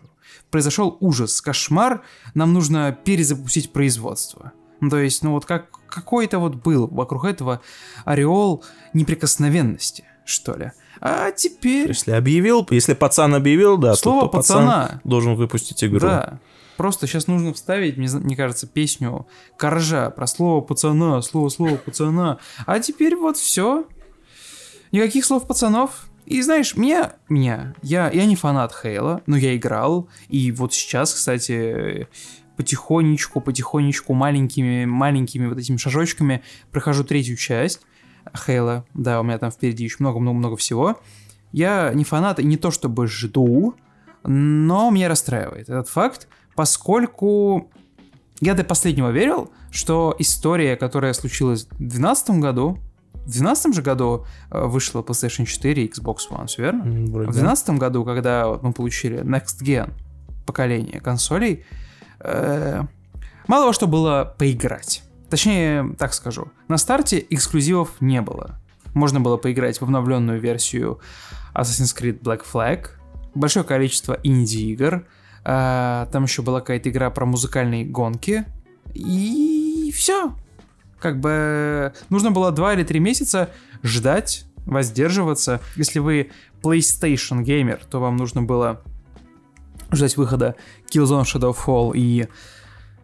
произошел 0.50 0.98
ужас, 1.00 1.42
кошмар, 1.42 2.02
нам 2.34 2.54
нужно 2.54 2.98
перезапустить 3.04 3.72
производство. 3.72 4.54
Ну, 4.82 4.90
то 4.90 4.98
есть, 4.98 5.24
ну 5.24 5.32
вот 5.32 5.46
как 5.46 5.70
какой-то 5.88 6.40
вот 6.40 6.56
был 6.56 6.88
вокруг 6.88 7.26
этого 7.26 7.62
ореол 8.04 8.64
неприкосновенности, 8.94 10.04
что 10.26 10.56
ли. 10.56 10.72
А 11.02 11.32
теперь... 11.32 11.88
Если 11.90 12.12
объявил, 12.12 12.68
если 12.70 12.94
пацан 12.94 13.36
объявил, 13.36 13.78
да, 13.78 13.96
Слово 13.96 14.22
то, 14.22 14.28
то 14.28 14.38
пацана. 14.38 14.82
пацан 14.84 15.02
должен 15.04 15.36
выпустить 15.36 15.84
игру. 15.84 16.00
Да. 16.00 16.40
Просто 16.78 17.08
сейчас 17.08 17.28
нужно 17.28 17.54
вставить, 17.54 17.98
мне, 17.98 18.10
мне 18.10 18.36
кажется, 18.36 18.68
песню 18.68 19.28
Коржа 19.58 20.10
про 20.10 20.28
слово 20.28 20.62
пацана, 20.62 21.22
слово, 21.22 21.50
слово 21.50 21.78
пацана. 21.78 22.40
А 22.66 22.80
теперь 22.80 23.16
вот 23.16 23.38
все. 23.38 23.88
Никаких 24.92 25.26
слов 25.26 25.48
пацанов. 25.48 26.08
И 26.26 26.42
знаешь, 26.42 26.76
меня, 26.76 27.14
меня, 27.30 27.76
я, 27.84 28.10
я 28.10 28.26
не 28.26 28.36
фанат 28.36 28.74
Хейла, 28.74 29.22
но 29.28 29.38
я 29.38 29.56
играл. 29.56 30.10
И 30.28 30.52
вот 30.52 30.74
сейчас, 30.74 31.14
кстати, 31.14 32.08
потихонечку, 32.58 33.42
потихонечку, 33.42 34.14
маленькими, 34.14 34.86
маленькими 34.86 35.48
вот 35.48 35.58
этими 35.58 35.78
шажочками 35.78 36.44
прохожу 36.72 37.04
третью 37.04 37.38
часть 37.38 37.82
Хейла. 38.36 38.86
Да, 38.94 39.20
у 39.20 39.24
меня 39.24 39.38
там 39.38 39.52
впереди 39.52 39.84
еще 39.84 39.98
много-много-много 40.00 40.58
всего. 40.58 41.00
Я 41.52 41.94
не 41.94 42.04
фанат 42.04 42.40
и 42.40 42.44
не 42.44 42.58
то 42.58 42.72
чтобы 42.72 43.08
жду, 43.08 43.76
но 44.24 44.90
меня 44.90 45.08
расстраивает 45.08 45.70
этот 45.70 45.90
факт, 45.90 46.28
поскольку 46.56 47.70
я 48.42 48.54
до 48.54 48.64
последнего 48.64 49.10
верил, 49.10 49.52
что 49.72 50.16
история, 50.20 50.76
которая 50.76 51.14
случилась 51.14 51.66
в 51.66 51.78
2012 51.78 52.30
году, 52.42 52.80
в 53.14 53.32
2012 53.32 53.76
же 53.76 53.82
году 53.82 54.26
э, 54.52 54.66
вышла 54.66 55.02
PlayStation 55.02 55.46
4 55.46 55.86
и 55.86 55.90
Xbox 55.90 56.18
One, 56.30 56.48
все 56.48 56.64
верно? 56.64 56.84
Вроде 56.84 57.30
в 57.30 57.34
2012 57.34 57.70
году, 57.72 58.06
когда 58.06 58.48
мы 58.62 58.72
получили 58.72 59.20
Next 59.22 59.64
Gen 59.64 59.94
поколение 60.46 61.00
консолей, 61.00 61.66
э, 62.20 62.84
мало 63.48 63.66
во 63.66 63.74
что 63.74 63.88
было 63.88 64.36
поиграть. 64.38 65.04
Точнее, 65.30 65.96
так 65.98 66.14
скажу, 66.14 66.50
на 66.68 66.78
старте 66.78 67.26
эксклюзивов 67.30 68.00
не 68.00 68.22
было. 68.22 68.60
Можно 68.94 69.20
было 69.20 69.38
поиграть 69.38 69.82
в 69.82 69.84
обновленную 69.84 70.40
версию 70.40 71.00
Assassin's 71.54 71.98
Creed 71.98 72.22
Black 72.22 72.44
Flag, 72.52 72.90
большое 73.34 73.66
количество 73.66 74.20
инди-игр, 74.24 75.06
а, 75.46 76.08
там 76.12 76.24
еще 76.24 76.42
была 76.42 76.60
какая-то 76.60 76.90
игра 76.90 77.10
про 77.12 77.26
музыкальные 77.26 77.86
гонки. 77.86 78.46
И 78.94 79.94
все. 79.96 80.36
Как 81.00 81.20
бы 81.20 81.94
нужно 82.10 82.32
было 82.32 82.52
2 82.52 82.74
или 82.74 82.84
3 82.84 83.00
месяца 83.00 83.52
ждать, 83.84 84.46
воздерживаться. 84.66 85.62
Если 85.76 86.00
вы 86.00 86.32
PlayStation 86.64 87.44
геймер, 87.44 87.86
то 87.90 88.00
вам 88.00 88.18
нужно 88.18 88.42
было 88.42 88.82
ждать 89.92 90.18
выхода 90.18 90.56
Killzone 90.92 91.24
Shadowfall 91.24 91.92
и... 91.96 92.28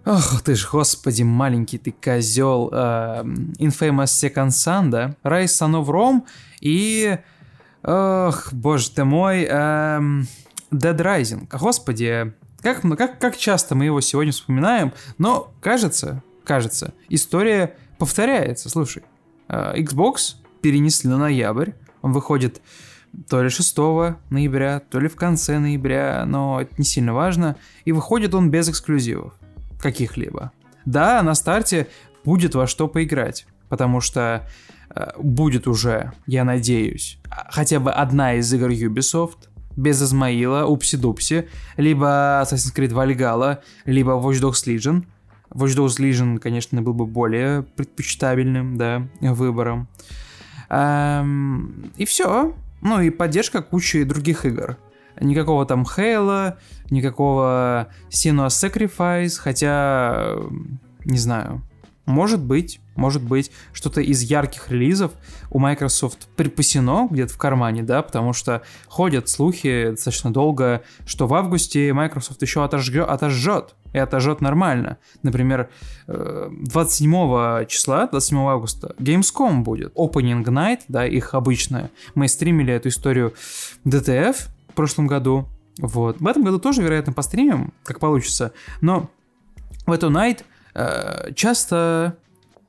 Ох 0.03 0.41
ты 0.41 0.55
ж, 0.55 0.67
господи, 0.71 1.21
маленький 1.21 1.77
ты 1.77 1.91
козел. 1.91 2.71
Uh, 2.73 3.23
Infamous 3.59 4.05
Second 4.05 4.49
Son, 4.49 4.89
да? 4.89 5.15
Rise 5.23 5.61
of 5.69 5.85
Rome 5.85 6.21
и... 6.59 7.19
Ох, 7.83 8.51
боже 8.51 8.89
ты 8.89 9.03
мой... 9.03 9.45
Uh, 9.45 10.25
Dead 10.71 10.97
Rising. 10.97 11.47
Господи, 11.51 12.33
как, 12.61 12.81
как, 12.81 13.19
как 13.19 13.37
часто 13.37 13.75
мы 13.75 13.85
его 13.85 14.01
сегодня 14.01 14.31
вспоминаем, 14.31 14.93
но 15.17 15.53
кажется, 15.61 16.23
кажется, 16.43 16.93
история 17.09 17.75
повторяется. 17.97 18.69
Слушай, 18.69 19.03
э, 19.47 19.75
Xbox 19.77 20.35
перенесли 20.61 21.09
на 21.09 21.17
ноябрь, 21.17 21.71
он 22.01 22.13
выходит 22.13 22.61
то 23.27 23.43
ли 23.43 23.49
6 23.49 23.77
ноября, 24.29 24.79
то 24.79 24.99
ли 24.99 25.07
в 25.07 25.15
конце 25.15 25.59
ноября, 25.59 26.23
но 26.25 26.61
это 26.61 26.73
не 26.77 26.85
сильно 26.85 27.13
важно. 27.13 27.57
И 27.83 27.91
выходит 27.91 28.33
он 28.33 28.49
без 28.49 28.69
эксклюзивов 28.69 29.33
каких-либо. 29.79 30.51
Да, 30.85 31.21
на 31.21 31.35
старте 31.35 31.87
будет 32.23 32.55
во 32.55 32.67
что 32.67 32.87
поиграть, 32.87 33.45
потому 33.69 33.99
что 33.99 34.47
э, 34.95 35.11
будет 35.17 35.67
уже, 35.67 36.13
я 36.25 36.43
надеюсь, 36.43 37.19
хотя 37.49 37.79
бы 37.79 37.91
одна 37.91 38.35
из 38.35 38.51
игр 38.53 38.69
Ubisoft, 38.69 39.49
без 39.81 40.01
Измаила, 40.01 40.65
Упси-Дупси, 40.65 41.47
либо 41.77 42.41
Assassin's 42.43 42.75
Creed 42.75 42.91
Valhalla, 42.91 43.59
либо 43.85 44.11
Watch 44.11 44.41
Dogs 44.41 44.65
Legion. 44.67 45.03
Watch 45.49 45.75
Dogs 45.75 45.99
Legion, 45.99 46.39
конечно, 46.39 46.81
был 46.81 46.93
бы 46.93 47.05
более 47.05 47.63
предпочитабельным, 47.63 48.77
да, 48.77 49.07
выбором. 49.19 49.87
Эм, 50.69 51.91
и 51.97 52.05
все. 52.05 52.55
Ну 52.81 53.01
и 53.01 53.09
поддержка 53.09 53.61
кучи 53.61 54.03
других 54.03 54.45
игр. 54.45 54.77
Никакого 55.19 55.65
там 55.65 55.83
Halo, 55.83 56.55
никакого 56.89 57.89
Senua 58.09 58.47
Sacrifice, 58.47 59.37
хотя, 59.37 60.35
не 61.03 61.17
знаю, 61.17 61.61
может 62.05 62.41
быть, 62.41 62.79
может 63.01 63.23
быть, 63.23 63.51
что-то 63.73 63.99
из 63.99 64.21
ярких 64.21 64.69
релизов 64.69 65.11
у 65.49 65.59
Microsoft 65.59 66.27
припасено 66.35 67.07
где-то 67.09 67.33
в 67.33 67.37
кармане, 67.37 67.83
да, 67.83 68.01
потому 68.03 68.31
что 68.31 68.61
ходят 68.87 69.27
слухи 69.27 69.87
достаточно 69.89 70.31
долго, 70.31 70.83
что 71.05 71.27
в 71.27 71.33
августе 71.33 71.91
Microsoft 71.91 72.41
еще 72.41 72.63
отожжет, 72.63 73.09
отожжет 73.09 73.75
и 73.93 73.97
отожжет 73.97 74.39
нормально. 74.39 74.97
Например, 75.23 75.69
27 76.07 77.13
э, 77.13 77.65
числа, 77.67 78.07
27 78.07 78.37
августа, 78.39 78.95
Gamescom 78.99 79.61
будет, 79.63 79.93
Opening 79.95 80.43
Night, 80.43 80.81
да, 80.87 81.05
их 81.05 81.33
обычная. 81.33 81.89
Мы 82.15 82.27
стримили 82.27 82.73
эту 82.73 82.89
историю 82.89 83.33
DTF 83.85 84.35
в 84.69 84.73
прошлом 84.73 85.07
году, 85.07 85.47
вот. 85.79 86.19
В 86.19 86.27
этом 86.27 86.43
году 86.43 86.59
тоже, 86.59 86.83
вероятно, 86.83 87.13
постримим, 87.13 87.73
как 87.83 87.99
получится, 87.99 88.53
но 88.81 89.09
в 89.85 89.91
эту 89.91 90.09
Night 90.09 90.43
э, 90.73 91.33
часто 91.33 92.17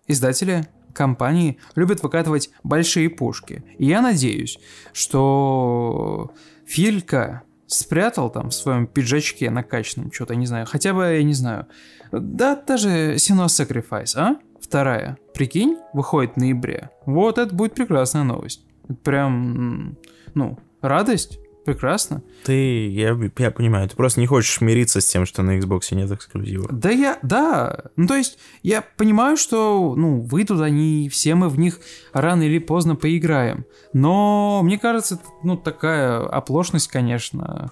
издатели 0.07 0.67
компании 0.93 1.59
любят 1.75 2.03
выкатывать 2.03 2.51
большие 2.63 3.09
пушки. 3.09 3.65
И 3.79 3.87
я 3.87 4.01
надеюсь, 4.03 4.59
что 4.93 6.33
Филька 6.67 7.43
спрятал 7.67 8.31
там 8.31 8.51
в 8.51 8.55
своем 8.55 8.87
пиджачке 8.87 9.51
накачанном 9.51 10.13
что-то, 10.13 10.35
не 10.35 10.47
знаю, 10.47 10.67
хотя 10.67 10.93
бы, 10.93 11.05
я 11.05 11.23
не 11.23 11.35
знаю. 11.35 11.67
Да, 12.11 12.57
даже 12.57 13.15
Sino 13.15 13.47
Sacrifice, 13.47 14.17
а? 14.17 14.37
Вторая. 14.61 15.19
Прикинь, 15.35 15.79
выходит 15.93 16.35
в 16.35 16.37
ноябре. 16.37 16.91
Вот 17.07 17.39
это 17.39 17.55
будет 17.55 17.75
прекрасная 17.75 18.25
новость. 18.25 18.65
Прям, 19.03 19.97
ну, 20.35 20.59
радость. 20.81 21.39
Прекрасно. 21.65 22.23
Ты, 22.45 22.89
я, 22.89 23.17
я 23.39 23.51
понимаю, 23.53 23.89
ты 23.89 23.95
просто 23.95 24.19
не 24.19 24.27
хочешь 24.27 24.61
мириться 24.61 25.01
с 25.01 25.07
тем, 25.07 25.27
что 25.27 25.43
на 25.43 25.59
Xbox 25.59 25.95
нет 25.95 26.11
эксклюзива. 26.11 26.69
Да 26.73 26.91
я, 26.91 27.19
да. 27.23 27.85
Ну, 27.95 28.09
то 28.09 28.17
есть, 28.17 28.39
я 28.65 28.83
понимаю, 28.97 29.37
что, 29.37 29.95
ну, 29.97 30.21
выйдут 30.23 30.61
они, 30.61 31.09
все 31.09 31.37
мы 31.37 31.49
в 31.49 31.59
них 31.59 31.79
рано 32.13 32.43
или 32.43 32.59
поздно 32.59 32.97
поиграем. 32.97 33.65
Но, 33.93 34.61
мне 34.65 34.77
кажется, 34.77 35.21
ну, 35.45 35.57
такая 35.57 36.27
оплошность, 36.27 36.89
конечно, 36.89 37.71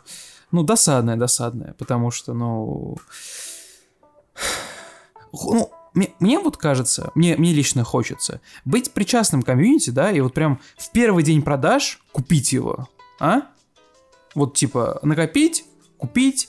ну, 0.53 0.63
досадная, 0.63 1.17
досадная, 1.17 1.75
потому 1.79 2.11
что, 2.11 2.33
ну... 2.33 2.97
Ну, 5.33 5.71
мне, 5.95 6.13
мне 6.19 6.41
вот 6.41 6.57
кажется, 6.57 7.13
мне, 7.15 7.37
мне 7.37 7.53
лично 7.53 7.85
хочется 7.85 8.41
быть 8.65 8.91
причастным 8.93 9.43
к 9.43 9.47
комьюнити, 9.47 9.91
да, 9.91 10.11
и 10.11 10.21
вот 10.21 10.35
прям 10.35 10.61
в 10.77 10.91
первый 10.91 11.23
день 11.23 11.43
продаж 11.43 12.01
купить 12.13 12.53
его, 12.53 12.89
а? 13.21 13.43
Вот 14.35 14.57
типа 14.57 15.01
накопить, 15.03 15.65
купить, 15.97 16.49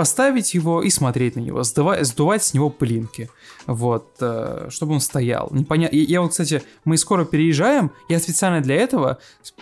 поставить 0.00 0.54
его 0.54 0.82
и 0.82 0.88
смотреть 0.88 1.36
на 1.36 1.40
него, 1.40 1.62
сдувать, 1.62 2.06
сдувать 2.06 2.42
с 2.42 2.54
него 2.54 2.70
пылинки, 2.70 3.28
вот, 3.66 4.16
э, 4.20 4.68
чтобы 4.70 4.94
он 4.94 5.00
стоял. 5.00 5.48
Непонятно. 5.50 5.94
Я, 5.94 6.04
я 6.04 6.20
вот, 6.22 6.30
кстати, 6.30 6.62
мы 6.86 6.96
скоро 6.96 7.26
переезжаем, 7.26 7.90
я 8.08 8.18
специально 8.18 8.62
для 8.62 8.76
этого 8.76 9.18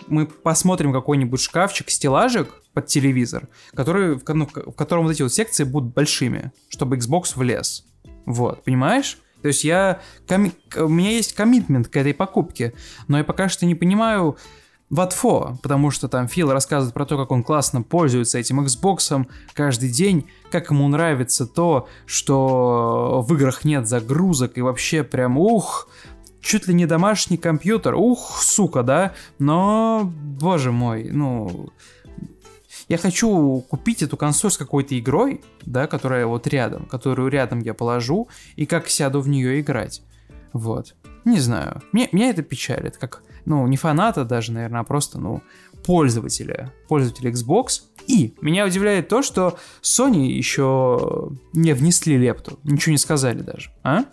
мы 0.07 0.27
посмотрим 0.27 0.93
какой-нибудь 0.93 1.41
шкафчик, 1.41 1.89
стеллажик 1.89 2.47
под 2.73 2.85
телевизор, 2.85 3.49
который, 3.73 4.17
в, 4.17 4.23
ну, 4.33 4.47
в 4.47 4.71
котором 4.71 5.03
вот 5.03 5.11
эти 5.11 5.23
вот 5.23 5.33
секции 5.33 5.65
будут 5.65 5.93
большими, 5.93 6.53
чтобы 6.69 6.95
Xbox 6.95 7.33
влез. 7.35 7.85
Вот, 8.25 8.63
понимаешь? 8.63 9.17
То 9.41 9.49
есть 9.49 9.63
я, 9.63 9.99
коми, 10.27 10.53
у 10.77 10.87
меня 10.87 11.11
есть 11.11 11.33
коммитмент 11.33 11.87
к 11.87 11.97
этой 11.97 12.13
покупке, 12.13 12.73
но 13.07 13.17
я 13.17 13.23
пока 13.23 13.49
что 13.49 13.65
не 13.65 13.75
понимаю, 13.75 14.37
Ватфо, 14.89 15.57
потому 15.61 15.91
что 15.91 16.07
там 16.07 16.27
Фил 16.27 16.51
рассказывает 16.51 16.93
про 16.93 17.05
то, 17.05 17.17
как 17.17 17.31
он 17.31 17.43
классно 17.43 17.83
пользуется 17.83 18.39
этим 18.39 18.61
Xbox 18.61 19.27
каждый 19.53 19.89
день, 19.89 20.27
как 20.51 20.71
ему 20.71 20.87
нравится 20.87 21.45
то, 21.45 21.87
что 22.05 23.23
в 23.27 23.33
играх 23.35 23.65
нет 23.65 23.87
загрузок 23.87 24.57
и 24.57 24.61
вообще 24.61 25.03
прям 25.03 25.37
ух, 25.37 25.87
чуть 26.41 26.67
ли 26.67 26.73
не 26.73 26.87
домашний 26.87 27.37
компьютер, 27.37 27.93
ух, 27.95 28.41
сука, 28.41 28.81
да, 28.81 29.13
но, 29.37 30.11
боже 30.11 30.71
мой, 30.71 31.09
ну, 31.11 31.69
я 32.87 32.97
хочу 32.97 33.63
купить 33.69 34.01
эту 34.01 34.17
консоль 34.17 34.49
с 34.49 34.57
какой-то 34.57 34.97
игрой, 34.97 35.41
да, 35.63 35.85
которая 35.85 36.25
вот 36.25 36.47
рядом, 36.47 36.85
которую 36.85 37.29
рядом 37.29 37.59
я 37.59 37.75
положу, 37.75 38.27
и 38.55 38.65
как 38.65 38.89
сяду 38.89 39.21
в 39.21 39.29
нее 39.29 39.59
играть. 39.59 40.01
Вот. 40.51 40.95
Не 41.25 41.39
знаю. 41.39 41.83
Меня, 41.91 42.07
меня 42.11 42.29
это 42.31 42.41
печалит, 42.41 42.97
как 42.97 43.21
ну, 43.49 43.67
не 43.67 43.75
фаната 43.75 44.23
даже, 44.23 44.53
наверное, 44.53 44.81
а 44.81 44.83
просто, 44.83 45.19
ну, 45.19 45.41
пользователя, 45.83 46.71
пользователя 46.87 47.31
Xbox. 47.31 47.81
И 48.07 48.35
меня 48.41 48.65
удивляет 48.65 49.07
то, 49.09 49.21
что 49.21 49.57
Sony 49.81 50.27
еще 50.27 51.31
не 51.53 51.73
внесли 51.73 52.17
лепту, 52.17 52.59
ничего 52.63 52.91
не 52.91 52.97
сказали 52.97 53.41
даже, 53.41 53.71
а? 53.83 54.05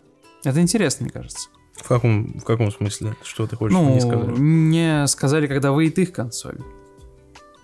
Это 0.42 0.60
интересно, 0.60 1.04
мне 1.04 1.12
кажется. 1.12 1.48
В 1.76 1.88
каком, 1.88 2.38
в 2.38 2.44
каком 2.44 2.72
смысле? 2.72 3.14
Что 3.22 3.46
ты 3.46 3.56
хочешь 3.56 3.76
ну, 3.76 3.94
не 3.94 4.00
сказали? 4.00 4.34
Не 4.38 5.06
сказали, 5.06 5.46
когда 5.46 5.72
выйдет 5.72 5.98
их 5.98 6.12
консоль. 6.12 6.58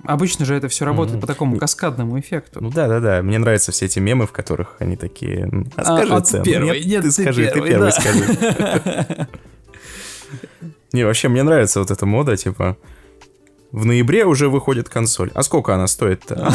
Обычно 0.04 0.44
же 0.44 0.54
это 0.54 0.68
все 0.68 0.84
работает 0.84 1.18
mm-hmm. 1.18 1.20
по 1.20 1.26
такому 1.26 1.56
каскадному 1.58 2.18
эффекту. 2.18 2.60
Ну 2.60 2.70
да, 2.70 2.88
да, 2.88 3.00
да. 3.00 3.22
Мне 3.22 3.38
нравятся 3.38 3.72
все 3.72 3.86
эти 3.86 4.00
мемы, 4.00 4.26
в 4.26 4.32
которых 4.32 4.76
они 4.80 4.96
такие. 4.96 5.48
А 5.76 5.84
скажи 5.84 6.12
а, 6.12 6.20
цену. 6.20 6.44
Первый. 6.44 6.78
Нет, 6.80 6.86
Нет, 6.86 7.02
ты, 7.02 7.08
ты 7.08 7.22
скажи, 7.22 7.44
первый, 7.44 7.62
ты 7.62 7.68
первый 7.68 7.86
да. 7.86 7.92
скажи. 7.92 9.28
Не, 10.92 11.04
вообще 11.04 11.28
мне 11.28 11.42
нравится 11.42 11.80
вот 11.80 11.90
эта 11.90 12.06
мода, 12.06 12.36
типа, 12.36 12.76
в 13.70 13.86
ноябре 13.86 14.26
уже 14.26 14.48
выходит 14.48 14.88
консоль. 14.88 15.30
А 15.34 15.42
сколько 15.42 15.74
она 15.74 15.86
стоит-то? 15.86 16.34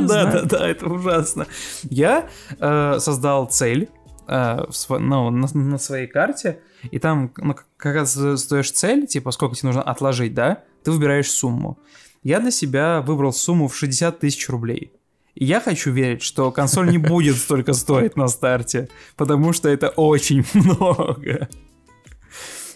да, 0.00 0.42
да, 0.42 0.68
это 0.68 0.86
ужасно. 0.86 1.46
Я 1.84 2.28
э, 2.58 2.98
создал 2.98 3.46
цель 3.46 3.88
э, 4.26 4.64
ну, 4.88 5.30
на 5.30 5.78
своей 5.78 6.06
карте, 6.06 6.60
и 6.90 6.98
там, 6.98 7.32
ну, 7.36 7.54
когда 7.76 8.04
стоишь 8.06 8.72
цель, 8.72 9.06
типа, 9.06 9.30
сколько 9.30 9.54
тебе 9.54 9.68
нужно 9.68 9.82
отложить, 9.82 10.34
да, 10.34 10.64
ты 10.82 10.90
выбираешь 10.90 11.30
сумму. 11.30 11.78
Я 12.22 12.40
для 12.40 12.50
себя 12.50 13.00
выбрал 13.00 13.32
сумму 13.32 13.68
в 13.68 13.76
60 13.76 14.18
тысяч 14.18 14.48
рублей. 14.48 14.92
И 15.34 15.44
я 15.44 15.60
хочу 15.60 15.90
верить, 15.90 16.22
что 16.22 16.50
консоль 16.52 16.90
не 16.90 16.98
будет 16.98 17.36
столько 17.36 17.72
стоить 17.72 18.16
на 18.16 18.28
старте, 18.28 18.88
потому 19.16 19.52
что 19.52 19.68
это 19.68 19.88
очень 19.88 20.44
много. 20.54 21.48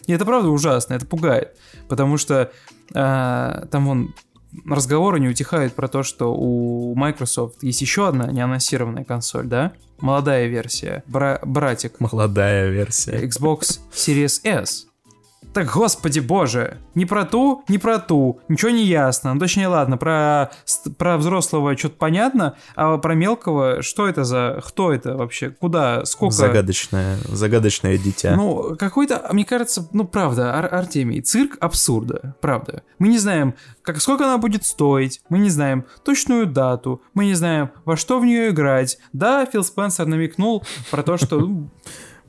И 0.08 0.12
это 0.12 0.24
правда 0.24 0.48
ужасно, 0.48 0.94
это 0.94 1.06
пугает. 1.06 1.56
Потому 1.88 2.16
что 2.16 2.50
э, 2.94 3.66
там 3.70 3.86
вон 3.86 4.14
разговоры 4.66 5.20
не 5.20 5.28
утихают 5.28 5.74
про 5.74 5.86
то, 5.86 6.02
что 6.02 6.34
у 6.34 6.94
Microsoft 6.96 7.62
есть 7.62 7.80
еще 7.82 8.08
одна 8.08 8.26
неанонсированная 8.32 9.04
консоль, 9.04 9.46
да? 9.46 9.72
Молодая 10.00 10.46
версия, 10.46 11.04
бра- 11.06 11.38
братик. 11.44 12.00
Молодая 12.00 12.68
версия. 12.70 13.22
Xbox 13.24 13.78
Series 13.92 14.40
S. 14.44 14.87
Так, 15.58 15.72
господи 15.72 16.20
боже, 16.20 16.78
не 16.94 17.04
про 17.04 17.24
ту, 17.24 17.64
не 17.66 17.78
про 17.78 17.98
ту, 17.98 18.38
ничего 18.48 18.70
не 18.70 18.84
ясно. 18.84 19.34
Ну, 19.34 19.40
точнее, 19.40 19.66
ладно, 19.66 19.96
про, 19.96 20.52
про 20.98 21.16
взрослого 21.16 21.76
что-то 21.76 21.96
понятно, 21.96 22.54
а 22.76 22.96
про 22.98 23.16
мелкого, 23.16 23.82
что 23.82 24.06
это 24.06 24.22
за, 24.22 24.62
кто 24.64 24.92
это 24.92 25.16
вообще, 25.16 25.50
куда, 25.50 26.04
сколько... 26.04 26.36
Загадочное, 26.36 27.18
загадочное 27.24 27.98
дитя. 27.98 28.36
Ну, 28.36 28.76
какой-то, 28.78 29.28
мне 29.32 29.44
кажется, 29.44 29.88
ну, 29.92 30.04
правда, 30.06 30.54
Ар 30.56 30.72
Артемий, 30.72 31.22
цирк 31.22 31.56
абсурда, 31.58 32.36
правда. 32.40 32.84
Мы 33.00 33.08
не 33.08 33.18
знаем, 33.18 33.56
как, 33.82 34.00
сколько 34.00 34.26
она 34.26 34.38
будет 34.38 34.64
стоить, 34.64 35.22
мы 35.28 35.40
не 35.40 35.50
знаем 35.50 35.86
точную 36.04 36.46
дату, 36.46 37.02
мы 37.14 37.24
не 37.24 37.34
знаем, 37.34 37.72
во 37.84 37.96
что 37.96 38.20
в 38.20 38.24
нее 38.24 38.50
играть. 38.50 38.98
Да, 39.12 39.44
Фил 39.44 39.64
Спенсер 39.64 40.06
намекнул 40.06 40.64
про 40.92 41.02
то, 41.02 41.16
что 41.16 41.50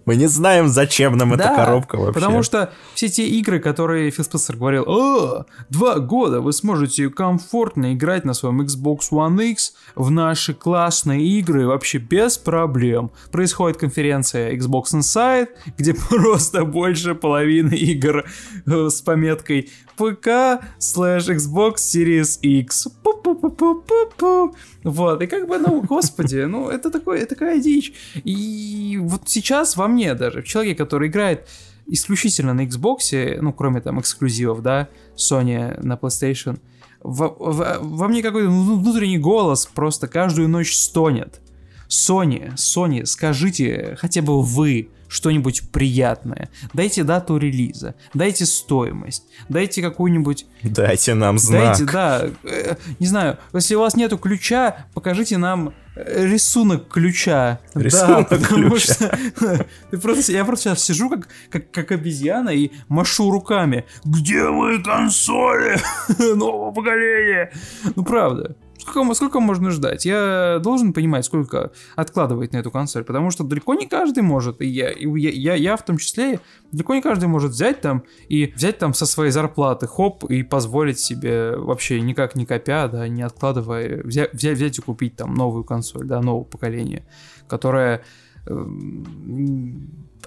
Мы 0.09 0.15
не 0.15 0.25
знаем, 0.25 0.69
зачем 0.69 1.17
нам 1.17 1.37
да, 1.37 1.53
эта 1.53 1.55
коробка 1.55 1.95
вообще. 1.95 2.19
потому 2.19 2.41
что 2.41 2.73
все 2.95 3.09
те 3.09 3.27
игры, 3.27 3.59
которые 3.59 4.09
Фил 4.09 4.25
Спенсер 4.25 4.55
говорил, 4.55 4.85
о, 4.87 5.45
два 5.69 5.99
года 5.99 6.41
вы 6.41 6.51
сможете 6.51 7.11
комфортно 7.11 7.93
играть 7.93 8.25
на 8.25 8.33
своем 8.33 8.59
Xbox 8.59 9.11
One 9.11 9.51
X 9.51 9.75
в 9.93 10.09
наши 10.09 10.55
классные 10.55 11.23
игры 11.23 11.67
вообще 11.67 11.99
без 11.99 12.39
проблем. 12.39 13.11
Происходит 13.31 13.77
конференция 13.77 14.55
Xbox 14.55 14.95
Inside, 14.95 15.49
где 15.77 15.93
просто 16.09 16.65
больше 16.65 17.13
половины 17.13 17.75
игр 17.75 18.25
э, 18.65 18.89
с 18.89 19.01
пометкой 19.01 19.69
ПК 19.99 20.63
слэш 20.79 21.27
Xbox 21.27 21.75
Series 21.75 22.39
X. 22.41 22.87
Пу-пу-пу-пу-пу-пу. 23.03 24.55
Вот, 24.85 25.21
и 25.21 25.27
как 25.27 25.47
бы, 25.47 25.57
ну, 25.57 25.81
господи, 25.81 26.45
ну, 26.45 26.69
это 26.69 26.89
такое, 26.89 27.25
такая 27.25 27.59
дичь. 27.59 27.91
И 28.23 28.97
вот 29.01 29.23
сейчас 29.25 29.75
во 29.75 29.89
мне 29.89 30.13
даже, 30.15 30.41
в 30.41 30.45
человеке, 30.45 30.75
который 30.75 31.09
играет 31.09 31.47
исключительно 31.85 32.53
на 32.53 32.65
Xbox, 32.65 33.39
ну, 33.41 33.51
кроме 33.51 33.81
там 33.81 33.99
эксклюзивов, 33.99 34.61
да, 34.61 34.87
Sony 35.17 35.77
на 35.83 35.93
PlayStation, 35.93 36.59
во, 37.01 37.35
во, 37.37 37.79
во 37.81 38.07
мне 38.07 38.21
какой-то 38.21 38.49
внутренний 38.49 39.17
голос 39.17 39.65
просто 39.65 40.07
каждую 40.07 40.47
ночь 40.47 40.75
стонет. 40.75 41.41
Sony, 41.89 42.53
Sony, 42.55 43.05
скажите 43.05 43.97
хотя 43.99 44.21
бы 44.21 44.41
вы, 44.41 44.89
что-нибудь 45.09 45.69
приятное. 45.71 46.49
Дайте 46.73 47.03
дату 47.03 47.37
релиза, 47.37 47.95
дайте 48.13 48.45
стоимость, 48.45 49.23
дайте 49.49 49.81
какую-нибудь... 49.81 50.45
Дайте 50.63 51.15
нам 51.15 51.37
знак. 51.37 51.77
Дайте, 51.77 51.91
да, 51.91 52.27
э, 52.43 52.75
не 52.99 53.07
знаю, 53.07 53.37
если 53.53 53.75
у 53.75 53.79
вас 53.79 53.95
нету 53.95 54.17
ключа, 54.17 54.85
покажите 54.93 55.37
нам 55.37 55.73
э, 55.95 56.27
рисунок 56.27 56.87
ключа. 56.87 57.59
Рисунок 57.73 58.29
да, 58.29 58.37
потому 58.37 58.69
ключа. 58.69 58.93
что 58.93 59.65
ты 59.89 59.97
просто, 59.97 60.31
я 60.31 60.45
просто 60.45 60.69
сейчас 60.69 60.83
сижу 60.83 61.09
как, 61.09 61.27
как, 61.49 61.71
как 61.71 61.91
обезьяна 61.91 62.49
и 62.49 62.71
машу 62.87 63.31
руками. 63.31 63.85
Где 64.05 64.47
мои 64.49 64.81
консоли 64.81 65.79
нового 66.35 66.71
поколения? 66.71 67.51
Ну 67.95 68.03
правда. 68.03 68.55
Сколько, 68.79 69.13
сколько 69.13 69.39
можно 69.41 69.71
ждать? 69.71 70.05
Я 70.05 70.59
должен 70.63 70.93
понимать, 70.93 71.25
сколько 71.25 71.71
откладывать 71.95 72.53
на 72.53 72.57
эту 72.57 72.71
консоль, 72.71 73.03
потому 73.03 73.29
что 73.29 73.43
далеко 73.43 73.73
не 73.75 73.87
каждый 73.87 74.23
может, 74.23 74.61
и 74.61 74.67
я, 74.67 74.89
и 74.89 75.05
я, 75.19 75.29
я, 75.31 75.55
я 75.55 75.77
в 75.77 75.83
том 75.83 75.97
числе, 75.97 76.39
далеко 76.71 76.95
не 76.95 77.01
каждый 77.01 77.27
может 77.27 77.51
взять 77.51 77.81
там 77.81 78.03
и 78.29 78.53
взять 78.55 78.77
там 78.77 78.93
со 78.93 79.05
своей 79.05 79.31
зарплаты, 79.31 79.85
хоп, 79.85 80.23
и 80.25 80.43
позволить 80.43 80.99
себе 80.99 81.57
вообще 81.57 81.99
никак 81.99 82.35
не 82.35 82.45
копя, 82.45 82.87
да, 82.87 83.07
не 83.07 83.21
откладывая, 83.21 84.01
взять, 84.03 84.33
взять, 84.33 84.55
взять 84.55 84.77
и 84.79 84.81
купить 84.81 85.17
там 85.17 85.33
новую 85.33 85.65
консоль, 85.65 86.05
да, 86.05 86.21
нового 86.21 86.45
поколения, 86.45 87.05
которая 87.47 88.03
э, 88.45 88.51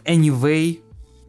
anyway 0.04 0.80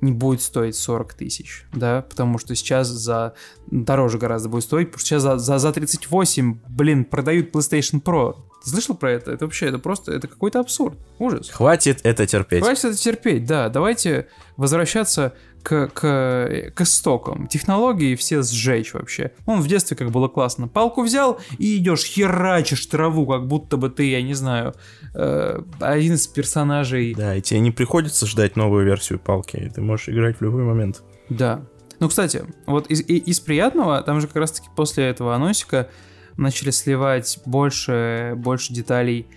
не 0.03 0.11
будет 0.11 0.41
стоить 0.41 0.75
40 0.75 1.13
тысяч, 1.13 1.65
да, 1.73 2.01
потому 2.01 2.37
что 2.37 2.55
сейчас 2.55 2.87
за 2.87 3.33
дороже 3.71 4.17
гораздо 4.17 4.49
будет 4.49 4.63
стоить, 4.63 4.87
потому 4.87 4.99
что 4.99 5.07
сейчас 5.07 5.23
за, 5.23 5.37
за, 5.37 5.57
за 5.59 5.71
38, 5.71 6.59
блин, 6.69 7.05
продают 7.05 7.55
PlayStation 7.55 8.01
Pro. 8.01 8.35
Ты 8.63 8.69
слышал 8.69 8.95
про 8.95 9.11
это? 9.11 9.31
Это 9.31 9.45
вообще, 9.45 9.67
это 9.67 9.79
просто, 9.79 10.13
это 10.13 10.27
какой-то 10.27 10.59
абсурд, 10.59 10.97
ужас. 11.19 11.49
Хватит 11.49 12.01
это 12.03 12.27
терпеть. 12.27 12.63
Хватит 12.63 12.85
это 12.85 12.97
терпеть, 12.97 13.45
да. 13.45 13.69
Давайте 13.69 14.27
возвращаться 14.57 15.33
к, 15.63 15.87
к, 15.87 16.71
к 16.75 16.81
истокам. 16.81 17.47
Технологии 17.47 18.15
все 18.15 18.43
сжечь 18.43 18.93
вообще. 18.93 19.31
Он 19.45 19.61
в 19.61 19.67
детстве 19.67 19.95
как 19.95 20.11
было 20.11 20.27
классно. 20.27 20.67
Палку 20.67 21.01
взял 21.01 21.39
и 21.57 21.77
идешь, 21.77 22.03
херачишь 22.03 22.85
траву, 22.85 23.25
как 23.25 23.47
будто 23.47 23.77
бы 23.77 23.89
ты, 23.89 24.09
я 24.09 24.21
не 24.21 24.33
знаю, 24.33 24.73
э, 25.15 25.61
один 25.79 26.13
из 26.13 26.27
персонажей. 26.27 27.15
Да, 27.15 27.35
и 27.35 27.41
тебе 27.41 27.61
не 27.61 27.71
приходится 27.71 28.27
ждать 28.27 28.55
новую 28.57 28.85
версию 28.85 29.19
палки. 29.19 29.71
Ты 29.73 29.81
можешь 29.81 30.09
играть 30.09 30.37
в 30.39 30.41
любой 30.41 30.63
момент. 30.63 31.01
Да. 31.29 31.65
Ну, 31.99 32.09
кстати, 32.09 32.43
вот 32.65 32.87
из, 32.87 33.01
из 33.01 33.39
приятного, 33.39 34.01
там 34.01 34.19
же 34.19 34.27
как 34.27 34.35
раз-таки 34.37 34.67
после 34.75 35.05
этого 35.05 35.33
анонсика 35.33 35.89
начали 36.35 36.71
сливать 36.71 37.39
больше, 37.45 38.33
больше 38.35 38.73
деталей, 38.73 39.27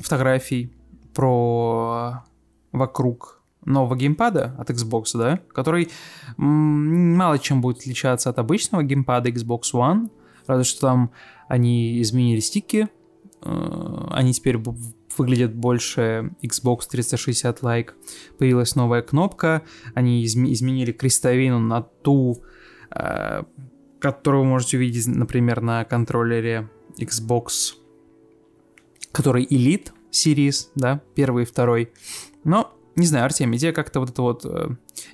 фотографий 0.00 0.72
про 1.14 2.24
вокруг 2.72 3.39
нового 3.64 3.96
геймпада 3.96 4.54
от 4.58 4.70
Xbox, 4.70 5.04
да, 5.14 5.40
который 5.52 5.90
мало 6.36 7.38
чем 7.38 7.60
будет 7.60 7.78
отличаться 7.78 8.30
от 8.30 8.38
обычного 8.38 8.82
геймпада 8.82 9.30
Xbox 9.30 9.62
One, 9.74 10.10
разве 10.46 10.64
что 10.64 10.80
там 10.80 11.10
они 11.48 12.00
изменили 12.00 12.40
стики, 12.40 12.88
э, 13.42 14.06
они 14.10 14.32
теперь 14.32 14.58
выглядят 15.16 15.54
больше 15.54 16.32
Xbox 16.42 16.82
360 16.90 17.60
Like, 17.60 17.90
появилась 18.38 18.76
новая 18.76 19.02
кнопка, 19.02 19.62
они 19.94 20.24
изменили 20.24 20.92
крестовину 20.92 21.58
на 21.58 21.82
ту, 21.82 22.42
э, 22.90 23.42
которую 24.00 24.44
вы 24.44 24.50
можете 24.50 24.78
увидеть, 24.78 25.06
например, 25.06 25.60
на 25.60 25.84
контроллере 25.84 26.70
Xbox, 26.98 27.74
который 29.12 29.44
Elite 29.44 29.90
Series, 30.10 30.68
да, 30.74 31.02
первый 31.14 31.42
и 31.42 31.46
второй. 31.46 31.92
Но, 32.44 32.72
не 33.00 33.06
знаю, 33.06 33.24
Артемий, 33.24 33.58
тебя 33.58 33.72
как-то 33.72 34.00
вот 34.00 34.10
эта 34.10 34.22
вот 34.22 34.44
э, 34.44 34.68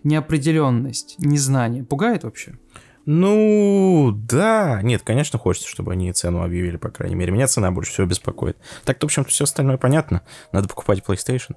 неопределенность, 0.05 1.17
незнание 1.19 1.85
пугает 1.85 2.25
вообще? 2.25 2.59
Ну, 3.07 4.13
да. 4.13 4.81
Нет, 4.83 5.03
конечно, 5.03 5.39
хочется, 5.39 5.69
чтобы 5.69 5.93
они 5.93 6.13
цену 6.13 6.43
объявили, 6.43 6.77
по 6.77 6.91
крайней 6.91 7.15
мере. 7.15 7.33
Меня 7.33 7.47
цена 7.47 7.71
больше 7.71 7.93
всего 7.93 8.07
беспокоит. 8.07 8.59
Так-то, 8.85 9.07
в 9.07 9.09
общем-то, 9.09 9.31
все 9.31 9.45
остальное 9.45 9.77
понятно. 9.77 10.23
Надо 10.53 10.69
покупать 10.69 11.03
PlayStation. 11.07 11.55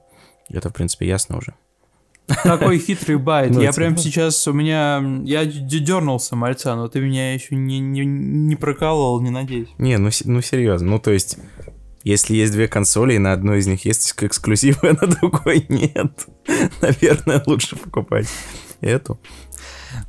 Это, 0.50 0.70
в 0.70 0.74
принципе, 0.74 1.08
ясно 1.08 1.38
уже. 1.38 1.56
Такой 2.44 2.78
хитрый 2.78 3.18
байт. 3.18 3.52
Ну, 3.54 3.62
я 3.62 3.74
прям 3.74 3.98
сейчас, 3.98 4.48
у 4.48 4.54
меня, 4.54 5.04
я 5.24 5.46
дернулся, 5.46 6.36
мальца, 6.36 6.76
но 6.76 6.88
ты 6.88 7.00
меня 7.00 7.34
еще 7.34 7.56
не, 7.56 7.80
не, 7.80 8.06
не 8.06 8.56
прокалывал, 8.56 9.20
не 9.20 9.32
надеюсь. 9.32 9.70
Не, 9.80 9.98
ну, 9.98 10.12
ну 10.26 10.42
серьезно, 10.42 10.92
ну 10.92 11.00
то 11.00 11.10
есть, 11.10 11.40
если 12.10 12.36
есть 12.36 12.52
две 12.54 12.68
консоли, 12.68 13.14
и 13.14 13.20
на 13.20 13.34
одной 13.34 13.60
из 13.60 13.68
них 13.68 13.86
есть 13.86 14.14
эксклюзивы, 14.18 14.90
а 14.90 14.94
на 15.06 15.08
другой 15.08 15.66
нет, 15.70 16.28
наверное, 16.82 17.44
лучше 17.46 17.76
покупать 17.76 18.28
эту. 18.82 19.20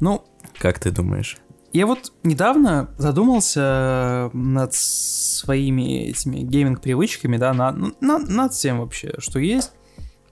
Ну, 0.01 0.25
как 0.59 0.79
ты 0.79 0.91
думаешь? 0.91 1.39
Я 1.73 1.87
вот 1.87 2.13
недавно 2.25 2.93
задумался 2.99 4.31
над 4.33 4.75
своими 4.75 6.09
этими 6.09 6.39
гейминг-привычками, 6.39 7.37
да, 7.37 7.55
над, 7.55 8.01
над, 8.01 8.29
над 8.29 8.53
всем 8.53 8.81
вообще, 8.81 9.15
что 9.19 9.39
есть. 9.39 9.73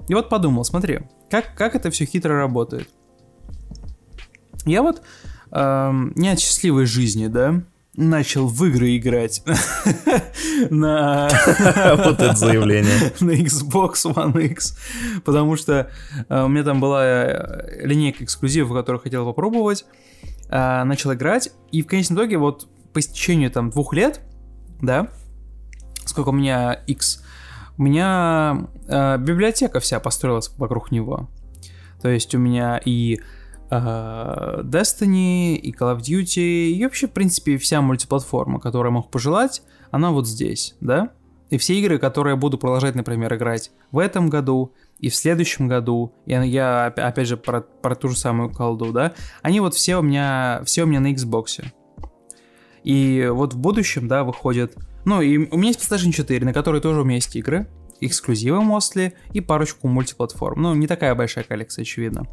И 0.09 0.15
вот 0.15 0.29
подумал, 0.29 0.65
смотри, 0.65 1.01
как, 1.31 1.55
как 1.55 1.77
это 1.77 1.91
все 1.91 2.07
хитро 2.07 2.35
работает. 2.35 2.89
Я 4.65 4.83
вот 4.83 5.03
эм, 5.53 6.13
не 6.17 6.31
от 6.31 6.41
счастливой 6.41 6.87
жизни, 6.87 7.29
да, 7.29 7.63
начал 7.99 8.47
в 8.47 8.65
игры 8.65 8.97
играть 8.97 9.43
на... 10.71 11.29
Вот 11.97 12.21
это 12.21 12.35
заявление. 12.35 13.13
На 13.21 13.33
Xbox 13.33 14.05
One 14.05 14.41
X, 14.47 14.79
потому 15.25 15.57
что 15.57 15.91
э, 16.29 16.43
у 16.45 16.49
меня 16.49 16.63
там 16.63 16.81
была 16.81 17.05
э, 17.05 17.85
линейка 17.85 18.23
эксклюзивов, 18.23 18.73
которую 18.73 19.03
хотел 19.03 19.27
попробовать, 19.27 19.85
э, 20.49 20.85
начал 20.85 21.13
играть, 21.13 21.51
и 21.73 21.83
в 21.83 21.87
конечном 21.87 22.19
итоге 22.19 22.39
вот 22.39 22.69
по 22.93 23.01
истечению 23.01 23.51
там 23.51 23.71
двух 23.71 23.93
лет, 23.93 24.21
да, 24.81 25.09
сколько 26.05 26.29
у 26.29 26.33
меня 26.33 26.75
X, 26.87 27.25
у 27.77 27.83
меня 27.83 28.69
библиотека 28.89 29.81
вся 29.81 29.99
построилась 30.01 30.51
вокруг 30.57 30.93
него. 30.93 31.29
То 32.01 32.09
есть 32.09 32.35
у 32.35 32.39
меня 32.39 32.81
и 32.85 33.21
Destiny, 33.71 35.57
и 35.57 35.73
Call 35.73 35.97
of 35.97 36.01
Duty, 36.01 36.71
и 36.71 36.85
вообще, 36.85 37.07
в 37.07 37.13
принципе, 37.13 37.59
вся 37.59 37.81
мультиплатформа, 37.81 38.61
которую 38.61 38.91
я 38.91 38.95
мог 38.95 39.11
пожелать, 39.11 39.63
она 39.91 40.11
вот 40.11 40.27
здесь, 40.27 40.77
да? 40.81 41.11
И 41.51 41.57
все 41.57 41.75
игры, 41.75 41.99
которые 41.99 42.33
я 42.35 42.37
буду 42.37 42.59
продолжать, 42.59 42.95
например, 42.95 43.35
играть 43.35 43.71
в 43.91 43.99
этом 43.99 44.29
году, 44.29 44.73
и 44.99 45.09
в 45.09 45.15
следующем 45.15 45.69
году, 45.69 46.13
и 46.27 46.33
я 46.33 46.87
опять 46.87 47.29
же 47.29 47.37
про, 47.37 47.63
про 47.63 47.95
ту 47.95 48.09
же 48.09 48.19
самую 48.19 48.51
колду, 48.51 48.93
да, 48.93 49.15
они 49.43 49.61
вот 49.61 49.75
все 49.75 49.97
у 49.97 50.03
меня, 50.03 50.63
все 50.65 50.83
у 50.83 50.87
меня 50.87 51.01
на 51.01 51.13
Xbox. 51.13 51.65
И 52.85 53.29
вот 53.31 53.55
в 53.55 53.59
будущем, 53.59 54.09
да, 54.09 54.25
выходят 54.25 54.77
ну, 55.09 55.23
и 55.23 55.39
у 55.39 55.57
меня 55.57 55.69
есть 55.69 55.81
PlayStation 55.81 56.13
4, 56.13 56.45
на 56.45 56.53
которой 56.53 56.83
тоже 56.83 57.01
у 57.01 57.05
меня 57.05 57.15
есть 57.15 57.35
игры, 57.35 57.67
эксклюзивы 58.01 58.59
Mostly 58.59 59.15
и 59.33 59.41
парочку 59.41 59.89
мультиплатформ. 59.89 60.61
Ну, 60.61 60.75
не 60.75 60.87
такая 60.87 61.15
большая 61.15 61.45
коллекция, 61.45 61.83
очевидно. 61.83 62.27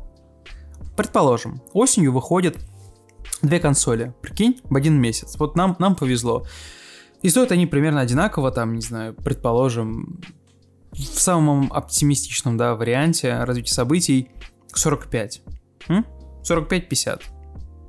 Предположим, 0.96 1.62
осенью 1.74 2.14
выходят 2.14 2.58
две 3.42 3.60
консоли, 3.60 4.14
прикинь, 4.22 4.62
в 4.64 4.76
один 4.76 5.00
месяц. 5.00 5.36
Вот 5.38 5.56
нам, 5.56 5.76
нам 5.80 5.96
повезло. 5.96 6.46
И 7.22 7.30
стоят 7.30 7.52
они 7.52 7.66
примерно 7.66 8.02
одинаково, 8.02 8.52
там, 8.52 8.74
не 8.74 8.82
знаю, 8.82 9.14
предположим, 9.14 10.22
в 10.92 11.02
самом 11.02 11.72
оптимистичном, 11.74 12.58
да, 12.58 12.76
варианте 12.76 13.44
развития 13.44 13.74
событий 13.74 14.30
45. 14.74 15.42
45-50. 16.48 17.22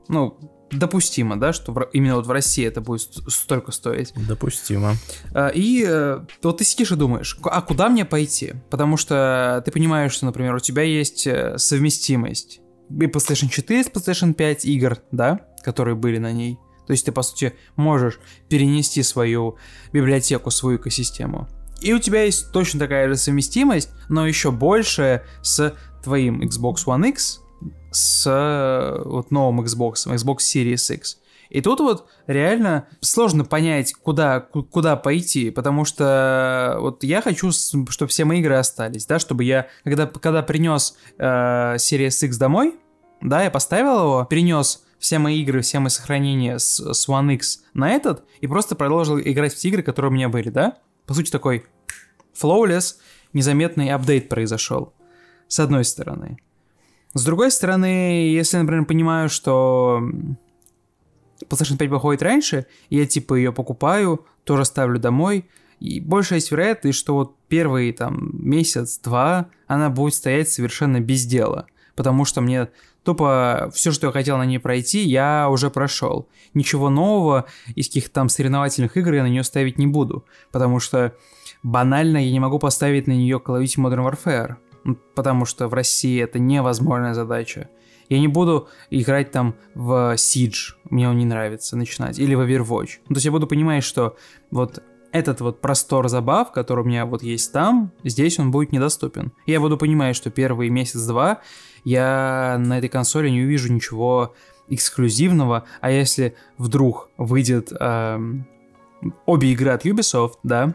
Ну, 0.08 0.38
допустимо, 0.70 1.38
да, 1.38 1.52
что 1.52 1.72
именно 1.92 2.16
вот 2.16 2.26
в 2.26 2.30
России 2.30 2.66
это 2.66 2.80
будет 2.80 3.02
столько 3.28 3.72
стоить. 3.72 4.12
Допустимо. 4.28 4.94
А, 5.34 5.48
и 5.48 5.84
э, 5.86 6.20
вот 6.42 6.58
ты 6.58 6.64
сидишь 6.64 6.92
и 6.92 6.96
думаешь, 6.96 7.38
а 7.44 7.62
куда 7.62 7.88
мне 7.88 8.04
пойти? 8.04 8.54
Потому 8.70 8.96
что 8.96 9.62
ты 9.64 9.70
понимаешь, 9.70 10.12
что, 10.12 10.26
например, 10.26 10.54
у 10.54 10.60
тебя 10.60 10.82
есть 10.82 11.26
э, 11.26 11.58
совместимость 11.58 12.60
и 12.90 13.06
PlayStation 13.06 13.48
4 13.48 13.84
с 13.84 13.88
PlayStation 13.88 14.34
5 14.34 14.64
игр, 14.64 14.98
да, 15.12 15.40
которые 15.62 15.94
были 15.94 16.18
на 16.18 16.32
ней. 16.32 16.58
То 16.86 16.92
есть 16.92 17.04
ты, 17.04 17.12
по 17.12 17.22
сути, 17.22 17.54
можешь 17.74 18.20
перенести 18.48 19.02
свою 19.02 19.56
библиотеку, 19.92 20.50
свою 20.50 20.78
экосистему. 20.78 21.48
И 21.80 21.92
у 21.92 21.98
тебя 21.98 22.22
есть 22.22 22.52
точно 22.52 22.80
такая 22.80 23.08
же 23.08 23.16
совместимость, 23.16 23.90
но 24.08 24.26
еще 24.26 24.50
большая 24.50 25.24
с 25.42 25.76
твоим 26.02 26.40
Xbox 26.42 26.86
One 26.86 27.08
X, 27.08 27.40
с 27.90 28.26
э, 28.26 29.02
вот 29.04 29.30
новым 29.30 29.60
Xbox, 29.62 30.06
Xbox 30.06 30.38
Series 30.38 30.94
X. 30.94 31.18
И 31.48 31.60
тут 31.60 31.80
вот 31.80 32.08
реально 32.26 32.88
сложно 33.00 33.44
понять, 33.44 33.94
куда, 33.94 34.40
куда 34.40 34.96
пойти, 34.96 35.50
потому 35.50 35.84
что 35.84 36.76
вот 36.80 37.04
я 37.04 37.22
хочу, 37.22 37.52
чтобы 37.52 38.06
все 38.08 38.24
мои 38.24 38.40
игры 38.40 38.56
остались, 38.56 39.06
да, 39.06 39.18
чтобы 39.18 39.44
я, 39.44 39.68
когда, 39.84 40.06
когда 40.06 40.42
принес 40.42 40.96
э, 41.18 41.76
Series 41.76 42.26
X 42.26 42.36
домой, 42.36 42.74
да, 43.20 43.42
я 43.42 43.50
поставил 43.50 44.00
его, 44.00 44.24
перенес 44.24 44.84
все 44.98 45.18
мои 45.18 45.40
игры, 45.42 45.60
все 45.60 45.78
мои 45.78 45.90
сохранения 45.90 46.58
с, 46.58 46.80
с 46.80 47.08
One 47.08 47.34
X 47.34 47.62
на 47.74 47.90
этот 47.90 48.24
и 48.40 48.46
просто 48.46 48.74
продолжил 48.74 49.18
играть 49.18 49.54
в 49.54 49.56
те 49.56 49.68
игры, 49.68 49.82
которые 49.82 50.10
у 50.10 50.14
меня 50.14 50.28
были, 50.28 50.48
да? 50.48 50.78
По 51.06 51.14
сути, 51.14 51.30
такой 51.30 51.66
flawless, 52.34 52.96
незаметный 53.32 53.90
апдейт 53.90 54.28
произошел. 54.28 54.92
С 55.48 55.60
одной 55.60 55.84
стороны. 55.84 56.38
С 57.14 57.24
другой 57.24 57.50
стороны, 57.50 58.28
если, 58.30 58.58
например, 58.58 58.84
понимаю, 58.84 59.28
что 59.28 60.02
PlayStation 61.48 61.76
5 61.76 61.88
выходит 61.88 62.22
раньше, 62.22 62.66
я 62.90 63.06
типа 63.06 63.34
ее 63.34 63.52
покупаю, 63.52 64.24
тоже 64.44 64.64
ставлю 64.64 64.98
домой, 64.98 65.48
и 65.80 66.00
большая 66.00 66.38
есть 66.38 66.50
вероятность, 66.50 66.98
что 66.98 67.14
вот 67.14 67.36
первый 67.48 67.92
там 67.92 68.30
месяц-два 68.32 69.48
она 69.66 69.90
будет 69.90 70.14
стоять 70.14 70.48
совершенно 70.48 71.00
без 71.00 71.26
дела, 71.26 71.66
потому 71.94 72.24
что 72.24 72.40
мне 72.40 72.68
тупо 73.06 73.70
все, 73.72 73.92
что 73.92 74.08
я 74.08 74.12
хотел 74.12 74.36
на 74.36 74.44
ней 74.44 74.58
пройти, 74.58 75.00
я 75.00 75.48
уже 75.48 75.70
прошел. 75.70 76.28
Ничего 76.54 76.90
нового 76.90 77.46
из 77.74 77.86
каких-то 77.86 78.12
там 78.12 78.28
соревновательных 78.28 78.96
игр 78.96 79.14
я 79.14 79.22
на 79.22 79.28
нее 79.28 79.44
ставить 79.44 79.78
не 79.78 79.86
буду, 79.86 80.24
потому 80.50 80.80
что 80.80 81.14
банально 81.62 82.24
я 82.24 82.32
не 82.32 82.40
могу 82.40 82.58
поставить 82.58 83.06
на 83.06 83.12
нее 83.12 83.40
Call 83.44 83.60
of 83.60 83.62
Duty 83.62 83.78
Modern 83.78 84.10
Warfare, 84.10 84.56
потому 85.14 85.44
что 85.44 85.68
в 85.68 85.74
России 85.74 86.20
это 86.20 86.38
невозможная 86.38 87.14
задача. 87.14 87.68
Я 88.08 88.18
не 88.20 88.28
буду 88.28 88.68
играть 88.90 89.30
там 89.30 89.54
в 89.74 90.14
Siege, 90.14 90.74
мне 90.90 91.08
он 91.08 91.18
не 91.18 91.24
нравится 91.24 91.76
начинать, 91.76 92.18
или 92.18 92.34
в 92.34 92.40
Overwatch. 92.40 92.98
Ну, 93.08 93.14
то 93.14 93.14
есть 93.14 93.24
я 93.24 93.32
буду 93.32 93.46
понимать, 93.46 93.84
что 93.84 94.16
вот 94.50 94.82
этот 95.12 95.40
вот 95.40 95.60
простор 95.60 96.08
забав, 96.08 96.52
который 96.52 96.80
у 96.80 96.86
меня 96.86 97.06
вот 97.06 97.22
есть 97.22 97.52
там, 97.52 97.92
здесь 98.04 98.38
он 98.38 98.50
будет 98.50 98.72
недоступен. 98.72 99.32
Я 99.46 99.60
буду 99.60 99.78
понимать, 99.78 100.14
что 100.14 100.30
первый 100.30 100.68
месяц-два 100.68 101.40
я 101.84 102.56
на 102.58 102.78
этой 102.78 102.88
консоли 102.88 103.28
не 103.30 103.42
увижу 103.42 103.72
ничего 103.72 104.34
эксклюзивного, 104.68 105.64
а 105.80 105.90
если 105.90 106.34
вдруг 106.58 107.08
выйдет 107.16 107.72
эм, 107.78 108.46
обе 109.24 109.52
игры 109.52 109.70
от 109.70 109.86
Ubisoft, 109.86 110.34
да, 110.42 110.74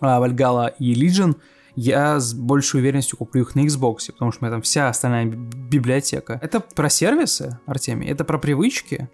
Valhalla 0.00 0.72
и 0.78 0.94
Legion, 0.94 1.36
я 1.74 2.20
с 2.20 2.34
большей 2.34 2.80
уверенностью 2.80 3.18
куплю 3.18 3.42
их 3.42 3.54
на 3.54 3.60
Xbox, 3.60 4.12
потому 4.12 4.32
что 4.32 4.42
у 4.42 4.44
меня 4.44 4.54
там 4.54 4.62
вся 4.62 4.88
остальная 4.88 5.26
библиотека. 5.26 6.38
Это 6.42 6.60
про 6.60 6.88
сервисы, 6.88 7.58
Артемий, 7.66 8.08
это 8.08 8.24
про 8.24 8.38
привычки, 8.38 9.08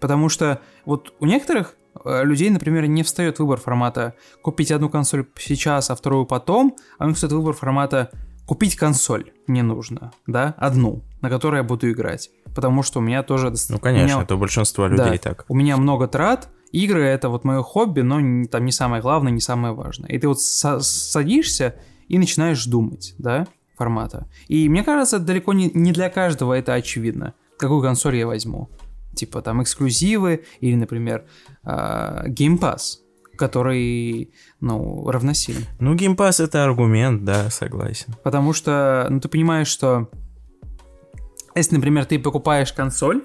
потому 0.00 0.28
что 0.28 0.60
вот 0.84 1.14
у 1.20 1.26
некоторых 1.26 1.76
э, 2.04 2.24
людей, 2.24 2.50
например, 2.50 2.86
не 2.86 3.02
встает 3.02 3.38
выбор 3.38 3.60
формата 3.60 4.14
купить 4.42 4.72
одну 4.72 4.88
консоль 4.88 5.26
сейчас, 5.38 5.90
а 5.90 5.94
вторую 5.94 6.26
потом, 6.26 6.76
а 6.98 7.04
у 7.04 7.08
них 7.08 7.16
встает 7.16 7.32
выбор 7.32 7.54
формата 7.54 8.10
купить 8.46 8.76
консоль 8.76 9.32
мне 9.46 9.62
нужно, 9.62 10.12
да, 10.26 10.54
одну, 10.58 11.02
на 11.20 11.30
которой 11.30 11.58
я 11.58 11.62
буду 11.62 11.90
играть, 11.90 12.30
потому 12.54 12.82
что 12.82 12.98
у 12.98 13.02
меня 13.02 13.22
тоже... 13.22 13.52
Ну, 13.68 13.78
конечно, 13.78 14.16
меня... 14.16 14.22
это 14.22 14.36
большинство 14.36 14.86
людей 14.86 15.12
да, 15.12 15.18
так. 15.18 15.44
У 15.48 15.54
меня 15.54 15.76
много 15.76 16.08
трат, 16.08 16.48
игры 16.72 17.04
это 17.04 17.28
вот 17.28 17.44
мое 17.44 17.62
хобби, 17.62 18.00
но 18.00 18.46
там 18.46 18.64
не 18.64 18.72
самое 18.72 19.02
главное, 19.02 19.30
не 19.30 19.40
самое 19.40 19.74
важное. 19.74 20.10
И 20.10 20.18
ты 20.18 20.26
вот 20.26 20.40
садишься 20.40 21.76
и 22.08 22.18
начинаешь 22.18 22.64
думать, 22.66 23.14
да, 23.18 23.46
формата. 23.76 24.28
И 24.48 24.68
мне 24.68 24.84
кажется, 24.84 25.18
далеко 25.18 25.52
не, 25.52 25.70
не 25.74 25.92
для 25.92 26.10
каждого 26.10 26.54
это 26.54 26.74
очевидно, 26.74 27.34
какую 27.58 27.82
консоль 27.82 28.16
я 28.16 28.26
возьму. 28.26 28.70
Типа 29.14 29.42
там 29.42 29.62
эксклюзивы 29.62 30.44
или, 30.60 30.74
например, 30.74 31.26
э, 31.64 32.28
Game 32.28 32.58
Pass, 32.58 32.98
который, 33.36 34.32
ну, 34.60 35.10
равносилен. 35.10 35.64
Ну, 35.80 35.94
Game 35.94 36.16
Pass 36.16 36.42
это 36.42 36.64
аргумент, 36.64 37.24
да, 37.24 37.50
согласен. 37.50 38.14
Потому 38.22 38.52
что, 38.52 39.06
ну, 39.10 39.20
ты 39.20 39.28
понимаешь, 39.28 39.68
что 39.68 40.08
если, 41.54 41.74
например, 41.74 42.04
ты 42.06 42.18
покупаешь 42.18 42.72
консоль, 42.72 43.22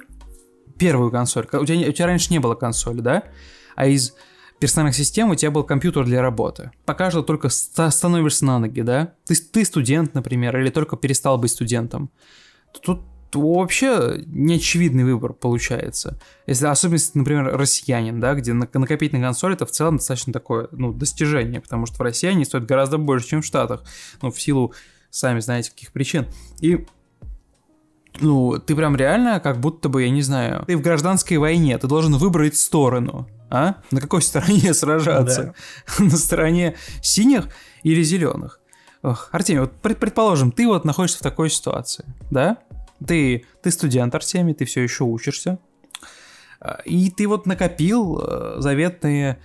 первую 0.77 1.11
консоль, 1.11 1.47
у 1.53 1.65
тебя, 1.65 1.89
у 1.89 1.91
тебя 1.91 2.05
раньше 2.07 2.31
не 2.31 2.39
было 2.39 2.55
консоли, 2.55 3.01
да, 3.01 3.23
а 3.75 3.87
из 3.87 4.15
персональных 4.59 4.95
систем 4.95 5.29
у 5.29 5.35
тебя 5.35 5.51
был 5.51 5.63
компьютер 5.63 6.05
для 6.05 6.21
работы. 6.21 6.71
Пока 6.85 7.11
что 7.11 7.21
только 7.21 7.49
становишься 7.49 8.45
на 8.45 8.59
ноги, 8.59 8.81
да? 8.81 9.13
Ты, 9.25 9.35
ты 9.35 9.65
студент, 9.65 10.13
например, 10.13 10.57
или 10.59 10.69
только 10.69 10.97
перестал 10.97 11.37
быть 11.37 11.51
студентом. 11.51 12.09
Тут 12.81 13.01
вообще 13.33 14.23
неочевидный 14.25 15.03
выбор 15.03 15.33
получается. 15.33 16.19
Если, 16.47 16.65
особенно, 16.65 16.99
например, 17.13 17.57
россиянин, 17.57 18.19
да, 18.19 18.33
где 18.35 18.53
накопить 18.53 19.13
на 19.13 19.19
консоль, 19.19 19.53
это 19.53 19.65
в 19.65 19.71
целом 19.71 19.97
достаточно 19.97 20.33
такое, 20.33 20.69
ну, 20.71 20.93
достижение, 20.93 21.61
потому 21.61 21.85
что 21.85 21.97
в 21.97 22.01
России 22.01 22.27
они 22.27 22.45
стоят 22.45 22.65
гораздо 22.65 22.97
больше, 22.97 23.27
чем 23.27 23.41
в 23.41 23.45
Штатах, 23.45 23.83
ну, 24.21 24.31
в 24.31 24.41
силу, 24.41 24.73
сами 25.09 25.39
знаете, 25.39 25.71
каких 25.71 25.91
причин. 25.91 26.27
И 26.61 26.85
ну, 28.19 28.57
ты 28.59 28.75
прям 28.75 28.95
реально 28.95 29.39
как 29.39 29.59
будто 29.59 29.89
бы, 29.89 30.03
я 30.03 30.09
не 30.09 30.21
знаю, 30.21 30.63
ты 30.65 30.75
в 30.75 30.81
гражданской 30.81 31.37
войне, 31.37 31.77
ты 31.77 31.87
должен 31.87 32.15
выбрать 32.15 32.55
сторону 32.55 33.27
а? 33.49 33.75
На 33.91 34.01
какой 34.01 34.21
стороне 34.21 34.73
сражаться? 34.73 35.53
Да. 35.97 36.03
На 36.05 36.17
стороне 36.17 36.75
синих 37.01 37.49
или 37.83 38.03
зеленых? 38.03 38.59
Ох, 39.03 39.29
Артемий, 39.31 39.61
вот 39.61 39.73
предположим, 39.81 40.51
ты 40.51 40.67
вот 40.67 40.85
находишься 40.85 41.19
в 41.19 41.21
такой 41.21 41.49
ситуации, 41.49 42.05
да? 42.31 42.57
Ты, 43.05 43.45
ты 43.61 43.71
студент, 43.71 44.13
Артемий, 44.15 44.53
ты 44.53 44.65
все 44.65 44.81
еще 44.81 45.03
учишься, 45.03 45.59
а, 46.59 46.81
и 46.83 47.11
ты 47.11 47.27
вот 47.27 47.45
накопил 47.45 48.19
э, 48.19 48.55
заветные 48.57 49.39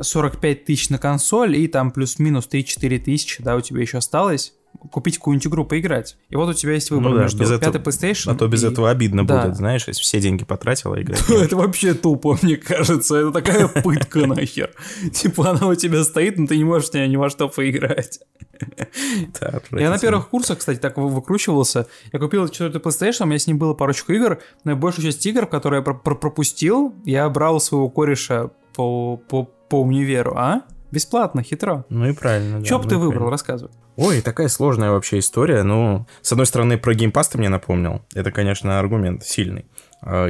45 0.00 0.44
э, 0.44 0.64
тысяч 0.64 0.88
на 0.88 0.98
консоль, 0.98 1.56
и 1.56 1.66
там 1.66 1.90
плюс-минус 1.90 2.48
3-4 2.50 2.98
тысячи, 3.00 3.42
да, 3.42 3.56
у 3.56 3.60
тебя 3.60 3.80
еще 3.80 3.98
осталось 3.98 4.54
купить 4.90 5.18
какую-нибудь 5.18 5.46
игру 5.46 5.64
поиграть. 5.64 6.16
И 6.28 6.36
вот 6.36 6.48
у 6.48 6.54
тебя 6.54 6.72
есть 6.72 6.90
выбор 6.90 7.10
ну, 7.10 7.16
да, 7.16 7.22
между 7.22 7.38
без 7.38 7.50
пятой 7.50 7.68
этого, 7.68 7.82
PlayStation. 7.82 8.32
А 8.32 8.34
то 8.34 8.46
без 8.48 8.64
и... 8.64 8.66
этого 8.66 8.90
обидно 8.90 9.26
да. 9.26 9.42
будет, 9.42 9.56
знаешь, 9.56 9.84
если 9.86 10.02
все 10.02 10.20
деньги 10.20 10.44
потратила 10.44 11.00
играть. 11.00 11.22
Это 11.30 11.56
вообще 11.56 11.94
тупо, 11.94 12.38
мне 12.42 12.56
кажется. 12.56 13.16
Это 13.16 13.32
такая 13.32 13.68
пытка 13.82 14.26
нахер. 14.26 14.70
Типа 15.12 15.50
она 15.50 15.68
у 15.68 15.74
тебя 15.74 16.04
стоит, 16.04 16.38
но 16.38 16.46
ты 16.46 16.56
не 16.56 16.64
можешь 16.64 16.92
ни 16.92 17.16
во 17.16 17.30
что 17.30 17.48
поиграть. 17.48 18.20
Я 19.72 19.90
на 19.90 19.98
первых 19.98 20.28
курсах, 20.28 20.58
кстати, 20.58 20.78
так 20.78 20.96
выкручивался. 20.96 21.86
Я 22.12 22.18
купил 22.18 22.48
четвертый 22.48 22.80
PlayStation, 22.80 23.24
у 23.24 23.26
меня 23.26 23.38
с 23.38 23.46
ним 23.46 23.58
было 23.58 23.74
парочку 23.74 24.12
игр, 24.12 24.40
но 24.64 24.76
большую 24.76 25.04
часть 25.06 25.24
игр, 25.26 25.46
которые 25.46 25.82
я 25.84 25.92
пропустил, 25.92 26.94
я 27.04 27.28
брал 27.28 27.60
своего 27.60 27.88
кореша 27.88 28.50
по, 28.74 29.16
по, 29.16 29.44
по 29.44 29.80
универу, 29.80 30.34
а? 30.36 30.62
Бесплатно, 30.90 31.42
хитро. 31.42 31.86
Ну 31.88 32.06
и 32.08 32.12
правильно. 32.12 32.60
Да, 32.60 32.64
Что 32.66 32.78
бы 32.78 32.84
ну 32.84 32.90
ты 32.90 32.96
выбрал, 32.96 33.10
правильно. 33.12 33.30
рассказывай. 33.30 33.72
Ой, 33.96 34.20
такая 34.22 34.48
сложная 34.48 34.90
вообще 34.90 35.18
история. 35.18 35.62
Ну, 35.62 36.06
с 36.22 36.32
одной 36.32 36.46
стороны, 36.46 36.78
про 36.78 36.94
Game 36.94 37.11
Pass 37.11 37.28
ты 37.28 37.38
мне 37.38 37.48
напомнил. 37.48 38.02
Это, 38.14 38.30
конечно, 38.32 38.78
аргумент 38.78 39.24
сильный. 39.24 39.66
А, 40.00 40.28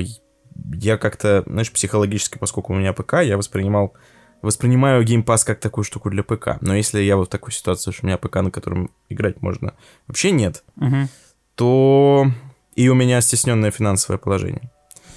я 0.75 0.99
как-то, 0.99 1.45
знаешь, 1.47 1.73
психологически, 1.73 2.39
поскольку 2.39 2.73
у 2.73 2.77
меня 2.77 2.93
ПК, 2.93 3.23
я 3.23 3.37
воспринимал 3.37 3.95
воспринимаю 4.43 5.05
Game 5.05 5.25
Pass 5.25 5.45
как 5.45 5.61
такую 5.61 5.85
штуку 5.85 6.11
для 6.11 6.25
ПК. 6.25 6.61
Но 6.61 6.75
если 6.75 7.01
я 7.01 7.17
вот 7.17 7.29
в 7.29 7.31
такой 7.31 7.53
ситуации, 7.53 7.93
что 7.93 8.05
у 8.05 8.07
меня 8.09 8.19
ПК, 8.19 8.37
на 8.37 8.51
котором 8.51 8.91
играть 9.09 9.41
можно, 9.41 9.75
вообще 10.09 10.33
нет, 10.33 10.65
угу. 10.77 11.09
то 11.55 12.27
и 12.75 12.89
у 12.89 12.95
меня 12.95 13.21
стесненное 13.21 13.71
финансовое 13.71 14.19
положение. 14.19 14.71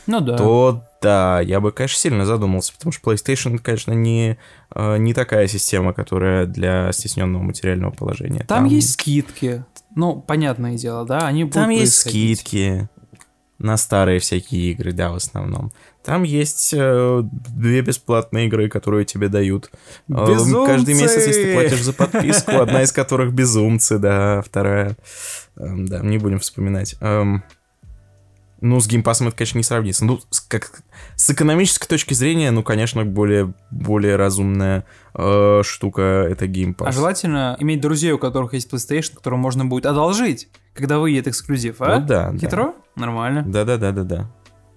Ну 0.07 0.21
да. 0.21 0.37
То 0.37 0.83
да, 1.05 1.39
я 1.39 1.59
бы, 1.59 1.71
конечно, 1.71 1.99
сильно 1.99 2.25
задумался, 2.25 2.73
потому 2.73 2.91
что 2.91 3.11
PlayStation, 3.11 3.59
конечно, 3.59 3.91
не, 3.91 4.39
э, 4.73 4.97
не 4.97 5.13
такая 5.13 5.45
система, 5.47 5.93
которая 5.93 6.47
для 6.47 6.91
стесненного 6.93 7.43
материального 7.43 7.91
положения. 7.91 8.39
Там, 8.39 8.63
Там 8.63 8.65
есть 8.65 8.93
скидки. 8.93 9.63
Ну, 9.95 10.19
понятное 10.19 10.77
дело, 10.77 11.05
да, 11.05 11.27
они 11.27 11.43
будут 11.43 11.53
Там 11.53 11.69
есть 11.69 11.93
скидки 11.93 12.89
на 13.59 13.77
старые 13.77 14.19
всякие 14.19 14.71
игры, 14.71 14.93
да, 14.93 15.11
в 15.11 15.15
основном. 15.17 15.71
Там 16.03 16.23
есть 16.23 16.73
э, 16.75 17.21
две 17.23 17.81
бесплатные 17.81 18.47
игры, 18.47 18.67
которые 18.67 19.05
тебе 19.05 19.27
дают. 19.27 19.69
Безумцы! 20.07 20.57
Э, 20.57 20.65
каждый 20.65 20.95
месяц, 20.95 21.27
если 21.27 21.43
ты 21.43 21.53
платишь 21.53 21.83
за 21.83 21.93
подписку, 21.93 22.51
одна 22.51 22.81
из 22.81 22.91
которых 22.91 23.31
безумцы, 23.31 23.99
да, 23.99 24.41
вторая. 24.41 24.97
Э, 25.55 25.67
да, 25.77 25.99
не 25.99 26.17
будем 26.17 26.39
вспоминать. 26.39 26.95
Э, 26.99 27.25
Ну, 28.61 28.79
с 28.79 28.87
геймпасом 28.87 29.27
это, 29.27 29.37
конечно, 29.37 29.57
не 29.57 29.63
сравнится. 29.63 30.05
Ну, 30.05 30.19
с, 30.29 30.39
как, 30.39 30.81
с 31.15 31.29
экономической 31.29 31.87
точки 31.87 32.13
зрения, 32.13 32.51
ну, 32.51 32.63
конечно, 32.63 33.05
более, 33.05 33.53
более 33.69 34.15
разумная 34.15 34.85
э, 35.13 35.61
штука 35.63 36.01
это 36.29 36.47
геймпас. 36.47 36.87
А 36.87 36.91
желательно 36.91 37.57
иметь 37.59 37.81
друзей, 37.81 38.11
у 38.11 38.17
которых 38.17 38.53
есть 38.53 38.71
PlayStation, 38.71 39.15
которым 39.15 39.39
можно 39.39 39.65
будет 39.65 39.85
одолжить, 39.85 40.49
когда 40.73 40.99
выйдет 40.99 41.27
эксклюзив, 41.27 41.81
а? 41.81 41.99
Ну, 41.99 42.05
да, 42.05 42.33
Хитро? 42.37 42.73
Да. 42.95 43.01
Нормально. 43.01 43.43
Да-да-да-да-да. 43.45 44.31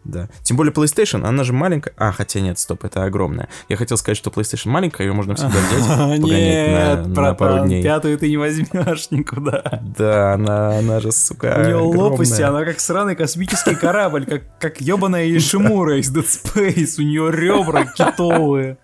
Да. 0.08 0.28
Тем 0.42 0.56
более 0.56 0.72
PlayStation, 0.72 1.24
она 1.26 1.44
же 1.44 1.52
маленькая. 1.52 1.92
А, 1.98 2.12
хотя 2.12 2.40
нет, 2.40 2.58
стоп, 2.58 2.84
это 2.84 3.04
огромная. 3.04 3.48
Я 3.68 3.76
хотел 3.76 3.98
сказать, 3.98 4.16
что 4.16 4.30
PlayStation 4.30 4.70
маленькая, 4.70 5.06
ее 5.06 5.12
можно 5.12 5.34
всегда 5.34 5.58
взять, 5.58 5.86
погонять 6.22 7.06
на, 7.06 7.22
на 7.22 7.34
пару 7.34 7.66
дней. 7.66 7.82
пятую 7.82 8.16
ты 8.18 8.30
не 8.30 8.38
возьмешь 8.38 9.10
никуда. 9.10 9.82
Да, 9.82 10.32
она, 10.32 10.78
она 10.78 11.00
же, 11.00 11.12
сука, 11.12 11.54
У 11.58 11.64
нее 11.66 11.76
лопасти, 11.76 12.40
она 12.40 12.64
как 12.64 12.80
сраный 12.80 13.16
космический 13.16 13.74
корабль, 13.74 14.24
как, 14.24 14.58
как 14.58 14.80
ебаная 14.80 15.28
Ишимура 15.28 15.98
из 15.98 16.10
Dead 16.10 16.24
Space. 16.24 16.94
У 16.98 17.02
нее 17.02 17.30
ребра 17.30 17.84
китовые. 17.84 18.78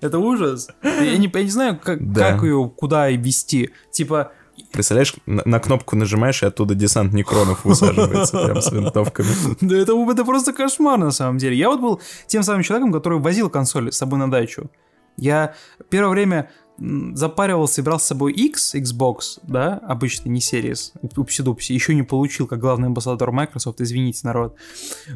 Это 0.00 0.18
ужас. 0.18 0.68
Я 0.82 1.16
не, 1.16 1.30
я 1.32 1.42
не 1.42 1.50
знаю, 1.50 1.78
как, 1.78 2.12
да. 2.12 2.32
как 2.32 2.42
ее 2.42 2.70
куда 2.76 3.10
вести. 3.10 3.70
Типа, 3.92 4.32
Представляешь, 4.74 5.14
на, 5.24 5.42
на 5.44 5.60
кнопку 5.60 5.94
нажимаешь, 5.94 6.42
и 6.42 6.46
оттуда 6.46 6.74
десант 6.74 7.12
некронов 7.12 7.64
высаживается 7.64 8.44
прям 8.44 8.60
с 8.60 8.72
винтовками. 8.72 9.28
Да 9.60 9.76
это, 9.76 9.92
это 10.10 10.24
просто 10.24 10.52
кошмар 10.52 10.98
на 10.98 11.12
самом 11.12 11.38
деле. 11.38 11.56
Я 11.56 11.70
вот 11.70 11.80
был 11.80 12.00
тем 12.26 12.42
самым 12.42 12.64
человеком, 12.64 12.92
который 12.92 13.20
возил 13.20 13.48
консоль 13.48 13.92
с 13.92 13.96
собой 13.96 14.18
на 14.18 14.28
дачу. 14.28 14.68
Я 15.16 15.54
первое 15.90 16.10
время 16.10 16.50
запаривался 16.78 17.80
и 17.80 17.84
брал 17.84 18.00
с 18.00 18.04
собой 18.04 18.32
X, 18.32 18.74
Xbox, 18.74 19.38
да, 19.44 19.80
обычный, 19.86 20.30
не 20.30 20.40
Series, 20.40 20.90
упси-дупси, 21.16 21.72
еще 21.72 21.94
не 21.94 22.02
получил, 22.02 22.48
как 22.48 22.58
главный 22.58 22.88
амбассадор 22.88 23.30
Microsoft, 23.30 23.80
извините, 23.80 24.22
народ. 24.24 24.56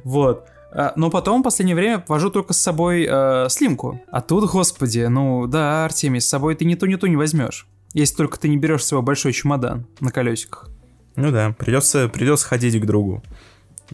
Вот. 0.05 0.47
А, 0.73 0.93
но 0.95 1.11
потом 1.11 1.41
в 1.41 1.45
последнее 1.45 1.75
время 1.75 2.05
вожу 2.07 2.31
только 2.31 2.53
с 2.53 2.61
собой 2.61 3.09
э, 3.11 3.49
слимку. 3.49 4.01
А 4.13 4.21
тут, 4.21 4.49
господи, 4.49 5.01
ну 5.11 5.49
да, 5.49 5.85
Артемий, 5.85 6.21
с 6.21 6.29
собой 6.29 6.55
ты 6.55 6.65
ни 6.65 6.77
то, 6.77 6.87
ни 6.87 6.95
то 6.95 7.09
не 7.09 7.17
возьмешь. 7.17 7.67
Если 7.99 8.15
только 8.15 8.39
ты 8.39 8.49
не 8.49 8.57
берешь 8.57 8.85
свой 8.85 9.03
большой 9.03 9.33
чемодан 9.33 9.85
на 9.99 10.13
колесиках. 10.13 10.71
Ну 11.17 11.33
да, 11.33 11.53
придется, 11.59 12.09
придется 12.09 12.47
ходить 12.47 12.81
к 12.81 12.87
другу 12.87 13.25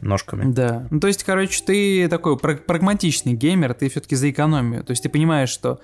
ножками. 0.02 0.52
Да. 0.52 0.86
Ну, 0.90 1.00
то 1.00 1.06
есть, 1.06 1.24
короче, 1.24 1.64
ты 1.64 2.06
такой 2.08 2.36
прагматичный 2.36 3.32
геймер, 3.32 3.72
ты 3.72 3.88
все-таки 3.88 4.14
за 4.14 4.30
экономию. 4.30 4.84
То 4.84 4.90
есть 4.90 5.02
ты 5.04 5.08
понимаешь, 5.08 5.48
что 5.48 5.80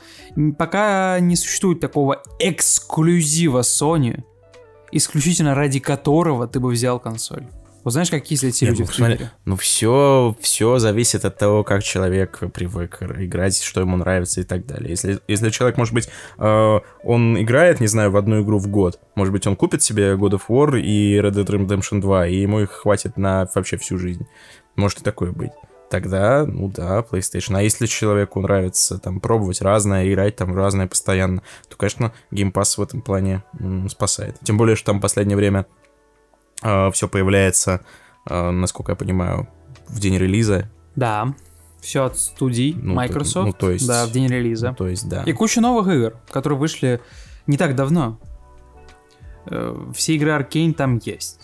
пока 0.59 1.19
не 1.21 1.35
существует 1.35 1.81
такого 1.81 2.23
эксклюзива 2.39 3.61
Sony, 3.61 4.23
исключительно 4.93 5.55
ради 5.55 5.81
которого 5.81 6.47
ты 6.47 6.61
бы 6.61 6.69
взял 6.69 7.01
консоль. 7.01 7.47
Вот 7.83 7.93
знаешь, 7.93 8.11
как 8.11 8.31
есть 8.31 8.45
эти 8.45 8.65
люди 8.65 8.83
ну, 8.83 8.87
Твиттере? 8.87 9.31
Ну, 9.47 9.57
все, 9.57 10.37
все 10.41 10.79
зависит 10.79 11.25
от 11.25 11.39
того, 11.39 11.65
как 11.65 11.83
человек 11.83 12.41
привык 12.53 13.03
играть, 13.03 13.63
что 13.63 13.81
ему 13.81 13.97
нравится 13.97 14.41
и 14.41 14.45
так 14.45 14.67
далее. 14.67 14.91
Если, 14.91 15.21
если 15.29 15.51
человек, 15.51 15.79
может 15.79 15.95
быть, 15.95 16.09
э, 16.39 16.81
он 17.05 17.41
играет, 17.41 17.81
не 17.81 17.87
знаю, 17.87 18.11
в 18.11 18.17
одну 18.17 18.43
игру 18.43 18.59
в 18.59 18.69
год, 18.69 19.01
может 19.15 19.33
быть, 19.33 19.47
он 19.47 19.57
купит 19.57 19.83
себе 19.83 20.13
God 20.15 20.33
of 20.33 20.43
War 20.49 20.79
и 20.79 21.19
Red 21.19 21.33
Dead 21.33 21.47
Redemption 21.47 22.01
2, 22.01 22.27
и 22.27 22.37
ему 22.37 22.61
их 22.61 22.71
хватит 22.71 23.17
на 23.17 23.49
вообще 23.55 23.79
всю 23.79 23.99
жизнь. 23.99 24.27
Может 24.77 25.01
и 25.01 25.05
такое 25.05 25.33
быть. 25.33 25.53
Тогда, 25.91 26.47
ну 26.47 26.69
да, 26.69 27.01
PlayStation. 27.01 27.57
А 27.57 27.63
если 27.63 27.87
человеку 27.87 28.41
нравится 28.41 28.99
там 28.99 29.19
пробовать 29.19 29.61
разное, 29.61 30.09
играть 30.09 30.37
там 30.37 30.55
разное 30.55 30.87
постоянно, 30.87 31.43
то, 31.69 31.77
конечно, 31.77 32.13
Game 32.31 32.53
Pass 32.53 32.77
в 32.77 32.83
этом 32.83 33.03
плане 33.03 33.43
м, 33.59 33.89
спасает. 33.89 34.37
Тем 34.45 34.57
более, 34.57 34.77
что 34.77 34.87
там 34.87 34.99
в 34.99 35.03
последнее 35.03 35.37
время 35.37 35.67
все 36.61 37.09
появляется, 37.09 37.81
э, 38.29 38.51
насколько 38.51 38.93
я 38.93 38.97
понимаю, 38.97 39.49
в 39.89 39.99
день 39.99 40.17
релиза. 40.19 40.71
Да, 40.97 41.35
все 41.81 42.05
от 42.05 42.19
студий 42.19 42.77
ну, 42.81 42.95
Microsoft. 42.95 43.47
Ну, 43.47 43.53
то 43.53 43.71
есть, 43.71 43.87
да, 43.87 44.07
в 44.07 44.13
день 44.13 44.29
релиза. 44.29 44.71
Ну, 44.71 44.75
то 44.75 44.89
есть, 44.89 45.09
да. 45.09 45.23
И 45.25 45.33
куча 45.33 45.61
новых 45.61 45.89
игр, 45.89 46.15
которые 46.31 46.59
вышли 46.59 47.01
не 47.47 47.57
так 47.57 47.75
давно. 47.75 48.19
Э, 49.47 49.77
все 49.95 50.15
игры 50.15 50.31
Arkane 50.31 50.75
там 50.75 51.01
есть. 51.05 51.41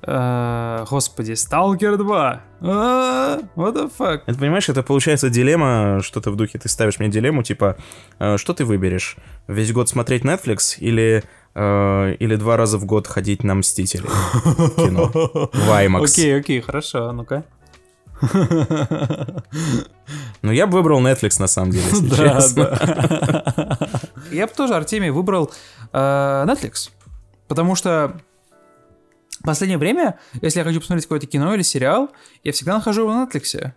Uh, 0.00 0.86
господи, 0.88 1.32
Stalker 1.32 1.96
2. 1.96 2.42
Uh, 2.60 3.48
what 3.56 3.74
the 3.74 3.90
fuck? 3.98 4.22
Это, 4.26 4.38
понимаешь, 4.38 4.68
это 4.68 4.84
получается 4.84 5.28
дилемма, 5.28 6.00
что-то 6.02 6.30
в 6.30 6.36
духе, 6.36 6.56
ты 6.58 6.68
ставишь 6.68 7.00
мне 7.00 7.08
дилемму, 7.08 7.42
типа, 7.42 7.76
uh, 8.20 8.38
что 8.38 8.54
ты 8.54 8.64
выберешь? 8.64 9.16
Весь 9.48 9.72
год 9.72 9.88
смотреть 9.88 10.22
Netflix 10.22 10.78
или 10.78 11.24
Э, 11.60 12.14
или 12.20 12.36
два 12.36 12.56
раза 12.56 12.78
в 12.78 12.84
год 12.84 13.08
ходить 13.08 13.42
на 13.42 13.56
Мстители 13.56 14.06
кино 14.76 15.06
в 15.52 15.68
IMAX. 15.68 16.04
Окей, 16.04 16.38
окей, 16.38 16.60
хорошо, 16.60 17.10
ну-ка. 17.10 17.44
Ну, 20.40 20.52
я 20.52 20.68
бы 20.68 20.74
выбрал 20.74 21.04
Netflix, 21.04 21.40
на 21.40 21.48
самом 21.48 21.72
деле, 21.72 21.84
если 21.90 22.08
да, 22.10 22.16
честно. 22.16 22.64
Да. 22.64 23.78
Я 24.30 24.46
бы 24.46 24.52
тоже, 24.52 24.74
Артемий, 24.74 25.10
выбрал 25.10 25.52
э, 25.92 25.98
Netflix. 26.46 26.90
Потому 27.48 27.74
что 27.74 28.20
в 29.40 29.44
последнее 29.44 29.78
время, 29.78 30.18
если 30.40 30.60
я 30.60 30.64
хочу 30.64 30.78
посмотреть 30.78 31.06
какое-то 31.06 31.26
кино 31.26 31.54
или 31.54 31.62
сериал, 31.62 32.10
я 32.44 32.52
всегда 32.52 32.74
нахожу 32.74 33.02
его 33.02 33.12
на 33.12 33.24
Netflix. 33.26 33.72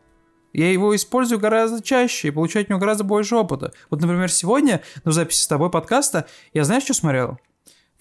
Я 0.53 0.72
его 0.72 0.95
использую 0.95 1.40
гораздо 1.40 1.82
чаще 1.82 2.28
и 2.28 2.32
получаю 2.32 2.64
от 2.64 2.70
него 2.70 2.80
гораздо 2.80 3.03
больше 3.03 3.36
опыта. 3.36 3.74
Вот, 3.90 4.02
например, 4.02 4.32
сегодня 4.32 4.82
на 5.03 5.12
записи 5.12 5.41
с 5.41 5.48
тобой 5.48 5.72
подкаста 5.72 6.28
я 6.53 6.64
знаешь, 6.64 6.84
что 6.84 6.94
смотрел? 6.94 7.40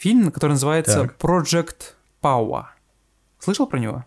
Фильм, 0.01 0.31
который 0.31 0.53
называется 0.53 1.03
так. 1.03 1.19
Project 1.19 1.95
Power. 2.23 2.65
Слышал 3.39 3.67
про 3.67 3.79
него? 3.79 4.07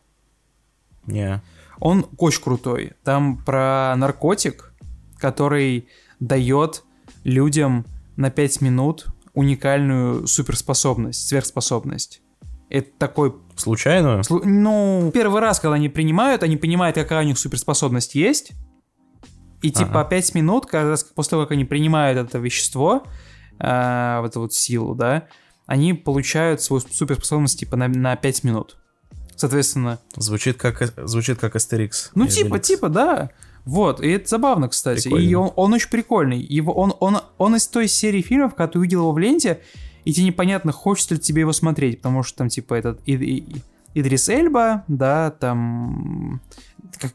Не. 1.05 1.43
Он 1.79 2.07
очень 2.17 2.41
крутой. 2.41 2.93
Там 3.03 3.37
про 3.37 3.93
наркотик, 3.95 4.73
который 5.19 5.87
дает 6.19 6.83
людям 7.23 7.85
на 8.15 8.31
5 8.31 8.61
минут 8.61 9.05
уникальную 9.35 10.25
суперспособность, 10.25 11.27
сверхспособность. 11.27 12.23
Это 12.71 12.89
такой... 12.97 13.35
Случайно? 13.55 14.23
Слу... 14.23 14.41
Ну, 14.43 15.11
первый 15.13 15.41
раз, 15.41 15.59
когда 15.59 15.75
они 15.75 15.89
принимают, 15.89 16.41
они 16.41 16.57
понимают, 16.57 16.95
какая 16.95 17.23
у 17.23 17.27
них 17.27 17.37
суперспособность 17.37 18.15
есть. 18.15 18.53
И 19.61 19.69
типа 19.69 20.01
ага. 20.01 20.09
5 20.09 20.33
минут, 20.33 20.65
каждый 20.65 20.89
раз 20.89 21.03
после 21.03 21.29
того, 21.31 21.43
как 21.43 21.51
они 21.51 21.65
принимают 21.65 22.17
это 22.17 22.39
вещество, 22.39 23.03
э, 23.59 24.17
вот 24.21 24.31
эту 24.31 24.39
вот 24.39 24.53
силу, 24.55 24.95
да, 24.95 25.27
они 25.65 25.93
получают 25.93 26.61
свою 26.61 26.81
суперспособность 26.81 27.59
типа 27.59 27.75
на, 27.75 27.87
на 27.87 28.15
5 28.15 28.43
минут. 28.43 28.77
Соответственно... 29.35 29.99
Звучит 30.15 30.57
как, 30.57 30.93
звучит 31.07 31.39
как 31.39 31.55
Астерикс. 31.55 32.11
Ну, 32.15 32.27
типа, 32.27 32.59
типа, 32.59 32.89
да. 32.89 33.31
Вот, 33.65 34.01
и 34.01 34.09
это 34.09 34.27
забавно, 34.27 34.67
кстати. 34.67 35.03
Прикольно. 35.03 35.25
И 35.25 35.33
он, 35.33 35.51
он 35.55 35.73
очень 35.73 35.89
прикольный. 35.89 36.39
Его, 36.39 36.73
он, 36.73 36.93
он, 36.99 37.17
он 37.37 37.55
из 37.55 37.67
той 37.67 37.87
серии 37.87 38.21
фильмов, 38.21 38.55
когда 38.55 38.73
ты 38.73 38.79
увидел 38.79 39.01
его 39.01 39.11
в 39.11 39.17
ленте, 39.17 39.61
и 40.05 40.13
тебе 40.13 40.27
непонятно, 40.27 40.71
хочется 40.71 41.15
ли 41.15 41.19
тебе 41.19 41.41
его 41.41 41.53
смотреть, 41.53 41.97
потому 41.97 42.23
что 42.23 42.39
там, 42.39 42.49
типа, 42.49 42.73
этот 42.73 42.99
и, 43.05 43.13
и, 43.13 43.61
Идрис 43.93 44.27
Эльба, 44.27 44.83
да, 44.87 45.31
там 45.31 46.41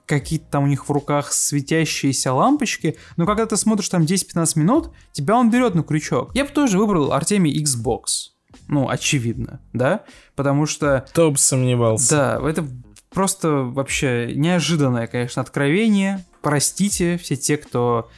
какие-то 0.07 0.47
там 0.51 0.65
у 0.65 0.67
них 0.67 0.89
в 0.89 0.93
руках 0.93 1.33
светящиеся 1.33 2.33
лампочки, 2.33 2.97
но 3.17 3.27
когда 3.27 3.47
ты 3.47 3.57
смотришь 3.57 3.89
там 3.89 4.03
10-15 4.03 4.59
минут, 4.59 4.91
тебя 5.13 5.37
он 5.37 5.51
берет 5.51 5.75
на 5.75 5.83
крючок. 5.83 6.35
Я 6.35 6.45
бы 6.45 6.51
тоже 6.51 6.79
выбрал 6.79 7.13
Артемий 7.13 7.63
Xbox. 7.63 8.38
Ну, 8.69 8.89
очевидно, 8.89 9.61
да? 9.73 10.05
Потому 10.37 10.67
что... 10.67 11.07
Кто 11.11 11.31
бы 11.31 11.39
сомневался. 11.39 12.11
Да, 12.11 12.49
это 12.49 12.67
просто 13.11 13.51
вообще 13.51 14.33
неожиданное, 14.35 15.07
конечно, 15.07 15.43
откровение. 15.43 16.25
Простите 16.43 17.17
все 17.19 17.37
те, 17.37 17.57
кто 17.57 18.09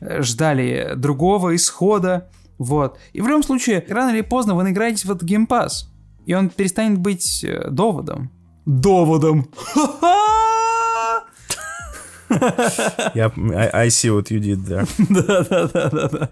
э, 0.00 0.22
ждали 0.22 0.92
другого 0.96 1.56
исхода. 1.56 2.30
Вот. 2.58 2.98
И 3.12 3.20
в 3.20 3.26
любом 3.26 3.42
случае, 3.42 3.84
рано 3.88 4.10
или 4.10 4.22
поздно 4.22 4.54
вы 4.54 4.62
наиграетесь 4.62 5.04
в 5.04 5.10
этот 5.10 5.24
геймпас. 5.24 5.90
И 6.26 6.34
он 6.34 6.50
перестанет 6.50 6.98
быть 6.98 7.42
э, 7.42 7.68
доводом. 7.70 8.30
Доводом. 8.66 9.50
Я, 13.14 13.32
I, 13.54 13.70
I 13.72 13.88
see 13.88 14.10
what 14.10 14.30
you 14.30 14.40
did 14.40 14.64
there. 14.66 14.88
Да-да-да-да. 15.08 16.30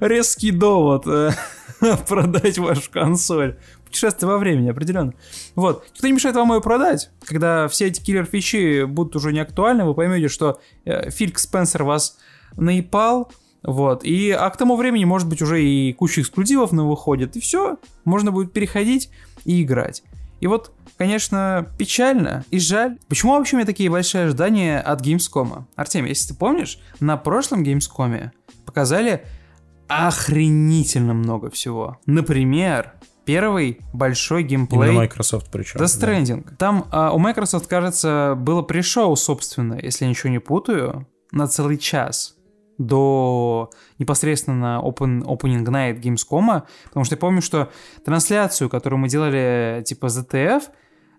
Резкий 0.00 0.50
довод. 0.50 1.06
Э, 1.06 1.32
продать 2.08 2.58
вашу 2.58 2.90
консоль. 2.90 3.58
Путешествие 3.84 4.28
во 4.28 4.38
времени, 4.38 4.70
определенно. 4.70 5.14
Вот. 5.54 5.84
Никто 5.94 6.06
не 6.06 6.12
мешает 6.12 6.36
вам 6.36 6.52
ее 6.52 6.60
продать. 6.60 7.10
Когда 7.24 7.68
все 7.68 7.86
эти 7.86 8.00
киллер-фичи 8.00 8.84
будут 8.84 9.16
уже 9.16 9.32
не 9.32 9.40
актуальны, 9.40 9.84
вы 9.84 9.94
поймете, 9.94 10.28
что 10.28 10.60
э, 10.84 11.10
Фильк 11.10 11.38
Спенсер 11.38 11.84
вас 11.84 12.18
наипал, 12.56 13.30
вот. 13.62 14.04
И, 14.04 14.30
а 14.30 14.48
к 14.50 14.56
тому 14.56 14.76
времени, 14.76 15.04
может 15.04 15.28
быть, 15.28 15.42
уже 15.42 15.62
и 15.62 15.92
куча 15.92 16.22
эксклюзивов 16.22 16.72
на 16.72 16.86
выходит. 16.86 17.36
И 17.36 17.40
все. 17.40 17.78
Можно 18.04 18.32
будет 18.32 18.52
переходить 18.52 19.10
и 19.44 19.62
играть. 19.62 20.02
И 20.40 20.46
вот, 20.46 20.72
конечно, 21.00 21.66
печально 21.78 22.44
и 22.50 22.58
жаль. 22.58 22.98
Почему 23.08 23.32
вообще 23.32 23.56
у 23.56 23.58
меня 23.58 23.64
такие 23.64 23.88
большие 23.88 24.24
ожидания 24.24 24.78
от 24.78 25.00
Gamescom? 25.00 25.64
Артем, 25.74 26.04
если 26.04 26.34
ты 26.34 26.38
помнишь, 26.38 26.78
на 27.00 27.16
прошлом 27.16 27.62
Gamescom 27.62 28.32
показали 28.66 29.24
охренительно 29.88 31.14
много 31.14 31.48
всего. 31.48 31.96
Например, 32.04 32.92
первый 33.24 33.80
большой 33.94 34.42
геймплей. 34.42 34.90
Именно 34.90 35.00
Microsoft 35.00 35.50
причем. 35.50 35.80
Death 35.80 35.86
Stranding. 35.86 36.44
Да. 36.44 36.56
Там 36.56 36.86
а, 36.90 37.12
у 37.12 37.18
Microsoft, 37.18 37.66
кажется, 37.66 38.34
было 38.36 38.60
пришоу, 38.60 39.16
собственно, 39.16 39.78
если 39.82 40.04
я 40.04 40.10
ничего 40.10 40.28
не 40.28 40.38
путаю, 40.38 41.08
на 41.32 41.46
целый 41.46 41.78
час 41.78 42.36
до 42.76 43.70
непосредственно 43.98 44.82
open, 44.84 45.22
Opening 45.22 45.64
Night 45.64 46.02
Gamescom, 46.02 46.62
потому 46.84 47.04
что 47.06 47.14
я 47.14 47.18
помню, 47.18 47.40
что 47.40 47.70
трансляцию, 48.04 48.68
которую 48.68 49.00
мы 49.00 49.08
делали 49.08 49.82
типа 49.86 50.06
ZTF, 50.06 50.64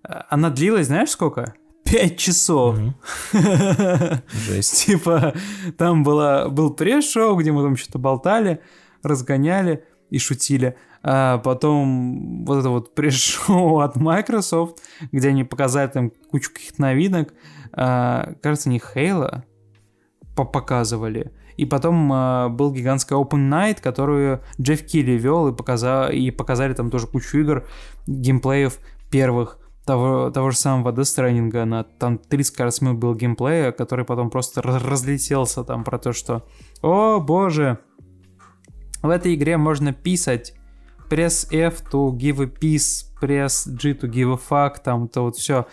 она 0.03 0.49
длилась, 0.49 0.87
знаешь, 0.87 1.09
сколько? 1.09 1.53
Пять 1.83 2.17
часов. 2.17 2.77
Жесть. 3.33 4.85
Типа, 4.85 5.33
там 5.77 6.03
была, 6.03 6.49
был 6.49 6.73
пресс-шоу, 6.73 7.35
где 7.35 7.51
мы 7.51 7.63
там 7.63 7.75
что-то 7.75 7.99
болтали, 7.99 8.61
разгоняли 9.03 9.83
и 10.09 10.17
шутили. 10.17 10.75
А 11.03 11.39
потом 11.39 12.45
вот 12.45 12.59
это 12.59 12.69
вот 12.69 12.95
пресс-шоу 12.95 13.79
от 13.81 13.95
Microsoft, 13.95 14.79
где 15.11 15.29
они 15.29 15.43
показали 15.43 15.87
там 15.87 16.11
кучу 16.29 16.51
каких-то 16.53 16.81
новинок. 16.81 17.33
А, 17.73 18.33
кажется, 18.41 18.69
не 18.69 18.79
Хейла 18.79 19.45
показывали. 20.35 21.31
И 21.57 21.65
потом 21.65 22.11
э, 22.11 22.49
был 22.49 22.71
гигантский 22.71 23.15
Open 23.15 23.49
Night, 23.49 23.81
которую 23.81 24.41
Джефф 24.59 24.83
Килли 24.85 25.11
вел, 25.11 25.49
и, 25.49 25.55
показал, 25.55 26.09
и 26.09 26.31
показали 26.31 26.73
там 26.73 26.89
тоже 26.89 27.05
кучу 27.07 27.37
игр, 27.37 27.67
геймплеев 28.07 28.79
первых 29.11 29.59
того, 29.91 30.31
того 30.31 30.51
же 30.51 30.57
самого 30.57 30.93
Death 30.93 31.01
Stranding, 31.01 31.65
на 31.65 31.83
там 31.83 32.17
30 32.17 32.55
кажется, 32.55 32.85
минут 32.85 32.99
был 32.99 33.13
геймплея, 33.13 33.73
который 33.73 34.05
потом 34.05 34.29
просто 34.29 34.61
разлетелся 34.61 35.65
там 35.65 35.83
про 35.83 35.99
то, 35.99 36.13
что 36.13 36.47
«О, 36.81 37.19
боже, 37.19 37.77
в 39.03 39.09
этой 39.09 39.35
игре 39.35 39.57
можно 39.57 39.91
писать, 39.91 40.53
пресс 41.09 41.45
F 41.51 41.83
to 41.91 42.15
give 42.15 42.41
a 42.41 42.45
peace, 42.45 43.03
пресс 43.19 43.67
G 43.67 43.91
to 43.91 44.09
give 44.09 44.33
a 44.33 44.39
fuck, 44.49 44.77
там, 44.81 45.09
то 45.09 45.23
вот 45.23 45.35
все». 45.35 45.67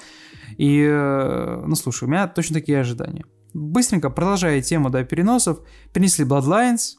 И, 0.57 0.83
э, 0.83 1.63
ну, 1.65 1.77
слушай, 1.77 2.05
у 2.05 2.09
меня 2.09 2.27
точно 2.27 2.55
такие 2.55 2.81
ожидания. 2.81 3.25
Быстренько, 3.55 4.11
продолжая 4.11 4.61
тему, 4.63 4.91
да, 4.91 5.05
переносов, 5.05 5.61
перенесли 5.93 6.25
Bloodlines 6.25 6.97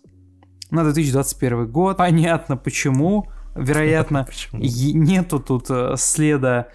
на 0.72 0.84
2021 0.86 1.70
год. 1.70 1.98
Понятно, 1.98 2.56
почему. 2.56 3.28
Вероятно, 3.56 4.26
нету 4.54 5.42
тут 5.42 5.66
э, 5.70 5.96
следа 5.98 6.70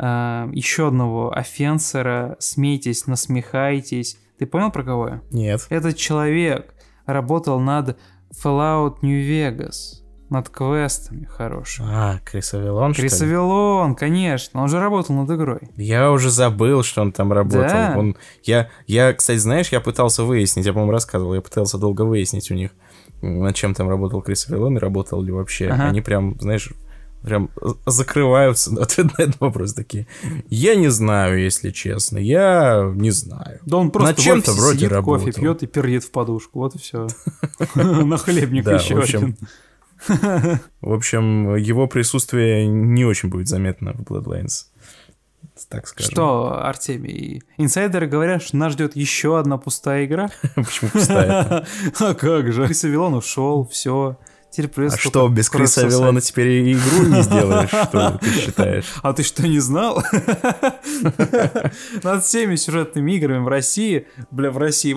э, 0.00 0.48
еще 0.52 0.88
одного 0.88 1.36
офенсера. 1.36 2.36
Смейтесь, 2.38 3.06
насмехайтесь. 3.06 4.18
Ты 4.38 4.46
понял, 4.46 4.70
про 4.70 4.82
кого 4.82 5.08
я? 5.08 5.22
Нет. 5.30 5.66
Этот 5.68 5.96
человек 5.96 6.74
работал 7.06 7.60
над 7.60 7.98
Fallout 8.32 8.98
New 9.02 9.20
Vegas 9.20 10.00
над 10.30 10.48
квестами 10.48 11.24
хорошими. 11.24 11.88
А, 11.90 12.20
Крис 12.24 12.54
Авилон, 12.54 12.94
Крис 12.94 13.20
Авилон, 13.20 13.96
конечно. 13.96 14.62
Он 14.62 14.68
же 14.68 14.78
работал 14.78 15.16
над 15.16 15.30
игрой. 15.30 15.58
Я 15.76 16.12
уже 16.12 16.30
забыл, 16.30 16.84
что 16.84 17.02
он 17.02 17.12
там 17.12 17.32
работал. 17.32 17.62
Да? 17.62 17.94
Он... 17.96 18.16
Я, 18.44 18.70
я, 18.86 19.12
кстати, 19.12 19.38
знаешь, 19.38 19.70
я 19.70 19.80
пытался 19.80 20.22
выяснить, 20.22 20.66
я, 20.66 20.72
по-моему, 20.72 20.92
рассказывал, 20.92 21.34
я 21.34 21.40
пытался 21.40 21.78
долго 21.78 22.02
выяснить 22.02 22.50
у 22.52 22.54
них, 22.54 22.70
над 23.20 23.56
чем 23.56 23.74
там 23.74 23.88
работал 23.88 24.22
Крис 24.22 24.48
Авилон 24.48 24.76
и 24.76 24.80
работал 24.80 25.20
ли 25.20 25.32
вообще. 25.32 25.66
Ага. 25.68 25.88
Они 25.88 26.00
прям, 26.00 26.38
знаешь, 26.40 26.70
прям 27.22 27.50
закрываются 27.86 28.72
на 28.74 28.82
ответ 28.82 29.18
на 29.18 29.22
этот 29.22 29.40
вопрос 29.40 29.74
такие. 29.74 30.06
Я 30.48 30.74
не 30.74 30.88
знаю, 30.88 31.40
если 31.40 31.70
честно. 31.70 32.18
Я 32.18 32.92
не 32.94 33.10
знаю. 33.10 33.60
Да 33.66 33.78
он 33.78 33.90
просто 33.90 34.16
на 34.16 34.22
чем-то 34.22 34.52
вроде 34.52 34.88
работал. 34.88 35.26
кофе 35.26 35.40
пьет 35.40 35.62
и 35.62 35.66
пердит 35.66 36.04
в 36.04 36.10
подушку. 36.10 36.60
Вот 36.60 36.74
и 36.74 36.78
все. 36.78 37.08
На 37.74 38.16
хлебник 38.16 38.66
еще 38.66 39.00
один. 39.00 39.36
В 40.80 40.92
общем, 40.92 41.56
его 41.56 41.86
присутствие 41.86 42.66
не 42.66 43.04
очень 43.04 43.28
будет 43.28 43.48
заметно 43.48 43.92
в 43.92 44.00
Bloodlines. 44.00 44.66
Так 45.68 45.86
скажем. 45.86 46.10
Что, 46.10 46.64
Артемий, 46.64 47.42
инсайдеры 47.58 48.06
говорят, 48.06 48.42
что 48.42 48.56
нас 48.56 48.72
ждет 48.72 48.96
еще 48.96 49.38
одна 49.38 49.58
пустая 49.58 50.06
игра? 50.06 50.30
Почему 50.54 50.90
пустая? 50.90 51.66
А 51.98 52.14
как 52.14 52.50
же? 52.52 52.66
Крис 52.66 52.84
Авилон 52.84 53.14
ушел, 53.14 53.68
все. 53.70 54.16
Теперь 54.50 54.86
а 54.86 54.96
что, 54.96 55.28
без 55.28 55.48
Криса 55.48 55.82
Авилона 55.82 56.20
теперь 56.20 56.48
и 56.48 56.72
игру 56.72 57.04
не 57.04 57.22
сделаешь, 57.22 57.68
что 57.68 58.18
ты 58.20 58.30
считаешь? 58.40 58.84
А 59.02 59.12
ты 59.12 59.22
что, 59.22 59.46
не 59.46 59.60
знал? 59.60 60.02
Над 62.02 62.24
всеми 62.24 62.56
сюжетными 62.56 63.12
играми 63.12 63.44
в 63.44 63.48
России, 63.48 64.08
бля, 64.32 64.50
в 64.50 64.58
России, 64.58 64.96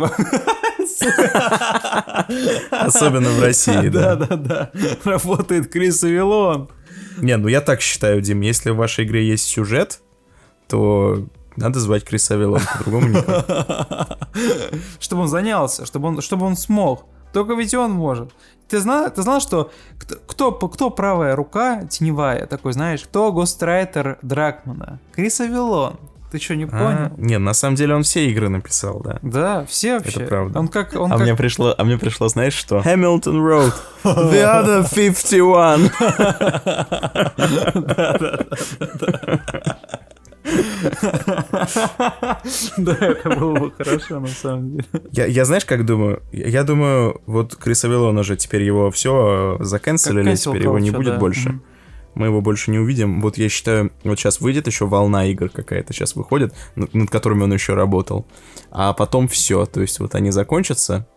Особенно 2.71 3.29
в 3.29 3.41
России, 3.41 3.89
да. 3.89 4.15
Да, 4.15 4.35
да, 4.35 4.35
да. 4.37 4.71
Работает 5.03 5.71
Крис 5.71 6.03
Авилон. 6.03 6.69
Не, 7.17 7.37
ну 7.37 7.47
я 7.47 7.61
так 7.61 7.81
считаю, 7.81 8.21
Дим, 8.21 8.41
если 8.41 8.71
в 8.71 8.77
вашей 8.77 9.05
игре 9.05 9.27
есть 9.27 9.45
сюжет, 9.45 10.01
то 10.67 11.27
надо 11.55 11.79
звать 11.79 12.03
Криса 12.03 12.33
Авилона, 12.33 12.65
по-другому 12.77 13.07
никак. 13.09 14.17
Чтобы 14.99 15.23
он 15.23 15.27
занялся, 15.27 15.85
чтобы 15.85 16.07
он, 16.07 16.21
чтобы 16.21 16.45
он 16.45 16.55
смог. 16.55 17.05
Только 17.33 17.53
ведь 17.53 17.73
он 17.73 17.91
может. 17.91 18.31
Ты 18.73 18.79
знал, 18.79 19.11
ты 19.11 19.21
знал, 19.21 19.39
что 19.39 19.69
кто, 19.99 20.51
кто, 20.51 20.67
кто 20.67 20.89
правая 20.89 21.35
рука 21.35 21.83
теневая, 21.83 22.47
такой, 22.47 22.73
знаешь, 22.73 23.03
кто 23.03 23.31
гострайтер 23.31 24.17
Дракмана? 24.23 24.97
Крис 25.11 25.39
Авилон. 25.41 25.99
Ты 26.31 26.39
что, 26.39 26.55
не 26.55 26.65
понял? 26.65 26.81
А, 26.81 27.11
не, 27.17 27.37
на 27.37 27.53
самом 27.53 27.75
деле 27.75 27.93
он 27.93 28.01
все 28.01 28.27
игры 28.31 28.49
написал, 28.49 28.99
да. 29.01 29.19
Да, 29.21 29.63
все 29.65 29.99
вообще. 29.99 30.21
Это 30.21 30.27
правда. 30.27 30.57
Он 30.57 30.67
как, 30.69 30.95
он 30.95 31.13
а, 31.13 31.17
как... 31.17 31.21
Мне 31.21 31.35
пришло, 31.35 31.75
а 31.77 31.83
мне 31.83 31.99
пришло, 31.99 32.27
знаешь 32.29 32.55
что? 32.55 32.79
Hamilton 32.79 33.37
Road. 33.37 33.73
The 34.03 34.41
other 34.41 34.83
51. 34.91 35.91
Да, 42.77 42.97
это 42.99 43.29
было 43.29 43.53
бы 43.53 43.71
хорошо, 43.71 44.19
на 44.19 44.27
самом 44.27 44.71
деле. 44.71 44.85
Я, 45.11 45.25
я 45.25 45.45
знаешь, 45.45 45.65
как 45.65 45.85
думаю? 45.85 46.21
Я 46.31 46.63
думаю, 46.63 47.21
вот 47.25 47.55
Криса 47.55 47.87
Виллона 47.87 48.23
же 48.23 48.35
теперь 48.35 48.63
его 48.63 48.91
все 48.91 49.57
заканцелили, 49.59 50.35
теперь 50.35 50.63
его 50.63 50.79
не 50.79 50.91
будет 50.91 51.19
больше 51.19 51.59
мы 52.15 52.27
его 52.27 52.41
больше 52.41 52.71
не 52.71 52.79
увидим. 52.79 53.21
Вот 53.21 53.37
я 53.37 53.49
считаю, 53.49 53.91
вот 54.03 54.19
сейчас 54.19 54.41
выйдет 54.41 54.67
еще 54.67 54.85
волна 54.85 55.25
игр 55.25 55.49
какая-то, 55.49 55.93
сейчас 55.93 56.15
выходит, 56.15 56.53
над 56.75 57.09
которыми 57.09 57.43
он 57.43 57.53
еще 57.53 57.73
работал. 57.73 58.25
А 58.71 58.93
потом 58.93 59.27
все, 59.27 59.65
то 59.65 59.81
есть 59.81 59.99
вот 59.99 60.15
они 60.15 60.31
закончатся, 60.31 61.07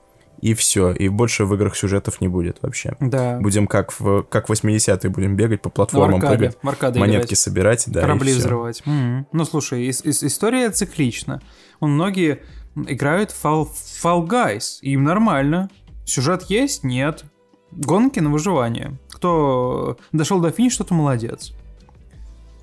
и 0.40 0.54
все, 0.54 0.92
и 0.92 1.08
больше 1.08 1.44
в 1.44 1.54
играх 1.54 1.76
сюжетов 1.76 2.20
не 2.20 2.28
будет 2.28 2.58
вообще. 2.62 2.96
Да. 3.00 3.38
Будем 3.40 3.66
как 3.66 3.98
в 3.98 4.22
как 4.22 4.48
80-е 4.48 5.10
будем 5.10 5.36
бегать 5.36 5.62
по 5.62 5.70
платформам, 5.70 6.16
аркаде, 6.16 6.36
прыгать, 6.36 6.58
аркаде 6.62 7.00
монетки 7.00 7.26
играть. 7.28 7.38
собирать, 7.38 7.84
да. 7.86 8.00
Корабли 8.02 8.32
взрывать. 8.32 8.82
Mm-hmm. 8.86 9.24
Ну 9.32 9.44
слушай, 9.44 9.88
ис- 9.88 10.04
ис- 10.04 10.26
история 10.26 10.70
циклична. 10.70 11.40
Он 11.80 11.92
многие 11.92 12.42
играют 12.74 13.30
в 13.30 13.44
Fall, 13.44 13.68
Fall 14.02 14.26
Guys, 14.26 14.78
и 14.82 14.90
им 14.92 15.04
нормально. 15.04 15.70
Сюжет 16.04 16.44
есть? 16.44 16.84
Нет. 16.84 17.24
Гонки 17.72 18.20
на 18.20 18.30
выживание. 18.30 18.98
Кто 19.10 19.98
дошел 20.12 20.40
до 20.40 20.50
финиша, 20.50 20.78
тот 20.78 20.90
молодец. 20.90 21.52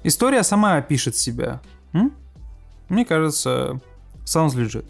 История 0.04 0.44
сама 0.44 0.82
пишет 0.82 1.16
себя. 1.16 1.62
М? 1.94 2.14
Мне 2.90 3.06
кажется, 3.06 3.80
sounds 4.26 4.56
legit. 4.56 4.86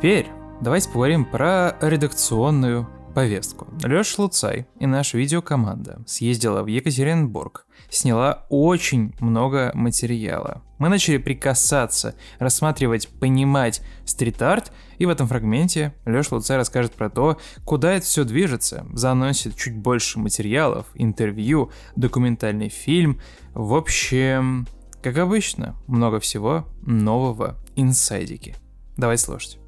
Теперь 0.00 0.28
давайте 0.62 0.88
поговорим 0.88 1.26
про 1.26 1.76
редакционную 1.82 2.88
повестку. 3.14 3.66
Леша 3.84 4.22
Луцай 4.22 4.66
и 4.78 4.86
наша 4.86 5.18
видеокоманда 5.18 6.02
съездила 6.06 6.62
в 6.62 6.68
Екатеринбург, 6.68 7.66
сняла 7.90 8.46
очень 8.48 9.14
много 9.20 9.72
материала. 9.74 10.62
Мы 10.78 10.88
начали 10.88 11.18
прикасаться, 11.18 12.14
рассматривать, 12.38 13.08
понимать 13.20 13.82
стрит-арт, 14.06 14.72
и 14.96 15.04
в 15.04 15.10
этом 15.10 15.28
фрагменте 15.28 15.92
Леша 16.06 16.34
Луцай 16.34 16.56
расскажет 16.56 16.92
про 16.92 17.10
то, 17.10 17.36
куда 17.66 17.92
это 17.92 18.06
все 18.06 18.24
движется, 18.24 18.86
заносит 18.94 19.54
чуть 19.54 19.76
больше 19.76 20.18
материалов, 20.18 20.86
интервью, 20.94 21.72
документальный 21.94 22.70
фильм. 22.70 23.20
В 23.52 23.74
общем, 23.74 24.66
как 25.02 25.18
обычно, 25.18 25.76
много 25.86 26.20
всего 26.20 26.66
нового 26.80 27.58
инсайдики. 27.76 28.56
Давайте 28.96 29.24
слушать. 29.24 29.59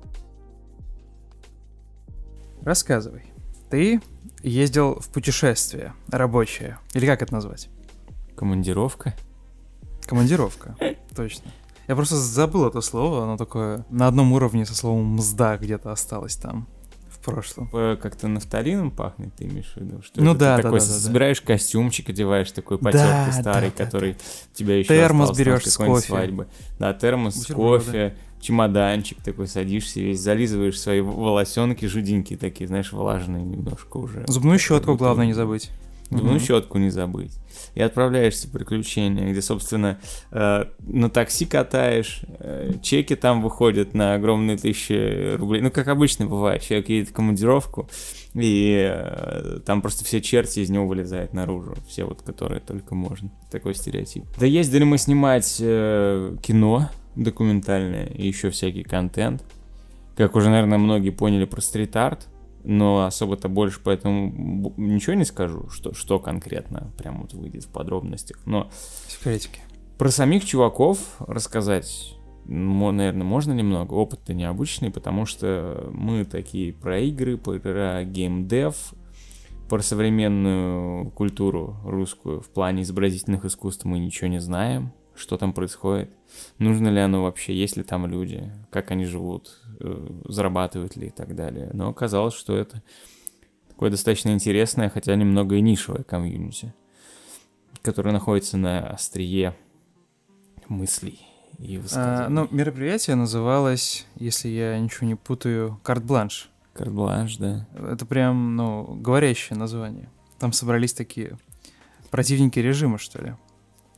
Рассказывай. 2.64 3.24
Ты 3.70 4.00
ездил 4.42 5.00
в 5.00 5.08
путешествие 5.08 5.94
рабочее. 6.08 6.78
Или 6.94 7.06
как 7.06 7.22
это 7.22 7.32
назвать? 7.32 7.68
Командировка. 8.36 9.14
Командировка, 10.06 10.76
точно. 11.16 11.50
Я 11.88 11.96
просто 11.96 12.16
забыл 12.16 12.66
это 12.66 12.80
слово, 12.80 13.24
оно 13.24 13.36
такое 13.36 13.84
на 13.90 14.06
одном 14.06 14.32
уровне 14.32 14.64
со 14.64 14.74
словом 14.74 15.14
«мзда» 15.14 15.56
где-то 15.58 15.90
осталось 15.90 16.36
там 16.36 16.68
прошлом. 17.22 17.68
Как-то 17.68 18.28
нафталином 18.28 18.90
пахнет, 18.90 19.34
ты 19.34 19.44
имеешь 19.44 19.72
в 19.74 19.76
виду? 19.78 20.02
Что 20.02 20.20
ну 20.20 20.34
да, 20.34 20.56
ты 20.56 20.62
да, 20.62 20.68
такой 20.68 20.80
да, 20.80 20.86
да, 20.86 20.92
собираешь 20.92 21.40
да. 21.40 21.46
костюмчик, 21.46 22.08
одеваешь 22.10 22.50
такой 22.52 22.78
потертый 22.78 23.26
да, 23.26 23.32
старый, 23.32 23.72
да, 23.76 23.84
который 23.84 24.12
да. 24.12 24.18
тебя 24.52 24.78
еще 24.78 24.88
термос 24.88 25.36
берешь 25.36 25.64
с 25.64 25.76
кофе. 25.76 26.06
свадьбы. 26.06 26.48
Да, 26.78 26.92
термос 26.92 27.36
с 27.36 27.46
кофе, 27.46 28.16
чемоданчик 28.42 29.22
такой, 29.22 29.46
садишься 29.46 30.00
весь, 30.00 30.20
зализываешь 30.20 30.78
свои 30.78 31.00
волосенки 31.00 31.86
жиденькие 31.86 32.38
такие, 32.38 32.66
знаешь, 32.66 32.92
влажные 32.92 33.44
немножко 33.44 33.96
уже. 33.96 34.24
Зубную 34.26 34.58
щетку 34.58 34.96
главное 34.96 35.26
не 35.26 35.32
забыть. 35.32 35.70
Зубную 36.10 36.36
угу. 36.36 36.44
щетку 36.44 36.78
не 36.78 36.90
забыть 36.90 37.32
и 37.74 37.80
отправляешься 37.80 38.48
в 38.48 38.50
приключения, 38.50 39.30
где, 39.30 39.40
собственно, 39.40 39.98
э, 40.30 40.64
на 40.80 41.10
такси 41.10 41.46
катаешь, 41.46 42.22
э, 42.38 42.72
чеки 42.82 43.16
там 43.16 43.42
выходят 43.42 43.94
на 43.94 44.14
огромные 44.14 44.56
тысячи 44.56 45.34
рублей. 45.36 45.62
Ну, 45.62 45.70
как 45.70 45.88
обычно 45.88 46.26
бывает, 46.26 46.62
человек 46.62 46.88
едет 46.88 47.08
в 47.10 47.12
командировку, 47.12 47.88
и 48.34 48.90
э, 48.90 49.60
там 49.64 49.82
просто 49.82 50.04
все 50.04 50.20
черти 50.20 50.60
из 50.60 50.70
него 50.70 50.86
вылезают 50.86 51.32
наружу, 51.32 51.74
все 51.88 52.04
вот, 52.04 52.22
которые 52.22 52.60
только 52.60 52.94
можно. 52.94 53.30
Такой 53.50 53.74
стереотип. 53.74 54.24
Да 54.38 54.46
ездили 54.46 54.84
мы 54.84 54.98
снимать 54.98 55.58
э, 55.60 56.36
кино 56.42 56.90
документальное 57.16 58.06
и 58.06 58.26
еще 58.26 58.50
всякий 58.50 58.82
контент. 58.82 59.44
Как 60.16 60.36
уже, 60.36 60.50
наверное, 60.50 60.78
многие 60.78 61.10
поняли 61.10 61.44
про 61.44 61.60
стрит-арт, 61.60 62.28
но 62.64 63.04
особо-то 63.04 63.48
больше 63.48 63.80
поэтому 63.82 64.72
ничего 64.76 65.14
не 65.14 65.24
скажу, 65.24 65.68
что, 65.68 65.94
что 65.94 66.18
конкретно 66.18 66.92
прям 66.96 67.22
вот 67.22 67.32
выйдет 67.32 67.64
в 67.64 67.68
подробностях. 67.68 68.38
Но 68.46 68.70
секретики. 69.08 69.60
Про 69.98 70.10
самих 70.10 70.44
чуваков 70.44 70.98
рассказать, 71.18 72.14
наверное, 72.46 73.24
можно 73.24 73.52
немного. 73.52 73.94
Опыт-то 73.94 74.34
необычный, 74.34 74.90
потому 74.90 75.26
что 75.26 75.90
мы 75.92 76.24
такие 76.24 76.72
про 76.72 77.00
игры, 77.00 77.36
про 77.36 78.04
геймдев, 78.04 78.94
про 79.68 79.80
современную 79.80 81.10
культуру 81.12 81.76
русскую 81.84 82.40
в 82.40 82.48
плане 82.48 82.82
изобразительных 82.82 83.44
искусств 83.44 83.84
мы 83.84 83.98
ничего 83.98 84.28
не 84.28 84.40
знаем, 84.40 84.92
что 85.14 85.38
там 85.38 85.52
происходит, 85.52 86.10
нужно 86.62 86.88
ли 86.88 87.00
оно 87.00 87.22
вообще, 87.22 87.54
есть 87.54 87.76
ли 87.76 87.82
там 87.82 88.06
люди, 88.06 88.50
как 88.70 88.90
они 88.90 89.04
живут, 89.04 89.62
Э, 89.84 90.08
зарабатывают 90.28 90.96
ли 90.96 91.08
и 91.08 91.10
так 91.10 91.34
далее. 91.34 91.70
Но 91.72 91.88
оказалось, 91.88 92.34
что 92.34 92.56
это 92.56 92.82
такое 93.68 93.90
достаточно 93.90 94.30
интересное, 94.30 94.88
хотя 94.88 95.16
немного 95.16 95.56
и 95.56 95.60
нишевое 95.60 96.04
комьюнити, 96.04 96.72
которое 97.82 98.12
находится 98.12 98.56
на 98.56 98.90
острие 98.90 99.56
мыслей 100.68 101.20
и 101.58 101.80
а, 101.94 102.28
Ну, 102.28 102.46
мероприятие 102.52 103.16
называлось, 103.16 104.06
если 104.14 104.48
я 104.48 104.78
ничего 104.78 105.08
не 105.08 105.16
путаю, 105.16 105.80
«Карт-бланш». 105.82 106.48
«Карт-бланш», 106.72 107.38
да. 107.38 107.66
Это 107.74 108.06
прям, 108.06 108.54
ну, 108.54 108.94
говорящее 108.94 109.58
название. 109.58 110.08
Там 110.38 110.52
собрались 110.52 110.92
такие 110.92 111.38
противники 112.10 112.60
режима, 112.60 112.98
что 112.98 113.20
ли. 113.20 113.34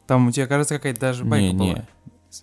Там 0.07 0.29
у 0.29 0.33
тебя, 0.33 0.47
кажется, 0.47 0.77
какая-то 0.77 1.01
даже 1.01 1.25
байка 1.25 1.53
не, 1.53 1.59
была. 1.59 1.69
Не, 1.75 1.89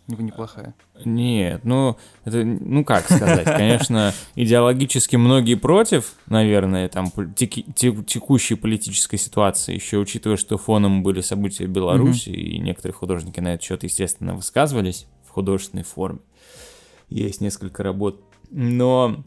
неплохая. 0.07 0.75
Нет, 1.05 1.63
ну, 1.63 1.97
это, 2.25 2.43
ну 2.43 2.85
как 2.85 3.05
сказать, 3.05 3.45
конечно, 3.45 4.13
идеологически 4.35 5.15
многие 5.15 5.55
против, 5.55 6.13
наверное, 6.27 6.87
там, 6.89 7.11
теки, 7.35 7.65
текущей 7.73 8.55
политической 8.55 9.17
ситуации, 9.17 9.75
еще 9.75 9.97
учитывая, 9.97 10.37
что 10.37 10.57
фоном 10.57 11.03
были 11.03 11.21
события 11.21 11.65
в 11.65 11.69
Беларуси, 11.69 12.29
mm-hmm. 12.29 12.35
и 12.35 12.59
некоторые 12.59 12.93
художники 12.93 13.39
на 13.39 13.55
этот 13.55 13.63
счет, 13.63 13.83
естественно, 13.83 14.33
высказывались 14.35 15.07
в 15.27 15.31
художественной 15.31 15.83
форме. 15.83 16.19
Есть 17.09 17.41
несколько 17.41 17.83
работ. 17.83 18.21
Но 18.49 19.23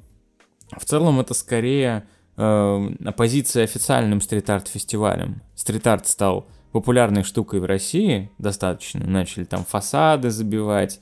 в 0.76 0.84
целом 0.84 1.20
это 1.20 1.34
скорее 1.34 2.06
э, 2.36 2.90
оппозиция 3.04 3.64
официальным 3.64 4.20
стрит-арт-фестивалям. 4.20 5.42
Стрит-арт 5.54 6.06
стал 6.06 6.46
популярной 6.74 7.22
штукой 7.22 7.60
в 7.60 7.66
России 7.66 8.32
достаточно. 8.38 9.06
Начали 9.06 9.44
там 9.44 9.64
фасады 9.64 10.30
забивать, 10.30 10.98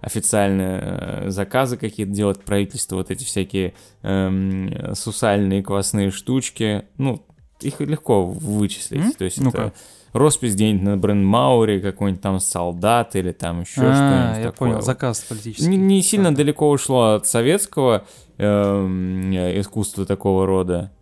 официально 0.00 1.24
э, 1.24 1.30
заказы 1.30 1.76
какие-то 1.76 2.12
делать 2.12 2.40
правительство, 2.44 2.94
вот 2.94 3.10
эти 3.10 3.24
всякие 3.24 3.74
эм, 4.02 4.94
сусальные 4.94 5.64
квасные 5.64 6.12
штучки. 6.12 6.84
Ну, 6.96 7.26
их 7.60 7.80
легко 7.80 8.24
вычислить. 8.24 9.00
Mm? 9.00 9.16
То 9.18 9.24
есть 9.24 9.40
ну 9.40 9.50
это 9.50 9.72
роспись 10.12 10.54
где-нибудь 10.54 10.82
на 10.82 10.96
бренд 10.96 11.24
Маури, 11.24 11.80
какой-нибудь 11.80 12.22
там 12.22 12.38
солдат 12.38 13.16
или 13.16 13.32
там 13.32 13.62
еще 13.62 13.80
а, 13.82 13.94
что-нибудь 13.94 14.44
я 14.44 14.52
такое. 14.52 14.68
понял, 14.70 14.82
заказ 14.82 15.24
политический. 15.28 15.66
Не, 15.66 15.76
не 15.76 16.02
сильно 16.02 16.32
далеко 16.32 16.70
ушло 16.70 17.14
от 17.14 17.26
советского 17.26 18.04
э, 18.38 19.56
искусства 19.58 20.06
такого 20.06 20.46
рода. 20.46 20.92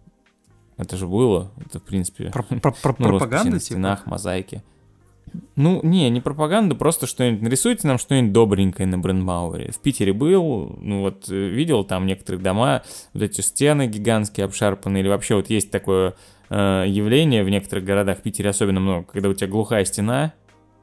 Это 0.77 0.97
же 0.97 1.07
было. 1.07 1.53
Это, 1.65 1.79
в 1.79 1.83
принципе... 1.83 2.31
Про, 2.31 2.43
про, 2.43 2.73
про 2.73 2.95
ну, 2.99 3.09
пропаганда, 3.09 3.51
на 3.51 3.59
типа? 3.59 3.61
стенах, 3.61 4.07
мозаики. 4.07 4.63
Ну, 5.57 5.81
не, 5.83 6.11
не 6.11 6.21
пропаганда, 6.21 6.75
просто 6.75 7.07
что-нибудь 7.07 7.43
нарисуйте 7.43 7.89
нам 7.89 7.99
что-нибудь 7.99 8.33
добренькое 8.33 8.87
на 8.87 8.99
Брендмауэре. 8.99 9.73
В 9.73 9.79
Питере 9.79 10.13
был, 10.13 10.77
ну 10.81 11.01
вот 11.01 11.29
э, 11.29 11.35
видел 11.35 11.83
там 11.83 12.07
некоторые 12.07 12.41
дома, 12.41 12.83
вот 13.13 13.23
эти 13.23 13.41
стены 13.41 13.89
гигантские, 13.89 14.45
обшарпанные, 14.45 15.03
или 15.03 15.09
вообще 15.09 15.35
вот 15.35 15.51
есть 15.51 15.71
такое 15.73 16.15
э, 16.51 16.85
явление 16.87 17.43
в 17.43 17.51
некоторых 17.51 17.85
городах, 17.85 18.19
в 18.19 18.23
Питере 18.23 18.51
особенно 18.51 18.79
много, 18.79 19.07
когда 19.11 19.29
у 19.29 19.35
тебя 19.35 19.49
глухая 19.49 19.85
стена, 19.85 20.35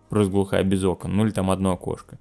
просто 0.10 0.32
глухая 0.32 0.64
без 0.64 0.84
окон, 0.84 1.16
ну 1.16 1.26
или 1.26 1.32
там 1.32 1.50
одно 1.50 1.72
окошко 1.72 2.18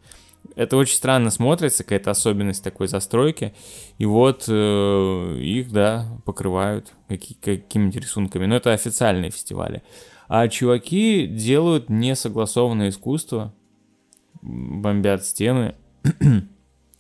это 0.57 0.77
очень 0.77 0.97
странно 0.97 1.31
смотрится, 1.31 1.85
какая-то 1.85 2.11
особенность 2.11 2.63
такой 2.63 2.89
застройки. 2.89 3.55
И 3.99 4.07
вот 4.07 4.45
э, 4.49 5.39
их, 5.41 5.71
да, 5.73 6.07
покрывают 6.25 6.93
какими-то 7.09 7.99
рисунками. 7.99 8.47
Но 8.47 8.57
это 8.57 8.73
официальные 8.73 9.31
фестивали. 9.31 9.83
А 10.29 10.49
чуваки 10.49 11.27
делают 11.27 11.89
несогласованное 11.89 12.91
искусство, 12.91 13.55
бомбят 14.43 15.25
стены. 15.25 15.75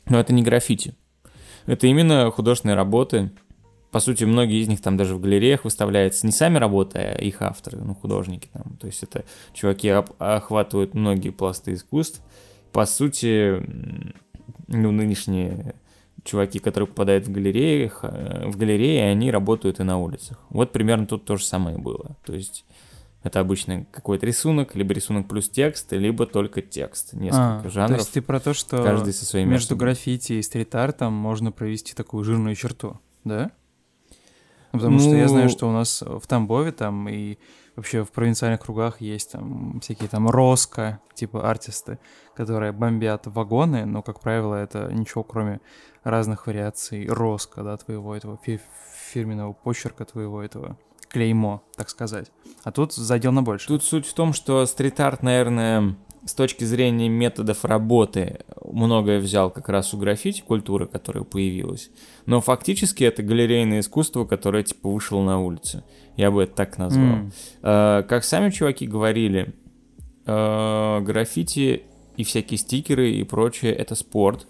Но 0.07 0.19
это 0.19 0.33
не 0.33 0.43
граффити. 0.43 0.95
Это 1.67 1.87
именно 1.87 2.31
художественные 2.31 2.77
работы. 2.77 3.31
По 3.91 4.01
сути, 4.01 4.25
многие 4.25 4.62
из 4.62 4.69
них 4.69 4.81
там 4.81 4.97
даже 4.97 5.15
в 5.15 5.21
галереях 5.21 5.65
выставляются 5.65 6.27
не 6.27 6.33
сами 6.33 6.59
работы, 6.59 6.99
а 6.99 7.21
их 7.21 7.43
авторы, 7.43 7.79
ну, 7.79 7.95
художники 7.95 8.49
там. 8.53 8.77
То 8.81 8.87
есть 8.87 9.03
это 9.03 9.25
чуваки 9.53 9.89
охватывают 10.19 10.95
многие 10.95 11.31
пласты 11.31 11.75
искусств 11.75 12.23
по 12.73 12.87
сути, 12.87 13.63
ну, 14.69 14.91
нынешние 14.91 15.75
чуваки, 16.25 16.59
которые 16.59 16.89
попадают 16.89 17.27
в 17.27 17.33
галереи, 17.33 17.91
в 18.03 18.57
галереи, 18.57 19.01
они 19.01 19.31
работают 19.31 19.81
и 19.81 19.83
на 19.83 19.99
улицах. 19.99 20.39
Вот 20.51 20.73
примерно 20.73 21.07
тут 21.07 21.25
то 21.25 21.37
же 21.37 21.45
самое 21.45 21.79
было. 21.79 22.17
То 22.25 22.35
есть 22.35 22.65
это 23.23 23.41
обычно 23.41 23.85
какой-то 23.91 24.27
рисунок, 24.27 24.75
либо 24.75 24.95
рисунок 24.95 25.29
плюс 25.29 25.49
текст, 25.49 25.93
либо 25.93 26.27
только 26.27 26.63
текст. 26.63 27.13
Несколько 27.13 27.63
а, 27.65 27.69
жанров. 27.69 27.91
То 27.91 28.03
есть 28.03 28.13
ты 28.13 28.23
про 28.23 28.41
то, 28.41 28.55
что 28.55 28.83
каждый 28.83 29.13
со 29.13 29.27
своим 29.27 29.51
между 29.51 29.77
граффити 29.77 30.35
и 30.35 30.43
стрит-артом 30.43 31.13
можно 31.13 31.53
провести 31.53 31.95
такую 31.95 32.25
жирную 32.25 32.55
черту, 32.55 32.99
да? 33.25 33.51
Потому 34.73 34.97
ну... 34.97 35.01
что 35.01 35.17
я 35.17 35.29
знаю, 35.29 35.45
ну, 35.45 35.51
что 35.51 35.69
у 35.69 35.73
нас 35.73 36.03
в 36.03 36.27
Тамбове 36.27 36.73
там 36.73 37.09
и 37.09 37.39
вообще 37.77 38.05
в 38.05 38.11
провинциальных 38.11 38.61
кругах 38.61 39.01
есть 39.01 39.33
там 39.33 39.81
всякие 39.81 40.09
там 40.09 40.29
Роско, 40.29 41.01
типа 41.15 41.49
артисты, 41.49 41.99
которые 42.41 42.73
бомбят 42.73 43.27
вагоны, 43.27 43.85
но, 43.85 44.01
как 44.01 44.21
правило, 44.21 44.55
это 44.55 44.91
ничего, 44.91 45.23
кроме 45.23 45.61
разных 46.05 46.47
вариаций 46.47 47.07
Роско, 47.07 47.62
да, 47.62 47.77
твоего 47.77 48.17
этого 48.17 48.39
фи- 48.43 48.61
фирменного 49.12 49.53
почерка, 49.53 50.07
твоего 50.07 50.43
этого 50.43 50.79
клеймо, 51.11 51.62
так 51.77 51.91
сказать. 51.91 52.33
А 52.65 52.73
тут 52.73 52.95
задел 52.95 53.33
на 53.33 53.43
больше. 53.43 53.69
Тут 53.69 53.85
суть 53.85 54.07
в 54.07 54.15
том, 54.15 54.33
что 54.33 54.65
стрит-арт, 54.65 55.23
наверное, 55.23 55.97
с 56.25 56.33
точки 56.33 56.65
зрения 56.65 57.11
методов 57.11 57.62
работы 57.67 58.41
многое 58.65 59.21
взял 59.21 59.51
как 59.51 59.69
раз 59.69 59.93
у 59.93 59.99
граффити 59.99 60.41
культуры, 60.41 60.87
которая 60.87 61.25
появилась. 61.25 61.91
Но 62.25 62.41
фактически 62.41 63.05
это 63.05 63.23
галерейное 63.23 63.81
искусство, 63.81 64.25
которое 64.25 64.62
типа 64.62 64.89
вышло 64.89 65.23
на 65.23 65.39
улице. 65.39 65.85
Я 66.17 66.31
бы 66.31 66.45
это 66.45 66.55
так 66.55 66.79
назвал. 66.79 67.05
Mm. 67.05 67.33
Э, 67.62 68.03
как 68.05 68.25
сами 68.25 68.49
чуваки 68.49 68.87
говорили, 68.87 69.55
э, 70.25 71.01
граффити 71.01 71.85
и 72.21 72.25
всякие 72.25 72.59
стикеры 72.59 73.13
и 73.13 73.25
прочее 73.25 73.73
это 73.73 73.95
спорт. 73.95 74.47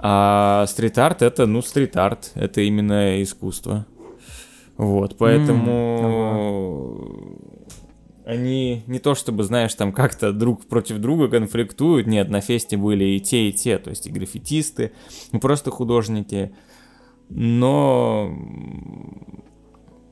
А 0.00 0.66
стрит-арт 0.68 1.22
это, 1.22 1.46
ну, 1.46 1.62
стрит-арт. 1.62 2.32
Это 2.34 2.60
именно 2.60 3.20
искусство. 3.22 3.86
Вот, 4.76 5.16
поэтому... 5.18 5.70
Mm 7.10 7.58
они 8.28 8.84
не 8.86 8.98
то 8.98 9.14
чтобы, 9.14 9.42
знаешь, 9.42 9.74
там 9.74 9.90
как-то 9.90 10.34
друг 10.34 10.66
против 10.66 10.98
друга 10.98 11.28
конфликтуют, 11.28 12.06
нет, 12.06 12.28
на 12.28 12.42
фесте 12.42 12.76
были 12.76 13.04
и 13.04 13.20
те, 13.20 13.48
и 13.48 13.52
те, 13.54 13.78
то 13.78 13.88
есть 13.88 14.06
и 14.06 14.10
граффитисты, 14.10 14.92
и 15.32 15.38
просто 15.38 15.70
художники, 15.70 16.54
но 17.30 18.30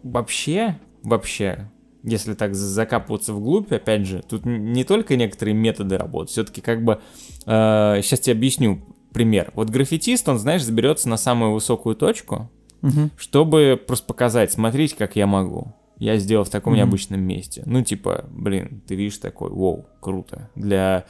вообще, 0.02 0.80
вообще, 1.02 1.70
если 2.06 2.34
так 2.34 2.54
закапываться 2.54 3.34
вглубь, 3.34 3.72
опять 3.72 4.06
же, 4.06 4.22
тут 4.26 4.46
не 4.46 4.84
только 4.84 5.16
некоторые 5.16 5.54
методы 5.54 5.98
работы, 5.98 6.30
все-таки 6.30 6.60
как 6.60 6.84
бы, 6.84 7.00
э, 7.46 8.00
сейчас 8.02 8.20
тебе 8.20 8.36
объясню 8.36 8.80
пример. 9.12 9.50
Вот 9.54 9.70
граффитист, 9.70 10.28
он, 10.28 10.38
знаешь, 10.38 10.62
заберется 10.62 11.08
на 11.08 11.16
самую 11.16 11.52
высокую 11.52 11.96
точку, 11.96 12.48
угу. 12.80 13.10
чтобы 13.16 13.80
просто 13.84 14.06
показать, 14.06 14.52
смотрите, 14.52 14.94
как 14.96 15.16
я 15.16 15.26
могу. 15.26 15.74
Я 15.98 16.16
сделал 16.18 16.44
в 16.44 16.50
таком 16.50 16.74
mm 16.74 16.76
необычном 16.76 17.20
месте. 17.20 17.62
Ну, 17.66 17.82
типа, 17.82 18.26
блин, 18.30 18.82
ты 18.86 18.94
видишь 18.94 19.18
такой, 19.18 19.50
вау, 19.50 19.86
круто. 20.00 20.50
Для, 20.54 21.06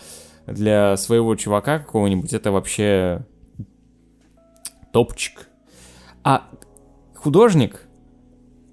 для 0.46 0.96
своего 0.96 1.34
чувака 1.34 1.80
какого-нибудь 1.80 2.32
это 2.32 2.52
вообще 2.52 3.26
топчик. 4.92 5.48
А 6.22 6.48
художник, 7.14 7.85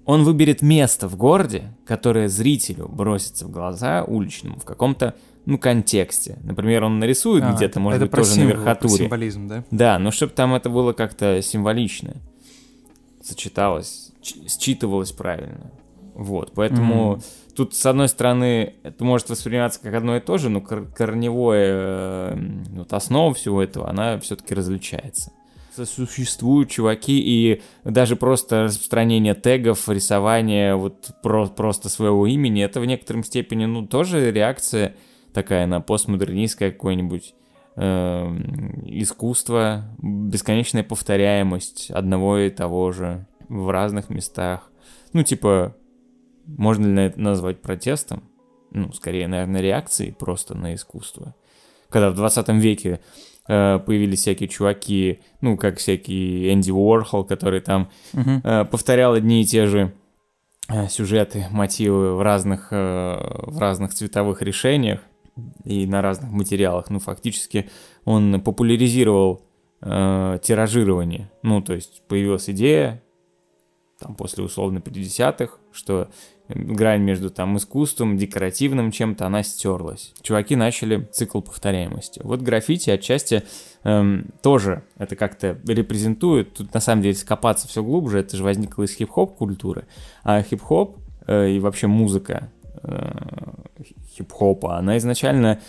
он 0.06 0.24
выберет 0.24 0.62
место 0.62 1.08
в 1.08 1.16
городе, 1.16 1.74
которое 1.86 2.28
зрителю 2.28 2.88
бросится 2.88 3.46
в 3.46 3.50
глаза 3.50 4.04
уличному 4.04 4.58
в 4.58 4.64
каком-то 4.64 5.14
ну, 5.46 5.58
контексте. 5.58 6.38
Например, 6.42 6.84
он 6.84 6.98
нарисует 6.98 7.44
а, 7.44 7.52
где-то, 7.52 7.80
может 7.80 8.00
быть, 8.00 8.10
тоже 8.10 8.30
символ, 8.30 8.48
на 8.48 8.52
верхотуре. 8.52 9.04
символизм, 9.04 9.48
да? 9.48 9.64
Да, 9.70 9.98
но 9.98 10.10
чтобы 10.10 10.32
там 10.32 10.54
это 10.54 10.70
было 10.70 10.92
как-то 10.92 11.40
символично, 11.42 12.16
сочеталось, 13.22 14.12
считывалось 14.22 15.12
правильно. 15.12 15.70
Вот, 16.14 16.52
поэтому 16.54 17.14
mm-hmm. 17.14 17.54
тут, 17.56 17.74
с 17.74 17.84
одной 17.86 18.08
стороны, 18.08 18.74
это 18.84 19.04
может 19.04 19.30
восприниматься 19.30 19.80
как 19.80 19.94
одно 19.94 20.16
и 20.16 20.20
то 20.20 20.38
же, 20.38 20.48
но 20.48 20.60
кор- 20.60 20.86
корневое, 20.86 21.66
э, 21.66 22.36
вот 22.70 22.92
основа 22.92 23.34
всего 23.34 23.60
этого, 23.60 23.90
она 23.90 24.20
все-таки 24.20 24.54
различается 24.54 25.32
существуют 25.76 26.70
чуваки, 26.70 27.18
и 27.18 27.62
даже 27.84 28.16
просто 28.16 28.64
распространение 28.64 29.34
тегов, 29.34 29.88
рисование 29.88 30.74
вот 30.76 31.10
про 31.22 31.46
просто 31.46 31.88
своего 31.88 32.26
имени, 32.26 32.62
это 32.62 32.80
в 32.80 32.86
некотором 32.86 33.24
степени, 33.24 33.64
ну, 33.64 33.86
тоже 33.86 34.30
реакция 34.30 34.96
такая 35.32 35.66
на 35.66 35.80
постмодернистское 35.80 36.70
какое-нибудь 36.70 37.34
э, 37.76 37.82
искусство, 38.86 39.84
бесконечная 39.98 40.84
повторяемость 40.84 41.90
одного 41.90 42.38
и 42.38 42.50
того 42.50 42.92
же 42.92 43.26
в 43.48 43.70
разных 43.70 44.08
местах. 44.10 44.70
Ну, 45.12 45.22
типа, 45.22 45.76
можно 46.46 46.86
ли 46.86 47.06
это 47.06 47.20
назвать 47.20 47.60
протестом? 47.60 48.24
Ну, 48.70 48.92
скорее, 48.92 49.28
наверное, 49.28 49.60
реакцией 49.60 50.12
просто 50.12 50.56
на 50.56 50.74
искусство. 50.74 51.34
Когда 51.88 52.10
в 52.10 52.14
20 52.16 52.48
веке 52.50 53.00
появились 53.46 54.20
всякие 54.20 54.48
чуваки, 54.48 55.20
ну, 55.40 55.56
как 55.56 55.78
всякий 55.78 56.52
Энди 56.52 56.70
Уорхол, 56.70 57.24
который 57.24 57.60
там 57.60 57.90
угу. 58.12 58.40
повторял 58.70 59.12
одни 59.12 59.42
и 59.42 59.44
те 59.44 59.66
же 59.66 59.92
э, 60.68 60.88
сюжеты, 60.88 61.46
мотивы 61.50 62.16
в 62.16 62.22
разных, 62.22 62.70
в 62.70 63.58
разных 63.58 63.92
цветовых 63.92 64.40
решениях 64.42 65.00
и 65.64 65.86
на 65.86 66.02
разных 66.02 66.30
материалах. 66.30 66.90
Ну, 66.90 66.98
фактически 67.00 67.68
он 68.04 68.40
популяризировал 68.40 69.42
э, 69.80 70.38
тиражирование. 70.42 71.30
Ну, 71.42 71.60
то 71.60 71.74
есть 71.74 72.02
появилась 72.06 72.48
идея, 72.50 73.02
там, 73.98 74.14
после 74.14 74.44
условно 74.44 74.78
50-х, 74.78 75.58
что 75.72 76.08
грань 76.48 77.02
между 77.02 77.30
там 77.30 77.56
искусством, 77.56 78.16
декоративным 78.16 78.90
чем-то, 78.90 79.26
она 79.26 79.42
стерлась. 79.42 80.12
Чуваки 80.22 80.56
начали 80.56 81.08
цикл 81.12 81.40
повторяемости. 81.40 82.20
Вот 82.22 82.42
граффити 82.42 82.90
отчасти 82.90 83.44
эм, 83.84 84.26
тоже 84.42 84.84
это 84.98 85.16
как-то 85.16 85.58
репрезентует. 85.66 86.54
Тут 86.54 86.74
на 86.74 86.80
самом 86.80 87.02
деле 87.02 87.14
скопаться 87.14 87.66
все 87.66 87.82
глубже, 87.82 88.18
это 88.18 88.36
же 88.36 88.44
возникло 88.44 88.82
из 88.84 88.94
хип-хоп 88.94 89.36
культуры. 89.36 89.86
А 90.22 90.42
хип-хоп 90.42 90.98
э, 91.26 91.50
и 91.50 91.60
вообще 91.60 91.86
музыка 91.86 92.50
э, 92.82 93.12
хип-хопа, 94.16 94.76
она 94.76 94.98
изначально 94.98 95.60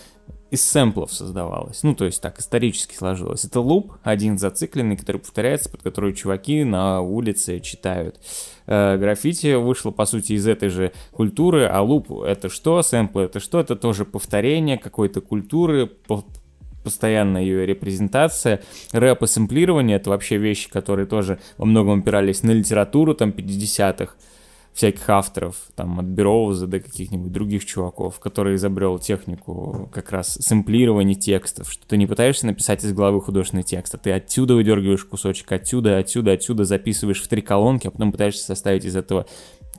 из 0.55 0.63
сэмплов 0.63 1.13
создавалась. 1.13 1.83
Ну, 1.83 1.93
то 1.93 2.05
есть 2.05 2.21
так 2.21 2.39
исторически 2.39 2.95
сложилось. 2.95 3.45
Это 3.45 3.59
луп, 3.59 3.93
один 4.03 4.37
зацикленный, 4.37 4.97
который 4.97 5.17
повторяется, 5.17 5.69
под 5.69 5.83
который 5.83 6.13
чуваки 6.13 6.63
на 6.63 7.01
улице 7.01 7.59
читают. 7.59 8.19
Э, 8.65 8.97
граффити 8.97 9.53
вышло, 9.55 9.91
по 9.91 10.05
сути, 10.05 10.33
из 10.33 10.47
этой 10.47 10.69
же 10.69 10.91
культуры, 11.11 11.65
а 11.65 11.81
луп— 11.81 12.11
это 12.25 12.49
что, 12.49 12.81
сэмплы— 12.81 13.23
это 13.23 13.39
что? 13.39 13.59
Это 13.59 13.75
тоже 13.75 14.05
повторение 14.05 14.77
какой-то 14.77 15.21
культуры, 15.21 15.91
постоянная 16.83 17.41
ее 17.41 17.65
репрезентация. 17.65 18.61
Рэп 18.91 19.23
и 19.23 19.27
сэмплирование— 19.27 19.97
это 19.97 20.09
вообще 20.09 20.37
вещи, 20.37 20.69
которые 20.69 21.05
тоже 21.05 21.39
во 21.57 21.65
многом 21.65 21.99
опирались 21.99 22.43
на 22.43 22.51
литературу 22.51 23.13
там 23.13 23.29
50-х 23.29 24.15
всяких 24.75 25.09
авторов, 25.09 25.55
там, 25.75 25.99
от 25.99 26.05
Бероуза 26.05 26.67
до 26.67 26.81
каких-нибудь 26.81 27.31
других 27.31 27.63
чуваков, 27.65 28.19
который 28.19 28.55
изобрел 28.55 28.99
технику 28.99 29.89
как 29.93 30.11
раз 30.11 30.33
сэмплирования 30.33 31.15
текстов, 31.15 31.71
что 31.71 31.87
ты 31.87 31.95
не 31.95 32.05
пытаешься 32.05 32.45
написать 32.45 32.83
из 32.83 32.91
головы 32.91 33.21
художественный 33.21 33.63
текст, 33.63 33.95
а 33.95 33.97
ты 33.97 34.11
отсюда 34.11 34.53
выдергиваешь 34.55 35.05
кусочек, 35.05 35.49
отсюда, 35.53 35.97
отсюда, 35.97 36.33
отсюда 36.33 36.65
записываешь 36.65 37.23
в 37.23 37.27
три 37.29 37.41
колонки, 37.41 37.87
а 37.87 37.91
потом 37.91 38.11
пытаешься 38.11 38.43
составить 38.43 38.83
из 38.83 38.97
этого 38.97 39.25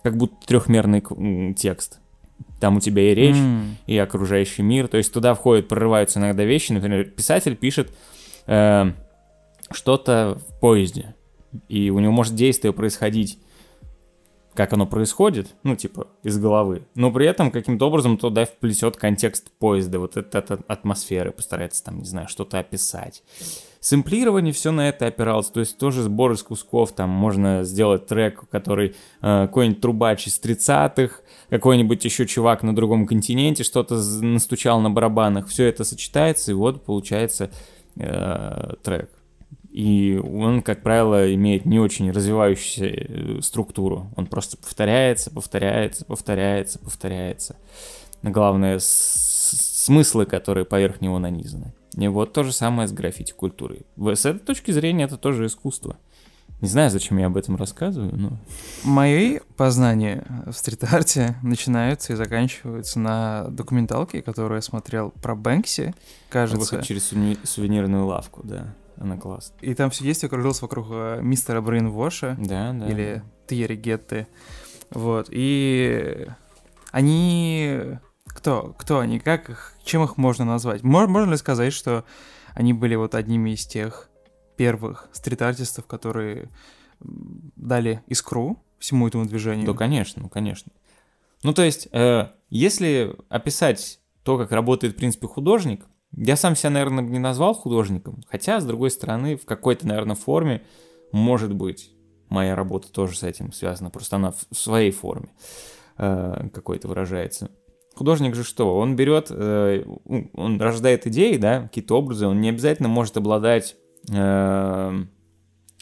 как 0.02 0.16
будто 0.16 0.35
трехмерный 0.47 1.02
текст. 1.55 1.98
Там 2.59 2.78
у 2.78 2.81
тебя 2.81 3.12
и 3.12 3.14
речь, 3.14 3.36
mm. 3.36 3.64
и 3.86 3.98
окружающий 3.98 4.62
мир. 4.62 4.89
То 4.89 4.97
есть 4.97 5.12
туда 5.12 5.35
входят, 5.35 5.68
прорываются 5.68 6.20
иногда 6.20 6.44
вещи. 6.44 6.73
Например, 6.73 7.05
писатель 7.05 7.55
пишет 7.55 7.93
э, 8.47 8.93
что-то 9.70 10.39
в 10.48 10.60
поезде. 10.60 11.14
И 11.68 11.90
у 11.90 11.98
него 11.98 12.12
может 12.12 12.35
действие 12.35 12.73
происходить 12.73 13.39
как 14.56 14.72
оно 14.72 14.86
происходит, 14.86 15.54
ну, 15.62 15.76
типа, 15.76 16.08
из 16.22 16.38
головы, 16.38 16.82
но 16.94 17.12
при 17.12 17.26
этом 17.26 17.50
каким-то 17.50 17.86
образом 17.86 18.16
туда 18.16 18.46
вплетет 18.46 18.96
контекст 18.96 19.52
поезда, 19.58 20.00
вот 20.00 20.16
эта 20.16 20.58
атмосферы, 20.66 21.30
постарается 21.30 21.84
там, 21.84 21.98
не 21.98 22.06
знаю, 22.06 22.26
что-то 22.28 22.58
описать. 22.58 23.22
Сэмплирование 23.80 24.52
все 24.52 24.72
на 24.72 24.88
это 24.88 25.06
опиралось, 25.06 25.48
то 25.48 25.60
есть 25.60 25.78
тоже 25.78 26.02
сбор 26.02 26.32
из 26.32 26.42
кусков, 26.42 26.92
там 26.92 27.10
можно 27.10 27.62
сделать 27.62 28.06
трек, 28.06 28.48
который 28.50 28.96
э, 29.22 29.46
какой-нибудь 29.46 29.80
трубач 29.80 30.26
из 30.26 30.40
30-х, 30.40 31.20
какой-нибудь 31.50 32.04
еще 32.04 32.26
чувак 32.26 32.64
на 32.64 32.74
другом 32.74 33.06
континенте 33.06 33.62
что-то 33.62 33.94
настучал 34.22 34.80
на 34.80 34.90
барабанах, 34.90 35.46
все 35.46 35.66
это 35.66 35.84
сочетается, 35.84 36.50
и 36.50 36.54
вот 36.54 36.84
получается 36.84 37.52
э, 37.96 38.74
трек. 38.82 39.10
И 39.77 40.16
он, 40.16 40.62
как 40.62 40.82
правило, 40.82 41.35
имеет 41.35 41.66
не 41.66 41.78
очень 41.78 42.11
развивающуюся 42.11 42.86
э, 42.86 43.43
структуру. 43.43 44.11
Он 44.16 44.27
просто 44.27 44.57
повторяется, 44.57 45.31
повторяется, 45.31 46.07
повторяется, 46.07 46.78
повторяется. 46.78 47.57
Главное, 48.23 48.78
смыслы, 48.81 50.24
которые 50.24 50.65
поверх 50.65 51.03
него 51.03 51.19
нанизаны. 51.19 51.74
И 51.94 52.09
вот 52.09 52.32
то 52.32 52.43
же 52.43 52.53
самое 52.53 52.89
с 52.89 52.93
граффити-культурой. 52.93 53.82
С 53.98 54.24
этой 54.24 54.39
точки 54.39 54.70
зрения 54.70 55.05
это 55.05 55.19
тоже 55.19 55.44
искусство. 55.44 55.98
Не 56.62 56.69
знаю, 56.69 56.89
зачем 56.89 57.19
я 57.19 57.27
об 57.27 57.36
этом 57.36 57.57
рассказываю, 57.57 58.16
но... 58.16 58.39
Мои 58.82 59.40
познания 59.59 60.24
в 60.47 60.55
стрит-арте 60.55 61.36
начинаются 61.43 62.15
и 62.15 62.16
заканчиваются 62.16 62.98
на 62.98 63.48
документалке, 63.51 64.23
которую 64.23 64.57
я 64.57 64.62
смотрел 64.62 65.11
про 65.20 65.35
Бэнкси, 65.35 65.94
кажется. 66.31 66.59
Выход 66.59 66.86
через 66.86 67.12
сувенирную 67.44 68.07
лавку, 68.07 68.40
да. 68.43 68.74
Она 68.98 69.16
классная. 69.16 69.59
И 69.60 69.74
там 69.74 69.90
все 69.90 70.05
действие 70.05 70.31
кружилось 70.31 70.62
вокруг 70.62 70.86
э, 70.90 71.20
мистера 71.23 71.60
Брейнвоша. 71.60 72.36
Да, 72.39 72.73
да. 72.73 72.89
Или 72.89 73.23
Тьерри 73.47 73.77
Гетты. 73.77 74.27
Вот. 74.90 75.28
И 75.31 76.27
они... 76.90 77.98
Кто? 78.27 78.74
Кто 78.78 78.98
они? 79.01 79.18
Как 79.18 79.51
их? 79.51 79.74
Чем 79.85 80.05
их 80.05 80.16
можно 80.16 80.44
назвать? 80.44 80.82
Можно, 80.82 81.12
можно 81.12 81.31
ли 81.32 81.36
сказать, 81.36 81.73
что 81.73 82.05
они 82.55 82.73
были 82.73 82.94
вот 82.94 83.14
одними 83.14 83.51
из 83.51 83.66
тех 83.66 84.09
первых 84.56 85.09
стрит-артистов, 85.12 85.86
которые 85.86 86.51
дали 87.01 88.02
искру 88.06 88.62
всему 88.78 89.09
этому 89.09 89.27
движению? 89.27 89.66
Да, 89.66 89.74
конечно, 89.74 90.23
ну, 90.23 90.28
конечно. 90.28 90.73
Ну, 91.43 91.52
то 91.52 91.62
есть, 91.62 91.89
э, 91.93 92.28
если 92.51 93.14
описать 93.28 94.01
то, 94.23 94.39
как 94.39 94.52
работает, 94.52 94.94
в 94.94 94.97
принципе, 94.97 95.27
художник, 95.27 95.85
я 96.12 96.36
сам 96.36 96.56
себя, 96.56 96.70
наверное, 96.70 97.04
не 97.04 97.18
назвал 97.18 97.54
художником, 97.54 98.22
хотя, 98.28 98.60
с 98.60 98.64
другой 98.64 98.90
стороны, 98.90 99.36
в 99.36 99.44
какой-то, 99.44 99.86
наверное, 99.86 100.16
форме, 100.16 100.62
может 101.12 101.54
быть, 101.54 101.92
моя 102.28 102.54
работа 102.54 102.90
тоже 102.90 103.16
с 103.16 103.22
этим 103.22 103.52
связана, 103.52 103.90
просто 103.90 104.16
она 104.16 104.32
в 104.32 104.56
своей 104.56 104.90
форме 104.90 105.28
э, 105.98 106.48
какой-то 106.52 106.88
выражается. 106.88 107.50
Художник 107.94 108.34
же 108.34 108.44
что? 108.44 108.76
Он 108.76 108.94
берет, 108.94 109.28
э, 109.30 109.84
он 110.34 110.60
рождает 110.60 111.06
идеи, 111.06 111.36
да, 111.36 111.62
какие-то 111.62 111.96
образы, 111.96 112.26
он 112.26 112.40
не 112.40 112.50
обязательно 112.50 112.88
может 112.88 113.16
обладать 113.16 113.76
э, 114.12 115.04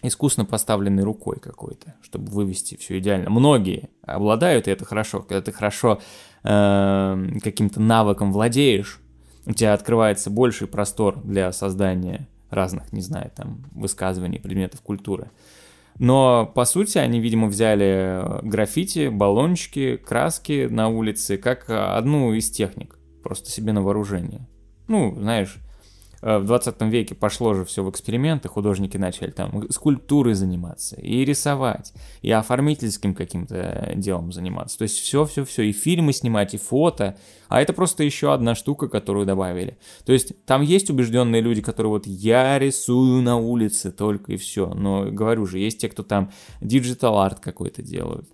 искусно 0.03 0.45
поставленной 0.45 1.03
рукой 1.03 1.41
какой-то, 1.41 1.95
чтобы 2.03 2.31
вывести 2.31 2.77
все 2.77 2.99
идеально. 2.99 3.31
Многие 3.31 3.91
обладают, 4.03 4.69
и 4.69 4.71
это 4.71 4.85
хорошо, 4.85 5.21
когда 5.21 5.41
ты 5.43 5.51
хорошо 5.51 6.01
э, 6.45 7.27
каким-то 7.43 7.81
навыком 7.81 8.33
владеешь, 8.33 9.01
у 9.47 9.53
тебя 9.53 9.75
открывается 9.75 10.31
больший 10.31 10.67
простор 10.67 11.21
для 11.23 11.53
создания 11.53 12.29
разных, 12.51 12.93
не 12.93 13.01
знаю, 13.01 13.31
там, 13.35 13.65
высказываний, 13.73 14.39
предметов 14.39 14.81
культуры. 14.81 15.31
Но, 15.99 16.51
по 16.55 16.65
сути, 16.65 16.99
они, 16.99 17.21
видимо, 17.21 17.47
взяли 17.47 18.43
граффити, 18.43 19.09
баллончики, 19.09 19.97
краски 19.97 20.67
на 20.69 20.89
улице 20.89 21.37
как 21.37 21.67
одну 21.69 22.33
из 22.33 22.51
техник, 22.51 22.99
просто 23.23 23.51
себе 23.51 23.73
на 23.73 23.83
вооружение. 23.83 24.49
Ну, 24.89 25.15
знаешь, 25.17 25.59
Э, 25.59 25.64
в 26.25 26.45
20 26.47 26.81
веке 26.83 27.15
пошло 27.15 27.53
же 27.53 27.67
все 27.67 27.85
в 27.85 27.91
эксперименты, 27.91 28.49
художники 28.49 28.97
начали 28.97 29.31
там 29.31 29.71
скульптурой 29.71 30.33
заниматься, 30.33 30.97
и 30.97 31.23
рисовать, 31.23 31.93
и 32.23 32.31
оформительским 32.31 33.15
каким-то 33.15 33.93
делом 33.95 34.33
заниматься. 34.33 34.79
То 34.79 34.85
есть 34.85 34.99
все-все-все, 34.99 35.65
и 35.65 35.73
фильмы 35.73 36.15
снимать, 36.15 36.55
и 36.55 36.59
фото. 36.59 37.19
А 37.49 37.61
это 37.61 37.75
просто 37.75 38.05
еще 38.05 38.33
одна 38.33 38.55
штука, 38.55 38.89
которую 38.89 39.27
добавили. 39.27 39.77
То 40.07 40.15
есть 40.15 40.33
там 40.47 40.63
есть 40.63 40.89
убежденные 40.89 41.43
люди, 41.43 41.61
которые 41.61 41.91
вот 41.91 42.07
я 42.07 42.59
рисую 42.59 43.21
на 43.21 43.37
улице 43.37 43.93
только 43.93 44.33
и 44.33 44.37
все. 44.39 44.73
Но 44.73 45.11
говорю 45.11 45.45
же, 45.45 45.59
есть 45.59 45.79
те, 45.79 45.91
кто 45.91 46.03
там 46.03 46.33
digital 46.63 47.19
art 47.19 47.41
какой-то 47.41 47.83
делают 47.83 48.29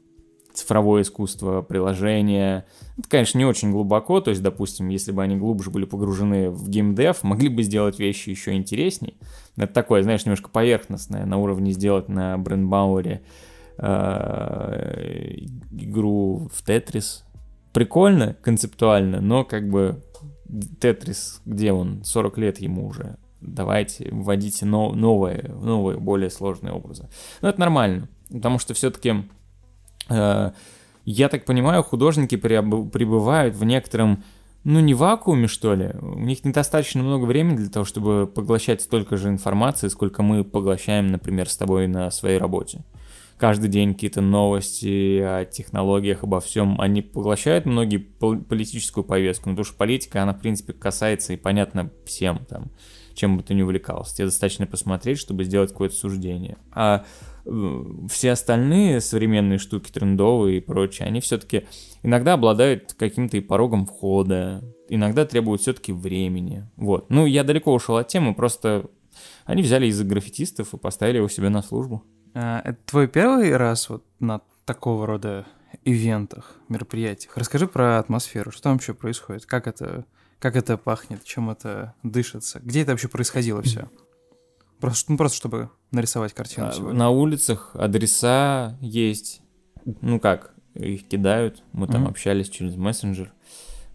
цифровое 0.60 1.02
искусство, 1.02 1.62
приложения. 1.62 2.66
Это, 2.98 3.08
конечно, 3.08 3.38
не 3.38 3.44
очень 3.44 3.70
глубоко, 3.70 4.20
то 4.20 4.30
есть, 4.30 4.42
допустим, 4.42 4.88
если 4.88 5.12
бы 5.12 5.22
они 5.22 5.36
глубже 5.36 5.70
были 5.70 5.84
погружены 5.84 6.50
в 6.50 6.68
геймдев, 6.68 7.22
могли 7.22 7.48
бы 7.48 7.62
сделать 7.62 7.98
вещи 7.98 8.30
еще 8.30 8.52
интересней. 8.52 9.18
Это 9.56 9.72
такое, 9.72 10.02
знаешь, 10.02 10.24
немножко 10.24 10.50
поверхностное, 10.50 11.24
на 11.24 11.38
уровне 11.38 11.72
сделать 11.72 12.08
на 12.08 12.36
Брендбауэре 12.38 13.22
э, 13.78 15.36
игру 15.72 16.48
в 16.52 16.64
Тетрис. 16.64 17.24
Прикольно, 17.72 18.34
концептуально, 18.42 19.20
но 19.20 19.44
как 19.44 19.68
бы 19.68 20.02
Тетрис, 20.80 21.40
где 21.46 21.72
он? 21.72 22.04
40 22.04 22.38
лет 22.38 22.60
ему 22.60 22.86
уже. 22.86 23.16
Давайте 23.40 24.10
вводите 24.12 24.66
новые, 24.66 25.54
новые, 25.62 25.98
более 25.98 26.28
сложные 26.30 26.72
образы. 26.74 27.08
Но 27.40 27.48
это 27.48 27.60
нормально, 27.60 28.08
потому 28.30 28.58
что 28.58 28.74
все-таки 28.74 29.24
я 30.10 31.28
так 31.28 31.44
понимаю, 31.44 31.82
художники 31.82 32.36
пребывают 32.36 33.56
в 33.56 33.64
некотором, 33.64 34.22
ну 34.64 34.80
не 34.80 34.92
вакууме 34.92 35.46
что 35.46 35.74
ли, 35.74 35.92
у 36.00 36.18
них 36.18 36.44
недостаточно 36.44 37.02
много 37.02 37.24
времени 37.24 37.56
для 37.56 37.70
того, 37.70 37.84
чтобы 37.84 38.26
поглощать 38.26 38.82
столько 38.82 39.16
же 39.16 39.28
информации, 39.28 39.88
сколько 39.88 40.22
мы 40.22 40.44
поглощаем, 40.44 41.06
например, 41.06 41.48
с 41.48 41.56
тобой 41.56 41.86
на 41.86 42.10
своей 42.10 42.38
работе. 42.38 42.84
Каждый 43.38 43.70
день 43.70 43.94
какие-то 43.94 44.20
новости 44.20 45.18
о 45.20 45.46
технологиях, 45.46 46.24
обо 46.24 46.40
всем. 46.40 46.78
Они 46.78 47.00
поглощают 47.00 47.64
многие 47.64 47.96
политическую 47.96 49.02
повестку, 49.02 49.48
ну, 49.48 49.54
потому 49.54 49.64
что 49.64 49.78
политика, 49.78 50.22
она, 50.22 50.34
в 50.34 50.40
принципе, 50.40 50.74
касается 50.74 51.32
и 51.32 51.36
понятно 51.36 51.90
всем 52.04 52.44
там, 52.44 52.70
чем 53.14 53.38
бы 53.38 53.42
ты 53.42 53.54
ни 53.54 53.62
увлекался. 53.62 54.14
Тебе 54.14 54.26
достаточно 54.26 54.66
посмотреть, 54.66 55.18
чтобы 55.18 55.44
сделать 55.44 55.70
какое-то 55.70 55.96
суждение. 55.96 56.58
А 56.72 57.06
все 57.44 58.32
остальные 58.32 59.00
современные 59.00 59.58
штуки, 59.58 59.90
трендовые 59.90 60.58
и 60.58 60.60
прочее, 60.60 61.08
они 61.08 61.20
все-таки 61.20 61.66
иногда 62.02 62.34
обладают 62.34 62.94
каким-то 62.94 63.36
и 63.36 63.40
порогом 63.40 63.86
входа, 63.86 64.62
иногда 64.88 65.24
требуют 65.24 65.62
все-таки 65.62 65.92
времени. 65.92 66.68
Вот. 66.76 67.10
Ну, 67.10 67.26
я 67.26 67.44
далеко 67.44 67.72
ушел 67.72 67.96
от 67.96 68.08
темы, 68.08 68.34
просто 68.34 68.90
они 69.44 69.62
взяли 69.62 69.86
из-за 69.86 70.04
граффитистов 70.04 70.74
и 70.74 70.78
поставили 70.78 71.18
его 71.18 71.28
себе 71.28 71.48
на 71.48 71.62
службу. 71.62 72.04
А, 72.34 72.60
это 72.64 72.78
твой 72.86 73.08
первый 73.08 73.56
раз 73.56 73.88
вот 73.88 74.04
на 74.18 74.40
такого 74.64 75.06
рода 75.06 75.46
ивентах, 75.84 76.56
мероприятиях? 76.68 77.36
Расскажи 77.36 77.66
про 77.66 77.98
атмосферу, 77.98 78.50
что 78.50 78.62
там 78.62 78.72
вообще 78.74 78.94
происходит, 78.94 79.46
как 79.46 79.66
это, 79.66 80.04
как 80.38 80.56
это 80.56 80.76
пахнет, 80.76 81.24
чем 81.24 81.50
это 81.50 81.94
дышится, 82.02 82.60
где 82.60 82.82
это 82.82 82.92
вообще 82.92 83.08
происходило 83.08 83.62
все? 83.62 83.88
Просто, 84.80 85.12
ну, 85.12 85.18
просто 85.18 85.36
чтобы 85.36 85.70
нарисовать 85.90 86.32
картину 86.32 86.68
а, 86.68 86.72
сегодня. 86.72 86.98
На 86.98 87.10
улицах 87.10 87.70
адреса 87.74 88.76
есть. 88.80 89.42
Ну 90.00 90.18
как, 90.20 90.54
их 90.74 91.06
кидают. 91.06 91.62
Мы 91.72 91.86
там 91.86 92.06
mm-hmm. 92.06 92.10
общались 92.10 92.48
через 92.48 92.76
мессенджер. 92.76 93.32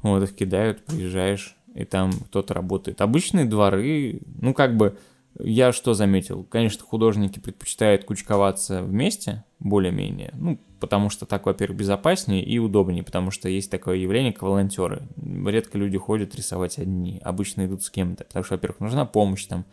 Вот 0.02 0.22
их 0.24 0.36
кидают, 0.36 0.86
приезжаешь, 0.86 1.56
и 1.74 1.84
там 1.84 2.12
кто-то 2.12 2.54
работает. 2.54 3.02
Обычные 3.02 3.46
дворы, 3.46 4.22
ну 4.40 4.54
как 4.54 4.78
бы, 4.78 4.98
я 5.40 5.74
что 5.74 5.94
заметил? 5.94 6.44
Конечно, 6.44 6.84
художники 6.84 7.40
предпочитают 7.40 8.06
кучковаться 8.06 8.84
вместе, 8.84 9.44
более-менее. 9.60 10.32
Ну, 10.36 10.60
потому 10.80 11.10
что 11.10 11.26
так, 11.26 11.46
во-первых, 11.46 11.80
безопаснее 11.80 12.44
и 12.44 12.60
удобнее, 12.60 13.04
потому 13.04 13.32
что 13.32 13.50
есть 13.50 13.70
такое 13.72 13.98
явление, 13.98 14.32
как 14.32 14.44
волонтеры. 14.44 15.04
Редко 15.18 15.78
люди 15.78 15.98
ходят 15.98 16.36
рисовать 16.36 16.78
одни, 16.78 17.20
обычно 17.24 17.66
идут 17.66 17.84
с 17.84 17.90
кем-то. 17.90 18.24
Потому 18.24 18.46
что, 18.46 18.56
во-первых, 18.56 18.80
нужна 18.80 19.06
помощь 19.06 19.46
там 19.46 19.66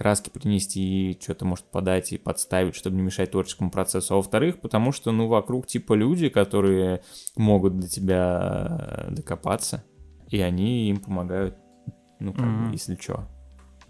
краски 0.00 0.30
принести, 0.30 1.18
что-то 1.20 1.44
может 1.44 1.66
подать 1.66 2.10
и 2.12 2.16
подставить, 2.16 2.74
чтобы 2.74 2.96
не 2.96 3.02
мешать 3.02 3.32
творческому 3.32 3.70
процессу. 3.70 4.14
А 4.14 4.16
во-вторых, 4.16 4.58
потому 4.58 4.92
что, 4.92 5.12
ну, 5.12 5.28
вокруг 5.28 5.66
типа 5.66 5.92
люди, 5.92 6.30
которые 6.30 7.02
могут 7.36 7.78
до 7.78 7.86
тебя 7.86 8.78
э, 8.80 9.10
докопаться, 9.10 9.84
и 10.30 10.40
они 10.40 10.88
им 10.88 11.00
помогают, 11.00 11.58
ну, 12.18 12.32
как 12.32 12.46
mm-hmm. 12.46 12.68
бы, 12.68 12.72
если 12.72 12.96
что. 12.96 13.28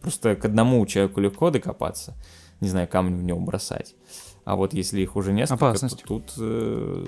Просто 0.01 0.35
к 0.35 0.45
одному 0.45 0.85
человеку 0.85 1.21
легко 1.21 1.51
докопаться, 1.51 2.17
не 2.59 2.69
знаю, 2.69 2.89
камень 2.89 3.17
в 3.17 3.23
него 3.23 3.39
бросать. 3.39 3.95
А 4.45 4.57
вот 4.57 4.75
если 4.75 5.01
их 5.03 5.15
уже 5.15 5.33
несколько, 5.33 5.69
Опасность. 5.69 6.03
то 6.03 6.09
тут... 6.09 6.33
Э, 6.39 7.05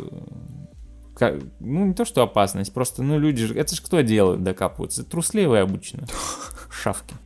как, 1.17 1.43
ну, 1.59 1.87
не 1.87 1.95
то, 1.95 2.05
что 2.05 2.23
опасность, 2.23 2.73
просто, 2.73 3.03
ну, 3.03 3.19
люди 3.19 3.47
же... 3.47 3.59
Это 3.59 3.75
же 3.75 3.83
кто 3.83 4.01
делает, 4.03 4.45
докапываются? 4.45 5.05
Трусливые 5.05 5.63
обычно. 5.63 6.07
Шавки. 6.71 7.17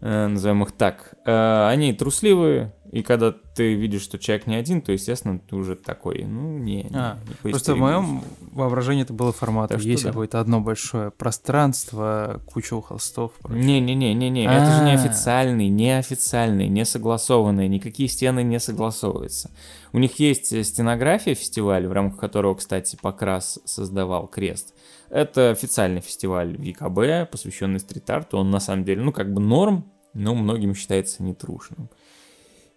Э, 0.00 0.28
назовем 0.28 0.62
их 0.62 0.72
так, 0.72 1.14
э, 1.26 1.68
они 1.68 1.92
трусливые, 1.92 2.72
и 2.90 3.02
когда 3.02 3.32
ты 3.32 3.74
видишь, 3.74 4.00
что 4.00 4.18
человек 4.18 4.46
не 4.46 4.56
один, 4.56 4.80
то, 4.80 4.92
естественно, 4.92 5.38
ты 5.38 5.54
уже 5.54 5.76
такой, 5.76 6.24
ну, 6.24 6.58
не, 6.58 6.84
не, 6.84 6.90
а, 6.94 7.18
не 7.44 7.50
Просто 7.50 7.74
в 7.74 7.78
моем 7.78 8.22
воображении 8.52 9.02
это 9.02 9.12
было 9.12 9.32
формат, 9.32 9.76
есть 9.78 10.02
да. 10.02 10.08
какое-то 10.08 10.40
одно 10.40 10.60
большое 10.60 11.10
пространство, 11.10 12.40
куча 12.46 12.80
холстов. 12.80 13.32
Не-не-не-не-не, 13.48 14.44
это 14.44 14.74
же 14.74 14.84
не 14.84 14.92
официальный, 14.92 15.68
не 15.68 15.98
официальный, 15.98 16.68
не 16.68 16.86
согласованный, 16.86 17.68
никакие 17.68 18.08
стены 18.08 18.42
не 18.42 18.58
согласовываются. 18.58 19.50
У 19.92 19.98
них 19.98 20.18
есть 20.18 20.64
стенография 20.64 21.34
фестиваля, 21.34 21.88
в 21.88 21.92
рамках 21.92 22.18
которого, 22.18 22.54
кстати, 22.54 22.96
Покрас 23.00 23.60
создавал 23.66 24.26
крест. 24.28 24.74
Это 25.10 25.50
официальный 25.50 26.00
фестиваль 26.00 26.56
в 26.56 26.62
ЕКБ, 26.62 27.30
посвященный 27.30 27.80
стрит-арту. 27.80 28.38
Он 28.38 28.50
на 28.50 28.60
самом 28.60 28.84
деле, 28.84 29.02
ну, 29.02 29.12
как 29.12 29.32
бы 29.32 29.40
норм, 29.40 29.90
но 30.14 30.34
многим 30.34 30.74
считается 30.74 31.22
нетрушным. 31.22 31.90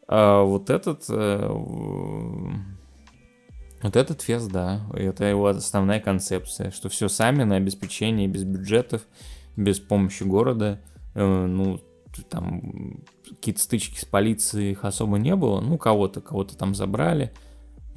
А 0.07 0.41
вот 0.41 0.69
этот... 0.69 1.05
Э, 1.09 1.47
вот 3.83 3.95
этот 3.97 4.21
фест, 4.21 4.49
да, 4.49 4.81
это 4.93 5.25
его 5.25 5.47
основная 5.47 5.99
концепция, 5.99 6.71
что 6.71 6.89
все 6.89 7.09
сами 7.09 7.43
на 7.43 7.57
обеспечение, 7.57 8.27
без 8.27 8.45
бюджетов, 8.45 9.01
без 9.57 9.79
помощи 9.79 10.23
города, 10.23 10.81
э, 11.13 11.45
ну, 11.45 11.81
там 12.29 13.03
какие-то 13.29 13.61
стычки 13.61 13.99
с 13.99 14.05
полицией 14.05 14.71
их 14.71 14.85
особо 14.85 15.17
не 15.17 15.35
было, 15.35 15.59
ну, 15.59 15.77
кого-то, 15.77 16.21
кого-то 16.21 16.57
там 16.57 16.73
забрали, 16.73 17.33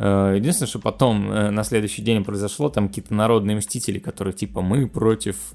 единственное, 0.04 0.68
что 0.68 0.78
потом 0.78 1.30
э, 1.30 1.50
на 1.50 1.64
следующий 1.64 2.02
день 2.02 2.24
произошло, 2.24 2.68
там 2.68 2.88
какие-то 2.88 3.14
народные 3.14 3.56
мстители, 3.56 3.98
которые 3.98 4.34
типа 4.34 4.60
мы 4.60 4.86
против 4.88 5.54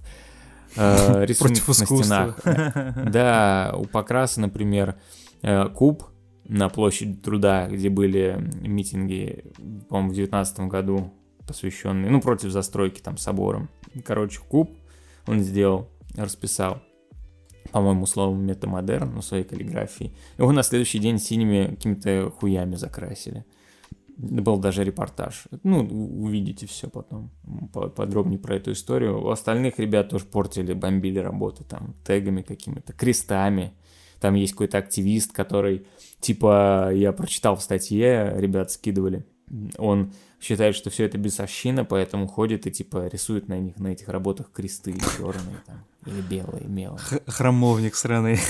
э, 0.76 1.26
рисунков 1.26 1.68
на 1.68 1.73
стенах. 1.73 2.39
Да, 3.11 3.73
у 3.77 3.85
Покраса, 3.85 4.41
например, 4.41 4.95
э, 5.41 5.68
куб 5.69 6.03
на 6.45 6.69
площади 6.69 7.13
труда, 7.13 7.68
где 7.68 7.89
были 7.89 8.38
митинги, 8.61 9.45
по-моему, 9.89 10.11
в 10.11 10.15
девятнадцатом 10.15 10.69
году 10.69 11.13
посвященные, 11.47 12.09
ну, 12.09 12.22
против 12.22 12.51
застройки 12.51 13.01
там 13.01 13.18
собором. 13.18 13.69
Короче, 14.05 14.39
куб 14.47 14.72
он 15.27 15.41
сделал, 15.41 15.89
расписал 16.15 16.81
по-моему, 17.72 18.05
словом 18.05 18.45
метамодерн, 18.45 19.15
на 19.15 19.22
своей 19.22 19.43
каллиграфии. 19.43 20.13
Его 20.38 20.51
на 20.51 20.63
следующий 20.63 20.99
день 20.99 21.19
синими 21.19 21.68
какими-то 21.68 22.31
хуями 22.31 22.76
закрасили. 22.76 23.45
Был 24.22 24.60
даже 24.60 24.84
репортаж. 24.84 25.48
Ну, 25.64 25.80
увидите 25.80 26.68
все 26.68 26.88
потом 26.88 27.31
подробнее 27.95 28.38
про 28.38 28.56
эту 28.56 28.73
историю. 28.73 29.19
У 29.19 29.30
остальных 29.30 29.80
ребят 29.80 30.10
тоже 30.10 30.26
портили, 30.26 30.73
бомбили 30.73 31.18
работы 31.18 31.64
там 31.64 31.95
тегами 32.06 32.43
какими-то, 32.43 32.93
крестами. 32.93 33.73
Там 34.19 34.35
есть 34.35 34.53
какой-то 34.53 34.77
активист, 34.77 35.31
который, 35.34 35.88
типа, 36.19 36.91
я 36.93 37.14
прочитал 37.14 37.56
в 37.56 37.64
статье, 37.64 38.35
ребят 38.38 38.69
скидывали, 38.69 39.26
он 39.80 40.14
считает, 40.41 40.76
что 40.76 40.89
все 40.89 41.05
это 41.05 41.18
бесовщина, 41.18 41.85
поэтому 41.85 42.27
ходит 42.27 42.65
и, 42.68 42.72
типа, 42.72 43.07
рисует 43.07 43.47
на 43.47 43.59
них, 43.59 43.77
на 43.77 43.89
этих 43.89 44.09
работах 44.09 44.51
кресты 44.51 44.93
черные 45.18 45.61
там. 45.65 45.85
Или 46.05 46.22
белые, 46.22 46.65
мелые. 46.68 46.99
Хромовник 47.27 47.95
сраный. 47.95 48.39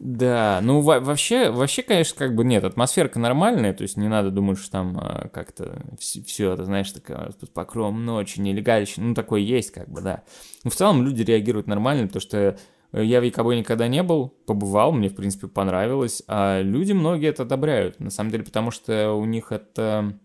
Да, 0.00 0.60
ну 0.62 0.80
вообще, 0.80 1.50
вообще, 1.50 1.82
конечно, 1.82 2.16
как 2.16 2.34
бы 2.34 2.44
нет, 2.44 2.64
атмосферка 2.64 3.18
нормальная, 3.18 3.74
то 3.74 3.82
есть 3.82 3.96
не 3.96 4.08
надо 4.08 4.30
думать, 4.30 4.58
что 4.58 4.70
там 4.70 4.96
а, 4.98 5.28
как-то 5.28 5.82
все 5.98 6.52
это, 6.52 6.64
знаешь, 6.64 6.90
такое 6.92 7.32
под 7.38 7.52
покровом 7.52 8.04
ночи, 8.04 8.40
нелегальщина, 8.40 9.08
ну 9.08 9.14
такое 9.14 9.40
есть, 9.40 9.72
как 9.72 9.88
бы, 9.88 10.00
да. 10.00 10.22
Но 10.64 10.70
в 10.70 10.74
целом 10.76 11.02
люди 11.02 11.22
реагируют 11.22 11.66
нормально, 11.66 12.06
потому 12.06 12.20
что 12.22 12.56
Я 12.92 13.20
в 13.20 13.24
ЕКБ 13.24 13.46
никогда 13.56 13.88
не 13.88 14.02
был, 14.02 14.28
побывал, 14.46 14.92
мне, 14.92 15.08
в 15.10 15.14
принципе, 15.14 15.48
понравилось, 15.48 16.22
а 16.28 16.62
люди 16.62 16.92
многие 16.92 17.28
это 17.28 17.42
одобряют, 17.42 18.00
на 18.00 18.10
самом 18.10 18.30
деле, 18.30 18.44
потому 18.44 18.70
что 18.70 19.12
у 19.12 19.24
них 19.26 19.52
это... 19.52 20.18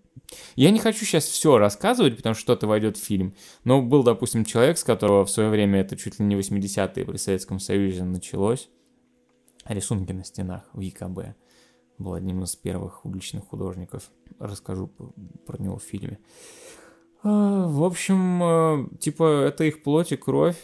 Я 0.56 0.72
не 0.72 0.80
хочу 0.80 1.06
сейчас 1.06 1.26
все 1.26 1.58
рассказывать, 1.58 2.16
потому 2.18 2.36
что 2.36 2.42
что-то 2.42 2.68
войдет 2.68 2.98
в 2.98 3.04
фильм, 3.04 3.36
но 3.64 3.82
был, 3.82 4.04
допустим, 4.04 4.46
человек, 4.46 4.78
с 4.78 4.84
которого 4.84 5.26
в 5.26 5.30
свое 5.30 5.50
время, 5.50 5.82
это 5.82 5.98
чуть 5.98 6.20
ли 6.20 6.26
не 6.26 6.36
80-е 6.36 7.06
при 7.06 7.18
Советском 7.18 7.60
Союзе 7.60 8.04
началось, 8.04 8.70
рисунки 9.66 10.12
на 10.12 10.24
стенах 10.24 10.70
в 10.74 10.80
ЕКБ. 10.80 11.36
Был 11.98 12.14
одним 12.14 12.44
из 12.44 12.56
первых 12.56 13.06
уличных 13.06 13.46
художников. 13.46 14.10
Расскажу 14.40 14.88
про 15.46 15.62
него 15.62 15.78
в 15.78 15.84
фильме. 15.84 16.20
А, 17.24 17.68
в 17.68 17.84
общем, 17.84 18.44
э, 18.44 18.98
типа, 19.00 19.44
это 19.44 19.66
их 19.66 19.84
плоть 19.84 20.12
и 20.12 20.16
кровь. 20.16 20.58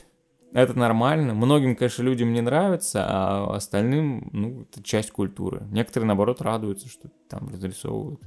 Это 0.54 0.74
нормально. 0.74 1.34
Многим, 1.34 1.76
конечно, 1.76 2.02
людям 2.02 2.34
не 2.34 2.42
нравится, 2.42 3.06
а 3.06 3.56
остальным, 3.56 4.30
ну, 4.32 4.62
это 4.62 4.82
часть 4.82 5.12
культуры. 5.12 5.68
Некоторые, 5.70 6.08
наоборот, 6.08 6.42
радуются, 6.42 6.88
что 6.88 7.10
там 7.30 7.50
разрисовывают. 7.50 8.22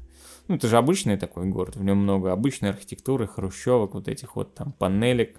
Ну, 0.51 0.57
это 0.57 0.69
же 0.69 0.77
обычный 0.77 1.17
такой 1.17 1.47
город, 1.47 1.77
в 1.77 1.85
нем 1.85 1.99
много 1.99 2.33
обычной 2.33 2.71
архитектуры, 2.71 3.27
хрущевок, 3.27 3.95
вот 3.95 4.09
этих 4.09 4.37
вот 4.37 4.55
там 4.55 4.73
панелек, 4.73 5.39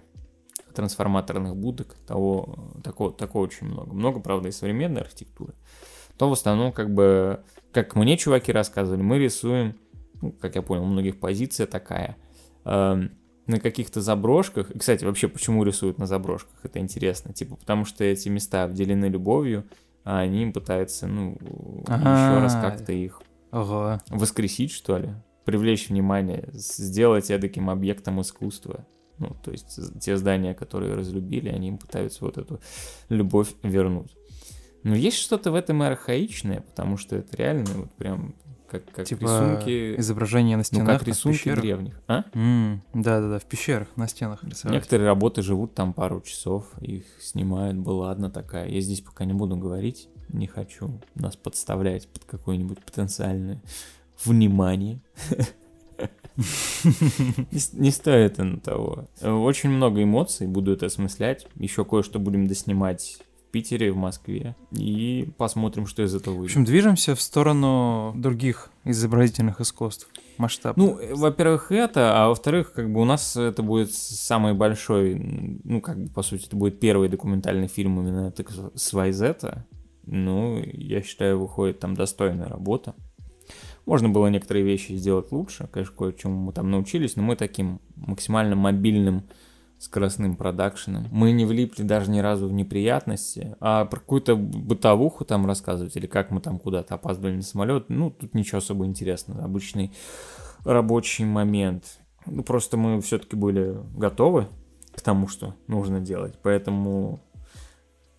трансформаторных 0.74 1.56
будок, 1.56 1.96
того, 2.08 2.72
такого, 2.84 3.12
такого 3.12 3.44
очень 3.44 3.68
много. 3.68 3.94
Много, 3.94 4.20
правда, 4.22 4.48
и 4.48 4.52
современной 4.52 5.02
архитектуры. 5.02 5.54
То 6.18 6.30
в 6.30 6.34
основном, 6.34 6.72
как 6.72 6.94
бы, 6.94 7.44
как 7.74 7.96
мне 7.96 8.18
чуваки 8.18 8.52
рассказывали, 8.52 9.02
мы 9.02 9.20
рисуем, 9.20 9.76
ну, 10.22 10.32
как 10.32 10.56
я 10.56 10.62
понял, 10.62 10.84
у 10.84 10.88
многих 10.88 11.20
позиция 11.20 11.68
такая– 11.68 12.18
Эм, 12.64 13.12
на 13.48 13.60
каких-то 13.60 14.02
заброшках. 14.02 14.70
И, 14.72 14.80
кстати, 14.80 15.04
вообще, 15.04 15.28
почему 15.28 15.64
рисуют 15.64 15.98
на 15.98 16.06
заброшках? 16.06 16.54
Это 16.64 16.80
интересно. 16.80 17.34
Типа, 17.34 17.56
потому 17.56 17.86
что 17.86 18.04
эти 18.04 18.30
места 18.30 18.64
обделены 18.64 19.06
любовью, 19.06 19.66
а 20.04 20.20
они 20.20 20.46
пытаются, 20.52 21.08
ну, 21.08 21.38
еще 21.88 22.40
раз 22.40 22.54
как-то 22.54 22.94
их 22.94 23.22
воскресить, 23.52 24.72
что 24.72 24.98
ли. 24.98 25.10
Привлечь 25.46 25.90
внимание, 25.90 26.50
сделать 26.54 27.32
эдаким 27.32 27.70
объектом 27.70 28.22
искусства. 28.22 28.86
Ну, 29.18 29.36
то 29.44 29.52
есть 29.52 29.80
те 30.00 30.18
здания, 30.18 30.54
которые 30.54 30.96
разлюбили, 30.96 31.50
они 31.50 31.70
им 31.70 31.78
пытаются 31.78 32.26
вот 32.26 32.38
эту 32.38 32.60
любовь 33.10 33.50
вернуть. 33.62 34.16
Но 34.84 34.96
есть 34.96 35.18
что-то 35.18 35.52
в 35.52 35.56
этом 35.56 35.84
и 35.84 35.86
архаичное, 35.86 36.62
потому 36.62 36.98
что 36.98 37.16
это 37.16 37.38
реально 37.38 37.70
вот 37.76 37.92
прям 37.94 38.36
как, 38.72 38.90
как 38.92 39.06
типа 39.06 39.24
рисунки... 39.24 40.00
изображения 40.00 40.56
на 40.56 40.64
стенах. 40.64 40.88
Ну, 40.88 41.00
как 41.00 41.08
рисунки 41.08 41.54
древних. 41.54 42.00
А? 42.08 42.24
Да-да-да, 42.94 43.40
в 43.40 43.46
пещерах, 43.46 43.90
на 43.98 44.08
стенах 44.08 44.44
рисовать. 44.44 44.74
Некоторые 44.74 45.08
работы 45.08 45.42
живут 45.42 45.76
там 45.76 45.94
пару 45.94 46.22
часов, 46.22 46.72
их 46.80 47.04
снимают, 47.20 47.78
была 47.78 48.12
одна 48.12 48.30
такая. 48.30 48.70
Я 48.70 48.80
здесь 48.80 49.02
пока 49.02 49.26
не 49.26 49.34
буду 49.34 49.58
говорить, 49.58 50.08
не 50.30 50.48
хочу 50.48 51.02
нас 51.16 51.36
подставлять 51.36 52.08
под 52.08 52.24
какое-нибудь 52.24 52.80
потенциальное 52.80 53.62
внимание. 54.24 55.02
Не 56.38 57.92
стоит 57.92 58.40
это 58.40 58.58
того. 58.58 59.10
Очень 59.22 59.70
много 59.72 60.02
эмоций, 60.02 60.48
буду 60.48 60.72
это 60.72 60.86
осмыслять. 60.86 61.46
Еще 61.56 61.84
кое-что 61.84 62.20
будем 62.20 62.48
доснимать 62.48 63.22
Питере, 63.52 63.92
в 63.92 63.98
Москве. 63.98 64.56
И 64.72 65.30
посмотрим, 65.38 65.86
что 65.86 66.04
из 66.04 66.16
этого 66.16 66.36
выйдет. 66.36 66.52
В 66.52 66.60
общем, 66.60 66.66
движемся 66.66 67.16
в 67.16 67.22
сторону 67.22 68.14
других 68.16 68.70
изобразительных 68.84 69.62
искусств 69.62 70.08
масштаб. 70.38 70.76
Ну, 70.78 71.00
во-первых, 71.16 71.72
это, 71.72 72.24
а 72.24 72.30
во-вторых, 72.30 72.74
как 72.74 72.92
бы 72.92 73.02
у 73.02 73.06
нас 73.06 73.36
это 73.38 73.62
будет 73.64 73.94
самый 73.94 74.54
большой, 74.54 75.16
ну, 75.64 75.82
как 75.82 75.98
бы, 76.02 76.10
по 76.10 76.24
сути, 76.24 76.48
это 76.48 76.56
будет 76.56 76.80
первый 76.80 77.10
документальный 77.10 77.68
фильм 77.68 78.00
именно 78.00 78.34
с 78.76 78.94
Вайзета. 78.94 79.66
Ну, 80.06 80.62
я 80.64 81.02
считаю, 81.02 81.40
выходит 81.40 81.80
там 81.80 81.96
достойная 81.96 82.48
работа. 82.48 82.96
Можно 83.86 84.10
было 84.10 84.28
некоторые 84.28 84.64
вещи 84.64 84.94
сделать 84.94 85.32
лучше, 85.32 85.68
конечно, 85.72 85.96
кое-чему 85.96 86.36
мы 86.36 86.54
там 86.54 86.70
научились, 86.70 87.16
но 87.16 87.24
мы 87.24 87.36
таким 87.36 87.82
максимально 87.96 88.56
мобильным 88.56 89.24
скоростным 89.82 90.36
продакшеном. 90.36 91.08
Мы 91.12 91.32
не 91.32 91.44
влипли 91.44 91.82
даже 91.82 92.12
ни 92.12 92.20
разу 92.20 92.48
в 92.48 92.54
неприятности, 92.54 93.56
а 93.60 93.86
про 93.86 94.00
какую-то 94.00 94.36
бытовуху 94.36 95.26
там 95.26 95.48
рассказывать, 95.48 95.98
или 95.98 96.06
как 96.06 96.30
мы 96.30 96.40
там 96.40 96.60
куда-то 96.60 96.94
опаздывали 96.94 97.38
на 97.38 97.42
самолет, 97.42 97.86
ну, 97.90 98.12
тут 98.12 98.36
ничего 98.36 98.60
особо 98.60 98.86
интересного. 98.86 99.44
Обычный 99.44 99.92
рабочий 100.66 101.26
момент. 101.26 102.00
Ну, 102.28 102.44
просто 102.44 102.78
мы 102.78 103.02
все-таки 103.02 103.36
были 103.36 103.76
готовы 103.98 104.50
к 104.94 105.02
тому, 105.02 105.28
что 105.28 105.56
нужно 105.66 106.00
делать, 106.00 106.38
поэтому 106.44 107.24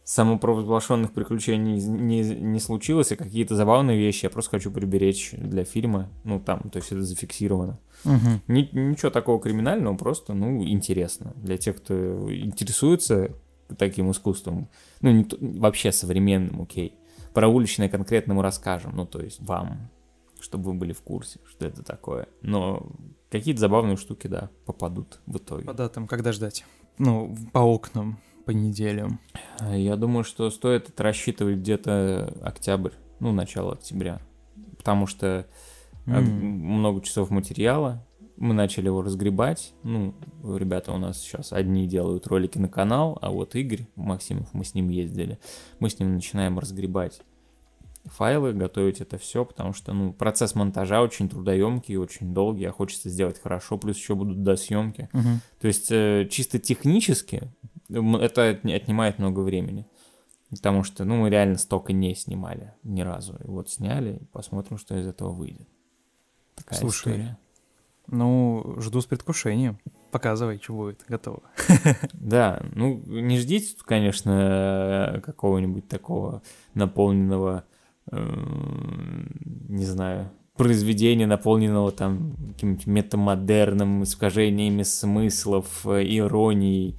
самопровозглашенных 0.05 1.13
приключений 1.13 1.81
не, 1.81 2.23
не 2.23 2.61
случилось, 2.61 3.13
а 3.13 3.17
какие-то 3.17 3.55
забавные 3.55 3.99
вещи 3.99 4.25
я 4.25 4.31
просто 4.31 4.53
хочу 4.53 4.71
приберечь 4.71 5.33
для 5.33 5.65
фильма. 5.65 6.11
Ну, 6.25 6.41
там, 6.41 6.71
то 6.71 6.79
есть 6.79 6.91
это 6.91 7.03
зафиксировано. 7.03 7.79
Угу. 8.05 8.43
Ни, 8.49 8.69
ничего 8.73 9.11
такого 9.11 9.41
криминального, 9.41 9.97
просто, 9.97 10.35
ну, 10.35 10.63
интересно. 10.65 11.33
Для 11.37 11.57
тех, 11.57 11.77
кто 11.77 11.95
интересуется 12.35 13.37
таким 13.79 14.11
искусством, 14.11 14.69
ну, 15.01 15.11
не, 15.11 15.27
вообще 15.59 15.93
современным, 15.93 16.63
окей. 16.63 16.97
Про 17.33 17.49
уличное 17.49 17.89
конкретно 17.89 18.35
мы 18.35 18.43
расскажем, 18.43 18.95
ну, 18.97 19.07
то 19.07 19.21
есть 19.21 19.41
вам, 19.41 19.89
чтобы 20.41 20.73
вы 20.73 20.75
были 20.75 20.93
в 20.93 21.03
курсе, 21.03 21.39
что 21.49 21.65
это 21.65 21.83
такое. 21.85 22.27
Но 22.43 22.91
какие-то 23.31 23.61
забавные 23.61 23.97
штуки, 23.97 24.27
да, 24.27 24.51
попадут 24.67 25.21
в 25.27 25.37
итоге. 25.37 25.65
По 25.65 25.75
датам, 25.75 26.09
когда 26.09 26.33
ждать? 26.33 26.65
Ну, 26.99 27.35
по 27.53 27.61
окнам 27.61 28.19
по 28.45 28.51
неделям? 28.51 29.21
Я 29.61 29.97
думаю, 29.97 30.25
что 30.25 30.51
стоит 30.51 30.89
это 30.89 31.03
рассчитывать 31.03 31.59
где-то 31.59 32.33
октябрь, 32.43 32.93
ну, 33.21 33.33
начало 33.33 33.73
октября. 33.73 34.21
Потому 34.77 35.07
что 35.07 35.47
mm. 36.07 36.21
много 36.21 37.03
часов 37.03 37.31
материала, 37.31 38.05
мы 38.37 38.55
начали 38.55 38.87
его 38.87 39.03
разгребать. 39.03 39.73
Ну, 39.85 40.15
ребята 40.43 40.93
у 40.93 40.99
нас 40.99 41.21
сейчас 41.21 41.53
одни 41.53 41.87
делают 41.87 42.27
ролики 42.27 42.59
на 42.59 42.69
канал, 42.69 43.19
а 43.23 43.31
вот 43.31 43.55
Игорь 43.55 43.87
Максимов, 43.95 44.49
мы 44.53 44.65
с 44.65 44.75
ним 44.75 44.89
ездили, 44.89 45.39
мы 45.79 45.91
с 45.91 45.99
ним 45.99 46.15
начинаем 46.15 46.59
разгребать 46.59 47.21
файлы, 48.05 48.53
готовить 48.53 49.01
это 49.01 49.19
все, 49.19 49.45
потому 49.45 49.73
что, 49.73 49.93
ну, 49.93 50.13
процесс 50.13 50.55
монтажа 50.55 51.03
очень 51.03 51.29
трудоемкий, 51.29 51.97
очень 51.97 52.35
долгий, 52.35 52.65
а 52.65 52.73
хочется 52.73 53.09
сделать 53.09 53.41
хорошо, 53.41 53.79
плюс 53.79 53.97
еще 53.97 54.15
будут 54.15 54.43
досъемки. 54.43 55.09
Угу. 55.13 55.29
То 55.61 55.67
есть, 55.69 55.89
э, 55.91 56.27
чисто 56.31 56.59
технически 56.59 57.53
это 57.93 58.49
отнимает 58.49 59.19
много 59.19 59.41
времени. 59.41 59.87
Потому 60.51 60.85
что, 60.85 61.05
ну, 61.05 61.17
мы 61.17 61.31
реально 61.31 61.57
столько 61.57 61.93
не 61.95 62.15
снимали 62.15 62.75
ни 62.83 63.01
разу. 63.01 63.39
И 63.43 63.49
вот 63.49 63.71
сняли, 63.71 64.21
посмотрим, 64.33 64.77
что 64.77 64.99
из 64.99 65.07
этого 65.07 65.33
выйдет. 65.33 65.67
Такая 66.55 66.79
Слушай, 66.79 67.13
история. 67.13 67.39
ну, 68.07 68.77
жду 68.79 69.01
с 69.01 69.07
предвкушением. 69.07 69.79
Показывай, 70.11 70.61
что 70.63 70.75
будет, 70.75 71.05
готово. 71.09 71.43
Да, 72.13 72.63
ну, 72.75 73.03
не 73.07 73.39
ждите, 73.39 73.77
конечно, 73.83 75.23
какого-нибудь 75.25 75.89
такого 75.89 76.43
наполненного, 76.75 77.65
э, 78.11 78.19
не 79.69 79.87
знаю, 79.87 80.31
произведения, 80.55 81.27
наполненного 81.27 81.93
там 81.93 82.37
каким-нибудь 82.53 82.87
метамодерном, 82.87 84.03
искажениями 84.03 84.83
смыслов, 84.83 85.87
э, 85.87 86.05
иронией, 86.05 86.99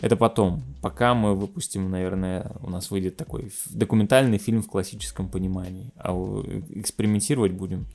это 0.00 0.16
потом. 0.16 0.62
Пока 0.82 1.14
мы 1.14 1.34
выпустим, 1.34 1.90
наверное, 1.90 2.52
у 2.62 2.70
нас 2.70 2.90
выйдет 2.90 3.16
такой 3.16 3.52
документальный 3.70 4.38
фильм 4.38 4.62
в 4.62 4.68
классическом 4.68 5.28
понимании. 5.28 5.92
А 5.96 6.12
экспериментировать 6.70 7.52
будем 7.52 7.86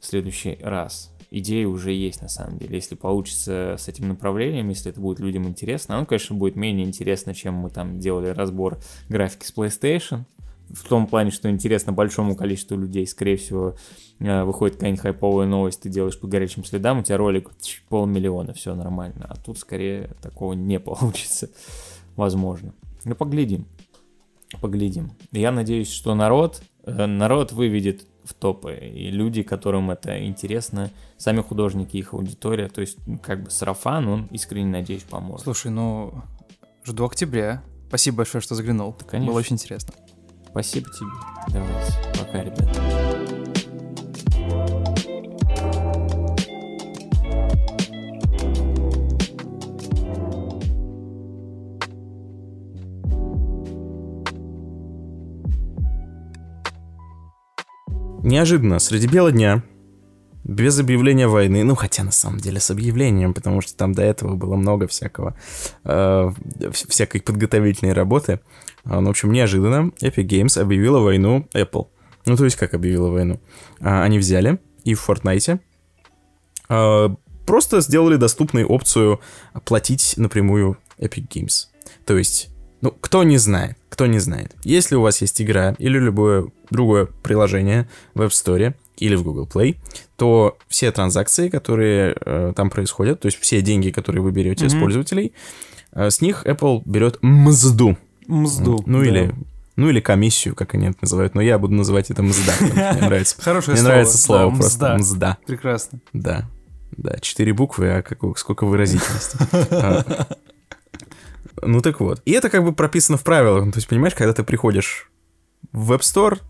в 0.00 0.06
следующий 0.06 0.58
раз. 0.60 1.14
Идея 1.30 1.66
уже 1.66 1.92
есть 1.92 2.20
на 2.20 2.28
самом 2.28 2.58
деле. 2.58 2.76
Если 2.76 2.94
получится 2.94 3.76
с 3.78 3.88
этим 3.88 4.08
направлением, 4.08 4.68
если 4.68 4.90
это 4.90 5.00
будет 5.00 5.20
людям 5.20 5.48
интересно, 5.48 5.96
оно, 5.96 6.04
конечно, 6.04 6.36
будет 6.36 6.56
менее 6.56 6.86
интересно, 6.86 7.34
чем 7.34 7.54
мы 7.54 7.70
там 7.70 7.98
делали 7.98 8.28
разбор 8.28 8.78
графики 9.08 9.46
с 9.46 9.54
PlayStation 9.54 10.24
в 10.72 10.88
том 10.88 11.06
плане, 11.06 11.30
что 11.30 11.50
интересно 11.50 11.92
большому 11.92 12.34
количеству 12.34 12.76
людей, 12.76 13.06
скорее 13.06 13.36
всего, 13.36 13.76
э, 14.18 14.44
выходит 14.44 14.76
какая-нибудь 14.76 15.02
хайповая 15.02 15.46
новость, 15.46 15.82
ты 15.82 15.88
делаешь 15.88 16.18
по 16.18 16.26
горячим 16.26 16.64
следам, 16.64 17.00
у 17.00 17.02
тебя 17.02 17.16
ролик 17.16 17.50
полмиллиона, 17.88 18.54
все 18.54 18.74
нормально. 18.74 19.26
А 19.28 19.36
тут 19.36 19.58
скорее 19.58 20.10
такого 20.22 20.54
не 20.54 20.80
получится, 20.80 21.50
возможно. 22.16 22.74
Ну, 23.04 23.14
поглядим. 23.14 23.66
Поглядим. 24.60 25.12
Я 25.32 25.50
надеюсь, 25.50 25.90
что 25.90 26.14
народ, 26.14 26.62
э, 26.84 27.06
народ 27.06 27.52
выведет 27.52 28.06
в 28.24 28.34
топы, 28.34 28.76
и 28.76 29.10
люди, 29.10 29.42
которым 29.42 29.90
это 29.90 30.24
интересно, 30.24 30.90
сами 31.16 31.40
художники, 31.40 31.96
их 31.96 32.14
аудитория, 32.14 32.68
то 32.68 32.80
есть 32.80 32.98
как 33.22 33.44
бы 33.44 33.50
сарафан, 33.50 34.08
он 34.08 34.26
искренне, 34.26 34.70
надеюсь, 34.70 35.02
поможет. 35.02 35.44
Слушай, 35.44 35.72
ну, 35.72 36.22
жду 36.84 37.04
октября. 37.04 37.62
Спасибо 37.88 38.18
большое, 38.18 38.40
что 38.40 38.54
заглянул. 38.54 38.94
Да, 38.98 39.04
конечно. 39.04 39.32
Было 39.32 39.40
очень 39.40 39.54
интересно. 39.54 39.92
Спасибо 40.52 40.86
тебе. 40.90 41.08
Давайте. 41.48 41.92
Пока, 42.18 42.44
ребята. 42.44 42.82
Неожиданно, 58.22 58.78
среди 58.78 59.06
бела 59.06 59.32
дня, 59.32 59.64
без 60.44 60.78
объявления 60.78 61.28
войны, 61.28 61.62
ну 61.64 61.74
хотя 61.74 62.04
на 62.04 62.10
самом 62.10 62.38
деле 62.38 62.60
с 62.60 62.70
объявлением, 62.70 63.34
потому 63.34 63.60
что 63.60 63.76
там 63.76 63.92
до 63.92 64.02
этого 64.02 64.34
было 64.34 64.56
много 64.56 64.86
всякого, 64.88 65.36
э, 65.84 66.30
всякой 66.72 67.20
подготовительной 67.20 67.92
работы. 67.92 68.40
Э, 68.84 68.98
ну, 69.00 69.06
в 69.06 69.10
общем, 69.10 69.32
неожиданно 69.32 69.92
Epic 70.00 70.26
Games 70.26 70.60
объявила 70.60 70.98
войну 70.98 71.48
Apple. 71.54 71.86
Ну, 72.26 72.36
то 72.36 72.44
есть 72.44 72.56
как 72.56 72.74
объявила 72.74 73.10
войну? 73.10 73.40
Э, 73.80 74.02
они 74.02 74.18
взяли 74.18 74.58
и 74.84 74.94
в 74.94 75.08
Fortnite 75.08 75.60
э, 76.68 77.08
просто 77.46 77.80
сделали 77.80 78.16
доступной 78.16 78.64
опцию 78.64 79.20
платить 79.64 80.14
напрямую 80.16 80.78
Epic 80.98 81.28
Games. 81.28 81.66
То 82.04 82.18
есть, 82.18 82.50
ну, 82.80 82.90
кто 82.90 83.22
не 83.22 83.38
знает, 83.38 83.76
кто 83.88 84.06
не 84.06 84.18
знает. 84.18 84.56
Если 84.64 84.96
у 84.96 85.02
вас 85.02 85.20
есть 85.20 85.40
игра 85.40 85.76
или 85.78 85.98
любое 85.98 86.50
другое 86.70 87.06
приложение 87.06 87.88
в 88.14 88.22
App 88.22 88.30
Store, 88.30 88.74
или 89.02 89.16
в 89.16 89.22
Google 89.22 89.48
Play, 89.52 89.76
то 90.16 90.56
все 90.68 90.92
транзакции, 90.92 91.48
которые 91.48 92.16
э, 92.24 92.52
там 92.54 92.70
происходят, 92.70 93.20
то 93.20 93.26
есть 93.26 93.38
все 93.40 93.60
деньги, 93.60 93.90
которые 93.90 94.22
вы 94.22 94.30
берете 94.30 94.66
mm-hmm. 94.66 94.78
с 94.78 94.80
пользователей, 94.80 95.32
э, 95.92 96.10
с 96.10 96.20
них 96.20 96.46
Apple 96.46 96.82
берет 96.84 97.18
мзду. 97.22 97.96
Мзду. 98.26 98.82
Ну 98.86 99.00
да. 99.00 99.08
или 99.08 99.34
ну 99.74 99.88
или 99.88 100.00
комиссию, 100.00 100.54
как 100.54 100.74
они 100.74 100.88
это 100.88 100.98
называют, 101.00 101.34
но 101.34 101.40
я 101.40 101.58
буду 101.58 101.74
называть 101.74 102.10
это 102.10 102.22
мзда. 102.22 102.52
Мне 102.60 103.06
нравится. 103.06 103.36
Хорошее 103.40 103.74
Мне 103.74 103.82
нравится 103.82 104.18
слово 104.18 104.54
просто 104.54 104.96
мзда. 104.98 105.38
Прекрасно. 105.46 105.98
Да. 106.12 106.48
Да, 106.92 107.18
четыре 107.20 107.54
буквы, 107.54 107.90
а 107.90 108.02
как, 108.02 108.38
сколько 108.38 108.64
выразительности. 108.66 109.38
А. 109.70 110.26
Ну 111.64 111.80
так 111.80 112.00
вот. 112.00 112.20
И 112.24 112.32
это 112.32 112.50
как 112.50 112.64
бы 112.64 112.72
прописано 112.72 113.18
в 113.18 113.22
правилах. 113.22 113.70
То 113.72 113.78
есть, 113.78 113.86
понимаешь, 113.86 114.14
когда 114.14 114.32
ты 114.32 114.42
приходишь 114.42 115.10
в 115.70 115.92
App 115.92 116.00
Store, 116.00 116.40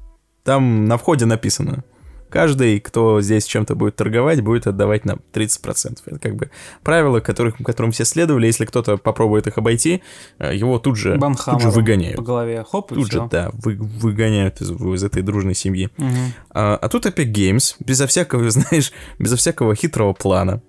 там 0.42 0.86
на 0.86 0.96
входе 0.96 1.26
написано 1.26 1.84
каждый, 2.32 2.80
кто 2.80 3.20
здесь 3.20 3.44
чем-то 3.44 3.74
будет 3.74 3.94
торговать, 3.96 4.40
будет 4.40 4.66
отдавать 4.66 5.04
нам 5.04 5.20
30%. 5.34 5.98
Это 6.06 6.18
как 6.18 6.34
бы 6.34 6.50
правила, 6.82 7.20
которых, 7.20 7.56
которым 7.58 7.92
все 7.92 8.04
следовали. 8.06 8.46
Если 8.46 8.64
кто-то 8.64 8.96
попробует 8.96 9.46
их 9.46 9.58
обойти, 9.58 10.02
э, 10.38 10.56
его 10.56 10.78
тут 10.78 10.96
же, 10.96 11.20
тут 11.20 11.60
же 11.60 11.70
выгоняют. 11.70 12.16
По 12.16 12.22
голове, 12.22 12.64
хоп, 12.68 12.88
Тут 12.88 13.12
же, 13.12 13.28
да, 13.30 13.50
вы, 13.52 13.76
выгоняют 13.76 14.62
из, 14.62 14.70
из 14.70 15.04
этой 15.04 15.22
дружной 15.22 15.54
семьи. 15.54 15.90
Угу. 15.98 16.16
А, 16.50 16.76
а 16.76 16.88
тут 16.88 17.04
Epic 17.04 17.30
Games, 17.30 17.76
безо 17.80 18.06
всякого, 18.06 18.50
знаешь, 18.50 18.92
безо 19.18 19.36
всякого 19.36 19.74
хитрого 19.74 20.14
плана, 20.14 20.62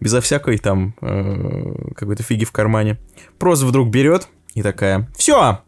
безо 0.00 0.22
всякой 0.22 0.56
там 0.56 0.94
э, 1.02 1.92
какой-то 1.94 2.22
фиги 2.22 2.46
в 2.46 2.52
кармане, 2.52 2.98
просто 3.38 3.66
вдруг 3.66 3.90
берет 3.90 4.28
и 4.54 4.62
такая, 4.62 5.10
все, 5.16 5.60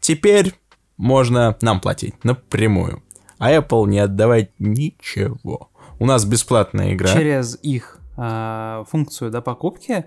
теперь 0.00 0.52
можно 0.98 1.56
нам 1.62 1.80
платить 1.80 2.22
напрямую 2.22 3.02
а 3.38 3.52
Apple 3.52 3.88
не 3.88 3.98
отдавать 3.98 4.50
ничего. 4.58 5.70
У 5.98 6.06
нас 6.06 6.24
бесплатная 6.24 6.94
игра. 6.94 7.12
Через 7.12 7.58
их 7.62 7.98
э, 8.16 8.84
функцию 8.88 9.30
да, 9.30 9.40
покупки 9.40 10.06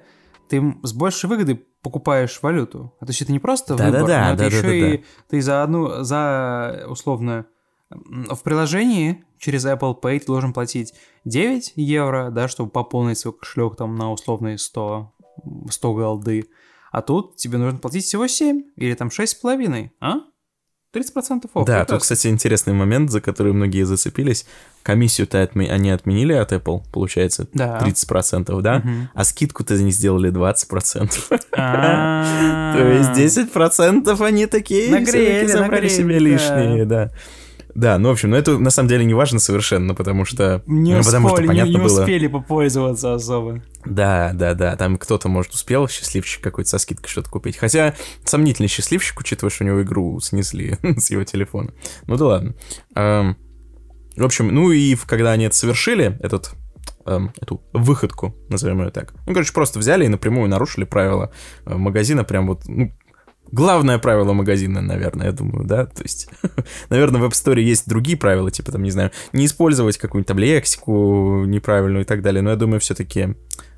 ты 0.49 0.61
с 0.83 0.93
большей 0.93 1.29
выгодой 1.29 1.63
покупаешь 1.81 2.39
валюту. 2.41 2.93
А 2.99 3.05
то 3.05 3.11
есть 3.11 3.21
это 3.21 3.31
не 3.31 3.39
просто 3.39 3.75
да, 3.75 3.85
выбор, 3.85 4.01
да, 4.01 4.07
да, 4.07 4.31
но 4.31 4.37
да, 4.37 4.45
это 4.45 4.51
да, 4.51 4.57
еще 4.57 4.67
да, 4.67 4.75
и 4.75 4.97
да. 4.97 5.03
ты 5.29 5.41
за 5.41 5.63
одну, 5.63 6.03
за 6.03 6.85
условно 6.87 7.45
в 7.89 8.41
приложении 8.43 9.25
через 9.37 9.65
Apple 9.65 9.99
Pay 9.99 10.19
ты 10.19 10.27
должен 10.27 10.53
платить 10.53 10.93
9 11.25 11.73
евро, 11.75 12.29
да, 12.31 12.47
чтобы 12.47 12.69
пополнить 12.69 13.17
свой 13.17 13.33
кошелек 13.33 13.75
там 13.75 13.95
на 13.95 14.11
условные 14.11 14.57
100, 14.57 15.11
100 15.69 15.93
голды. 15.93 16.49
А 16.91 17.01
тут 17.01 17.37
тебе 17.37 17.57
нужно 17.57 17.79
платить 17.79 18.05
всего 18.05 18.27
7 18.27 18.63
или 18.75 18.93
там 18.93 19.07
6,5, 19.07 19.89
а? 19.99 20.15
30% 20.93 21.49
офф. 21.53 21.65
Да, 21.65 21.85
тут, 21.85 22.01
кстати, 22.01 22.27
интересный 22.27 22.73
момент, 22.73 23.11
за 23.11 23.21
который 23.21 23.53
многие 23.53 23.83
зацепились. 23.85 24.45
Комиссию-то 24.83 25.41
отме... 25.41 25.71
они 25.71 25.89
отменили 25.89 26.33
от 26.33 26.51
Apple, 26.51 26.81
получается, 26.91 27.47
да. 27.53 27.79
30%, 27.79 28.61
да? 28.61 28.77
Угу. 28.77 28.89
А 29.13 29.23
скидку-то 29.23 29.75
они 29.75 29.91
сделали 29.91 30.31
20%. 30.31 31.09
То 31.53 32.87
есть 32.87 33.37
10% 33.37 34.25
они 34.25 34.47
такие 34.47 34.91
нагрели, 34.91 35.47
забрали 35.47 35.87
себе 35.87 36.19
лишние, 36.19 36.85
да. 36.85 37.11
Да, 37.75 37.97
ну, 37.97 38.09
в 38.09 38.11
общем, 38.11 38.31
ну 38.31 38.35
это 38.35 38.57
на 38.57 38.69
самом 38.69 38.89
деле 38.89 39.05
не 39.05 39.13
важно 39.13 39.39
совершенно, 39.39 39.95
потому 39.95 40.25
что... 40.25 40.63
Не, 40.65 40.93
ну, 40.93 40.99
успели, 40.99 41.13
потому 41.13 41.29
что, 41.29 41.37
понятно 41.37 41.69
не, 41.69 41.75
не 41.75 41.81
было... 41.81 42.01
успели 42.01 42.27
попользоваться 42.27 43.13
особо. 43.13 43.63
Да, 43.85 44.31
да, 44.33 44.53
да, 44.53 44.75
там 44.75 44.97
кто-то, 44.97 45.29
может, 45.29 45.53
успел, 45.53 45.87
счастливчик 45.87 46.43
какой-то 46.43 46.69
со 46.69 46.77
скидкой 46.79 47.09
что-то 47.09 47.29
купить. 47.29 47.57
Хотя 47.57 47.95
сомнительный 48.23 48.67
счастливчик, 48.67 49.19
учитывая, 49.19 49.51
что 49.51 49.63
у 49.63 49.67
него 49.67 49.81
игру 49.81 50.19
снесли 50.19 50.77
с 50.97 51.09
его 51.09 51.23
телефона. 51.23 51.73
Ну 52.07 52.17
да 52.17 52.25
ладно. 52.25 52.55
Эм, 52.95 53.37
в 54.15 54.23
общем, 54.23 54.53
ну 54.53 54.71
и 54.71 54.95
когда 55.05 55.31
они 55.31 55.45
это 55.45 55.55
совершили, 55.55 56.17
этот 56.21 56.51
эм, 57.05 57.33
эту 57.39 57.61
выходку, 57.73 58.35
назовем 58.49 58.81
ее 58.81 58.91
так. 58.91 59.13
Ну, 59.25 59.33
короче, 59.33 59.53
просто 59.53 59.79
взяли 59.79 60.05
и 60.05 60.09
напрямую 60.09 60.49
нарушили 60.49 60.83
правила 60.83 61.31
э, 61.65 61.75
магазина, 61.75 62.23
прям 62.23 62.47
вот, 62.47 62.67
ну, 62.67 62.91
главное 63.51 63.99
правило 63.99 64.33
магазина, 64.33 64.81
наверное, 64.81 65.27
я 65.27 65.31
думаю, 65.31 65.65
да, 65.65 65.85
то 65.85 66.03
есть, 66.03 66.29
наверное, 66.89 67.21
в 67.21 67.25
App 67.25 67.31
Store 67.31 67.59
есть 67.59 67.87
другие 67.87 68.17
правила, 68.17 68.51
типа, 68.51 68.71
там, 68.71 68.83
не 68.83 68.91
знаю, 68.91 69.11
не 69.33 69.45
использовать 69.45 69.97
какую-нибудь 69.97 70.27
там 70.27 70.39
лексику 70.39 71.45
неправильную 71.45 72.03
и 72.03 72.07
так 72.07 72.21
далее, 72.21 72.41
но 72.41 72.51
я 72.51 72.55
думаю, 72.55 72.79
все-таки 72.79 73.35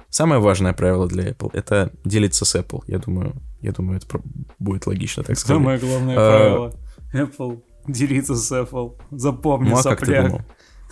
самое 0.10 0.42
важное 0.42 0.74
правило 0.74 1.08
для 1.08 1.30
Apple— 1.30 1.50
это 1.54 1.92
делиться 2.04 2.46
с 2.46 2.56
Apple, 2.56 2.84
я 2.88 3.00
думаю, 3.00 3.36
я 3.62 3.72
думаю, 3.72 3.98
это 3.98 4.22
будет 4.60 4.88
логично, 4.88 5.24
так 5.24 5.38
сказать. 5.38 5.58
Самое 5.58 5.80
главное 5.80 6.16
а, 6.18 6.30
правило— 6.30 6.74
Apple 7.14 7.62
делиться 7.88 8.36
с 8.36 8.52
Apple, 8.52 8.98
запомни, 9.12 9.70
ну, 9.70 9.78
а 9.78 9.84
как 9.84 10.06
ты 10.06 10.22
думал? 10.22 10.42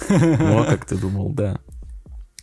Ну, 0.10 0.60
а 0.60 0.66
как 0.66 0.86
ты 0.86 0.98
думал, 0.98 1.32
да. 1.34 1.60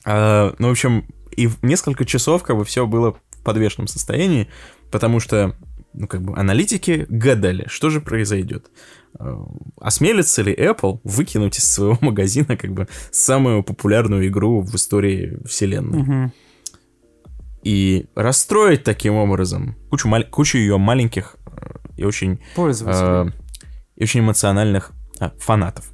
А, 0.05 0.55
ну, 0.59 0.69
в 0.69 0.71
общем, 0.71 1.07
и 1.37 1.49
несколько 1.63 2.05
часов 2.05 2.43
как 2.43 2.57
бы 2.57 2.65
все 2.65 2.87
было 2.87 3.13
в 3.13 3.43
подвешенном 3.43 3.89
состоянии, 3.89 4.49
потому 4.91 5.21
что 5.21 5.55
ну, 5.99 6.07
как 6.07 6.23
бы 6.23 6.39
аналитики 6.39 7.07
гадали, 7.09 7.67
что 7.69 7.91
же 7.91 8.01
произойдет. 8.01 8.71
Э, 9.19 9.37
осмелится 9.81 10.43
ли 10.43 10.55
Apple 10.55 11.01
выкинуть 11.03 11.59
из 11.59 11.65
своего 11.65 11.99
магазина 12.01 12.57
как 12.57 12.73
бы 12.73 12.87
самую 13.11 13.65
популярную 13.65 14.29
игру 14.29 14.61
в 14.61 14.75
истории 14.77 15.39
вселенной? 15.45 16.01
Угу. 16.01 16.33
И 17.65 18.07
расстроить 18.15 18.85
таким 18.85 19.15
образом 19.15 19.77
кучу, 19.91 20.07
мал- 20.09 20.31
кучу 20.31 20.57
ее 20.59 20.79
маленьких 20.79 21.37
э, 21.47 21.79
и 21.97 22.05
очень, 22.05 22.39
э, 22.57 23.27
и 23.97 24.03
очень 24.05 24.21
эмоциональных 24.21 24.93
а, 25.19 25.33
фанатов. 25.41 25.91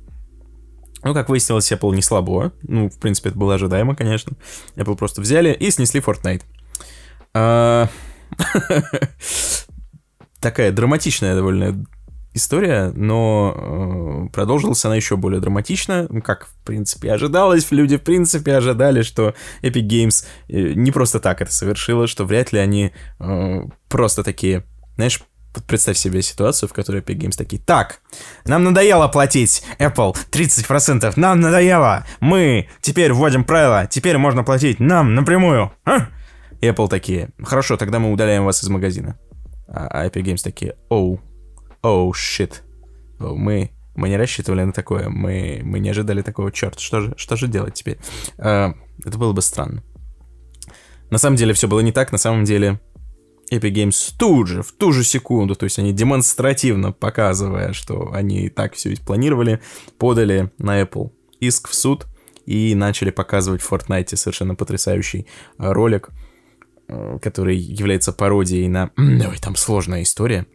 Ну, 1.03 1.15
как 1.15 1.31
выяснилось, 1.31 1.73
Apple 1.73 1.95
не 1.95 2.03
слабо. 2.03 2.53
Ну, 2.63 2.91
в 2.91 2.99
принципе, 2.99 3.31
это 3.31 3.39
было 3.39 3.55
ожидаемо, 3.55 3.97
конечно. 3.97 4.37
Apple 4.77 4.97
просто 4.97 5.23
взяли 5.23 5.55
и 5.55 5.71
снесли 5.71 6.01
Fortnite. 6.01 6.43
Такая 10.45 10.73
драматичная 10.73 11.35
довольно 11.35 11.87
история, 12.35 12.93
но 12.95 14.27
э, 14.27 14.29
продолжилась 14.31 14.85
она 14.85 14.95
еще 14.95 15.17
более 15.17 15.41
драматично, 15.41 16.07
как, 16.23 16.49
в 16.49 16.67
принципе, 16.67 17.13
ожидалось. 17.13 17.71
Люди, 17.71 17.97
в 17.97 18.03
принципе, 18.03 18.55
ожидали, 18.55 19.01
что 19.01 19.33
Epic 19.63 19.89
Games 19.89 20.27
э, 20.49 20.75
не 20.75 20.91
просто 20.91 21.19
так 21.19 21.41
это 21.41 21.51
совершила, 21.51 22.07
что 22.07 22.27
вряд 22.27 22.53
ли 22.53 22.59
они 22.59 22.93
э, 23.21 23.61
просто 23.89 24.23
такие, 24.23 24.65
знаешь, 24.97 25.23
представь 25.67 25.97
себе 25.97 26.21
ситуацию, 26.21 26.69
в 26.69 26.75
которой 26.75 27.01
Epic 27.01 27.17
Games 27.17 27.39
такие, 27.39 27.63
так, 27.63 28.01
нам 28.45 28.65
надоело 28.65 29.09
платить 29.09 29.63
Apple 29.79 30.15
30%, 30.31 31.11
нам 31.17 31.41
надоело, 31.41 32.05
мы 32.21 32.69
теперь 32.83 33.15
вводим 33.15 33.45
правила, 33.45 33.87
теперь 33.87 34.19
можно 34.19 34.45
платить 34.45 34.79
нам 34.79 35.15
напрямую. 35.15 35.73
А? 35.87 36.09
Apple 36.61 36.89
такие, 36.89 37.31
хорошо, 37.43 37.79
тогда 37.79 37.99
мы 37.99 38.13
удаляем 38.13 38.45
вас 38.45 38.63
из 38.63 38.69
магазина. 38.69 39.19
А 39.67 40.07
Epic 40.07 40.23
Games 40.23 40.43
такие, 40.43 40.77
оу, 40.89 41.21
оу, 41.83 42.13
щит. 42.15 42.63
Мы, 43.19 43.71
мы 43.95 44.09
не 44.09 44.17
рассчитывали 44.17 44.65
на 44.65 44.73
такое, 44.73 45.09
мы, 45.09 45.61
мы 45.65 45.79
не 45.79 45.91
ожидали 45.91 46.23
такого, 46.23 46.53
черт, 46.53 46.79
что 46.79 47.01
же, 47.01 47.15
что 47.17 47.37
же 47.37 47.49
делать 47.49 47.75
теперь? 47.75 47.99
А, 48.39 48.75
это 49.05 49.19
было 49.19 49.33
бы 49.33 49.43
странно. 49.43 49.83
На 51.11 51.19
самом 51.19 51.37
деле 51.37 51.55
все 51.55 51.69
было 51.69 51.81
не 51.81 51.93
так, 51.93 52.13
на 52.13 52.19
самом 52.19 52.45
деле 52.45 52.81
Epic 53.53 53.73
Games 53.73 54.15
тут 54.19 54.49
же, 54.49 54.63
в 54.63 54.73
ту 54.73 54.93
же 54.93 55.05
секунду, 55.05 55.55
то 55.55 55.65
есть 55.65 55.79
они 55.79 55.93
демонстративно 55.93 56.93
показывая, 56.93 57.73
что 57.73 58.11
они 58.13 58.49
так 58.49 58.75
все 58.75 58.91
ведь 58.91 59.03
планировали, 59.03 59.61
подали 59.99 60.51
на 60.59 60.83
Apple 60.83 61.13
иск 61.41 61.69
в 61.69 61.75
суд 61.75 62.07
и 62.47 62.75
начали 62.75 63.11
показывать 63.11 63.63
в 63.63 63.73
Fortnite 63.73 64.17
совершенно 64.17 64.55
потрясающий 64.55 65.27
ролик, 65.59 66.11
который 67.21 67.57
является 67.57 68.13
пародией 68.13 68.69
на... 68.69 68.91
Ой, 68.97 69.39
там 69.41 69.57
сложная 69.57 70.03
история, 70.03 70.47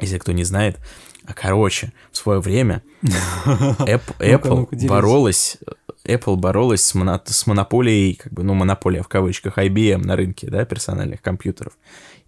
если 0.00 0.18
кто 0.18 0.32
не 0.32 0.44
знает. 0.44 0.78
А 1.24 1.34
короче, 1.34 1.92
в 2.10 2.16
свое 2.16 2.40
время 2.40 2.82
Apple, 3.02 4.18
Apple 4.18 4.86
боролась, 4.86 5.58
Apple 6.04 6.36
боролась 6.36 6.82
с, 6.82 6.94
моно, 6.94 7.20
с 7.24 7.46
монополией, 7.46 8.14
как 8.14 8.32
бы, 8.32 8.42
ну, 8.42 8.54
монополия 8.54 9.02
в 9.02 9.08
кавычках, 9.08 9.58
IBM 9.58 9.98
на 9.98 10.16
рынке, 10.16 10.48
да, 10.48 10.64
персональных 10.64 11.20
компьютеров. 11.20 11.74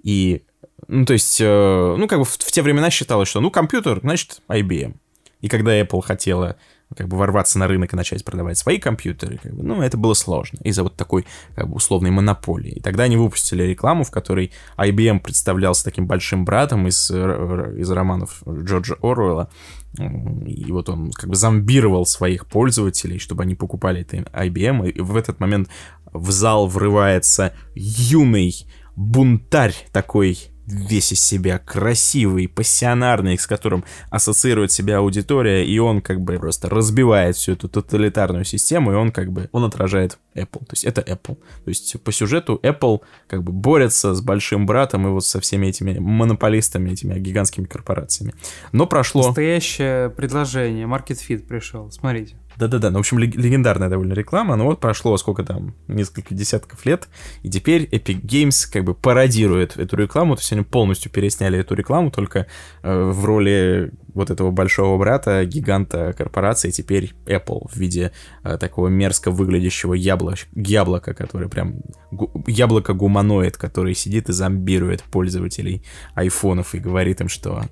И, 0.03 0.43
ну, 0.87 1.07
то 1.07 1.15
есть, 1.15 1.41
э, 1.41 1.95
ну, 1.99 2.07
как 2.09 2.19
бы 2.19 2.25
в, 2.27 2.31
в 2.31 2.53
те 2.53 2.61
времена 2.61 2.91
считалось, 2.91 3.29
что, 3.29 3.41
ну, 3.41 3.51
компьютер, 3.51 4.01
значит, 4.01 4.43
IBM. 4.49 4.97
И 5.41 5.49
когда 5.49 5.81
Apple 5.81 6.03
хотела 6.03 6.57
как 6.97 7.09
бы 7.09 7.17
ворваться 7.17 7.59
на 7.59 7.69
рынок 7.69 7.93
и 7.93 7.97
начать 7.97 8.25
продавать 8.25 8.59
свои 8.59 8.79
компьютеры, 8.79 9.39
как 9.43 9.55
бы, 9.55 9.63
ну, 9.63 9.83
это 9.83 9.97
было 9.97 10.15
сложно 10.15 10.59
из-за 10.63 10.83
вот 10.83 10.97
такой, 10.97 11.27
как 11.55 11.69
бы, 11.69 11.77
условной 11.77 12.11
монополии. 12.11 12.73
И 12.73 12.81
тогда 12.81 13.05
они 13.05 13.17
выпустили 13.17 13.63
рекламу, 13.63 14.05
в 14.05 14.11
которой 14.11 14.53
IBM 14.77 15.21
представлялся 15.21 15.85
таким 15.85 16.07
большим 16.07 16.45
братом 16.45 16.89
из, 16.89 17.11
из 17.11 17.91
романов 17.91 18.43
Джорджа 18.47 18.97
Оруэлла, 19.03 19.51
и 19.99 20.71
вот 20.71 20.89
он 20.89 21.11
как 21.11 21.29
бы 21.29 21.37
зомбировал 21.37 22.07
своих 22.07 22.47
пользователей, 22.47 23.19
чтобы 23.19 23.43
они 23.43 23.55
покупали 23.55 24.03
это 24.03 24.19
IBM, 24.19 24.89
и 24.89 25.01
в 25.01 25.17
этот 25.17 25.41
момент 25.41 25.69
в 26.13 26.31
зал 26.31 26.67
врывается 26.67 27.55
юный 27.75 28.55
бунтарь 28.97 29.75
такой 29.93 30.39
весь 30.71 31.13
из 31.13 31.21
себя 31.21 31.59
красивый, 31.59 32.49
пассионарный, 32.49 33.39
с 33.39 33.47
которым 33.47 33.85
ассоциирует 34.11 34.73
себя 34.73 34.99
аудитория, 34.99 35.65
и 35.65 35.79
он 35.79 36.01
как 36.01 36.21
бы 36.21 36.39
просто 36.39 36.69
разбивает 36.69 37.37
всю 37.37 37.53
эту 37.53 37.69
тоталитарную 37.69 38.45
систему, 38.45 38.93
и 38.93 38.95
он 38.95 39.13
как 39.13 39.33
бы, 39.33 39.49
он 39.53 39.65
отражает 39.65 40.19
Apple. 40.35 40.61
То 40.61 40.73
есть 40.73 40.85
это 40.85 41.01
Apple. 41.01 41.37
То 41.37 41.69
есть 41.69 42.01
по 42.03 42.13
сюжету 42.13 42.61
Apple 42.63 43.01
как 43.27 43.43
бы 43.43 43.53
борется 43.53 44.15
с 44.15 44.21
большим 44.21 44.67
братом 44.67 45.07
и 45.07 45.11
вот 45.11 45.25
со 45.25 45.41
всеми 45.41 45.67
этими 45.67 45.99
монополистами, 45.99 46.91
этими 46.91 47.19
гигантскими 47.19 47.67
корпорациями. 47.67 48.35
Но 48.73 48.87
прошло... 48.87 49.27
Настоящее 49.27 50.11
предложение. 50.11 50.87
Market 50.87 51.19
Fit 51.29 51.47
пришел. 51.47 51.91
Смотрите. 51.91 52.37
Да-да-да, 52.61 52.91
ну, 52.91 52.99
в 52.99 53.01
общем, 53.01 53.19
легендарная 53.19 53.89
довольно 53.89 54.13
реклама, 54.13 54.55
но 54.55 54.67
вот 54.67 54.81
прошло 54.81 55.17
сколько 55.17 55.43
там, 55.43 55.75
несколько 55.89 56.35
десятков 56.35 56.85
лет, 56.85 57.09
и 57.43 57.49
теперь 57.49 57.85
Epic 57.85 58.21
Games 58.21 58.71
как 58.71 58.85
бы 58.85 58.93
пародирует 58.93 59.79
эту 59.79 59.97
рекламу, 59.97 60.37
то 60.37 60.43
есть 60.43 60.53
они 60.53 60.61
полностью 60.61 61.11
пересняли 61.11 61.59
эту 61.59 61.75
рекламу, 61.75 62.11
только 62.11 62.47
э, 62.83 63.11
в 63.11 63.25
роли 63.25 63.93
вот 64.13 64.31
этого 64.31 64.51
большого 64.51 64.99
брата, 64.99 65.43
гиганта 65.47 66.13
корпорации, 66.13 66.71
теперь 66.71 67.15
Apple 67.25 67.67
в 67.71 67.77
виде 67.77 68.13
э, 68.45 68.59
такого 68.59 68.89
мерзко 68.89 69.31
выглядящего 69.31 69.95
ябло, 69.95 70.35
яблока, 70.55 71.15
который 71.15 71.49
прям... 71.49 71.77
Гу, 72.11 72.31
яблоко-гуманоид, 72.47 73.57
который 73.57 73.95
сидит 73.95 74.29
и 74.29 74.33
зомбирует 74.33 75.03
пользователей 75.05 75.83
айфонов 76.15 76.75
и 76.75 76.79
говорит 76.79 77.23
им, 77.23 77.29
что 77.29 77.63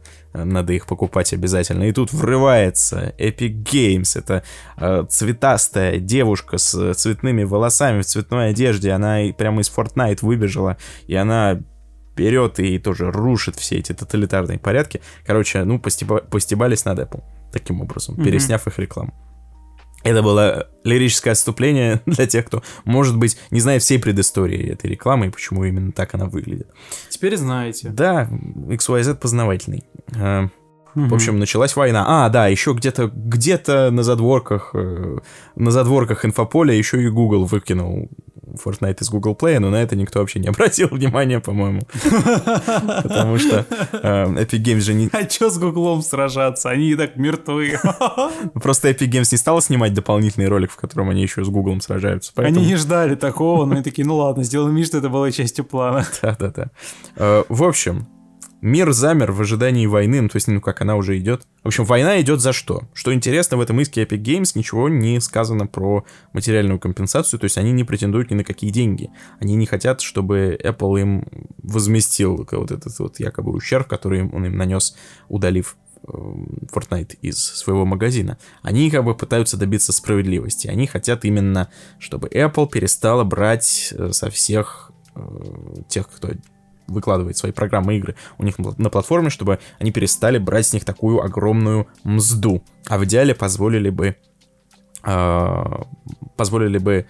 надо 0.44 0.72
их 0.72 0.86
покупать 0.86 1.32
обязательно. 1.32 1.84
И 1.84 1.92
тут 1.92 2.12
врывается 2.12 3.14
Epic 3.18 3.62
Games. 3.62 4.18
Это 4.18 4.42
э, 4.76 5.04
цветастая 5.08 5.98
девушка 5.98 6.58
с 6.58 6.94
цветными 6.94 7.44
волосами 7.44 8.02
в 8.02 8.06
цветной 8.06 8.50
одежде. 8.50 8.92
Она 8.92 9.18
прямо 9.36 9.60
из 9.60 9.70
Fortnite 9.70 10.18
выбежала, 10.22 10.76
и 11.06 11.14
она 11.14 11.60
берет 12.16 12.58
и 12.58 12.78
тоже 12.78 13.10
рушит 13.10 13.56
все 13.56 13.76
эти 13.76 13.92
тоталитарные 13.92 14.58
порядки. 14.58 15.00
Короче, 15.24 15.64
ну, 15.64 15.78
постеба 15.78 16.18
постебались 16.18 16.84
над 16.84 16.98
Apple 16.98 17.22
таким 17.52 17.80
образом, 17.80 18.16
mm-hmm. 18.16 18.24
пересняв 18.24 18.66
их 18.66 18.78
рекламу. 18.78 19.14
Это 20.04 20.22
было 20.22 20.68
лирическое 20.84 21.32
отступление 21.32 22.00
для 22.06 22.26
тех, 22.26 22.46
кто, 22.46 22.62
может 22.84 23.16
быть, 23.16 23.38
не 23.50 23.60
знает 23.60 23.82
всей 23.82 23.98
предыстории 23.98 24.70
этой 24.72 24.90
рекламы 24.90 25.26
и 25.26 25.30
почему 25.30 25.64
именно 25.64 25.92
так 25.92 26.14
она 26.14 26.26
выглядит. 26.26 26.68
Теперь 27.08 27.36
знаете. 27.36 27.88
Да, 27.90 28.28
XYZ 28.30 29.16
познавательный. 29.16 29.84
В 30.94 31.14
общем, 31.14 31.38
началась 31.38 31.76
война. 31.76 32.04
А, 32.06 32.28
да, 32.28 32.48
еще 32.48 32.72
где-то 32.72 33.10
где-то 33.14 33.90
на 33.90 34.02
задворках, 34.02 34.70
э, 34.74 35.18
на 35.54 35.70
задворках 35.70 36.24
инфополя 36.24 36.74
еще 36.74 37.02
и 37.02 37.08
Google 37.08 37.44
выкинул 37.44 38.08
Fortnite 38.64 39.02
из 39.02 39.10
Google 39.10 39.36
Play, 39.40 39.58
но 39.58 39.70
на 39.70 39.76
это 39.76 39.96
никто 39.96 40.20
вообще 40.20 40.40
не 40.40 40.48
обратил 40.48 40.88
внимания, 40.88 41.40
по-моему. 41.40 41.82
Потому 43.02 43.38
что 43.38 43.66
э, 43.92 44.26
Epic 44.26 44.62
Games 44.62 44.80
же 44.80 44.94
не... 44.94 45.08
А 45.12 45.28
что 45.28 45.50
с 45.50 45.58
Гуглом 45.58 46.02
сражаться? 46.02 46.70
Они 46.70 46.90
и 46.90 46.96
так 46.96 47.16
мертвы. 47.16 47.78
Просто 48.54 48.90
Epic 48.90 49.08
Games 49.08 49.28
не 49.32 49.38
стала 49.38 49.60
снимать 49.60 49.94
дополнительный 49.94 50.48
ролик, 50.48 50.70
в 50.70 50.76
котором 50.76 51.10
они 51.10 51.22
еще 51.22 51.44
с 51.44 51.48
Гуглом 51.48 51.80
сражаются. 51.80 52.32
Они 52.36 52.64
не 52.64 52.76
ждали 52.76 53.14
такого, 53.14 53.64
но 53.66 53.74
они 53.74 53.82
такие, 53.82 54.06
ну 54.06 54.16
ладно, 54.16 54.42
сделаем 54.42 54.74
вид, 54.74 54.86
что 54.86 54.98
это 54.98 55.08
была 55.08 55.30
частью 55.30 55.64
плана. 55.64 56.06
Да-да-да. 56.22 56.70
Э, 57.16 57.44
в 57.48 57.62
общем, 57.62 58.06
Мир 58.60 58.90
замер 58.92 59.30
в 59.30 59.40
ожидании 59.40 59.86
войны, 59.86 60.20
ну, 60.20 60.28
то 60.28 60.36
есть, 60.36 60.48
ну, 60.48 60.60
как 60.60 60.80
она 60.80 60.96
уже 60.96 61.16
идет. 61.18 61.46
В 61.62 61.68
общем, 61.68 61.84
война 61.84 62.20
идет 62.20 62.40
за 62.40 62.52
что? 62.52 62.82
Что 62.92 63.14
интересно, 63.14 63.56
в 63.56 63.60
этом 63.60 63.80
иске 63.80 64.02
Epic 64.02 64.20
Games 64.20 64.52
ничего 64.54 64.88
не 64.88 65.20
сказано 65.20 65.68
про 65.68 66.04
материальную 66.32 66.80
компенсацию, 66.80 67.38
то 67.38 67.44
есть 67.44 67.56
они 67.56 67.70
не 67.70 67.84
претендуют 67.84 68.32
ни 68.32 68.34
на 68.34 68.42
какие 68.42 68.70
деньги. 68.70 69.10
Они 69.38 69.54
не 69.54 69.66
хотят, 69.66 70.00
чтобы 70.00 70.58
Apple 70.60 71.00
им 71.00 71.24
возместил 71.58 72.48
вот 72.50 72.72
этот 72.72 72.98
вот 72.98 73.20
якобы 73.20 73.52
ущерб, 73.52 73.86
который 73.86 74.28
он 74.28 74.46
им 74.46 74.56
нанес, 74.56 74.96
удалив 75.28 75.76
эм, 76.08 76.68
Fortnite 76.72 77.16
из 77.22 77.38
своего 77.38 77.84
магазина. 77.84 78.38
Они 78.62 78.90
как 78.90 79.04
бы 79.04 79.14
пытаются 79.14 79.56
добиться 79.56 79.92
справедливости. 79.92 80.66
Они 80.66 80.88
хотят 80.88 81.24
именно, 81.24 81.68
чтобы 82.00 82.26
Apple 82.28 82.68
перестала 82.68 83.22
брать 83.22 83.94
э, 83.96 84.10
со 84.10 84.30
всех 84.30 84.90
э, 85.14 85.20
тех, 85.88 86.10
кто 86.10 86.30
выкладывает 86.88 87.36
свои 87.36 87.52
программы 87.52 87.96
игры 87.96 88.16
у 88.38 88.44
них 88.44 88.58
на 88.58 88.90
платформе, 88.90 89.30
чтобы 89.30 89.58
они 89.78 89.92
перестали 89.92 90.38
брать 90.38 90.66
с 90.66 90.72
них 90.72 90.84
такую 90.84 91.22
огромную 91.22 91.86
мзду. 92.04 92.62
А 92.88 92.98
в 92.98 93.04
идеале 93.04 93.34
позволили 93.34 93.90
бы 93.90 94.16
э, 95.04 95.64
позволили 96.36 96.78
бы 96.78 97.06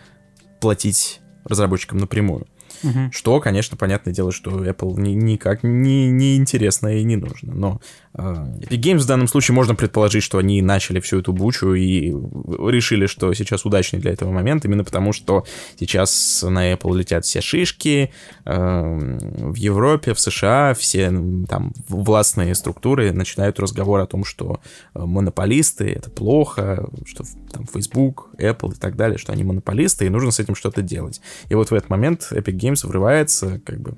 платить 0.61 1.21
разработчикам 1.45 1.99
напрямую. 1.99 2.47
Угу. 2.83 3.13
Что, 3.13 3.41
конечно, 3.41 3.77
понятное 3.77 4.15
дело, 4.15 4.33
что 4.33 4.51
Apple 4.65 4.99
ни, 5.01 5.11
никак 5.11 5.63
не, 5.63 6.11
не 6.11 6.37
интересно 6.37 6.89
и 6.89 7.05
не 7.05 7.17
нужно. 7.17 7.55
Но 7.55 7.81
э, 8.15 8.21
Epic 8.21 8.81
Games 8.81 8.99
в 8.99 9.07
данном 9.07 9.29
случае 9.29 9.55
можно 9.55 9.75
предположить, 9.75 10.23
что 10.23 10.39
они 10.39 10.63
начали 10.63 11.01
всю 11.01 11.19
эту 11.21 11.33
бучу 11.33 11.75
и 11.75 12.11
решили, 12.11 13.07
что 13.07 13.33
сейчас 13.35 13.65
удачный 13.65 13.99
для 13.99 14.13
этого 14.13 14.31
момент, 14.33 14.65
именно 14.65 14.85
потому 14.85 15.13
что 15.13 15.45
сейчас 15.79 16.45
на 16.49 16.73
Apple 16.73 16.97
летят 16.97 17.25
все 17.25 17.41
шишки, 17.41 18.13
э, 18.45 19.19
в 19.39 19.55
Европе, 19.55 20.15
в 20.15 20.21
США 20.21 20.75
все 20.75 21.11
там 21.49 21.73
властные 21.89 22.55
структуры 22.55 23.13
начинают 23.13 23.59
разговор 23.61 24.01
о 24.01 24.07
том, 24.07 24.25
что 24.25 24.61
э, 24.95 25.01
монополисты— 25.01 25.89
это 25.97 26.11
плохо, 26.11 26.89
что 27.07 27.25
там 27.53 27.67
Facebook, 27.67 28.29
Apple 28.39 28.75
и 28.75 28.79
так 28.79 28.97
далее, 28.97 29.19
что 29.19 29.33
они 29.33 29.45
монополисты, 29.45 30.07
и 30.07 30.09
нужно 30.09 30.31
с 30.31 30.41
этим 30.41 30.55
что-то 30.55 30.83
делать. 30.83 31.21
И 31.49 31.55
вот 31.55 31.71
в 31.71 31.75
этот 31.75 31.91
момент 31.91 32.29
Epic 32.31 32.57
Games 32.57 32.68
врывается 32.87 33.61
как 33.61 33.81
бы 33.81 33.97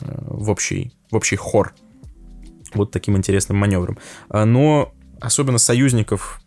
э, 0.00 0.22
в 0.26 0.50
общий, 0.50 0.92
в 1.10 1.16
общий 1.16 1.36
хор 1.36 1.74
вот 2.74 2.90
таким 2.90 3.16
интересным 3.16 3.58
маневром. 3.58 3.98
А, 4.28 4.44
но 4.44 4.92
особенно 5.20 5.58
союзников 5.58 6.40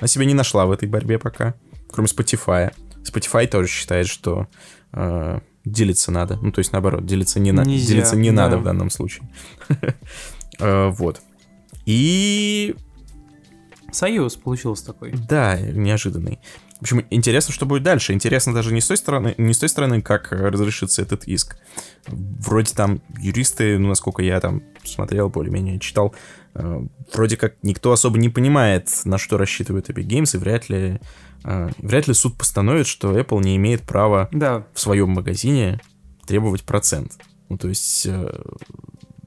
на 0.00 0.08
себе 0.08 0.26
не 0.26 0.34
нашла 0.34 0.66
в 0.66 0.72
этой 0.72 0.88
борьбе 0.88 1.18
пока, 1.18 1.54
кроме 1.90 2.08
Spotify. 2.08 2.72
Spotify 3.02 3.46
тоже 3.46 3.68
считает, 3.68 4.06
что 4.06 4.46
э, 4.92 5.40
делиться 5.64 6.10
надо. 6.10 6.38
Ну, 6.40 6.52
то 6.52 6.58
есть, 6.60 6.72
наоборот, 6.72 7.06
делиться 7.06 7.40
не, 7.40 7.52
на... 7.52 7.64
делиться 7.64 8.16
не 8.16 8.30
да. 8.30 8.44
надо 8.44 8.58
в 8.58 8.64
данном 8.64 8.90
случае. 8.90 9.28
э, 10.58 10.88
вот. 10.90 11.20
И... 11.86 12.74
Союз 13.92 14.36
получился 14.36 14.86
такой. 14.86 15.12
Да, 15.12 15.58
неожиданный. 15.58 16.38
В 16.80 16.82
общем, 16.82 17.04
интересно, 17.10 17.52
что 17.52 17.66
будет 17.66 17.82
дальше. 17.82 18.14
Интересно 18.14 18.54
даже 18.54 18.72
не 18.72 18.80
с 18.80 18.88
той 18.88 18.96
стороны, 18.96 19.34
не 19.36 19.52
с 19.52 19.58
той 19.58 19.68
стороны, 19.68 20.00
как 20.00 20.32
разрешится 20.32 21.02
этот 21.02 21.24
иск. 21.24 21.58
Вроде 22.06 22.74
там 22.74 23.02
юристы, 23.18 23.78
ну, 23.78 23.88
насколько 23.88 24.22
я 24.22 24.40
там 24.40 24.62
смотрел, 24.82 25.28
более-менее 25.28 25.78
читал, 25.78 26.14
э, 26.54 26.80
вроде 27.12 27.36
как 27.36 27.56
никто 27.62 27.92
особо 27.92 28.18
не 28.18 28.30
понимает, 28.30 28.90
на 29.04 29.18
что 29.18 29.36
рассчитывает 29.36 29.90
Epic 29.90 30.06
Games, 30.06 30.34
и 30.34 30.38
вряд 30.38 30.70
ли, 30.70 31.00
э, 31.44 31.70
вряд 31.76 32.08
ли 32.08 32.14
суд 32.14 32.38
постановит, 32.38 32.86
что 32.86 33.18
Apple 33.18 33.42
не 33.42 33.56
имеет 33.56 33.82
права 33.82 34.30
да. 34.32 34.66
в 34.72 34.80
своем 34.80 35.10
магазине 35.10 35.80
требовать 36.26 36.62
процент. 36.62 37.12
Ну, 37.50 37.58
то 37.58 37.68
есть, 37.68 38.06
э, 38.06 38.42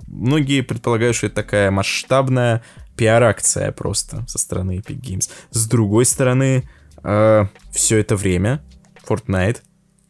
многие 0.07 0.61
предполагают, 0.61 1.15
что 1.15 1.27
это 1.27 1.35
такая 1.35 1.69
масштабная 1.69 2.63
пиар-акция 2.95 3.71
просто 3.71 4.25
со 4.27 4.39
стороны 4.39 4.77
Epic 4.77 4.99
Games. 4.99 5.29
С 5.51 5.67
другой 5.67 6.05
стороны, 6.05 6.67
э, 7.03 7.45
все 7.71 7.97
это 7.97 8.15
время 8.15 8.63
Fortnite 9.07 9.61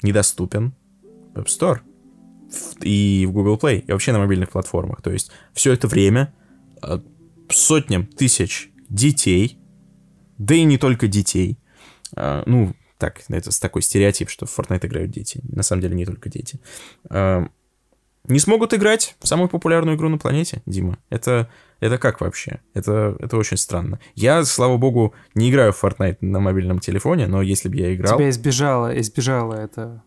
недоступен 0.02 0.74
в 1.34 1.40
App 1.40 1.48
Store 1.48 1.80
и 2.82 3.26
в 3.28 3.32
Google 3.32 3.58
Play, 3.58 3.80
и 3.80 3.92
вообще 3.92 4.12
на 4.12 4.20
мобильных 4.20 4.52
платформах. 4.52 5.02
То 5.02 5.12
есть 5.12 5.32
все 5.54 5.74
это 5.74 5.88
время 5.88 6.34
э, 6.82 7.00
сотням 7.50 8.06
тысяч 8.06 8.72
детей, 8.90 9.58
да 10.38 10.56
и 10.56 10.64
не 10.64 10.78
только 10.78 11.08
детей, 11.08 11.58
э, 12.16 12.44
ну, 12.46 12.74
так, 12.98 13.24
это 13.28 13.60
такой 13.60 13.82
стереотип, 13.82 14.30
что 14.30 14.46
в 14.46 14.58
Fortnite 14.58 14.86
играют 14.86 15.12
дети. 15.12 15.42
На 15.44 15.64
самом 15.64 15.82
деле 15.82 15.96
не 15.96 16.06
только 16.06 16.30
дети. 16.30 16.60
Э, 17.10 17.46
не 18.26 18.40
смогут 18.40 18.74
играть 18.74 19.16
в 19.20 19.28
самую 19.28 19.50
популярную 19.50 19.98
игру 19.98 20.10
на 20.10 20.18
планете, 20.18 20.62
Дима. 20.66 20.98
Это 21.10 21.50
это 21.84 21.98
как 21.98 22.22
вообще? 22.22 22.62
Это, 22.74 23.18
это 23.20 23.36
очень 23.36 23.58
странно. 23.58 24.00
Я, 24.16 24.46
слава 24.46 24.78
богу, 24.78 25.14
не 25.36 25.50
играю 25.50 25.74
в 25.74 25.84
Fortnite 25.84 26.20
на 26.22 26.40
мобильном 26.40 26.80
телефоне, 26.80 27.28
но 27.28 27.42
если 27.42 27.68
бы 27.68 27.76
я 27.76 27.94
играл... 27.94 28.18
Тебя 28.18 28.30
избежало, 28.30 28.98
избежало 29.02 29.54
это 29.54 30.02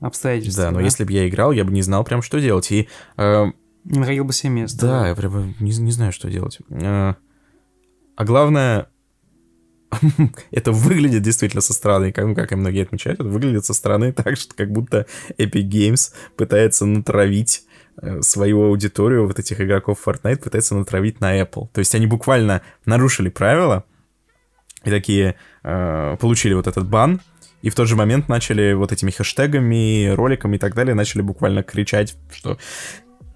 обстоятельство. 0.00 0.64
Да, 0.64 0.70
но 0.70 0.78
да? 0.78 0.84
если 0.84 1.04
бы 1.04 1.12
я 1.12 1.28
играл, 1.28 1.52
я 1.52 1.64
бы 1.64 1.72
не 1.72 1.82
знал 1.82 2.04
прям, 2.04 2.22
что 2.22 2.40
делать. 2.40 2.72
И... 2.72 2.88
Э, 3.18 3.44
не 3.84 3.98
находил 3.98 4.24
бы 4.24 4.32
себе 4.32 4.52
место. 4.52 4.80
Да, 4.80 5.00
да, 5.00 5.08
я 5.08 5.14
прям 5.14 5.54
не, 5.60 5.76
не 5.76 5.92
знаю, 5.92 6.10
что 6.12 6.30
делать. 6.30 6.58
Э, 6.70 7.12
а 8.16 8.24
главное, 8.24 8.88
это 10.52 10.72
выглядит 10.72 11.22
действительно 11.22 11.60
со 11.60 11.74
стороны, 11.74 12.12
как, 12.12 12.34
как 12.34 12.52
и 12.52 12.56
многие 12.56 12.82
отмечают, 12.82 13.20
это 13.20 13.28
выглядит 13.28 13.66
со 13.66 13.74
стороны 13.74 14.12
так, 14.14 14.38
что 14.38 14.54
как 14.54 14.72
будто 14.72 15.04
Epic 15.36 15.68
Games 15.68 16.12
пытается 16.36 16.86
натравить 16.86 17.64
э, 17.66 17.73
свою 18.20 18.64
аудиторию, 18.64 19.26
вот 19.26 19.38
этих 19.38 19.60
игроков 19.60 19.98
Fortnite, 20.04 20.42
пытается 20.42 20.74
натравить 20.74 21.20
на 21.20 21.40
Apple. 21.40 21.68
То 21.72 21.78
есть 21.78 21.94
они 21.94 22.06
буквально 22.06 22.62
нарушили 22.86 23.28
правила 23.28 23.84
и 24.84 24.90
такие 24.90 25.36
э, 25.62 26.16
получили 26.20 26.54
вот 26.54 26.66
этот 26.66 26.86
бан, 26.88 27.20
и 27.62 27.70
в 27.70 27.74
тот 27.74 27.88
же 27.88 27.96
момент 27.96 28.28
начали 28.28 28.74
вот 28.74 28.92
этими 28.92 29.10
хэштегами, 29.10 30.08
роликами 30.08 30.56
и 30.56 30.58
так 30.58 30.74
далее, 30.74 30.94
начали 30.94 31.22
буквально 31.22 31.62
кричать, 31.62 32.14
что 32.30 32.58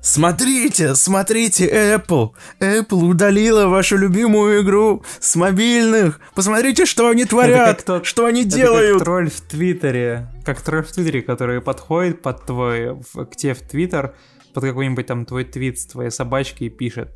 Смотрите, 0.01 0.95
смотрите, 0.95 1.69
Apple! 1.69 2.31
Apple 2.61 3.05
удалила 3.05 3.67
вашу 3.67 3.97
любимую 3.97 4.63
игру 4.63 5.03
с 5.19 5.35
мобильных. 5.35 6.21
Посмотрите, 6.35 6.87
что 6.87 7.09
они 7.09 7.25
творят, 7.25 7.85
тот, 7.85 8.07
что 8.07 8.25
они 8.25 8.43
это 8.43 8.57
делают. 8.57 8.99
как 8.99 9.05
тролль 9.05 9.29
в 9.31 9.41
Твиттере, 9.41 10.29
как 10.45 10.61
тролль 10.61 10.85
в 10.85 10.93
Твиттере, 10.93 11.23
который 11.23 11.61
подходит 11.61 12.23
под 12.23 12.47
твой, 12.47 12.97
к 13.13 13.37
тебе 13.37 13.55
в 13.55 13.61
Твиттер, 13.61 14.15
под 14.55 14.65
какой-нибудь 14.65 15.07
там 15.07 15.27
твой 15.27 15.45
твит 15.45 15.81
с 15.81 15.87
твоей 15.87 16.11
собачкой 16.11 16.69
и 16.69 16.71
пишет, 16.71 17.13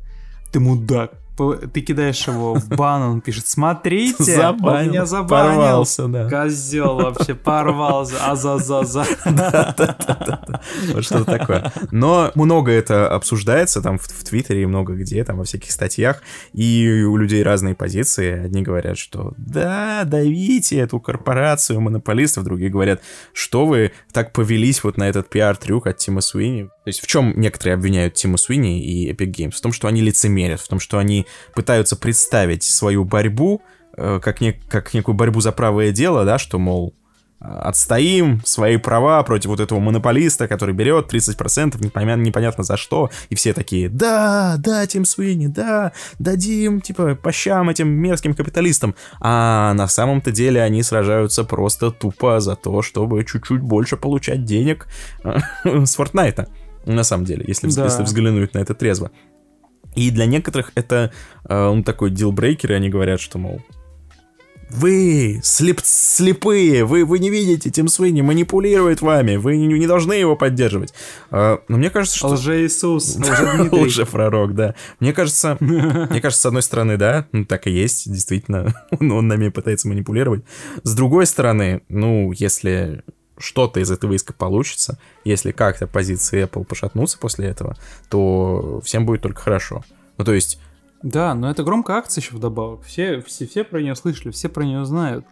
ты 0.51 0.59
мудак, 0.59 1.13
ты 1.35 1.81
кидаешь 1.81 2.27
его 2.27 2.53
в 2.55 2.67
бан, 2.69 3.01
он 3.01 3.21
пишет, 3.21 3.47
смотрите, 3.47 4.23
забанил, 4.23 4.67
он 4.67 4.87
меня 4.87 5.05
забанил. 5.05 5.61
Порвался, 5.61 6.07
да. 6.07 6.29
Козел 6.29 6.95
вообще, 6.95 7.33
порвался, 7.33 8.15
а 8.21 8.35
за 8.35 8.57
за 8.57 8.83
за. 8.83 9.05
Вот 10.93 11.03
что-то 11.03 11.25
такое. 11.25 11.71
Но 11.91 12.31
много 12.35 12.71
это 12.71 13.09
обсуждается 13.09 13.81
там 13.81 13.97
в, 13.97 14.07
Твиттере 14.23 14.63
и 14.63 14.65
много 14.65 14.93
где, 14.93 15.23
там 15.23 15.37
во 15.37 15.43
всяких 15.43 15.71
статьях, 15.71 16.21
и 16.53 17.03
у 17.07 17.17
людей 17.17 17.43
разные 17.43 17.75
позиции. 17.75 18.45
Одни 18.45 18.61
говорят, 18.61 18.97
что 18.97 19.33
да, 19.37 20.03
давите 20.05 20.77
эту 20.77 20.99
корпорацию 20.99 21.81
монополистов, 21.81 22.43
другие 22.43 22.69
говорят, 22.69 23.01
что 23.33 23.65
вы 23.65 23.91
так 24.11 24.33
повелись 24.33 24.83
вот 24.83 24.97
на 24.97 25.09
этот 25.09 25.29
пиар-трюк 25.29 25.87
от 25.87 25.97
Тима 25.97 26.21
Суини. 26.21 26.65
То 26.65 26.87
есть 26.87 27.01
в 27.01 27.07
чем 27.07 27.33
некоторые 27.35 27.75
обвиняют 27.75 28.13
Тима 28.13 28.37
Суини 28.37 28.83
и 28.83 29.11
Epic 29.11 29.31
Games? 29.31 29.51
В 29.51 29.61
том, 29.61 29.71
что 29.71 29.87
они 29.87 30.01
лицемерят, 30.01 30.59
в 30.59 30.67
том, 30.67 30.79
что 30.79 30.97
они 30.97 31.22
пытаются 31.53 31.95
представить 31.95 32.63
свою 32.63 33.03
борьбу 33.03 33.61
э, 33.97 34.19
как, 34.21 34.41
не, 34.41 34.53
как 34.53 34.93
некую 34.93 35.15
борьбу 35.15 35.41
за 35.41 35.51
правое 35.51 35.91
дело, 35.91 36.25
да, 36.25 36.37
что, 36.37 36.59
мол, 36.59 36.93
отстоим 37.43 38.41
свои 38.45 38.77
права 38.77 39.21
против 39.23 39.49
вот 39.49 39.59
этого 39.59 39.79
монополиста, 39.79 40.47
который 40.47 40.73
берет 40.73 41.13
30%, 41.13 41.83
непонятно, 41.83 42.21
непонятно 42.21 42.63
за 42.63 42.77
что, 42.77 43.09
и 43.29 43.35
все 43.35 43.53
такие, 43.53 43.89
да, 43.89 44.55
да, 44.57 44.87
Тим 44.87 45.03
Суини, 45.03 45.47
да, 45.47 45.91
дадим, 46.19 46.79
типа, 46.79 47.15
по 47.15 47.31
щам 47.31 47.69
этим 47.69 47.89
мерзким 47.89 48.33
капиталистам. 48.33 48.95
А 49.19 49.73
на 49.73 49.87
самом-то 49.87 50.31
деле 50.31 50.61
они 50.61 50.83
сражаются 50.83 51.43
просто 51.43 51.91
тупо 51.91 52.39
за 52.39 52.55
то, 52.55 52.81
чтобы 52.81 53.23
чуть-чуть 53.25 53.61
больше 53.61 53.97
получать 53.97 54.45
денег 54.45 54.87
э, 55.23 55.37
с 55.85 55.95
Фортнайта. 55.95 56.47
На 56.85 57.03
самом 57.03 57.25
деле, 57.25 57.45
если, 57.47 57.69
да. 57.69 57.85
если 57.85 58.03
взглянуть 58.03 58.53
на 58.53 58.59
это 58.59 58.73
трезво. 58.73 59.11
И 59.95 60.11
для 60.11 60.25
некоторых 60.25 60.71
это 60.75 61.11
э, 61.47 61.55
он 61.55 61.83
такой 61.83 62.11
дилбрейкер, 62.11 62.71
и 62.71 62.75
они 62.75 62.89
говорят, 62.89 63.19
что, 63.19 63.37
мол, 63.37 63.61
вы 64.73 65.39
слеп, 65.43 65.81
слепые, 65.83 66.83
вы, 66.83 67.05
вы 67.05 67.19
не 67.19 67.29
видите, 67.29 67.69
Тим 67.69 67.87
Суини 67.87 68.21
манипулирует 68.21 69.01
вами, 69.01 69.35
вы 69.35 69.57
не, 69.57 69.67
не 69.67 69.87
должны 69.87 70.13
его 70.13 70.35
поддерживать. 70.35 70.93
А, 71.29 71.59
но 71.67 71.77
мне 71.77 71.89
кажется, 71.91 72.17
что... 72.17 72.29
Лже-Иисус, 72.29 73.17
Лже-пророк, 73.71 74.55
да. 74.55 74.73
Мне 74.99 75.13
кажется, 75.13 75.57
мне 75.59 76.21
кажется, 76.21 76.41
с 76.41 76.45
одной 76.47 76.63
стороны, 76.63 76.97
да, 76.97 77.27
ну 77.31 77.45
так 77.45 77.67
и 77.67 77.71
есть, 77.71 78.11
действительно, 78.11 78.73
он 78.99 79.27
нами 79.27 79.49
пытается 79.49 79.87
манипулировать. 79.87 80.43
С 80.81 80.95
другой 80.95 81.27
стороны, 81.27 81.83
ну, 81.89 82.31
если 82.31 83.03
что-то 83.43 83.81
из 83.81 83.91
этого 83.91 84.13
иска 84.13 84.33
получится, 84.33 84.97
если 85.25 85.51
как-то 85.51 85.85
позиции 85.85 86.45
Apple 86.45 86.63
пошатнутся 86.63 87.17
после 87.19 87.47
этого, 87.47 87.75
то 88.09 88.79
всем 88.83 89.05
будет 89.05 89.21
только 89.21 89.41
хорошо. 89.41 89.83
Ну, 90.17 90.23
то 90.23 90.33
есть... 90.33 90.59
Да, 91.01 91.35
но 91.35 91.51
это 91.51 91.63
громкая 91.63 91.97
акция 91.97 92.21
еще 92.21 92.35
вдобавок. 92.35 92.83
Все, 92.83 93.21
все, 93.21 93.45
все 93.45 93.65
про 93.65 93.81
нее 93.81 93.95
слышали, 93.95 94.31
все 94.31 94.47
про 94.47 94.63
нее 94.63 94.85
знают. 94.85 95.25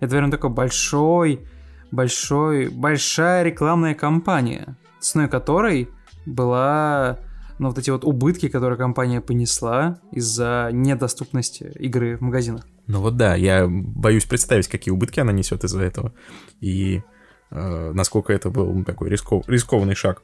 Это, 0.00 0.12
наверное, 0.12 0.30
такой 0.30 0.48
большой, 0.48 1.46
большой, 1.90 2.68
большая 2.68 3.42
рекламная 3.42 3.94
кампания, 3.94 4.76
ценой 5.00 5.28
которой 5.28 5.90
была 6.24 7.18
ну, 7.58 7.68
вот 7.68 7.78
эти 7.78 7.90
вот 7.90 8.04
убытки, 8.04 8.48
которые 8.48 8.78
компания 8.78 9.20
понесла 9.20 9.98
из-за 10.12 10.70
недоступности 10.72 11.72
игры 11.78 12.16
в 12.16 12.22
магазинах. 12.22 12.66
Ну 12.86 13.02
вот 13.02 13.18
да, 13.18 13.34
я 13.34 13.66
боюсь 13.68 14.24
представить, 14.24 14.68
какие 14.68 14.92
убытки 14.92 15.20
она 15.20 15.32
несет 15.32 15.64
из-за 15.64 15.82
этого. 15.82 16.14
И 16.60 17.02
насколько 17.50 18.32
это 18.32 18.50
был 18.50 18.84
такой 18.84 19.08
рисков, 19.10 19.48
рискованный 19.48 19.94
шаг. 19.94 20.22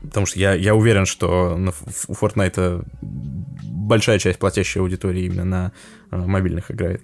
Потому 0.00 0.26
что 0.26 0.38
я, 0.38 0.54
я 0.54 0.74
уверен, 0.74 1.06
что 1.06 1.58
у 2.08 2.12
Fortnite 2.12 2.84
большая 3.84 4.18
часть 4.18 4.38
платящей 4.38 4.80
аудитории 4.80 5.24
именно 5.24 5.44
на 5.44 5.72
э, 6.10 6.16
мобильных 6.16 6.70
играет. 6.70 7.02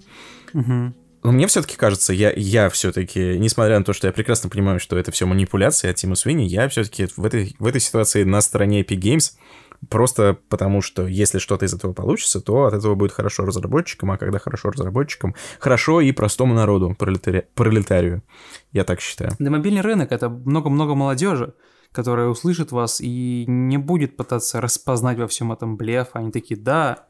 Угу. 0.53 0.93
Но 1.23 1.31
мне 1.31 1.47
все-таки 1.47 1.75
кажется, 1.77 2.13
я, 2.13 2.31
я 2.35 2.69
все-таки, 2.69 3.37
несмотря 3.37 3.77
на 3.77 3.85
то, 3.85 3.93
что 3.93 4.07
я 4.07 4.13
прекрасно 4.13 4.49
понимаю, 4.49 4.79
что 4.79 4.97
это 4.97 5.11
все 5.11 5.27
манипуляция 5.27 5.91
от 5.91 5.97
Тима 5.97 6.15
Свини, 6.15 6.43
я 6.43 6.67
все-таки 6.69 7.07
в 7.15 7.23
этой, 7.23 7.55
в 7.59 7.67
этой 7.67 7.79
ситуации 7.79 8.23
на 8.23 8.41
стороне 8.41 8.81
Epic 8.81 8.97
Games, 8.97 9.33
Просто 9.89 10.37
потому, 10.49 10.81
что 10.81 11.07
если 11.07 11.39
что-то 11.39 11.65
из 11.65 11.73
этого 11.73 11.93
получится, 11.93 12.39
то 12.39 12.65
от 12.65 12.73
этого 12.73 12.95
будет 12.95 13.11
хорошо 13.11 13.45
разработчикам, 13.45 14.11
а 14.11 14.17
когда 14.17 14.37
хорошо 14.37 14.69
разработчикам, 14.69 15.35
хорошо 15.59 16.01
и 16.01 16.11
простому 16.11 16.53
народу, 16.53 16.95
пролетари... 16.97 17.47
пролетарию. 17.55 18.21
Я 18.71 18.83
так 18.83 19.01
считаю. 19.01 19.31
Да 19.39 19.49
мобильный 19.49 19.81
рынок— 19.81 20.11
это 20.11 20.29
много-много 20.29 20.93
молодежи, 20.93 21.55
которая 21.91 22.27
услышит 22.27 22.71
вас 22.71 23.01
и 23.01 23.45
не 23.47 23.77
будет 23.77 24.17
пытаться 24.17 24.61
распознать 24.61 25.17
во 25.17 25.27
всем 25.27 25.51
этом 25.51 25.77
блеф. 25.77 26.09
Они 26.13 26.31
такие, 26.31 26.59
да, 26.59 27.07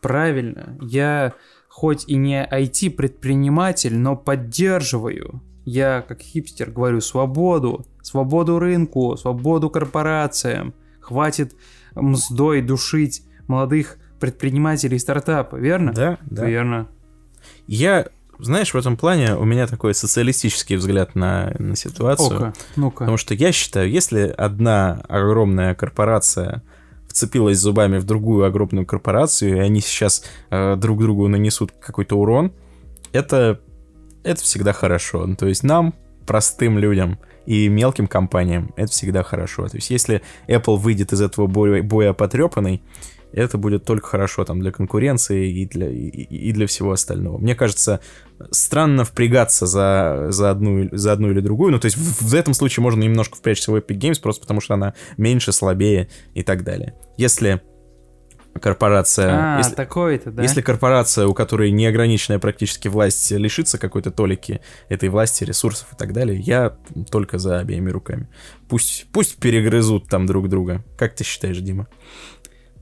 правильно, 0.00 0.78
я 0.80 1.34
хоть 1.68 2.08
и 2.08 2.16
не 2.16 2.46
IT-предприниматель, 2.50 3.96
но 3.96 4.16
поддерживаю. 4.16 5.42
Я, 5.64 6.02
как 6.02 6.20
хипстер, 6.20 6.70
говорю 6.70 7.00
свободу, 7.00 7.84
свободу 8.02 8.58
рынку, 8.58 9.16
свободу 9.16 9.70
корпорациям. 9.70 10.74
Хватит 11.00 11.54
мздой 11.94 12.62
душить 12.62 13.22
молодых 13.46 13.98
предпринимателей 14.20 14.98
стартапа, 14.98 15.56
верно? 15.56 15.92
Да, 15.92 16.18
да. 16.22 16.46
Верно. 16.46 16.88
Я, 17.66 18.06
знаешь, 18.38 18.72
в 18.72 18.76
этом 18.76 18.96
плане 18.96 19.36
у 19.36 19.44
меня 19.44 19.66
такой 19.66 19.94
социалистический 19.94 20.76
взгляд 20.76 21.14
на, 21.14 21.54
на 21.58 21.76
ситуацию. 21.76 22.36
Ока, 22.36 22.54
ну-ка. 22.76 22.98
Потому 23.00 23.16
что 23.16 23.34
я 23.34 23.52
считаю, 23.52 23.90
если 23.90 24.28
одна 24.28 25.02
огромная 25.08 25.74
корпорация 25.74 26.62
вцепилась 27.08 27.58
зубами 27.58 27.98
в 27.98 28.04
другую 28.04 28.44
огромную 28.44 28.86
корпорацию, 28.86 29.56
и 29.56 29.60
они 29.60 29.80
сейчас 29.80 30.24
э, 30.50 30.76
друг 30.76 31.00
другу 31.00 31.28
нанесут 31.28 31.72
какой-то 31.80 32.18
урон, 32.18 32.52
это, 33.12 33.60
это 34.24 34.42
всегда 34.42 34.72
хорошо. 34.72 35.24
Ну, 35.26 35.36
то 35.36 35.46
есть 35.46 35.62
нам, 35.62 35.94
простым 36.26 36.78
людям, 36.78 37.18
и 37.46 37.68
мелким 37.68 38.06
компаниям 38.06 38.72
это 38.76 38.90
всегда 38.90 39.22
хорошо. 39.22 39.68
То 39.68 39.76
есть 39.76 39.90
если 39.90 40.22
Apple 40.48 40.76
выйдет 40.76 41.12
из 41.12 41.20
этого 41.20 41.46
боя, 41.46 41.82
боя 41.82 42.12
потрепанной, 42.12 42.82
это 43.32 43.58
будет 43.58 43.84
только 43.84 44.06
хорошо 44.06 44.44
там 44.44 44.60
для 44.60 44.70
конкуренции 44.70 45.50
и 45.50 45.66
для, 45.66 45.90
и, 45.90 46.08
и 46.08 46.52
для 46.52 46.68
всего 46.68 46.92
остального. 46.92 47.38
Мне 47.38 47.56
кажется, 47.56 48.00
странно 48.52 49.04
впрягаться 49.04 49.66
за, 49.66 50.26
за, 50.28 50.50
одну, 50.50 50.88
за 50.92 51.12
одну 51.12 51.30
или 51.32 51.40
другую. 51.40 51.72
Ну, 51.72 51.80
то 51.80 51.86
есть 51.86 51.96
в, 51.96 52.28
в 52.28 52.34
этом 52.34 52.54
случае 52.54 52.82
можно 52.82 53.02
немножко 53.02 53.36
впрячься 53.36 53.72
в 53.72 53.76
Epic 53.76 53.98
Games, 53.98 54.20
просто 54.22 54.42
потому 54.42 54.60
что 54.60 54.74
она 54.74 54.94
меньше, 55.16 55.52
слабее 55.52 56.08
и 56.34 56.44
так 56.44 56.62
далее. 56.62 56.94
Если 57.16 57.60
корпорация... 58.60 59.56
А, 59.56 59.58
если, 59.58 59.74
такой-то, 59.74 60.30
да? 60.30 60.42
Если 60.42 60.60
корпорация, 60.60 61.26
у 61.26 61.34
которой 61.34 61.70
неограниченная 61.70 62.38
практически 62.38 62.88
власть, 62.88 63.30
лишится 63.30 63.78
какой-то 63.78 64.10
толики 64.10 64.60
этой 64.88 65.08
власти, 65.08 65.44
ресурсов 65.44 65.88
и 65.92 65.96
так 65.96 66.12
далее, 66.12 66.38
я 66.38 66.76
только 67.10 67.38
за 67.38 67.58
обеими 67.58 67.90
руками. 67.90 68.28
Пусть, 68.68 69.06
пусть 69.12 69.36
перегрызут 69.38 70.08
там 70.08 70.26
друг 70.26 70.48
друга. 70.48 70.84
Как 70.96 71.14
ты 71.14 71.24
считаешь, 71.24 71.58
Дима? 71.58 71.88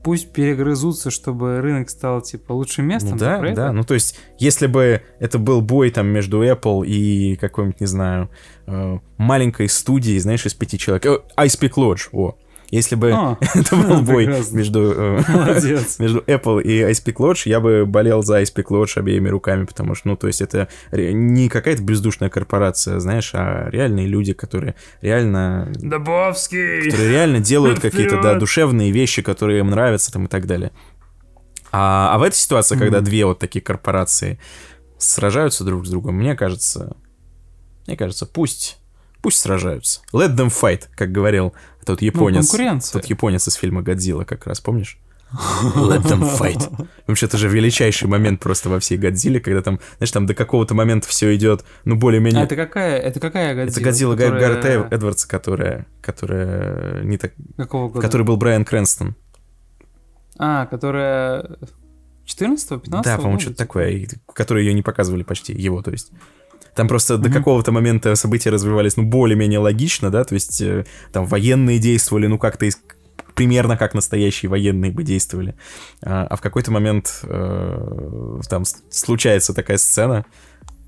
Пусть 0.03 0.33
перегрызутся, 0.33 1.11
чтобы 1.11 1.61
рынок 1.61 1.89
стал, 1.89 2.21
типа, 2.21 2.51
лучшим 2.51 2.85
местом. 2.85 3.11
Ну, 3.11 3.17
да, 3.17 3.39
да. 3.53 3.71
Ну, 3.71 3.83
то 3.83 3.93
есть, 3.93 4.19
если 4.37 4.67
бы 4.67 5.01
это 5.19 5.39
был 5.39 5.61
бой 5.61 5.91
там 5.91 6.07
между 6.07 6.43
Apple 6.43 6.85
и 6.85 7.37
какой-нибудь, 7.37 7.79
не 7.79 7.87
знаю, 7.87 8.29
э, 8.67 8.99
маленькой 9.15 9.69
студией, 9.69 10.19
знаешь, 10.19 10.45
из 10.45 10.53
пяти 10.53 10.77
человек. 10.77 11.05
Э, 11.05 11.19
Ice 11.45 11.57
Peak 11.57 11.75
Lodge, 11.77 12.09
о, 12.11 12.35
если 12.73 12.95
бы 12.95 13.11
а, 13.13 13.37
это 13.53 13.75
был 13.75 14.01
бой 14.01 14.25
между, 14.25 14.93
э, 14.95 15.23
между 15.99 16.19
Apple 16.21 16.63
и 16.63 16.81
Ice 16.81 17.03
Lodge, 17.05 17.43
я 17.45 17.59
бы 17.59 17.85
болел 17.85 18.23
за 18.23 18.41
Ice 18.41 18.51
Lodge 18.55 18.97
обеими 18.97 19.29
руками, 19.29 19.65
потому 19.65 19.93
что, 19.93 20.07
ну, 20.07 20.17
то 20.17 20.25
есть 20.25 20.41
это 20.41 20.67
не 20.91 21.49
какая-то 21.49 21.83
бездушная 21.83 22.29
корпорация, 22.29 22.99
знаешь, 22.99 23.31
а 23.35 23.69
реальные 23.69 24.07
люди, 24.07 24.33
которые 24.33 24.73
реально... 25.01 25.71
Добовский! 25.75 26.89
Которые 26.89 27.11
реально 27.11 27.39
делают 27.41 27.79
какие-то, 27.79 28.19
да, 28.19 28.39
душевные 28.39 28.91
вещи, 28.91 29.21
которые 29.21 29.59
им 29.59 29.69
нравятся 29.69 30.11
там 30.11 30.25
и 30.25 30.27
так 30.27 30.47
далее. 30.47 30.71
А, 31.71 32.15
а 32.15 32.17
в 32.17 32.23
этой 32.23 32.37
ситуации, 32.37 32.75
когда 32.75 33.01
две 33.01 33.25
вот 33.25 33.37
такие 33.37 33.61
корпорации 33.61 34.39
сражаются 34.97 35.63
друг 35.63 35.85
с 35.85 35.89
другом, 35.89 36.15
мне 36.15 36.35
кажется, 36.35 36.97
мне 37.85 37.95
кажется, 37.97 38.25
пусть, 38.25 38.79
пусть 39.23 39.39
сражаются. 39.39 40.01
Let 40.11 40.35
them 40.35 40.49
fight, 40.49 40.83
как 40.95 41.11
говорил 41.11 41.53
тот 41.85 42.01
ну, 42.01 42.05
японец. 42.05 42.53
Ну, 42.53 42.79
тот 42.91 43.05
японец 43.05 43.47
из 43.47 43.55
фильма 43.55 43.81
«Годзилла» 43.81 44.25
как 44.25 44.45
раз, 44.45 44.59
помнишь? 44.59 44.99
Let 45.33 46.03
them 46.03 46.29
fight. 46.37 46.87
Вообще, 47.07 47.25
это 47.25 47.37
же 47.37 47.47
величайший 47.47 48.07
момент 48.07 48.39
просто 48.39 48.69
во 48.69 48.79
всей 48.79 48.97
Годзилле, 48.97 49.39
когда 49.39 49.61
там, 49.61 49.79
знаешь, 49.97 50.11
там 50.11 50.27
до 50.27 50.35
какого-то 50.35 50.75
момента 50.75 51.07
все 51.07 51.33
идет, 51.35 51.63
ну, 51.85 51.95
более-менее... 51.95 52.41
А 52.41 52.45
это 52.45 52.55
какая, 52.55 52.99
это 52.99 53.19
какая 53.19 53.55
Годзилла? 53.55 53.71
Это 53.71 53.81
Годзилла 53.81 54.15
которая... 54.15 54.39
Гаррета 54.39 54.87
Эдвардса, 54.91 55.27
которая, 55.27 55.87
которая 56.01 57.03
не 57.03 57.17
так... 57.17 57.33
Какого 57.57 57.87
года? 57.89 58.01
Который 58.01 58.23
был 58.23 58.37
Брайан 58.37 58.65
Крэнстон. 58.65 59.15
А, 60.37 60.65
которая... 60.67 61.57
14-го, 62.27 62.77
15 62.77 63.03
Да, 63.03 63.17
по-моему, 63.17 63.39
что-то 63.39 63.57
такое, 63.57 64.07
которое 64.33 64.63
ее 64.63 64.73
не 64.73 64.81
показывали 64.81 65.23
почти, 65.23 65.53
его, 65.53 65.81
то 65.81 65.91
есть. 65.91 66.11
Там 66.75 66.87
просто 66.87 67.15
mm-hmm. 67.15 67.17
до 67.19 67.29
какого-то 67.29 67.71
момента 67.71 68.15
события 68.15 68.49
развивались, 68.49 68.97
ну, 68.97 69.03
более-менее 69.03 69.59
логично, 69.59 70.09
да, 70.09 70.23
то 70.23 70.33
есть 70.33 70.61
э, 70.61 70.85
там 71.11 71.25
военные 71.25 71.79
действовали, 71.79 72.27
ну, 72.27 72.37
как-то 72.37 72.65
из 72.65 72.77
примерно 73.35 73.77
как 73.77 73.93
настоящие 73.93 74.49
военные 74.49 74.91
бы 74.91 75.03
действовали. 75.03 75.55
А, 76.03 76.27
а 76.29 76.35
в 76.35 76.41
какой-то 76.41 76.71
момент 76.71 77.21
э, 77.23 78.39
там 78.49 78.63
случается 78.91 79.53
такая 79.53 79.77
сцена, 79.77 80.25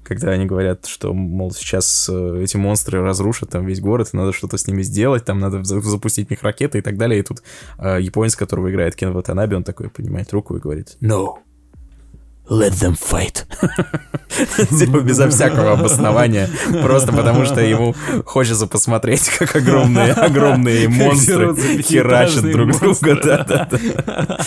когда 0.03 0.32
они 0.32 0.45
говорят, 0.45 0.86
что, 0.86 1.14
мол, 1.14 1.52
сейчас 1.52 2.07
э, 2.12 2.41
эти 2.44 2.57
монстры 2.57 3.02
разрушат 3.02 3.49
там 3.49 3.66
весь 3.66 3.82
город, 3.82 4.10
и 4.14 4.18
надо 4.18 4.34
что-то 4.34 4.57
с 4.57 4.68
ними 4.68 4.84
сделать, 4.84 5.26
там 5.26 5.40
надо 5.40 5.64
запустить 5.64 6.30
них 6.30 6.44
ракеты 6.44 6.78
и 6.78 6.82
так 6.82 6.98
далее. 6.98 7.20
И 7.20 7.24
тут 7.24 7.41
э, 7.80 7.98
японец, 8.02 8.36
которого 8.36 8.70
играет 8.70 8.95
Кен 8.95 9.12
Ватанаби, 9.12 9.56
он 9.56 9.64
такой 9.64 9.90
поднимает 9.90 10.32
руку 10.32 10.56
и 10.56 10.60
говорит 10.60 10.98
«No, 11.02 11.38
let 12.49 12.73
them 12.73 12.95
fight. 12.95 13.45
Типа 14.80 14.99
безо 14.99 15.30
всякого 15.30 15.73
обоснования. 15.73 16.49
Просто 16.81 17.11
потому, 17.11 17.45
что 17.45 17.61
ему 17.61 17.95
хочется 18.26 18.67
посмотреть, 18.67 19.30
как 19.30 19.55
огромные, 19.55 20.13
огромные 20.13 20.88
монстры 20.89 21.55
херачат 21.81 22.43
друг 22.51 22.80
друга. 22.80 23.15
Да, 23.23 23.43
да, 23.43 23.67
да. 23.72 24.38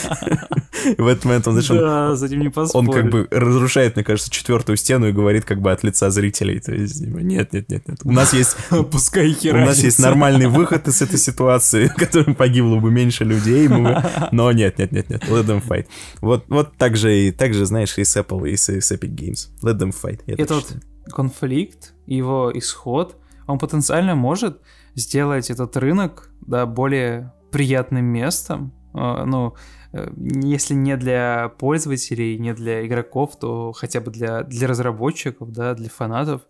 В 0.98 1.06
этот 1.06 1.24
момент 1.24 1.48
он, 1.48 1.60
знаешь, 1.60 1.68
да, 1.68 2.16
с 2.16 2.22
этим 2.22 2.40
не 2.40 2.52
он 2.74 2.86
как 2.88 3.10
бы 3.10 3.28
разрушает, 3.30 3.96
мне 3.96 4.04
кажется, 4.04 4.30
четвертую 4.30 4.76
стену 4.76 5.08
и 5.08 5.12
говорит 5.12 5.44
как 5.44 5.60
бы 5.60 5.72
от 5.72 5.82
лица 5.84 6.10
зрителей. 6.10 6.60
То 6.60 6.72
есть, 6.72 7.00
типа, 7.00 7.18
нет, 7.18 7.52
нет, 7.52 7.68
нет, 7.68 7.88
нет. 7.88 8.00
У 8.04 8.12
нас 8.12 8.32
есть... 8.32 8.56
Пускай 8.90 9.36
У 9.50 9.56
нас 9.56 9.82
есть 9.82 9.98
нормальный 9.98 10.46
выход 10.46 10.88
из 10.88 11.02
этой 11.02 11.18
ситуации, 11.18 11.86
в 11.94 11.94
котором 11.94 12.34
погибло 12.34 12.76
бы 12.76 12.90
меньше 12.90 13.24
людей, 13.24 13.68
но 13.68 14.52
нет, 14.52 14.78
нет, 14.78 14.92
нет, 14.92 15.10
нет. 15.10 15.24
Let 15.28 15.46
them 15.46 15.62
fight. 15.66 15.86
Вот, 16.20 16.44
вот 16.48 16.76
так 16.76 16.96
же, 16.96 17.16
и 17.16 17.30
так 17.32 17.54
же, 17.54 17.66
знаешь, 17.66 17.96
и 17.98 18.04
с 18.04 18.16
Apple, 18.16 18.48
и 18.48 18.56
с, 18.56 18.68
с 18.68 18.92
Epic 18.92 19.14
Games. 19.14 19.48
Let 19.62 19.78
them 19.78 19.94
fight. 19.94 20.20
Этот 20.26 20.76
конфликт, 21.12 21.94
его 22.06 22.50
исход, 22.54 23.16
он 23.46 23.58
потенциально 23.58 24.14
может 24.14 24.60
сделать 24.94 25.50
этот 25.50 25.76
рынок 25.76 26.30
да, 26.46 26.66
более 26.66 27.32
приятным 27.50 28.04
местом. 28.04 28.72
А, 28.92 29.24
ну, 29.24 29.54
если 29.92 30.74
не 30.74 30.96
для 30.96 31.50
пользователей, 31.58 32.38
не 32.38 32.52
для 32.54 32.86
игроков, 32.86 33.38
то 33.38 33.72
хотя 33.72 34.00
бы 34.00 34.10
для, 34.10 34.42
для 34.42 34.68
разработчиков, 34.68 35.50
да, 35.52 35.74
для 35.74 35.88
фанатов. 35.88 36.42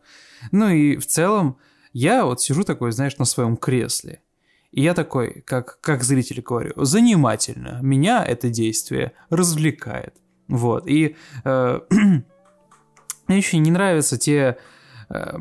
Ну 0.50 0.68
и 0.68 0.96
в 0.96 1.06
целом, 1.06 1.56
я 1.92 2.24
вот 2.24 2.40
сижу 2.40 2.64
такой, 2.64 2.92
знаешь, 2.92 3.18
на 3.18 3.24
своем 3.24 3.56
кресле. 3.56 4.20
И 4.70 4.82
я 4.82 4.94
такой, 4.94 5.42
как, 5.46 5.80
как 5.80 6.02
зритель 6.02 6.42
говорю, 6.42 6.72
занимательно. 6.76 7.78
Меня 7.82 8.24
это 8.24 8.50
действие 8.50 9.12
развлекает. 9.30 10.14
Вот. 10.48 10.86
И 10.86 11.16
э, 11.44 11.80
мне 11.90 13.36
еще 13.36 13.58
не 13.58 13.70
нравятся 13.70 14.18
те, 14.18 14.58
э, 15.08 15.38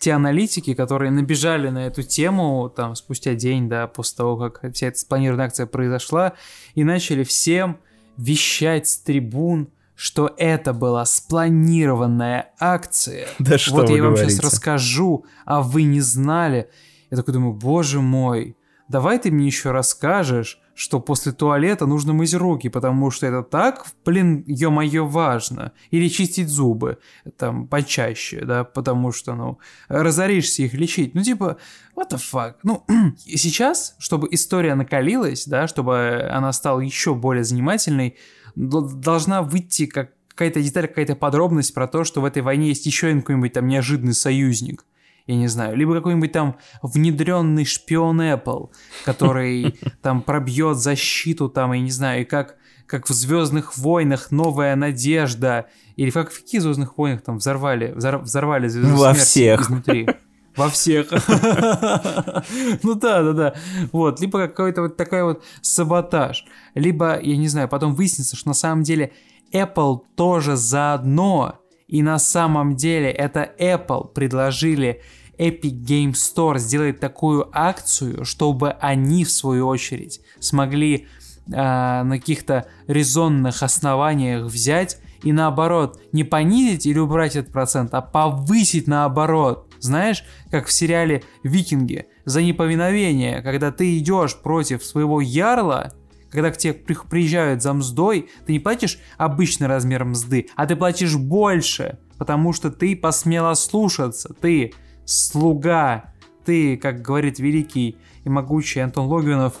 те 0.00 0.12
аналитики, 0.12 0.72
которые 0.74 1.10
набежали 1.10 1.68
на 1.68 1.86
эту 1.86 2.02
тему 2.02 2.72
там 2.74 2.96
спустя 2.96 3.34
день, 3.34 3.68
да, 3.68 3.86
после 3.86 4.16
того, 4.16 4.36
как 4.36 4.72
вся 4.72 4.88
эта 4.88 4.98
спланированная 4.98 5.46
акция 5.46 5.66
произошла, 5.66 6.32
и 6.74 6.84
начали 6.84 7.22
всем 7.22 7.78
вещать 8.16 8.88
с 8.88 8.98
трибун, 8.98 9.68
что 9.94 10.34
это 10.38 10.72
была 10.72 11.04
спланированная 11.04 12.52
акция. 12.58 13.28
Да 13.38 13.58
что 13.58 13.74
Вот 13.74 13.90
я 13.90 14.02
вам 14.02 14.14
говорите? 14.14 14.36
сейчас 14.36 14.52
расскажу, 14.52 15.26
а 15.44 15.60
вы 15.60 15.82
не 15.82 16.00
знали. 16.00 16.70
Я 17.10 17.18
такой 17.18 17.34
думаю, 17.34 17.52
боже 17.52 18.00
мой, 18.00 18.56
давай 18.88 19.18
ты 19.18 19.30
мне 19.30 19.46
еще 19.46 19.70
расскажешь, 19.70 20.59
что 20.80 20.98
после 20.98 21.32
туалета 21.32 21.84
нужно 21.84 22.14
мыть 22.14 22.32
руки, 22.32 22.70
потому 22.70 23.10
что 23.10 23.26
это 23.26 23.42
так, 23.42 23.84
блин, 24.02 24.44
ё-моё, 24.46 25.04
важно. 25.04 25.72
Или 25.90 26.08
чистить 26.08 26.48
зубы, 26.48 26.96
там, 27.36 27.68
почаще, 27.68 28.46
да, 28.46 28.64
потому 28.64 29.12
что, 29.12 29.34
ну, 29.34 29.58
разоришься 29.88 30.62
их 30.62 30.72
лечить. 30.72 31.14
Ну, 31.14 31.22
типа, 31.22 31.58
what 31.94 32.08
the 32.10 32.18
fuck? 32.18 32.54
Ну, 32.62 32.86
сейчас, 33.18 33.94
чтобы 33.98 34.28
история 34.30 34.74
накалилась, 34.74 35.44
да, 35.44 35.68
чтобы 35.68 36.26
она 36.32 36.50
стала 36.54 36.80
еще 36.80 37.14
более 37.14 37.44
занимательной, 37.44 38.16
должна 38.56 39.42
выйти 39.42 39.84
как 39.84 40.12
какая-то 40.28 40.62
деталь, 40.62 40.88
какая-то 40.88 41.14
подробность 41.14 41.74
про 41.74 41.88
то, 41.88 42.04
что 42.04 42.22
в 42.22 42.24
этой 42.24 42.40
войне 42.40 42.68
есть 42.68 42.86
еще 42.86 43.14
какой-нибудь 43.14 43.52
там 43.52 43.66
неожиданный 43.66 44.14
союзник 44.14 44.86
я 45.26 45.36
не 45.36 45.48
знаю, 45.48 45.76
либо 45.76 45.94
какой-нибудь 45.94 46.32
там 46.32 46.56
внедренный 46.82 47.64
шпион 47.64 48.20
Apple, 48.20 48.70
который 49.04 49.78
там 50.02 50.22
пробьет 50.22 50.76
защиту 50.76 51.48
там, 51.48 51.72
я 51.72 51.80
не 51.80 51.90
знаю, 51.90 52.22
и 52.22 52.24
как, 52.24 52.56
как 52.86 53.08
в 53.08 53.12
Звездных 53.12 53.76
войнах 53.78 54.30
новая 54.30 54.76
надежда, 54.76 55.66
или 55.96 56.10
как 56.10 56.30
в 56.30 56.40
каких 56.40 56.62
Звездных 56.62 56.98
войнах 56.98 57.22
там 57.22 57.38
взорвали, 57.38 57.92
взорвали 57.94 58.68
звезду 58.68 58.96
Во 58.96 59.12
всех. 59.14 59.60
изнутри. 59.62 60.08
Во 60.56 60.68
всех. 60.68 61.08
Ну 62.82 62.94
да, 62.94 63.22
да, 63.22 63.32
да. 63.32 63.54
Вот, 63.92 64.20
либо 64.20 64.40
какой-то 64.48 64.82
вот 64.82 64.96
такой 64.96 65.22
вот 65.22 65.44
саботаж. 65.60 66.44
Либо, 66.74 67.20
я 67.20 67.36
не 67.36 67.48
знаю, 67.48 67.68
потом 67.68 67.94
выяснится, 67.94 68.36
что 68.36 68.48
на 68.48 68.54
самом 68.54 68.82
деле 68.82 69.12
Apple 69.52 70.00
тоже 70.16 70.56
заодно 70.56 71.59
и 71.90 72.02
на 72.02 72.20
самом 72.20 72.76
деле 72.76 73.10
это 73.10 73.50
Apple 73.58 74.12
предложили 74.14 75.02
Epic 75.38 75.72
Game 75.72 76.12
Store 76.12 76.58
сделать 76.58 77.00
такую 77.00 77.48
акцию, 77.52 78.24
чтобы 78.24 78.70
они, 78.80 79.24
в 79.24 79.30
свою 79.32 79.66
очередь, 79.66 80.20
смогли 80.38 81.08
э, 81.48 81.50
на 81.50 82.18
каких-то 82.18 82.66
резонных 82.86 83.64
основаниях 83.64 84.44
взять 84.44 84.98
и 85.24 85.32
наоборот 85.32 86.00
не 86.12 86.22
понизить 86.22 86.86
или 86.86 87.00
убрать 87.00 87.34
этот 87.34 87.52
процент, 87.52 87.92
а 87.92 88.02
повысить 88.02 88.86
наоборот. 88.86 89.66
Знаешь, 89.80 90.22
как 90.50 90.66
в 90.66 90.72
сериале 90.72 91.24
«Викинги» 91.42 92.06
за 92.24 92.42
неповиновение, 92.42 93.42
когда 93.42 93.72
ты 93.72 93.98
идешь 93.98 94.36
против 94.36 94.84
своего 94.84 95.20
ярла, 95.20 95.92
когда 96.30 96.50
к 96.50 96.56
тебе 96.56 96.74
приезжают 96.74 97.62
за 97.62 97.72
мздой, 97.72 98.30
ты 98.46 98.52
не 98.52 98.60
платишь 98.60 98.98
обычный 99.18 99.66
размер 99.66 100.04
мзды, 100.04 100.48
а 100.56 100.66
ты 100.66 100.76
платишь 100.76 101.16
больше, 101.16 101.98
потому 102.18 102.52
что 102.52 102.70
ты 102.70 102.96
посмела 102.96 103.54
слушаться, 103.54 104.34
ты 104.40 104.72
слуга, 105.04 106.14
ты, 106.44 106.76
как 106.76 107.02
говорит 107.02 107.38
великий 107.38 107.96
и 108.24 108.28
могучий 108.28 108.80
Антон 108.80 109.06
Логвинов, 109.06 109.54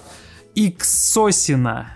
Иксосина. 0.54 1.92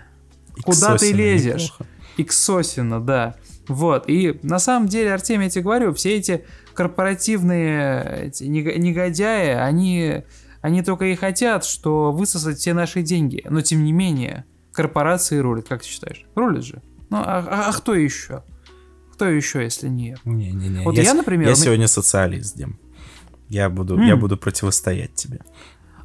Куда 0.63 0.97
ты 0.97 1.11
лезешь? 1.11 1.63
Неплохо. 1.63 1.85
Иксосина, 2.17 3.01
да. 3.01 3.35
Вот, 3.67 4.07
и 4.07 4.39
на 4.43 4.59
самом 4.59 4.87
деле, 4.87 5.13
Артемий, 5.13 5.45
я 5.45 5.49
тебе 5.49 5.63
говорю, 5.63 5.93
все 5.93 6.15
эти 6.15 6.45
корпоративные 6.73 8.27
эти 8.27 8.43
негодяи, 8.43 9.49
они, 9.49 10.23
они 10.61 10.83
только 10.83 11.05
и 11.05 11.15
хотят, 11.15 11.65
что 11.65 12.11
высосать 12.11 12.57
все 12.59 12.73
наши 12.73 13.01
деньги. 13.01 13.43
Но 13.49 13.61
тем 13.61 13.83
не 13.83 13.91
менее, 13.91 14.45
корпорации 14.75 15.37
рулят, 15.37 15.67
как 15.67 15.81
ты 15.81 15.87
считаешь? 15.87 16.25
Рулят 16.35 16.63
же. 16.63 16.81
Ну, 17.09 17.17
а, 17.17 17.45
а, 17.47 17.69
а 17.69 17.73
кто 17.73 17.93
еще? 17.95 18.43
Кто 19.13 19.25
еще, 19.25 19.63
если 19.63 19.87
нет? 19.87 20.19
Не-не-не. 20.25 20.83
Вот 20.83 20.95
я, 20.95 21.03
я, 21.03 21.13
например... 21.13 21.47
Я 21.47 21.55
сегодня 21.55 21.87
социалист, 21.87 22.57
Дим. 22.57 22.79
Я 23.47 23.69
буду, 23.69 23.97
mm. 23.97 24.05
я 24.05 24.15
буду 24.15 24.37
противостоять 24.37 25.13
тебе. 25.15 25.41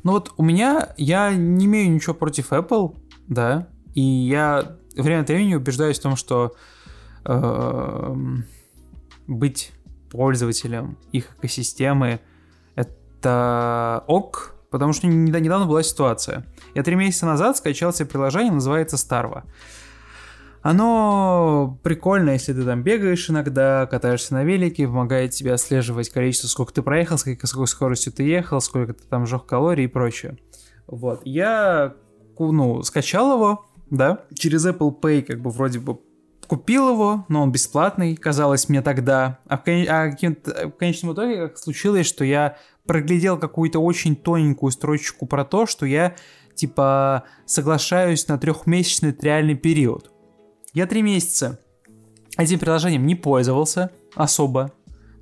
Ну 0.03 0.13
вот 0.13 0.33
у 0.37 0.43
меня, 0.43 0.95
я 0.97 1.33
не 1.33 1.67
имею 1.67 1.91
ничего 1.91 2.15
против 2.15 2.53
Apple, 2.53 2.97
да, 3.29 3.69
и 3.95 4.01
я 4.01 4.77
время 4.97 5.23
от 5.23 5.29
времени 5.29 5.55
убеждаюсь 5.55 5.99
в 5.99 6.03
том, 6.03 6.17
что 6.17 6.55
э, 7.25 8.17
быть 9.27 9.73
пользователем 10.11 10.97
их 11.13 11.37
экосистемы 11.39 12.21
это 12.75 14.05
ок, 14.07 14.55
потому 14.71 14.93
что 14.93 15.07
недавно 15.07 15.67
была 15.67 15.83
ситуация. 15.83 16.47
Я 16.75 16.83
три 16.83 16.95
месяца 16.95 17.27
назад 17.27 17.57
скачал 17.57 17.93
себе 17.93 18.09
приложение, 18.09 18.53
называется 18.53 18.97
Starva. 18.97 19.45
Оно 20.63 21.79
прикольно, 21.83 22.31
если 22.31 22.53
ты 22.53 22.65
там 22.65 22.83
бегаешь 22.83 23.31
иногда, 23.31 23.87
катаешься 23.87 24.35
на 24.35 24.45
велике, 24.45 24.87
помогает 24.87 25.31
тебе 25.31 25.55
отслеживать 25.55 26.11
количество, 26.11 26.49
сколько 26.49 26.75
ты 26.75 26.83
проехал, 26.83 27.17
с 27.17 27.25
какой, 27.25 27.67
скоростью 27.67 28.13
ты 28.13 28.25
ехал, 28.25 28.61
сколько 28.61 28.93
ты 28.93 29.03
там 29.05 29.27
жег 29.27 29.47
калорий 29.47 29.85
и 29.85 29.89
прочее. 29.89 30.37
Вот. 30.87 31.23
Я, 31.25 31.95
ну, 32.39 32.83
скачал 32.83 33.33
его, 33.33 33.65
да, 33.89 34.25
через 34.35 34.67
Apple 34.67 35.01
Pay 35.01 35.23
как 35.23 35.41
бы 35.41 35.51
вроде 35.51 35.79
бы 35.79 35.99
купил 36.47 36.91
его, 36.91 37.25
но 37.29 37.43
он 37.43 37.53
бесплатный, 37.53 38.17
казалось 38.17 38.69
мне 38.69 38.83
тогда. 38.83 39.39
А 39.47 39.57
в, 39.57 39.63
кон... 39.63 39.87
а 39.89 40.11
в 40.11 40.73
конечном 40.73 41.15
итоге 41.15 41.47
как 41.47 41.57
случилось, 41.57 42.07
что 42.07 42.25
я 42.25 42.57
проглядел 42.87 43.39
какую-то 43.39 43.79
очень 43.79 44.17
тоненькую 44.17 44.73
строчку 44.73 45.27
про 45.27 45.45
то, 45.45 45.65
что 45.67 45.87
я, 45.87 46.17
типа, 46.61 47.25
соглашаюсь 47.47 48.29
на 48.29 48.39
трехмесячный 48.39 49.17
реальный 49.21 49.55
период. 49.55 50.11
Я 50.75 50.87
три 50.87 51.03
месяца 51.03 51.59
этим 52.37 52.59
приложением 52.59 53.07
не 53.07 53.15
пользовался 53.15 53.91
особо. 54.15 54.73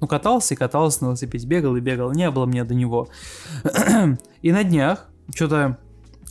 Ну, 0.00 0.07
катался 0.07 0.55
и 0.55 0.57
катался 0.57 1.02
на 1.02 1.07
велосипеде, 1.08 1.47
бегал 1.47 1.76
и 1.76 1.81
бегал, 1.81 2.12
не 2.12 2.31
было 2.31 2.47
мне 2.47 2.65
до 2.65 2.75
него. 2.75 3.08
и 4.42 4.52
на 4.52 4.65
днях, 4.65 5.08
что-то 5.34 5.78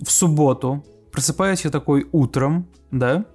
в 0.02 0.12
субботу, 0.12 0.86
просыпаюсь 1.12 1.66
я 1.66 1.72
такой 1.72 2.08
утром, 2.12 2.68
да, 2.92 3.26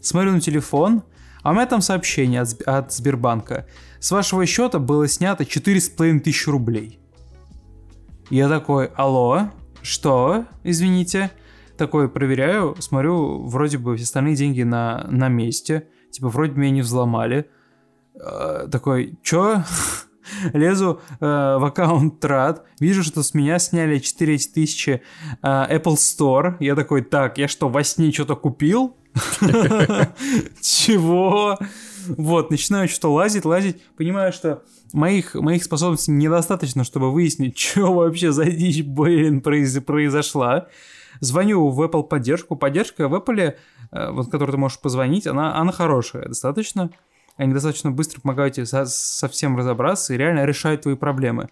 смотрю 0.00 0.32
на 0.32 0.40
телефон, 0.40 1.02
а 1.42 1.50
у 1.50 1.54
меня 1.54 1.66
там 1.66 1.80
сообщение 1.80 2.42
от, 2.42 2.60
от 2.62 2.92
Сбербанка. 2.92 3.66
С 3.98 4.10
вашего 4.10 4.46
счета 4.46 4.78
было 4.78 5.08
снято 5.08 5.44
4,5 5.44 6.20
тысячи 6.20 6.48
рублей. 6.48 6.98
Я 8.30 8.48
такой, 8.48 8.86
алло, 8.94 9.50
что, 9.84 10.46
извините? 10.62 11.30
Такой 11.76 12.08
проверяю, 12.08 12.74
смотрю, 12.78 13.46
вроде 13.46 13.76
бы 13.76 13.96
все 13.96 14.04
остальные 14.04 14.34
деньги 14.34 14.62
на, 14.62 15.06
на 15.10 15.28
месте. 15.28 15.88
Типа, 16.10 16.30
вроде 16.30 16.54
меня 16.54 16.70
не 16.70 16.80
взломали. 16.80 17.50
Э, 18.14 18.66
такой, 18.72 19.18
чё? 19.22 19.62
Лезу 20.54 21.02
э, 21.20 21.24
в 21.26 21.64
аккаунт 21.66 22.18
Трад, 22.18 22.64
вижу, 22.80 23.02
что 23.02 23.22
с 23.22 23.34
меня 23.34 23.58
сняли 23.58 23.98
4000 23.98 24.90
э, 24.90 25.00
Apple 25.42 25.96
Store. 25.96 26.56
Я 26.60 26.76
такой, 26.76 27.02
так, 27.02 27.36
я 27.36 27.46
что, 27.46 27.68
во 27.68 27.84
сне 27.84 28.10
что-то 28.10 28.36
купил? 28.36 28.96
Чего? 30.62 31.58
Вот, 32.06 32.50
начинаю 32.50 32.88
что-то 32.88 33.12
лазить, 33.12 33.44
лазить, 33.44 33.82
понимаю, 33.98 34.32
что 34.32 34.62
моих, 34.94 35.34
моих 35.34 35.64
способностей 35.64 36.12
недостаточно, 36.12 36.84
чтобы 36.84 37.12
выяснить, 37.12 37.58
что 37.58 37.92
вообще 37.92 38.32
за 38.32 38.46
дичь, 38.46 38.82
блин, 38.82 39.40
произошла. 39.40 40.68
Звоню 41.20 41.68
в 41.68 41.82
Apple 41.82 42.04
поддержку. 42.04 42.56
Поддержка 42.56 43.08
в 43.08 43.14
Apple, 43.14 43.56
э, 43.92 44.10
вот, 44.10 44.30
которой 44.30 44.52
ты 44.52 44.56
можешь 44.56 44.80
позвонить, 44.80 45.26
она, 45.26 45.56
она 45.56 45.72
хорошая 45.72 46.28
достаточно. 46.28 46.90
Они 47.36 47.52
достаточно 47.52 47.90
быстро 47.90 48.20
помогают 48.20 48.54
тебе 48.54 48.66
со, 48.66 48.86
со 48.86 49.28
всем 49.28 49.56
разобраться 49.56 50.14
и 50.14 50.16
реально 50.16 50.44
решают 50.44 50.82
твои 50.82 50.94
проблемы. 50.94 51.48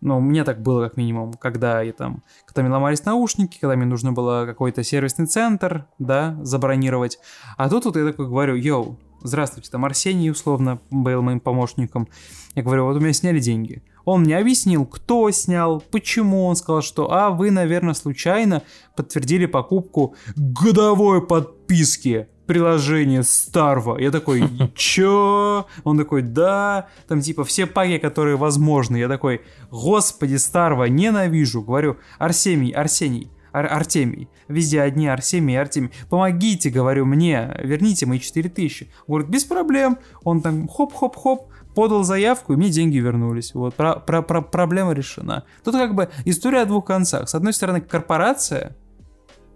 Ну, 0.00 0.18
мне 0.18 0.44
так 0.44 0.62
было, 0.62 0.84
как 0.84 0.96
минимум, 0.96 1.34
когда 1.34 1.82
я 1.82 1.92
там, 1.92 2.22
когда 2.46 2.62
мне 2.62 2.72
ломались 2.72 3.04
наушники, 3.04 3.58
когда 3.60 3.76
мне 3.76 3.84
нужно 3.84 4.12
было 4.12 4.46
какой-то 4.46 4.82
сервисный 4.82 5.26
центр, 5.26 5.86
да, 5.98 6.38
забронировать. 6.42 7.18
А 7.58 7.68
тут 7.68 7.84
вот 7.84 7.96
я 7.96 8.06
такой 8.06 8.26
говорю, 8.26 8.54
йоу, 8.54 8.98
здравствуйте, 9.22 9.70
там 9.70 9.84
Арсений 9.84 10.30
условно 10.30 10.80
был 10.90 11.22
моим 11.22 11.40
помощником. 11.40 12.08
Я 12.54 12.62
говорю, 12.62 12.84
вот 12.84 12.96
у 12.96 13.00
меня 13.00 13.12
сняли 13.12 13.40
деньги. 13.40 13.82
Он 14.04 14.22
мне 14.22 14.36
объяснил, 14.36 14.86
кто 14.86 15.30
снял, 15.30 15.80
почему. 15.90 16.46
Он 16.46 16.56
сказал, 16.56 16.82
что, 16.82 17.12
а, 17.12 17.30
вы, 17.30 17.50
наверное, 17.50 17.94
случайно 17.94 18.62
подтвердили 18.96 19.46
покупку 19.46 20.14
годовой 20.36 21.24
подписки 21.26 22.28
приложение 22.46 23.22
Старва. 23.22 23.96
Я 23.98 24.10
такой, 24.10 24.42
чё? 24.74 25.66
Он 25.84 25.96
такой, 25.96 26.22
да. 26.22 26.88
Там 27.06 27.20
типа 27.20 27.44
все 27.44 27.66
паки, 27.66 27.98
которые 27.98 28.36
возможны. 28.36 28.96
Я 28.96 29.06
такой, 29.06 29.42
господи, 29.70 30.34
Старва, 30.34 30.86
ненавижу. 30.86 31.62
Говорю, 31.62 31.98
Арсений, 32.18 32.70
Арсений, 32.70 33.30
Ар 33.52 33.66
Артемий. 33.72 34.28
Везде 34.48 34.80
одни 34.80 35.08
Арсемий 35.08 35.60
Артемий. 35.60 35.90
Помогите, 36.08 36.70
говорю, 36.70 37.06
мне, 37.06 37.56
верните 37.62 38.06
мои 38.06 38.18
4000. 38.18 38.90
Он 39.06 39.14
говорит, 39.14 39.30
без 39.30 39.44
проблем. 39.44 39.98
Он 40.24 40.40
там 40.40 40.68
хоп-хоп-хоп, 40.68 41.50
подал 41.74 42.02
заявку, 42.02 42.52
и 42.52 42.56
мне 42.56 42.70
деньги 42.70 42.98
вернулись. 42.98 43.54
Вот, 43.54 43.74
про 43.74 43.94
про 43.94 44.22
про 44.22 44.42
проблема 44.42 44.92
решена. 44.92 45.44
Тут 45.64 45.74
как 45.74 45.94
бы 45.94 46.10
история 46.24 46.62
о 46.62 46.66
двух 46.66 46.84
концах. 46.84 47.28
С 47.28 47.34
одной 47.34 47.52
стороны, 47.52 47.80
корпорация 47.80 48.76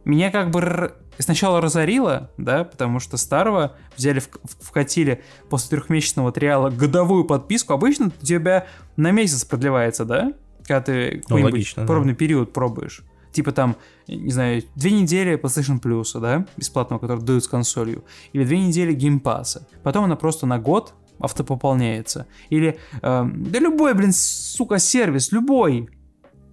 меня 0.05 0.31
как 0.31 0.51
бы 0.51 0.95
сначала 1.19 1.61
разорило, 1.61 2.31
да, 2.37 2.65
потому 2.65 3.01
что 3.01 3.17
старого 3.17 3.77
взяли, 3.97 4.21
в, 4.21 4.29
вкатили 4.61 5.23
после 5.49 5.79
трехмесячного 5.79 6.33
триала 6.33 6.71
годовую 6.71 7.25
подписку. 7.25 7.73
Обычно 7.73 8.07
у 8.07 8.25
тебя 8.25 8.67
на 8.97 9.11
месяц 9.11 9.45
продлевается, 9.45 10.05
да? 10.05 10.33
Когда 10.67 10.81
ты 10.81 11.23
ну, 11.29 11.41
логично, 11.41 11.87
пробный 11.87 12.13
да. 12.13 12.19
период 12.19 12.53
пробуешь. 12.53 13.03
Типа 13.35 13.51
там, 13.51 13.77
не 14.07 14.31
знаю, 14.31 14.63
две 14.77 14.93
недели 14.93 15.37
PlayStation 15.37 15.81
Plus, 15.83 16.19
да, 16.21 16.47
бесплатного, 16.57 17.01
который 17.01 17.21
дают 17.21 17.43
с 17.43 17.49
консолью. 17.49 18.05
Или 18.33 18.45
две 18.45 18.61
недели 18.61 18.97
Game 18.97 19.21
Pass. 19.21 19.61
Потом 19.83 20.05
она 20.05 20.15
просто 20.15 20.47
на 20.47 20.61
год 20.61 20.95
автопополняется. 21.19 22.29
Или, 22.49 22.79
э, 23.03 23.25
да 23.35 23.59
любой, 23.59 23.95
блин, 23.95 24.13
сука, 24.13 24.79
сервис, 24.79 25.33
любой. 25.33 25.89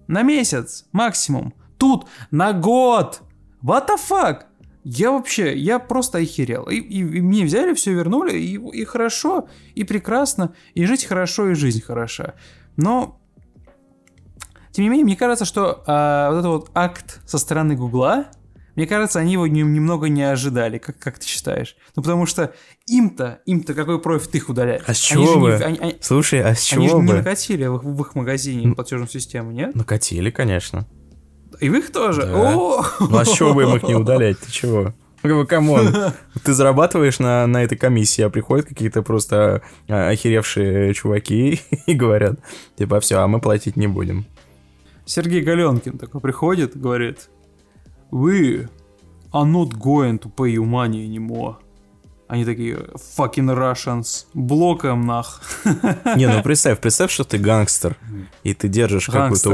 На 0.08 0.22
месяц 0.22 0.86
максимум. 0.90 1.54
Тут 1.78 2.06
на 2.32 2.52
год. 2.52 3.22
What 3.62 3.88
the 3.88 3.96
fuck? 3.96 4.42
Я 4.82 5.12
вообще, 5.12 5.56
я 5.56 5.78
просто 5.78 6.18
охерел. 6.18 6.64
И, 6.64 6.74
и, 6.74 6.98
и 6.98 7.20
мне 7.20 7.44
взяли, 7.44 7.74
все 7.74 7.92
вернули, 7.92 8.36
и, 8.36 8.54
и 8.54 8.84
хорошо, 8.84 9.48
и 9.76 9.84
прекрасно, 9.84 10.52
и 10.74 10.84
жить 10.84 11.04
хорошо, 11.04 11.50
и 11.50 11.54
жизнь 11.54 11.80
хороша. 11.80 12.34
Но, 12.76 13.21
тем 14.72 14.84
не 14.84 14.88
менее, 14.88 15.04
мне 15.04 15.16
кажется, 15.16 15.44
что 15.44 15.82
а, 15.86 16.30
вот 16.30 16.38
этот 16.38 16.50
вот 16.50 16.70
акт 16.74 17.20
со 17.26 17.38
стороны 17.38 17.76
Гугла, 17.76 18.26
мне 18.74 18.86
кажется, 18.86 19.18
они 19.18 19.34
его 19.34 19.46
не, 19.46 19.60
немного 19.60 20.08
не 20.08 20.22
ожидали, 20.22 20.78
как, 20.78 20.98
как 20.98 21.18
ты 21.18 21.26
считаешь? 21.26 21.76
Ну, 21.94 22.02
потому 22.02 22.24
что 22.24 22.54
им-то, 22.86 23.40
им-то 23.44 23.74
какой 23.74 24.00
профит 24.00 24.34
их 24.34 24.48
удалять? 24.48 24.82
А 24.86 24.94
с 24.94 24.98
чего 24.98 25.38
бы? 25.38 25.50
Не, 25.58 25.64
они, 25.64 25.78
они, 25.78 25.96
Слушай, 26.00 26.42
а 26.42 26.54
с 26.54 26.62
чего 26.62 26.80
они 26.80 26.88
же 26.88 26.96
бы? 26.96 27.02
не 27.02 27.12
накатили 27.12 27.66
в, 27.66 27.78
в 27.78 28.00
их 28.00 28.14
магазине 28.14 28.74
платежную 28.74 29.08
систему, 29.08 29.50
нет? 29.50 29.74
Накатили, 29.74 30.30
конечно. 30.30 30.88
И 31.60 31.68
вы 31.68 31.80
их 31.80 31.92
тоже? 31.92 32.22
Да. 32.22 32.56
О! 32.56 32.84
Ну 32.98 33.18
а 33.18 33.24
с 33.26 33.32
чего 33.32 33.52
бы 33.52 33.64
им 33.64 33.76
их 33.76 33.82
не 33.82 33.94
удалять? 33.94 34.38
Ты 34.38 34.50
чего? 34.50 34.94
Ну, 35.22 35.46
come 35.46 35.73
on, 35.73 35.94
ты 36.44 36.52
зарабатываешь 36.52 37.18
на, 37.18 37.46
на 37.46 37.62
этой 37.62 37.78
комиссии, 37.78 38.22
а 38.22 38.30
приходят 38.30 38.66
какие-то 38.66 39.02
просто 39.02 39.62
а, 39.88 40.08
охеревшие 40.08 40.94
чуваки 40.94 41.60
и 41.86 41.94
говорят, 41.94 42.40
типа, 42.76 43.00
все, 43.00 43.18
а 43.18 43.28
мы 43.28 43.40
платить 43.40 43.76
не 43.76 43.86
будем. 43.86 44.26
Сергей 45.04 45.42
Галенкин 45.42 45.98
такой 45.98 46.20
приходит 46.20 46.78
говорит, 46.78 47.28
вы 48.10 48.68
are 49.32 49.50
not 49.50 49.70
going 49.78 50.18
to 50.18 50.32
pay 50.34 50.54
you 50.54 50.64
money 50.64 51.06
anymore. 51.06 51.56
Они 52.28 52.46
такие, 52.46 52.76
fucking 53.16 53.54
Russians, 53.54 54.24
блоком 54.32 55.04
нах. 55.06 55.42
Не, 56.16 56.28
ну 56.28 56.42
представь, 56.42 56.80
представь, 56.80 57.10
что 57.10 57.24
ты 57.24 57.36
гангстер, 57.36 57.96
и 58.42 58.54
ты 58.54 58.68
держишь 58.68 59.06
какую-то 59.06 59.50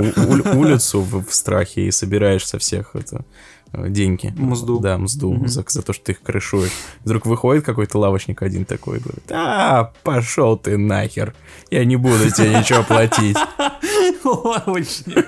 улицу 0.56 1.00
в, 1.00 1.24
в 1.24 1.34
страхе 1.34 1.86
и 1.86 1.90
собираешь 1.90 2.46
со 2.46 2.58
всех 2.58 2.94
это 2.94 3.24
деньги. 3.72 4.32
Мзду. 4.36 4.78
Да, 4.80 4.98
мзду, 4.98 5.34
mm-hmm. 5.34 5.46
за, 5.46 5.64
за 5.66 5.82
то, 5.82 5.92
что 5.92 6.04
ты 6.04 6.12
их 6.12 6.22
крышуешь. 6.22 6.72
Вдруг 7.04 7.26
выходит 7.26 7.64
какой-то 7.64 7.98
лавочник 7.98 8.42
один 8.42 8.64
такой 8.64 8.98
и 8.98 9.00
говорит, 9.00 9.30
а, 9.30 9.92
пошел 10.02 10.56
ты 10.56 10.76
нахер, 10.76 11.34
я 11.70 11.84
не 11.84 11.96
буду 11.96 12.30
тебе 12.30 12.50
ничего 12.58 12.82
платить. 12.82 13.36
Лавочник. 14.24 15.26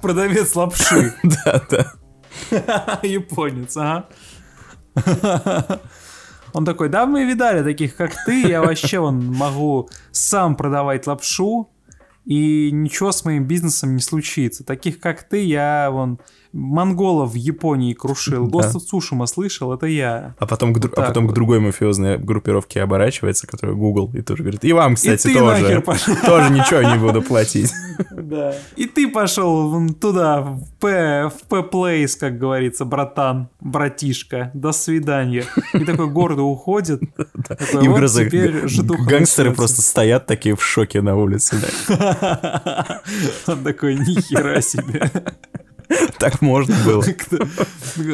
Продавец 0.00 0.54
лапши. 0.54 1.14
Да, 1.22 1.62
да. 1.70 3.00
Японец, 3.02 3.76
ага. 3.76 4.08
Он 6.52 6.64
такой, 6.64 6.88
да, 6.88 7.06
мы 7.06 7.24
видали 7.24 7.62
таких, 7.62 7.96
как 7.96 8.12
ты, 8.24 8.48
я 8.48 8.60
вообще 8.60 8.98
вон 8.98 9.24
могу 9.32 9.88
сам 10.10 10.56
продавать 10.56 11.06
лапшу, 11.06 11.70
и 12.30 12.70
ничего 12.70 13.10
с 13.10 13.24
моим 13.24 13.44
бизнесом 13.44 13.96
не 13.96 14.00
случится. 14.00 14.62
Таких, 14.62 15.00
как 15.00 15.28
ты, 15.28 15.42
я 15.42 15.90
вон 15.90 16.20
монголов 16.52 17.32
в 17.32 17.34
Японии 17.34 17.94
крушил. 17.94 18.48
Да. 18.48 18.58
Of 18.58 18.76
Tsushima 18.76 19.26
слышал, 19.26 19.72
это 19.72 19.86
я. 19.86 20.34
А 20.38 20.46
потом, 20.46 20.72
вот 20.72 20.88
к, 20.88 20.98
а 20.98 21.02
потом 21.02 21.26
вот. 21.26 21.32
к 21.32 21.34
другой 21.34 21.60
мафиозной 21.60 22.18
группировке 22.18 22.82
оборачивается, 22.82 23.46
которая 23.46 23.76
Google, 23.76 24.10
и 24.14 24.22
тоже 24.22 24.42
говорит, 24.42 24.64
и 24.64 24.72
вам, 24.72 24.94
кстати, 24.94 25.28
и 25.28 25.34
тоже. 25.34 25.80
Тоже 26.26 26.50
ничего 26.50 26.82
не 26.82 26.98
буду 26.98 27.22
платить. 27.22 27.72
Да. 28.10 28.54
И 28.76 28.86
ты 28.86 29.08
пошел 29.08 29.88
туда, 29.94 30.40
в 30.40 30.64
П, 30.78 31.28
в 31.28 31.48
П-Place, 31.48 32.18
как 32.18 32.38
говорится, 32.38 32.84
братан, 32.84 33.48
братишка, 33.60 34.50
до 34.54 34.72
свидания. 34.72 35.44
И 35.74 35.84
такой 35.84 36.08
гордо 36.08 36.42
уходит. 36.42 37.02
И 37.02 37.88
вот 37.88 38.00
гангстеры 39.06 39.52
просто 39.52 39.82
стоят 39.82 40.26
такие 40.26 40.54
в 40.54 40.62
шоке 40.62 41.02
на 41.02 41.16
улице. 41.16 41.56
Он 43.46 43.64
такой, 43.64 43.96
нихера 43.96 44.60
себе. 44.60 45.10
Так 46.18 46.40
можно 46.40 46.74
было. 46.84 47.04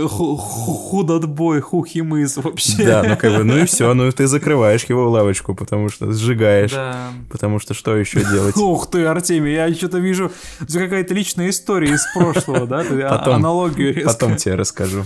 Худотбой, 0.08 1.60
хухимыс 1.60 2.36
вообще. 2.36 2.84
Да, 2.84 3.02
ну 3.02 3.16
как 3.16 3.36
бы, 3.36 3.44
ну 3.44 3.58
и 3.58 3.64
все, 3.66 3.92
ну 3.94 4.10
ты 4.12 4.26
закрываешь 4.26 4.84
его 4.84 5.10
лавочку, 5.10 5.54
потому 5.54 5.88
что 5.88 6.12
сжигаешь. 6.12 6.72
Да. 6.72 7.12
Потому 7.30 7.58
что 7.58 7.74
что 7.74 7.96
еще 7.96 8.20
делать? 8.24 8.56
Ух 8.56 8.90
ты, 8.90 9.04
Артемий, 9.04 9.54
я 9.54 9.72
что-то 9.74 9.98
вижу, 9.98 10.30
какая-то 10.60 11.14
личная 11.14 11.50
история 11.50 11.92
из 11.92 12.06
прошлого, 12.14 12.66
да? 12.66 12.84
Ты 12.84 13.02
потом, 13.02 13.34
аналогию 13.36 13.94
резко. 13.94 14.12
Потом 14.12 14.36
тебе 14.36 14.54
расскажу. 14.54 15.04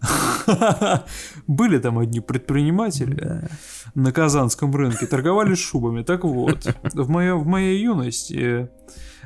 Были 1.46 1.78
там 1.78 1.98
одни 1.98 2.20
предприниматели 2.20 3.48
на 3.94 4.12
казанском 4.12 4.74
рынке, 4.74 5.06
торговали 5.06 5.54
шубами. 5.54 6.02
Так 6.02 6.24
вот, 6.24 6.66
в, 6.94 7.08
моё, 7.08 7.38
в 7.38 7.46
моей 7.46 7.82
юности 7.82 8.70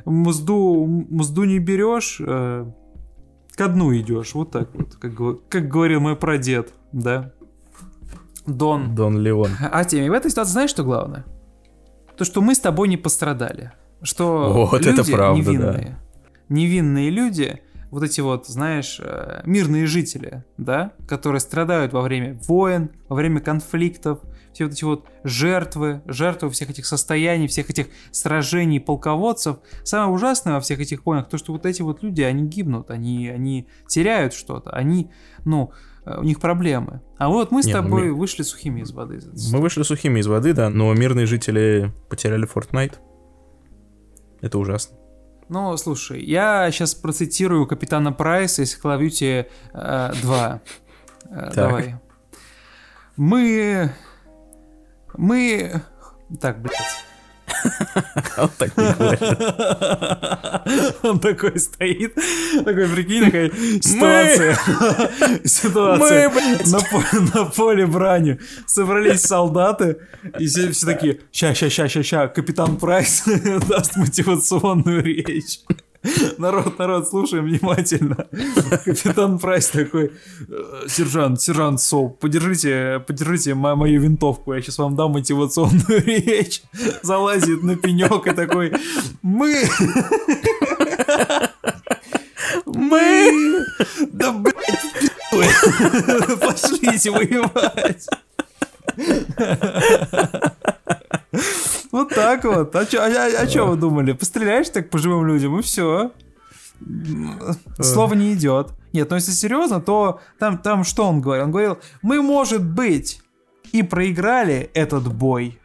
мзду, 0.05 0.87
мзду 0.87 1.45
не 1.45 1.59
берешь, 1.59 2.21
э, 2.21 2.67
ко 3.55 3.69
дну 3.69 3.95
идешь. 3.97 4.35
Вот 4.35 4.51
так 4.51 4.75
вот, 4.75 4.95
как, 4.97 5.49
как 5.49 5.69
говорил 5.69 6.01
мой 6.01 6.17
прадед, 6.17 6.73
да. 6.93 7.33
Дон. 8.47 8.95
Дон 8.95 9.19
Леон. 9.19 9.51
А 9.61 9.85
теме 9.85 10.11
в 10.11 10.13
этой 10.13 10.31
ситуации 10.31 10.53
знаешь, 10.53 10.71
что 10.71 10.85
главное? 10.85 11.25
То, 12.17 12.25
что 12.25 12.43
мы 12.43 12.55
с 12.55 12.61
тобой 12.61 12.89
не 12.89 12.97
пострадали. 12.97 13.73
Что 14.03 14.67
вот 14.71 14.85
люди 14.85 15.01
это 15.01 15.11
правда, 15.11 15.41
невинные, 15.41 15.73
да. 15.73 16.55
невинные 16.55 17.11
люди, 17.11 17.63
вот 17.95 18.03
эти 18.03 18.21
вот, 18.21 18.49
знаешь, 18.49 18.99
э, 19.01 19.43
мирные 19.45 19.87
жители, 19.87 20.45
да, 20.59 20.95
которые 21.07 21.39
страдают 21.39 21.93
во 21.93 22.03
время 22.03 22.37
войн, 22.49 22.91
во 23.09 23.15
время 23.15 23.39
конфликтов, 23.41 24.19
все 24.53 24.65
вот 24.65 24.73
эти 24.73 24.83
вот 24.83 25.07
жертвы, 25.23 26.03
жертвы 26.05 26.51
всех 26.51 26.71
этих 26.71 26.87
состояний, 26.87 27.47
всех 27.47 27.71
этих 27.71 27.87
сражений 28.11 28.81
полководцев. 28.81 29.59
Самое 29.85 30.11
ужасное 30.11 30.55
во 30.55 30.61
всех 30.61 30.81
этих 30.81 31.07
войнах, 31.07 31.29
то, 31.29 31.39
что 31.39 31.53
вот 31.53 31.67
эти 31.67 31.83
вот 31.83 32.03
люди, 32.03 32.23
они 32.23 32.49
гибнут, 32.49 32.91
они, 32.91 33.29
они 33.29 33.69
теряют 33.87 34.35
что-то, 34.35 34.71
они, 34.71 35.13
ну, 35.45 35.71
э, 36.05 36.19
у 36.19 36.25
них 36.25 36.41
проблемы. 36.41 37.01
А 37.19 37.29
вот 37.29 37.53
мы 37.53 37.63
с 37.63 37.67
Не, 37.67 37.75
ну, 37.75 37.81
тобой 37.81 38.09
ну, 38.09 38.17
вышли 38.17 38.43
сухими 38.43 38.81
из 38.81 38.91
воды. 38.91 39.21
Мы 39.53 39.61
вышли 39.61 39.85
сухими 39.85 40.19
из 40.19 40.27
воды, 40.27 40.53
да, 40.53 40.69
но 40.69 40.93
мирные 40.95 41.27
жители 41.27 41.93
потеряли 42.11 42.49
Fortnite. 42.53 42.95
Это 44.41 44.59
ужасно. 44.59 44.97
Ну, 45.49 45.77
слушай, 45.77 46.23
я 46.25 46.71
сейчас 46.71 46.95
процитирую 46.95 47.67
капитана 47.67 48.13
Прайса 48.13 48.63
из 48.63 48.79
Call 48.81 48.99
of 48.99 49.01
Duty 49.01 49.47
э, 49.73 50.13
2. 50.23 50.61
Э, 51.31 51.51
давай. 51.55 51.97
Мы... 53.17 53.91
Мы... 55.17 55.83
Так, 56.41 56.61
блядь. 56.61 57.05
Он 58.37 58.51
так 58.59 58.77
не 58.77 58.93
говорит. 58.93 59.23
Он 61.03 61.21
такой 61.21 61.59
стоит, 61.59 62.15
такой, 62.65 62.89
прикинь, 62.89 63.25
такая 63.25 63.51
ситуация. 63.81 64.59
Ситуация. 65.45 66.31
На 67.35 67.45
поле 67.45 67.87
брани 67.87 68.39
собрались 68.67 69.23
солдаты, 69.23 69.99
и 70.39 70.47
все 70.47 70.87
такие, 70.87 71.21
ща, 71.33 71.55
ща, 71.55 71.71
ща, 71.71 71.89
ща, 71.89 72.03
ща, 72.03 72.29
капитан 72.29 72.77
Прайс 72.77 73.25
даст 73.69 73.97
мотивационную 73.97 75.03
речь. 75.03 75.61
Народ, 76.39 76.79
народ, 76.79 77.09
слушаем 77.09 77.45
внимательно. 77.45 78.27
Капитан 78.85 79.39
Прайс 79.39 79.69
такой, 79.69 80.13
«Э, 80.49 80.85
сержант, 80.89 81.41
сержант 81.41 81.81
Сол, 81.81 82.11
подержите, 82.11 83.03
подержите 83.07 83.55
мою 83.55 84.01
винтовку, 84.01 84.53
я 84.53 84.61
сейчас 84.61 84.79
вам 84.79 84.97
дам 84.97 85.13
мотивационную 85.13 86.05
речь. 86.07 86.63
Залазит 87.03 87.63
на 87.63 87.77
пенек 87.77 88.27
и 88.27 88.33
такой, 88.33 88.73
мы... 89.23 89.65
Мы... 92.67 93.65
Да, 94.13 94.33
блядь, 94.33 94.55
пошлите 96.41 97.11
воевать. 97.11 98.07
Вот 101.95 102.09
так 102.09 102.43
вот. 102.43 102.75
А 102.75 102.85
что 102.87 103.05
а, 103.05 103.07
а, 103.07 103.47
а 103.47 103.65
вы 103.67 103.77
думали? 103.77 104.15
Постреляешь 104.15 104.69
так 104.69 104.91
по 104.91 104.99
живым 104.99 105.29
людям, 105.29 105.57
и 105.57 105.63
все. 105.63 106.11
Слово 107.79 108.15
не 108.15 108.35
идет. 108.35 108.73
Нет, 108.93 109.11
но 109.11 109.15
если 109.15 109.31
серьезно, 109.31 109.81
то 109.81 110.21
там, 110.41 110.59
там 110.59 110.83
что 110.83 111.05
он 111.05 111.21
говорил? 111.21 111.45
Он 111.45 111.53
говорил, 111.53 111.79
мы, 112.03 112.21
может 112.21 112.65
быть, 112.65 113.23
и 113.71 113.85
проиграли 113.85 114.71
этот 114.75 115.07
бой, 115.15 115.61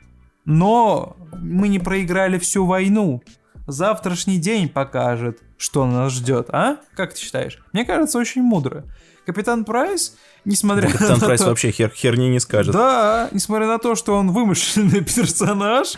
но 0.46 1.18
мы 1.34 1.68
не 1.68 1.80
проиграли 1.80 2.38
всю 2.38 2.64
войну. 2.64 3.24
Завтрашний 3.66 4.38
день 4.38 4.70
покажет, 4.70 5.40
что 5.58 5.88
нас 5.88 6.14
ждет, 6.14 6.52
а? 6.52 6.78
Как 6.96 7.16
ты 7.16 7.22
считаешь? 7.22 7.58
Мне 7.74 7.86
кажется, 7.86 8.20
очень 8.20 8.44
мудро. 8.44 8.84
Капитан 9.30 9.64
Прайс 9.64 10.16
несмотря 10.46 10.88
да, 10.88 10.94
Капитан 10.94 11.20
на 11.20 11.26
Прайс 11.26 11.42
то... 11.42 11.48
вообще 11.48 11.72
хер, 11.72 11.92
херни 11.96 12.30
не 12.30 12.40
скажет. 12.40 12.74
Да, 12.74 13.30
несмотря 13.32 13.68
на 13.68 13.78
то, 13.78 13.96
что 13.96 14.16
он 14.16 14.32
вымышленный 14.32 15.02
персонаж, 15.16 15.94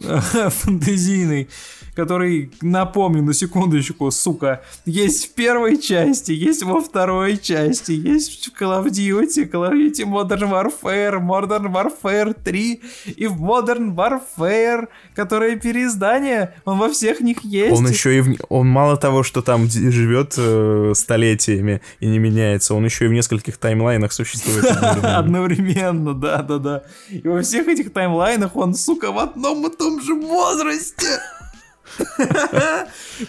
фантазийный, 0.00 1.50
который, 1.94 2.50
напомню 2.62 3.22
на 3.22 3.34
секундочку, 3.34 4.10
сука, 4.10 4.62
есть 4.86 5.26
в 5.26 5.34
первой 5.34 5.78
части, 5.78 6.32
есть 6.32 6.62
во 6.62 6.80
второй 6.80 7.36
части, 7.36 7.92
есть 7.92 8.46
в 8.46 8.60
Call 8.60 8.82
of 8.82 8.90
Duty, 8.90 9.50
Call 9.50 9.70
of 9.70 9.74
Duty 9.74 10.04
Modern 10.04 10.50
Warfare, 10.50 11.20
Modern 11.20 11.72
Warfare 11.72 12.34
3 12.42 12.80
и 13.16 13.26
в 13.26 13.42
Modern 13.42 13.94
Warfare, 13.94 14.88
которое 15.14 15.56
переиздание, 15.56 16.54
он 16.64 16.78
во 16.78 16.88
всех 16.88 17.20
них 17.20 17.44
есть. 17.44 17.78
Он 17.78 17.86
еще 17.86 18.16
и 18.16 18.20
в... 18.20 18.36
он 18.48 18.68
мало 18.68 18.96
того, 18.96 19.22
что 19.22 19.42
там 19.42 19.68
живет 19.68 20.34
э, 20.38 20.92
столетиями 20.94 21.82
и 22.00 22.06
не 22.06 22.18
меняется, 22.18 22.74
он 22.74 22.84
еще 22.84 23.04
и 23.04 23.08
в 23.08 23.12
нескольких 23.12 23.58
таймлайнах 23.58 24.12
существует 24.12 24.64
одновременно. 25.02 26.14
Да-да-да. 26.14 26.84
И 27.10 27.26
во 27.26 27.42
всех 27.42 27.68
этих 27.68 27.92
таймлайнах 27.92 28.56
он, 28.56 28.74
сука, 28.74 29.12
в 29.12 29.18
одном 29.18 29.66
и 29.66 29.76
том 29.76 30.00
же 30.00 30.14
возрасте. 30.14 31.20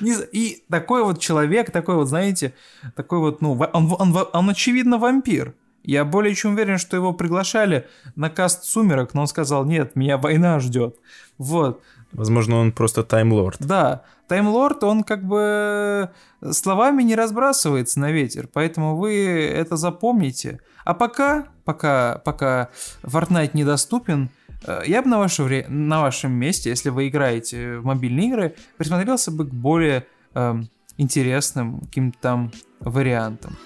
И 0.01 0.64
такой 0.69 1.03
вот 1.03 1.19
человек, 1.19 1.72
такой 1.72 1.95
вот, 1.95 2.08
знаете, 2.08 2.53
такой 2.95 3.19
вот, 3.19 3.42
ну, 3.42 3.53
он, 3.74 3.95
он, 4.00 4.27
он 4.32 4.50
очевидно 4.50 4.98
вампир. 4.98 5.53
Я 5.83 6.06
более 6.06 6.33
чем 6.33 6.53
уверен, 6.53 6.77
что 6.77 6.95
его 6.95 7.14
приглашали 7.14 7.88
на 8.16 8.30
каст 8.30 8.64
«Сумерок», 8.64 9.14
но 9.14 9.22
он 9.22 9.27
сказал, 9.27 9.66
нет, 9.66 9.95
меня 9.95 10.17
война 10.17 10.59
ждет. 10.59 10.95
Вот. 11.38 11.82
Возможно, 12.14 12.58
он 12.58 12.72
просто 12.72 13.03
таймлорд. 13.03 13.58
Да, 13.59 14.03
таймлорд, 14.27 14.83
он 14.83 15.03
как 15.03 15.24
бы 15.25 16.11
словами 16.51 17.03
не 17.03 17.16
разбрасывается 17.16 18.00
на 18.00 18.11
ветер, 18.11 18.48
поэтому 18.51 18.95
вы 18.95 19.16
это 19.45 19.75
запомните. 19.75 20.59
А 20.85 20.93
пока, 20.93 21.48
пока, 21.66 22.22
пока 22.24 22.69
Fortnite 23.03 23.51
недоступен, 23.53 24.30
Э, 24.43 24.43
я 24.85 25.01
бы 25.01 25.09
на, 25.09 25.19
ваше 25.19 25.43
вре... 25.43 25.66
на 25.67 26.01
вашем 26.01 26.32
месте, 26.32 26.69
если 26.69 26.90
вы 26.90 27.08
играете 27.08 27.77
в 27.77 27.85
мобильные 27.85 28.27
игры, 28.27 28.56
присмотрелся 28.77 29.32
бы 29.32 29.45
к 29.45 29.53
более 29.53 30.06
э, 30.33 30.56
интересным 30.98 31.82
каким-то 31.82 32.17
там 32.22 32.51
вариантам. 32.80 33.58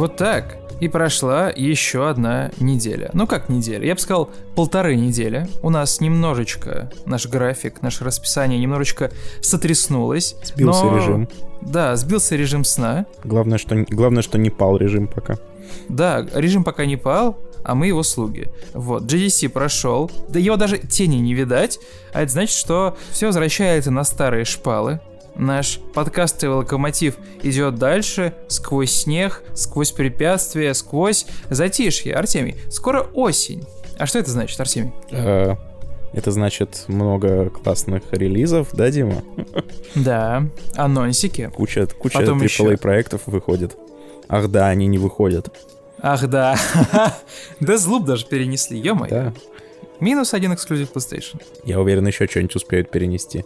Вот 0.00 0.16
так. 0.16 0.56
И 0.80 0.88
прошла 0.88 1.50
еще 1.54 2.08
одна 2.08 2.52
неделя. 2.58 3.10
Ну 3.12 3.26
как 3.26 3.50
неделя? 3.50 3.86
Я 3.86 3.94
бы 3.94 4.00
сказал, 4.00 4.30
полторы 4.56 4.96
недели. 4.96 5.46
У 5.60 5.68
нас 5.68 6.00
немножечко 6.00 6.90
наш 7.04 7.26
график, 7.26 7.82
наше 7.82 8.02
расписание 8.02 8.58
немножечко 8.58 9.10
сотряснулось. 9.42 10.36
Сбился 10.42 10.86
но... 10.86 10.96
режим. 10.96 11.28
Да, 11.60 11.96
сбился 11.96 12.34
режим 12.34 12.64
сна. 12.64 13.04
Главное, 13.24 13.58
что, 13.58 13.76
главное, 13.90 14.22
что 14.22 14.38
не 14.38 14.48
пал 14.48 14.78
режим 14.78 15.06
пока. 15.06 15.36
Да, 15.90 16.26
режим 16.34 16.64
пока 16.64 16.86
не 16.86 16.96
пал, 16.96 17.36
а 17.62 17.74
мы 17.74 17.88
его 17.88 18.02
слуги. 18.02 18.48
Вот, 18.72 19.02
GDC 19.02 19.50
прошел, 19.50 20.10
да 20.30 20.40
его 20.40 20.56
даже 20.56 20.78
тени 20.78 21.16
не 21.16 21.34
видать, 21.34 21.78
а 22.14 22.22
это 22.22 22.32
значит, 22.32 22.56
что 22.56 22.96
все 23.10 23.26
возвращается 23.26 23.90
на 23.90 24.04
старые 24.04 24.46
шпалы, 24.46 25.00
Наш 25.36 25.80
подкастовый 25.94 26.58
локомотив 26.58 27.16
идет 27.42 27.76
дальше, 27.76 28.34
сквозь 28.48 28.90
снег, 28.90 29.42
сквозь 29.54 29.92
препятствия, 29.92 30.74
сквозь 30.74 31.26
затишье. 31.48 32.14
Артемий, 32.14 32.56
скоро 32.70 33.00
осень. 33.14 33.64
А 33.98 34.06
что 34.06 34.18
это 34.18 34.30
значит, 34.30 34.58
Артемий? 34.60 34.92
Э, 35.10 35.56
это 36.12 36.30
значит 36.30 36.84
много 36.88 37.50
классных 37.50 38.02
релизов, 38.12 38.68
да, 38.72 38.90
Дима? 38.90 39.22
Да, 39.94 40.46
анонсики. 40.74 41.50
Куча, 41.54 41.86
куча 41.86 42.18
AAA 42.18 42.44
еще... 42.44 42.76
проектов 42.76 43.22
выходит. 43.26 43.76
Ах 44.28 44.48
да, 44.48 44.68
они 44.68 44.86
не 44.86 44.98
выходят. 44.98 45.48
Ах 46.02 46.26
да. 46.28 46.56
Deathloop 47.60 48.04
даже 48.04 48.26
перенесли, 48.26 48.78
ё-моё. 48.78 49.10
Да. 49.10 49.34
Минус 50.00 50.32
один 50.32 50.54
эксклюзив 50.54 50.92
PlayStation. 50.92 51.40
Я 51.64 51.78
уверен, 51.80 52.06
еще 52.06 52.26
что-нибудь 52.26 52.56
успеют 52.56 52.90
перенести. 52.90 53.44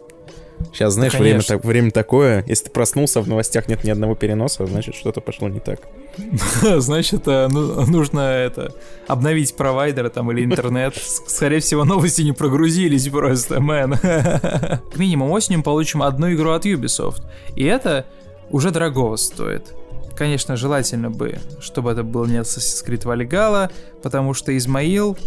Сейчас, 0.72 0.94
знаешь, 0.94 1.14
время, 1.14 1.42
так, 1.42 1.64
время 1.64 1.90
такое. 1.90 2.44
Если 2.46 2.64
ты 2.64 2.70
проснулся, 2.70 3.20
в 3.20 3.28
новостях 3.28 3.68
нет 3.68 3.84
ни 3.84 3.90
одного 3.90 4.14
переноса, 4.14 4.66
значит, 4.66 4.94
что-то 4.94 5.20
пошло 5.20 5.48
не 5.48 5.60
так. 5.60 5.80
Значит, 6.78 7.26
э, 7.26 7.48
ну, 7.48 7.86
нужно 7.86 8.20
это 8.20 8.72
обновить 9.08 9.56
провайдера 9.56 10.08
там 10.10 10.30
или 10.30 10.44
интернет. 10.44 10.94
Скорее 11.26 11.60
всего, 11.60 11.84
новости 11.84 12.22
не 12.22 12.32
прогрузились 12.32 13.08
просто, 13.08 13.60
мэн. 13.60 13.96
К 13.98 14.96
минимум 14.96 15.30
осенью 15.32 15.58
мы 15.58 15.64
получим 15.64 16.02
одну 16.02 16.32
игру 16.32 16.50
от 16.50 16.66
Ubisoft. 16.66 17.22
И 17.56 17.64
это 17.64 18.06
уже 18.50 18.70
дорогого 18.70 19.16
стоит. 19.16 19.74
Конечно, 20.16 20.56
желательно 20.56 21.10
бы, 21.10 21.38
чтобы 21.60 21.90
это 21.90 22.04
был 22.04 22.26
не 22.26 22.36
Assassin's 22.36 22.86
Creed 22.86 23.02
Valhalla, 23.02 23.70
потому 24.02 24.34
что 24.34 24.56
Измаил... 24.56 25.18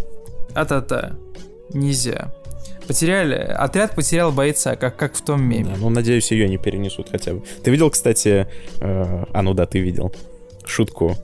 А-та-та. 0.53 1.17
Нельзя. 1.74 2.33
Потеряли, 2.88 3.35
отряд 3.35 3.95
потерял 3.95 4.32
бойца, 4.32 4.75
как, 4.75 4.95
как 4.95 5.16
в 5.16 5.22
том 5.22 5.43
меме. 5.43 5.66
Да, 5.66 5.72
ну, 5.80 5.90
надеюсь, 5.90 6.32
ее 6.32 6.48
не 6.48 6.57
перенесут 6.57 7.09
хотя 7.11 7.33
бы. 7.33 7.43
Ты 7.64 7.72
видел, 7.72 7.90
кстати, 7.90 8.48
э, 8.80 9.24
а 9.33 9.41
ну 9.41 9.53
да, 9.53 9.66
ты 9.66 9.80
видел, 9.80 10.14
шутку 10.66 11.17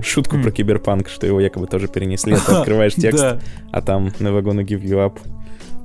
шутку 0.00 0.36
mm. 0.36 0.42
про 0.42 0.50
киберпанк, 0.50 1.08
что 1.08 1.26
его 1.26 1.40
якобы 1.40 1.66
тоже 1.66 1.88
перенесли. 1.88 2.34
Ты 2.34 2.52
открываешь 2.52 2.94
текст, 2.94 3.24
а 3.72 3.82
там 3.82 4.06
Never 4.20 4.42
gonna 4.42 4.64
give 4.64 4.82
you 4.82 4.98
up. 4.98 5.18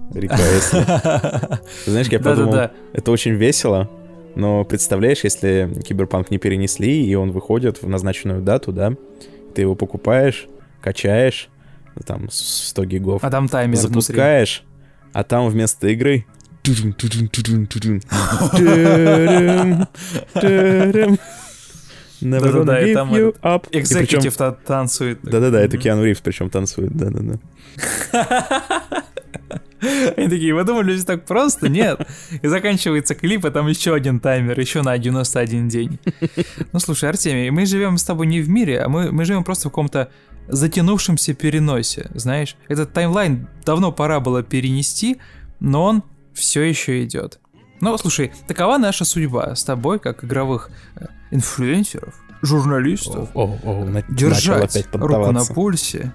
Знаешь, 1.85 2.07
я 2.07 2.19
подумал, 2.19 2.69
это 2.93 3.11
очень 3.11 3.33
весело, 3.33 3.89
но 4.35 4.63
представляешь, 4.63 5.25
если 5.25 5.69
киберпанк 5.85 6.31
не 6.31 6.37
перенесли, 6.37 7.05
и 7.05 7.13
он 7.15 7.31
выходит 7.31 7.81
в 7.81 7.89
назначенную 7.89 8.41
дату, 8.41 8.71
да, 8.71 8.93
ты 9.53 9.63
его 9.63 9.75
покупаешь, 9.75 10.47
качаешь, 10.81 11.49
там 12.05 12.29
100 12.31 12.85
гигов. 12.85 13.23
А 13.23 13.29
там 13.29 13.49
таймер 13.49 13.75
Запускаешь, 13.75 14.63
а 15.17 15.23
там 15.23 15.49
вместо 15.49 15.87
игры 15.87 16.27
Да-да-да, 22.21 22.81
и 22.81 22.93
там 22.93 23.11
экзекутив 23.71 24.37
танцует. 24.37 25.19
Да-да-да, 25.23 25.59
это 25.59 25.77
Киану 25.77 26.03
Ривз 26.03 26.21
причем 26.21 26.51
танцует, 26.51 26.95
да-да-да. 26.95 27.39
Они 30.17 30.27
такие, 30.27 30.53
вы 30.53 30.63
думали, 30.63 30.95
все 30.95 31.05
так 31.05 31.25
просто? 31.25 31.69
Нет. 31.69 32.07
И 32.41 32.47
заканчивается 32.47 33.15
клип, 33.15 33.45
а 33.45 33.51
там 33.51 33.67
еще 33.67 33.93
один 33.93 34.19
таймер, 34.19 34.59
еще 34.59 34.81
на 34.81 34.97
91 34.97 35.67
день. 35.67 35.99
Ну, 36.73 36.79
слушай, 36.79 37.09
Артемий, 37.09 37.49
мы 37.49 37.65
живем 37.65 37.97
с 37.97 38.03
тобой 38.03 38.27
не 38.27 38.41
в 38.41 38.49
мире, 38.49 38.81
а 38.81 38.89
мы, 38.89 39.11
мы 39.11 39.25
живем 39.25 39.43
просто 39.43 39.69
в 39.69 39.71
каком-то 39.71 40.09
затянувшемся 40.47 41.33
переносе, 41.33 42.09
знаешь. 42.13 42.55
Этот 42.67 42.93
таймлайн 42.93 43.47
давно 43.65 43.91
пора 43.91 44.19
было 44.19 44.43
перенести, 44.43 45.17
но 45.59 45.83
он 45.83 46.03
все 46.33 46.61
еще 46.63 47.03
идет. 47.03 47.39
Ну, 47.79 47.97
слушай, 47.97 48.31
такова 48.47 48.77
наша 48.77 49.05
судьба 49.05 49.55
с 49.55 49.63
тобой, 49.63 49.99
как 49.99 50.23
игровых 50.23 50.69
э, 50.95 51.05
инфлюенсеров, 51.31 52.15
журналистов. 52.41 53.29
О, 53.33 53.57
о, 53.63 53.81
о, 53.81 53.85
на, 53.85 54.01
держать 54.03 54.87
руку 54.93 55.31
на 55.31 55.45
пульсе, 55.45 56.13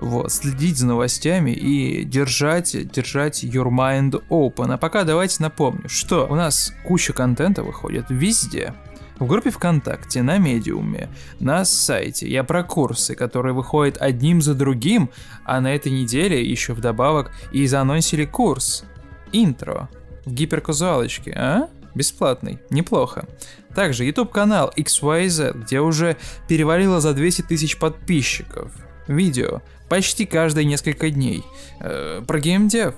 вот, 0.00 0.32
следить 0.32 0.78
за 0.78 0.86
новостями 0.86 1.50
и 1.50 2.04
держать, 2.04 2.90
держать 2.92 3.42
your 3.42 3.70
mind 3.70 4.22
open. 4.30 4.72
А 4.72 4.76
пока 4.78 5.04
давайте 5.04 5.42
напомню, 5.42 5.88
что 5.88 6.26
у 6.28 6.36
нас 6.36 6.72
куча 6.84 7.12
контента 7.12 7.64
выходит 7.64 8.06
везде. 8.08 8.74
В 9.18 9.26
группе 9.26 9.50
ВКонтакте, 9.50 10.22
на 10.22 10.38
Медиуме, 10.38 11.08
на 11.40 11.64
сайте. 11.64 12.28
Я 12.28 12.44
про 12.44 12.62
курсы, 12.62 13.16
которые 13.16 13.52
выходят 13.52 13.96
одним 14.00 14.40
за 14.40 14.54
другим, 14.54 15.10
а 15.44 15.60
на 15.60 15.74
этой 15.74 15.90
неделе 15.90 16.44
еще 16.44 16.72
вдобавок 16.72 17.32
и 17.50 17.66
заанонсили 17.66 18.24
курс. 18.24 18.84
Интро. 19.32 19.88
В 20.24 20.32
гиперказуалочке, 20.32 21.32
а? 21.32 21.68
Бесплатный. 21.94 22.60
Неплохо. 22.70 23.26
Также 23.74 24.04
YouTube 24.04 24.30
канал 24.30 24.72
XYZ, 24.76 25.64
где 25.64 25.80
уже 25.80 26.16
перевалило 26.46 27.00
за 27.00 27.12
200 27.12 27.42
тысяч 27.42 27.76
подписчиков. 27.76 28.70
Видео 29.08 29.62
почти 29.88 30.26
каждые 30.26 30.64
несколько 30.64 31.10
дней. 31.10 31.42
Э, 31.80 32.22
про 32.26 32.38
геймдев. 32.38 32.94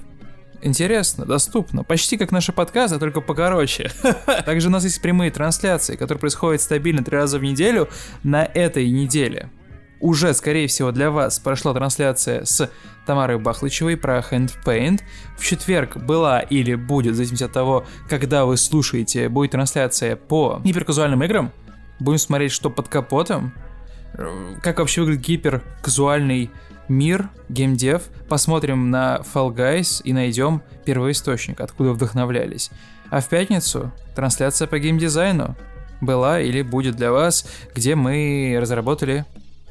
Интересно, 0.62 1.24
доступно. 1.24 1.84
Почти 1.84 2.18
как 2.18 2.32
наши 2.32 2.52
подкасты, 2.52 2.98
только 2.98 3.20
покороче. 3.20 3.90
Также 4.44 4.68
у 4.68 4.70
нас 4.70 4.84
есть 4.84 5.00
прямые 5.00 5.30
трансляции, 5.30 5.96
которые 5.96 6.20
происходят 6.20 6.60
стабильно 6.60 7.02
три 7.02 7.16
раза 7.16 7.38
в 7.38 7.42
неделю 7.42 7.88
на 8.22 8.44
этой 8.44 8.90
неделе. 8.90 9.50
Уже, 10.00 10.32
скорее 10.32 10.66
всего, 10.66 10.92
для 10.92 11.10
вас 11.10 11.38
прошла 11.38 11.74
трансляция 11.74 12.44
с 12.44 12.70
Тамарой 13.06 13.38
Бахлычевой 13.38 13.96
про 13.96 14.18
Hand 14.18 14.52
Paint. 14.64 15.02
В 15.38 15.44
четверг 15.44 15.98
была 15.98 16.40
или 16.40 16.74
будет, 16.74 17.12
в 17.12 17.16
зависимости 17.16 17.44
от 17.44 17.52
того, 17.52 17.86
когда 18.08 18.46
вы 18.46 18.56
слушаете, 18.56 19.28
будет 19.28 19.50
трансляция 19.52 20.16
по 20.16 20.60
гиперказуальным 20.64 21.22
играм. 21.24 21.52
Будем 21.98 22.18
смотреть, 22.18 22.52
что 22.52 22.70
под 22.70 22.88
капотом. 22.88 23.52
Э, 24.14 24.54
как 24.62 24.78
вообще 24.78 25.02
выглядит 25.02 25.26
гиперказуальный 25.26 26.50
мир, 26.90 27.30
геймдев, 27.48 28.02
посмотрим 28.28 28.90
на 28.90 29.22
Fall 29.32 29.54
Guys 29.54 30.02
и 30.04 30.12
найдем 30.12 30.60
первоисточник, 30.84 31.60
откуда 31.60 31.92
вдохновлялись. 31.92 32.70
А 33.10 33.20
в 33.20 33.28
пятницу 33.28 33.92
трансляция 34.14 34.68
по 34.68 34.78
геймдизайну 34.78 35.56
была 36.00 36.40
или 36.40 36.62
будет 36.62 36.96
для 36.96 37.12
вас, 37.12 37.46
где 37.74 37.94
мы 37.94 38.58
разработали 38.60 39.24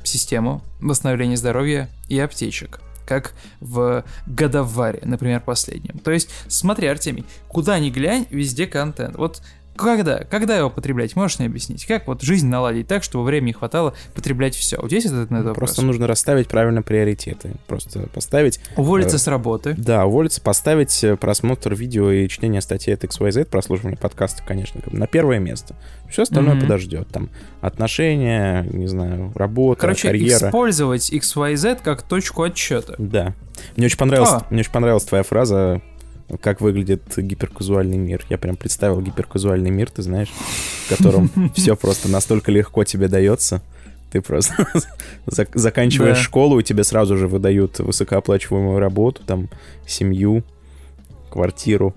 систему 0.03 0.63
восстановления 0.79 1.37
здоровья 1.37 1.89
и 2.07 2.17
аптечек 2.17 2.79
как 3.05 3.33
в 3.59 4.05
Годоваре, 4.27 4.99
например, 5.03 5.41
последнем. 5.41 5.97
То 5.97 6.11
есть, 6.11 6.29
смотри, 6.47 6.85
Артемий, 6.85 7.25
куда 7.47 7.79
ни 7.79 7.89
глянь, 7.89 8.27
везде 8.29 8.67
контент. 8.67 9.15
Вот 9.15 9.41
когда? 9.83 10.19
Когда 10.23 10.57
его 10.57 10.69
потреблять? 10.69 11.15
Можешь 11.15 11.39
мне 11.39 11.47
объяснить? 11.47 11.85
Как 11.85 12.07
вот 12.07 12.21
жизнь 12.21 12.47
наладить 12.47 12.87
так, 12.87 13.03
чтобы 13.03 13.23
времени 13.23 13.51
хватало 13.51 13.93
потреблять 14.13 14.55
все? 14.55 14.77
У 14.77 14.87
тебя 14.87 14.97
есть 14.97 15.07
этот 15.07 15.29
на 15.31 15.37
этот 15.37 15.55
Просто 15.55 15.83
нужно 15.83 16.07
расставить 16.07 16.47
правильно 16.47 16.81
приоритеты. 16.81 17.53
Просто 17.67 18.07
поставить... 18.13 18.59
Уволиться 18.75 19.17
э, 19.17 19.19
с 19.19 19.27
работы. 19.27 19.75
Да, 19.77 20.05
уволиться, 20.05 20.41
поставить 20.41 21.03
э, 21.03 21.15
просмотр 21.15 21.73
видео 21.73 22.11
и 22.11 22.27
чтение 22.27 22.61
статей 22.61 22.93
от 22.93 23.03
XYZ, 23.03 23.45
прослушивание 23.45 23.97
подкаста, 23.97 24.43
конечно, 24.45 24.81
на 24.91 25.07
первое 25.07 25.39
место. 25.39 25.75
Все 26.09 26.23
остальное 26.23 26.55
mm-hmm. 26.55 26.61
подождет. 26.61 27.07
Там 27.09 27.29
отношения, 27.61 28.63
не 28.71 28.87
знаю, 28.87 29.31
работа, 29.35 29.81
Короче, 29.81 30.07
карьера. 30.09 30.47
использовать 30.47 31.11
XYZ 31.11 31.79
как 31.83 32.01
точку 32.01 32.43
отсчета. 32.43 32.95
Да. 32.97 33.33
Мне 33.75 33.85
очень 33.85 33.97
понравилась, 33.97 34.31
а. 34.31 34.45
мне 34.49 34.61
очень 34.61 34.71
понравилась 34.71 35.03
твоя 35.03 35.23
фраза 35.23 35.81
как 36.41 36.61
выглядит 36.61 37.03
гиперказуальный 37.17 37.97
мир. 37.97 38.25
Я 38.29 38.37
прям 38.37 38.55
представил 38.55 39.01
гиперказуальный 39.01 39.71
мир, 39.71 39.89
ты 39.89 40.01
знаешь, 40.01 40.29
в 40.29 40.89
котором 40.89 41.29
все 41.55 41.75
просто 41.75 42.09
настолько 42.09 42.51
легко 42.51 42.83
тебе 42.83 43.07
дается. 43.07 43.61
Ты 44.11 44.21
просто 44.21 44.67
заканчиваешь 45.53 46.17
да. 46.17 46.23
школу, 46.23 46.59
и 46.59 46.63
тебе 46.63 46.83
сразу 46.83 47.15
же 47.15 47.27
выдают 47.27 47.79
высокооплачиваемую 47.79 48.79
работу, 48.79 49.21
там, 49.25 49.49
семью, 49.85 50.43
квартиру. 51.29 51.95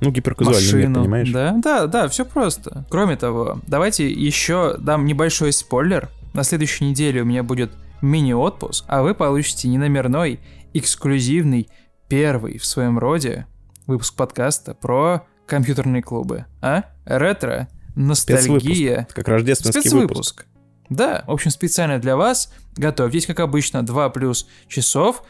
Ну, 0.00 0.10
гиперказуальный 0.10 0.62
Машину. 0.62 0.88
мир, 0.88 0.98
понимаешь? 1.00 1.30
Да, 1.30 1.54
да, 1.62 1.86
да, 1.86 2.08
все 2.08 2.24
просто. 2.24 2.84
Кроме 2.90 3.16
того, 3.16 3.60
давайте 3.66 4.10
еще 4.10 4.76
дам 4.78 5.04
небольшой 5.06 5.52
спойлер. 5.52 6.08
На 6.32 6.44
следующей 6.44 6.84
неделе 6.84 7.22
у 7.22 7.24
меня 7.24 7.42
будет 7.42 7.72
мини-отпуск, 8.00 8.84
а 8.88 9.02
вы 9.02 9.14
получите 9.14 9.68
неномерной, 9.68 10.40
эксклюзивный, 10.72 11.68
первый 12.08 12.58
в 12.58 12.64
своем 12.64 12.98
роде 12.98 13.46
выпуск 13.86 14.14
подкаста 14.16 14.74
про 14.74 15.26
компьютерные 15.46 16.02
клубы. 16.02 16.46
А? 16.60 16.84
Ретро, 17.04 17.68
ностальгия. 17.94 19.06
Как 19.12 19.28
рождественский 19.28 19.80
Спецвыпуск. 19.82 20.08
выпуск. 20.10 20.46
Да, 20.90 21.24
в 21.26 21.30
общем, 21.30 21.50
специально 21.50 21.98
для 21.98 22.16
вас. 22.16 22.52
Готовьтесь, 22.76 23.26
как 23.26 23.40
обычно, 23.40 23.84
2 23.84 24.10
плюс 24.10 24.48
часов. 24.68 25.22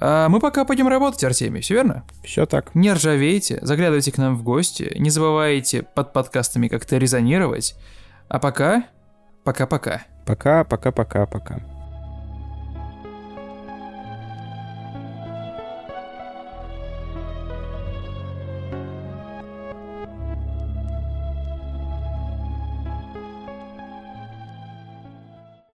А 0.00 0.28
мы 0.28 0.40
пока 0.40 0.64
пойдем 0.64 0.88
работать, 0.88 1.22
Артемий, 1.24 1.60
все 1.60 1.74
верно? 1.74 2.04
Все 2.24 2.46
так. 2.46 2.74
Не 2.74 2.92
ржавейте, 2.92 3.58
заглядывайте 3.62 4.10
к 4.10 4.18
нам 4.18 4.36
в 4.36 4.42
гости, 4.42 4.94
не 4.98 5.10
забывайте 5.10 5.82
под 5.82 6.12
подкастами 6.12 6.68
как-то 6.68 6.96
резонировать. 6.96 7.74
А 8.28 8.38
пока, 8.38 8.84
пока-пока. 9.44 10.02
Пока, 10.24 10.64
пока, 10.64 10.92
пока, 10.92 11.26
пока. 11.26 11.71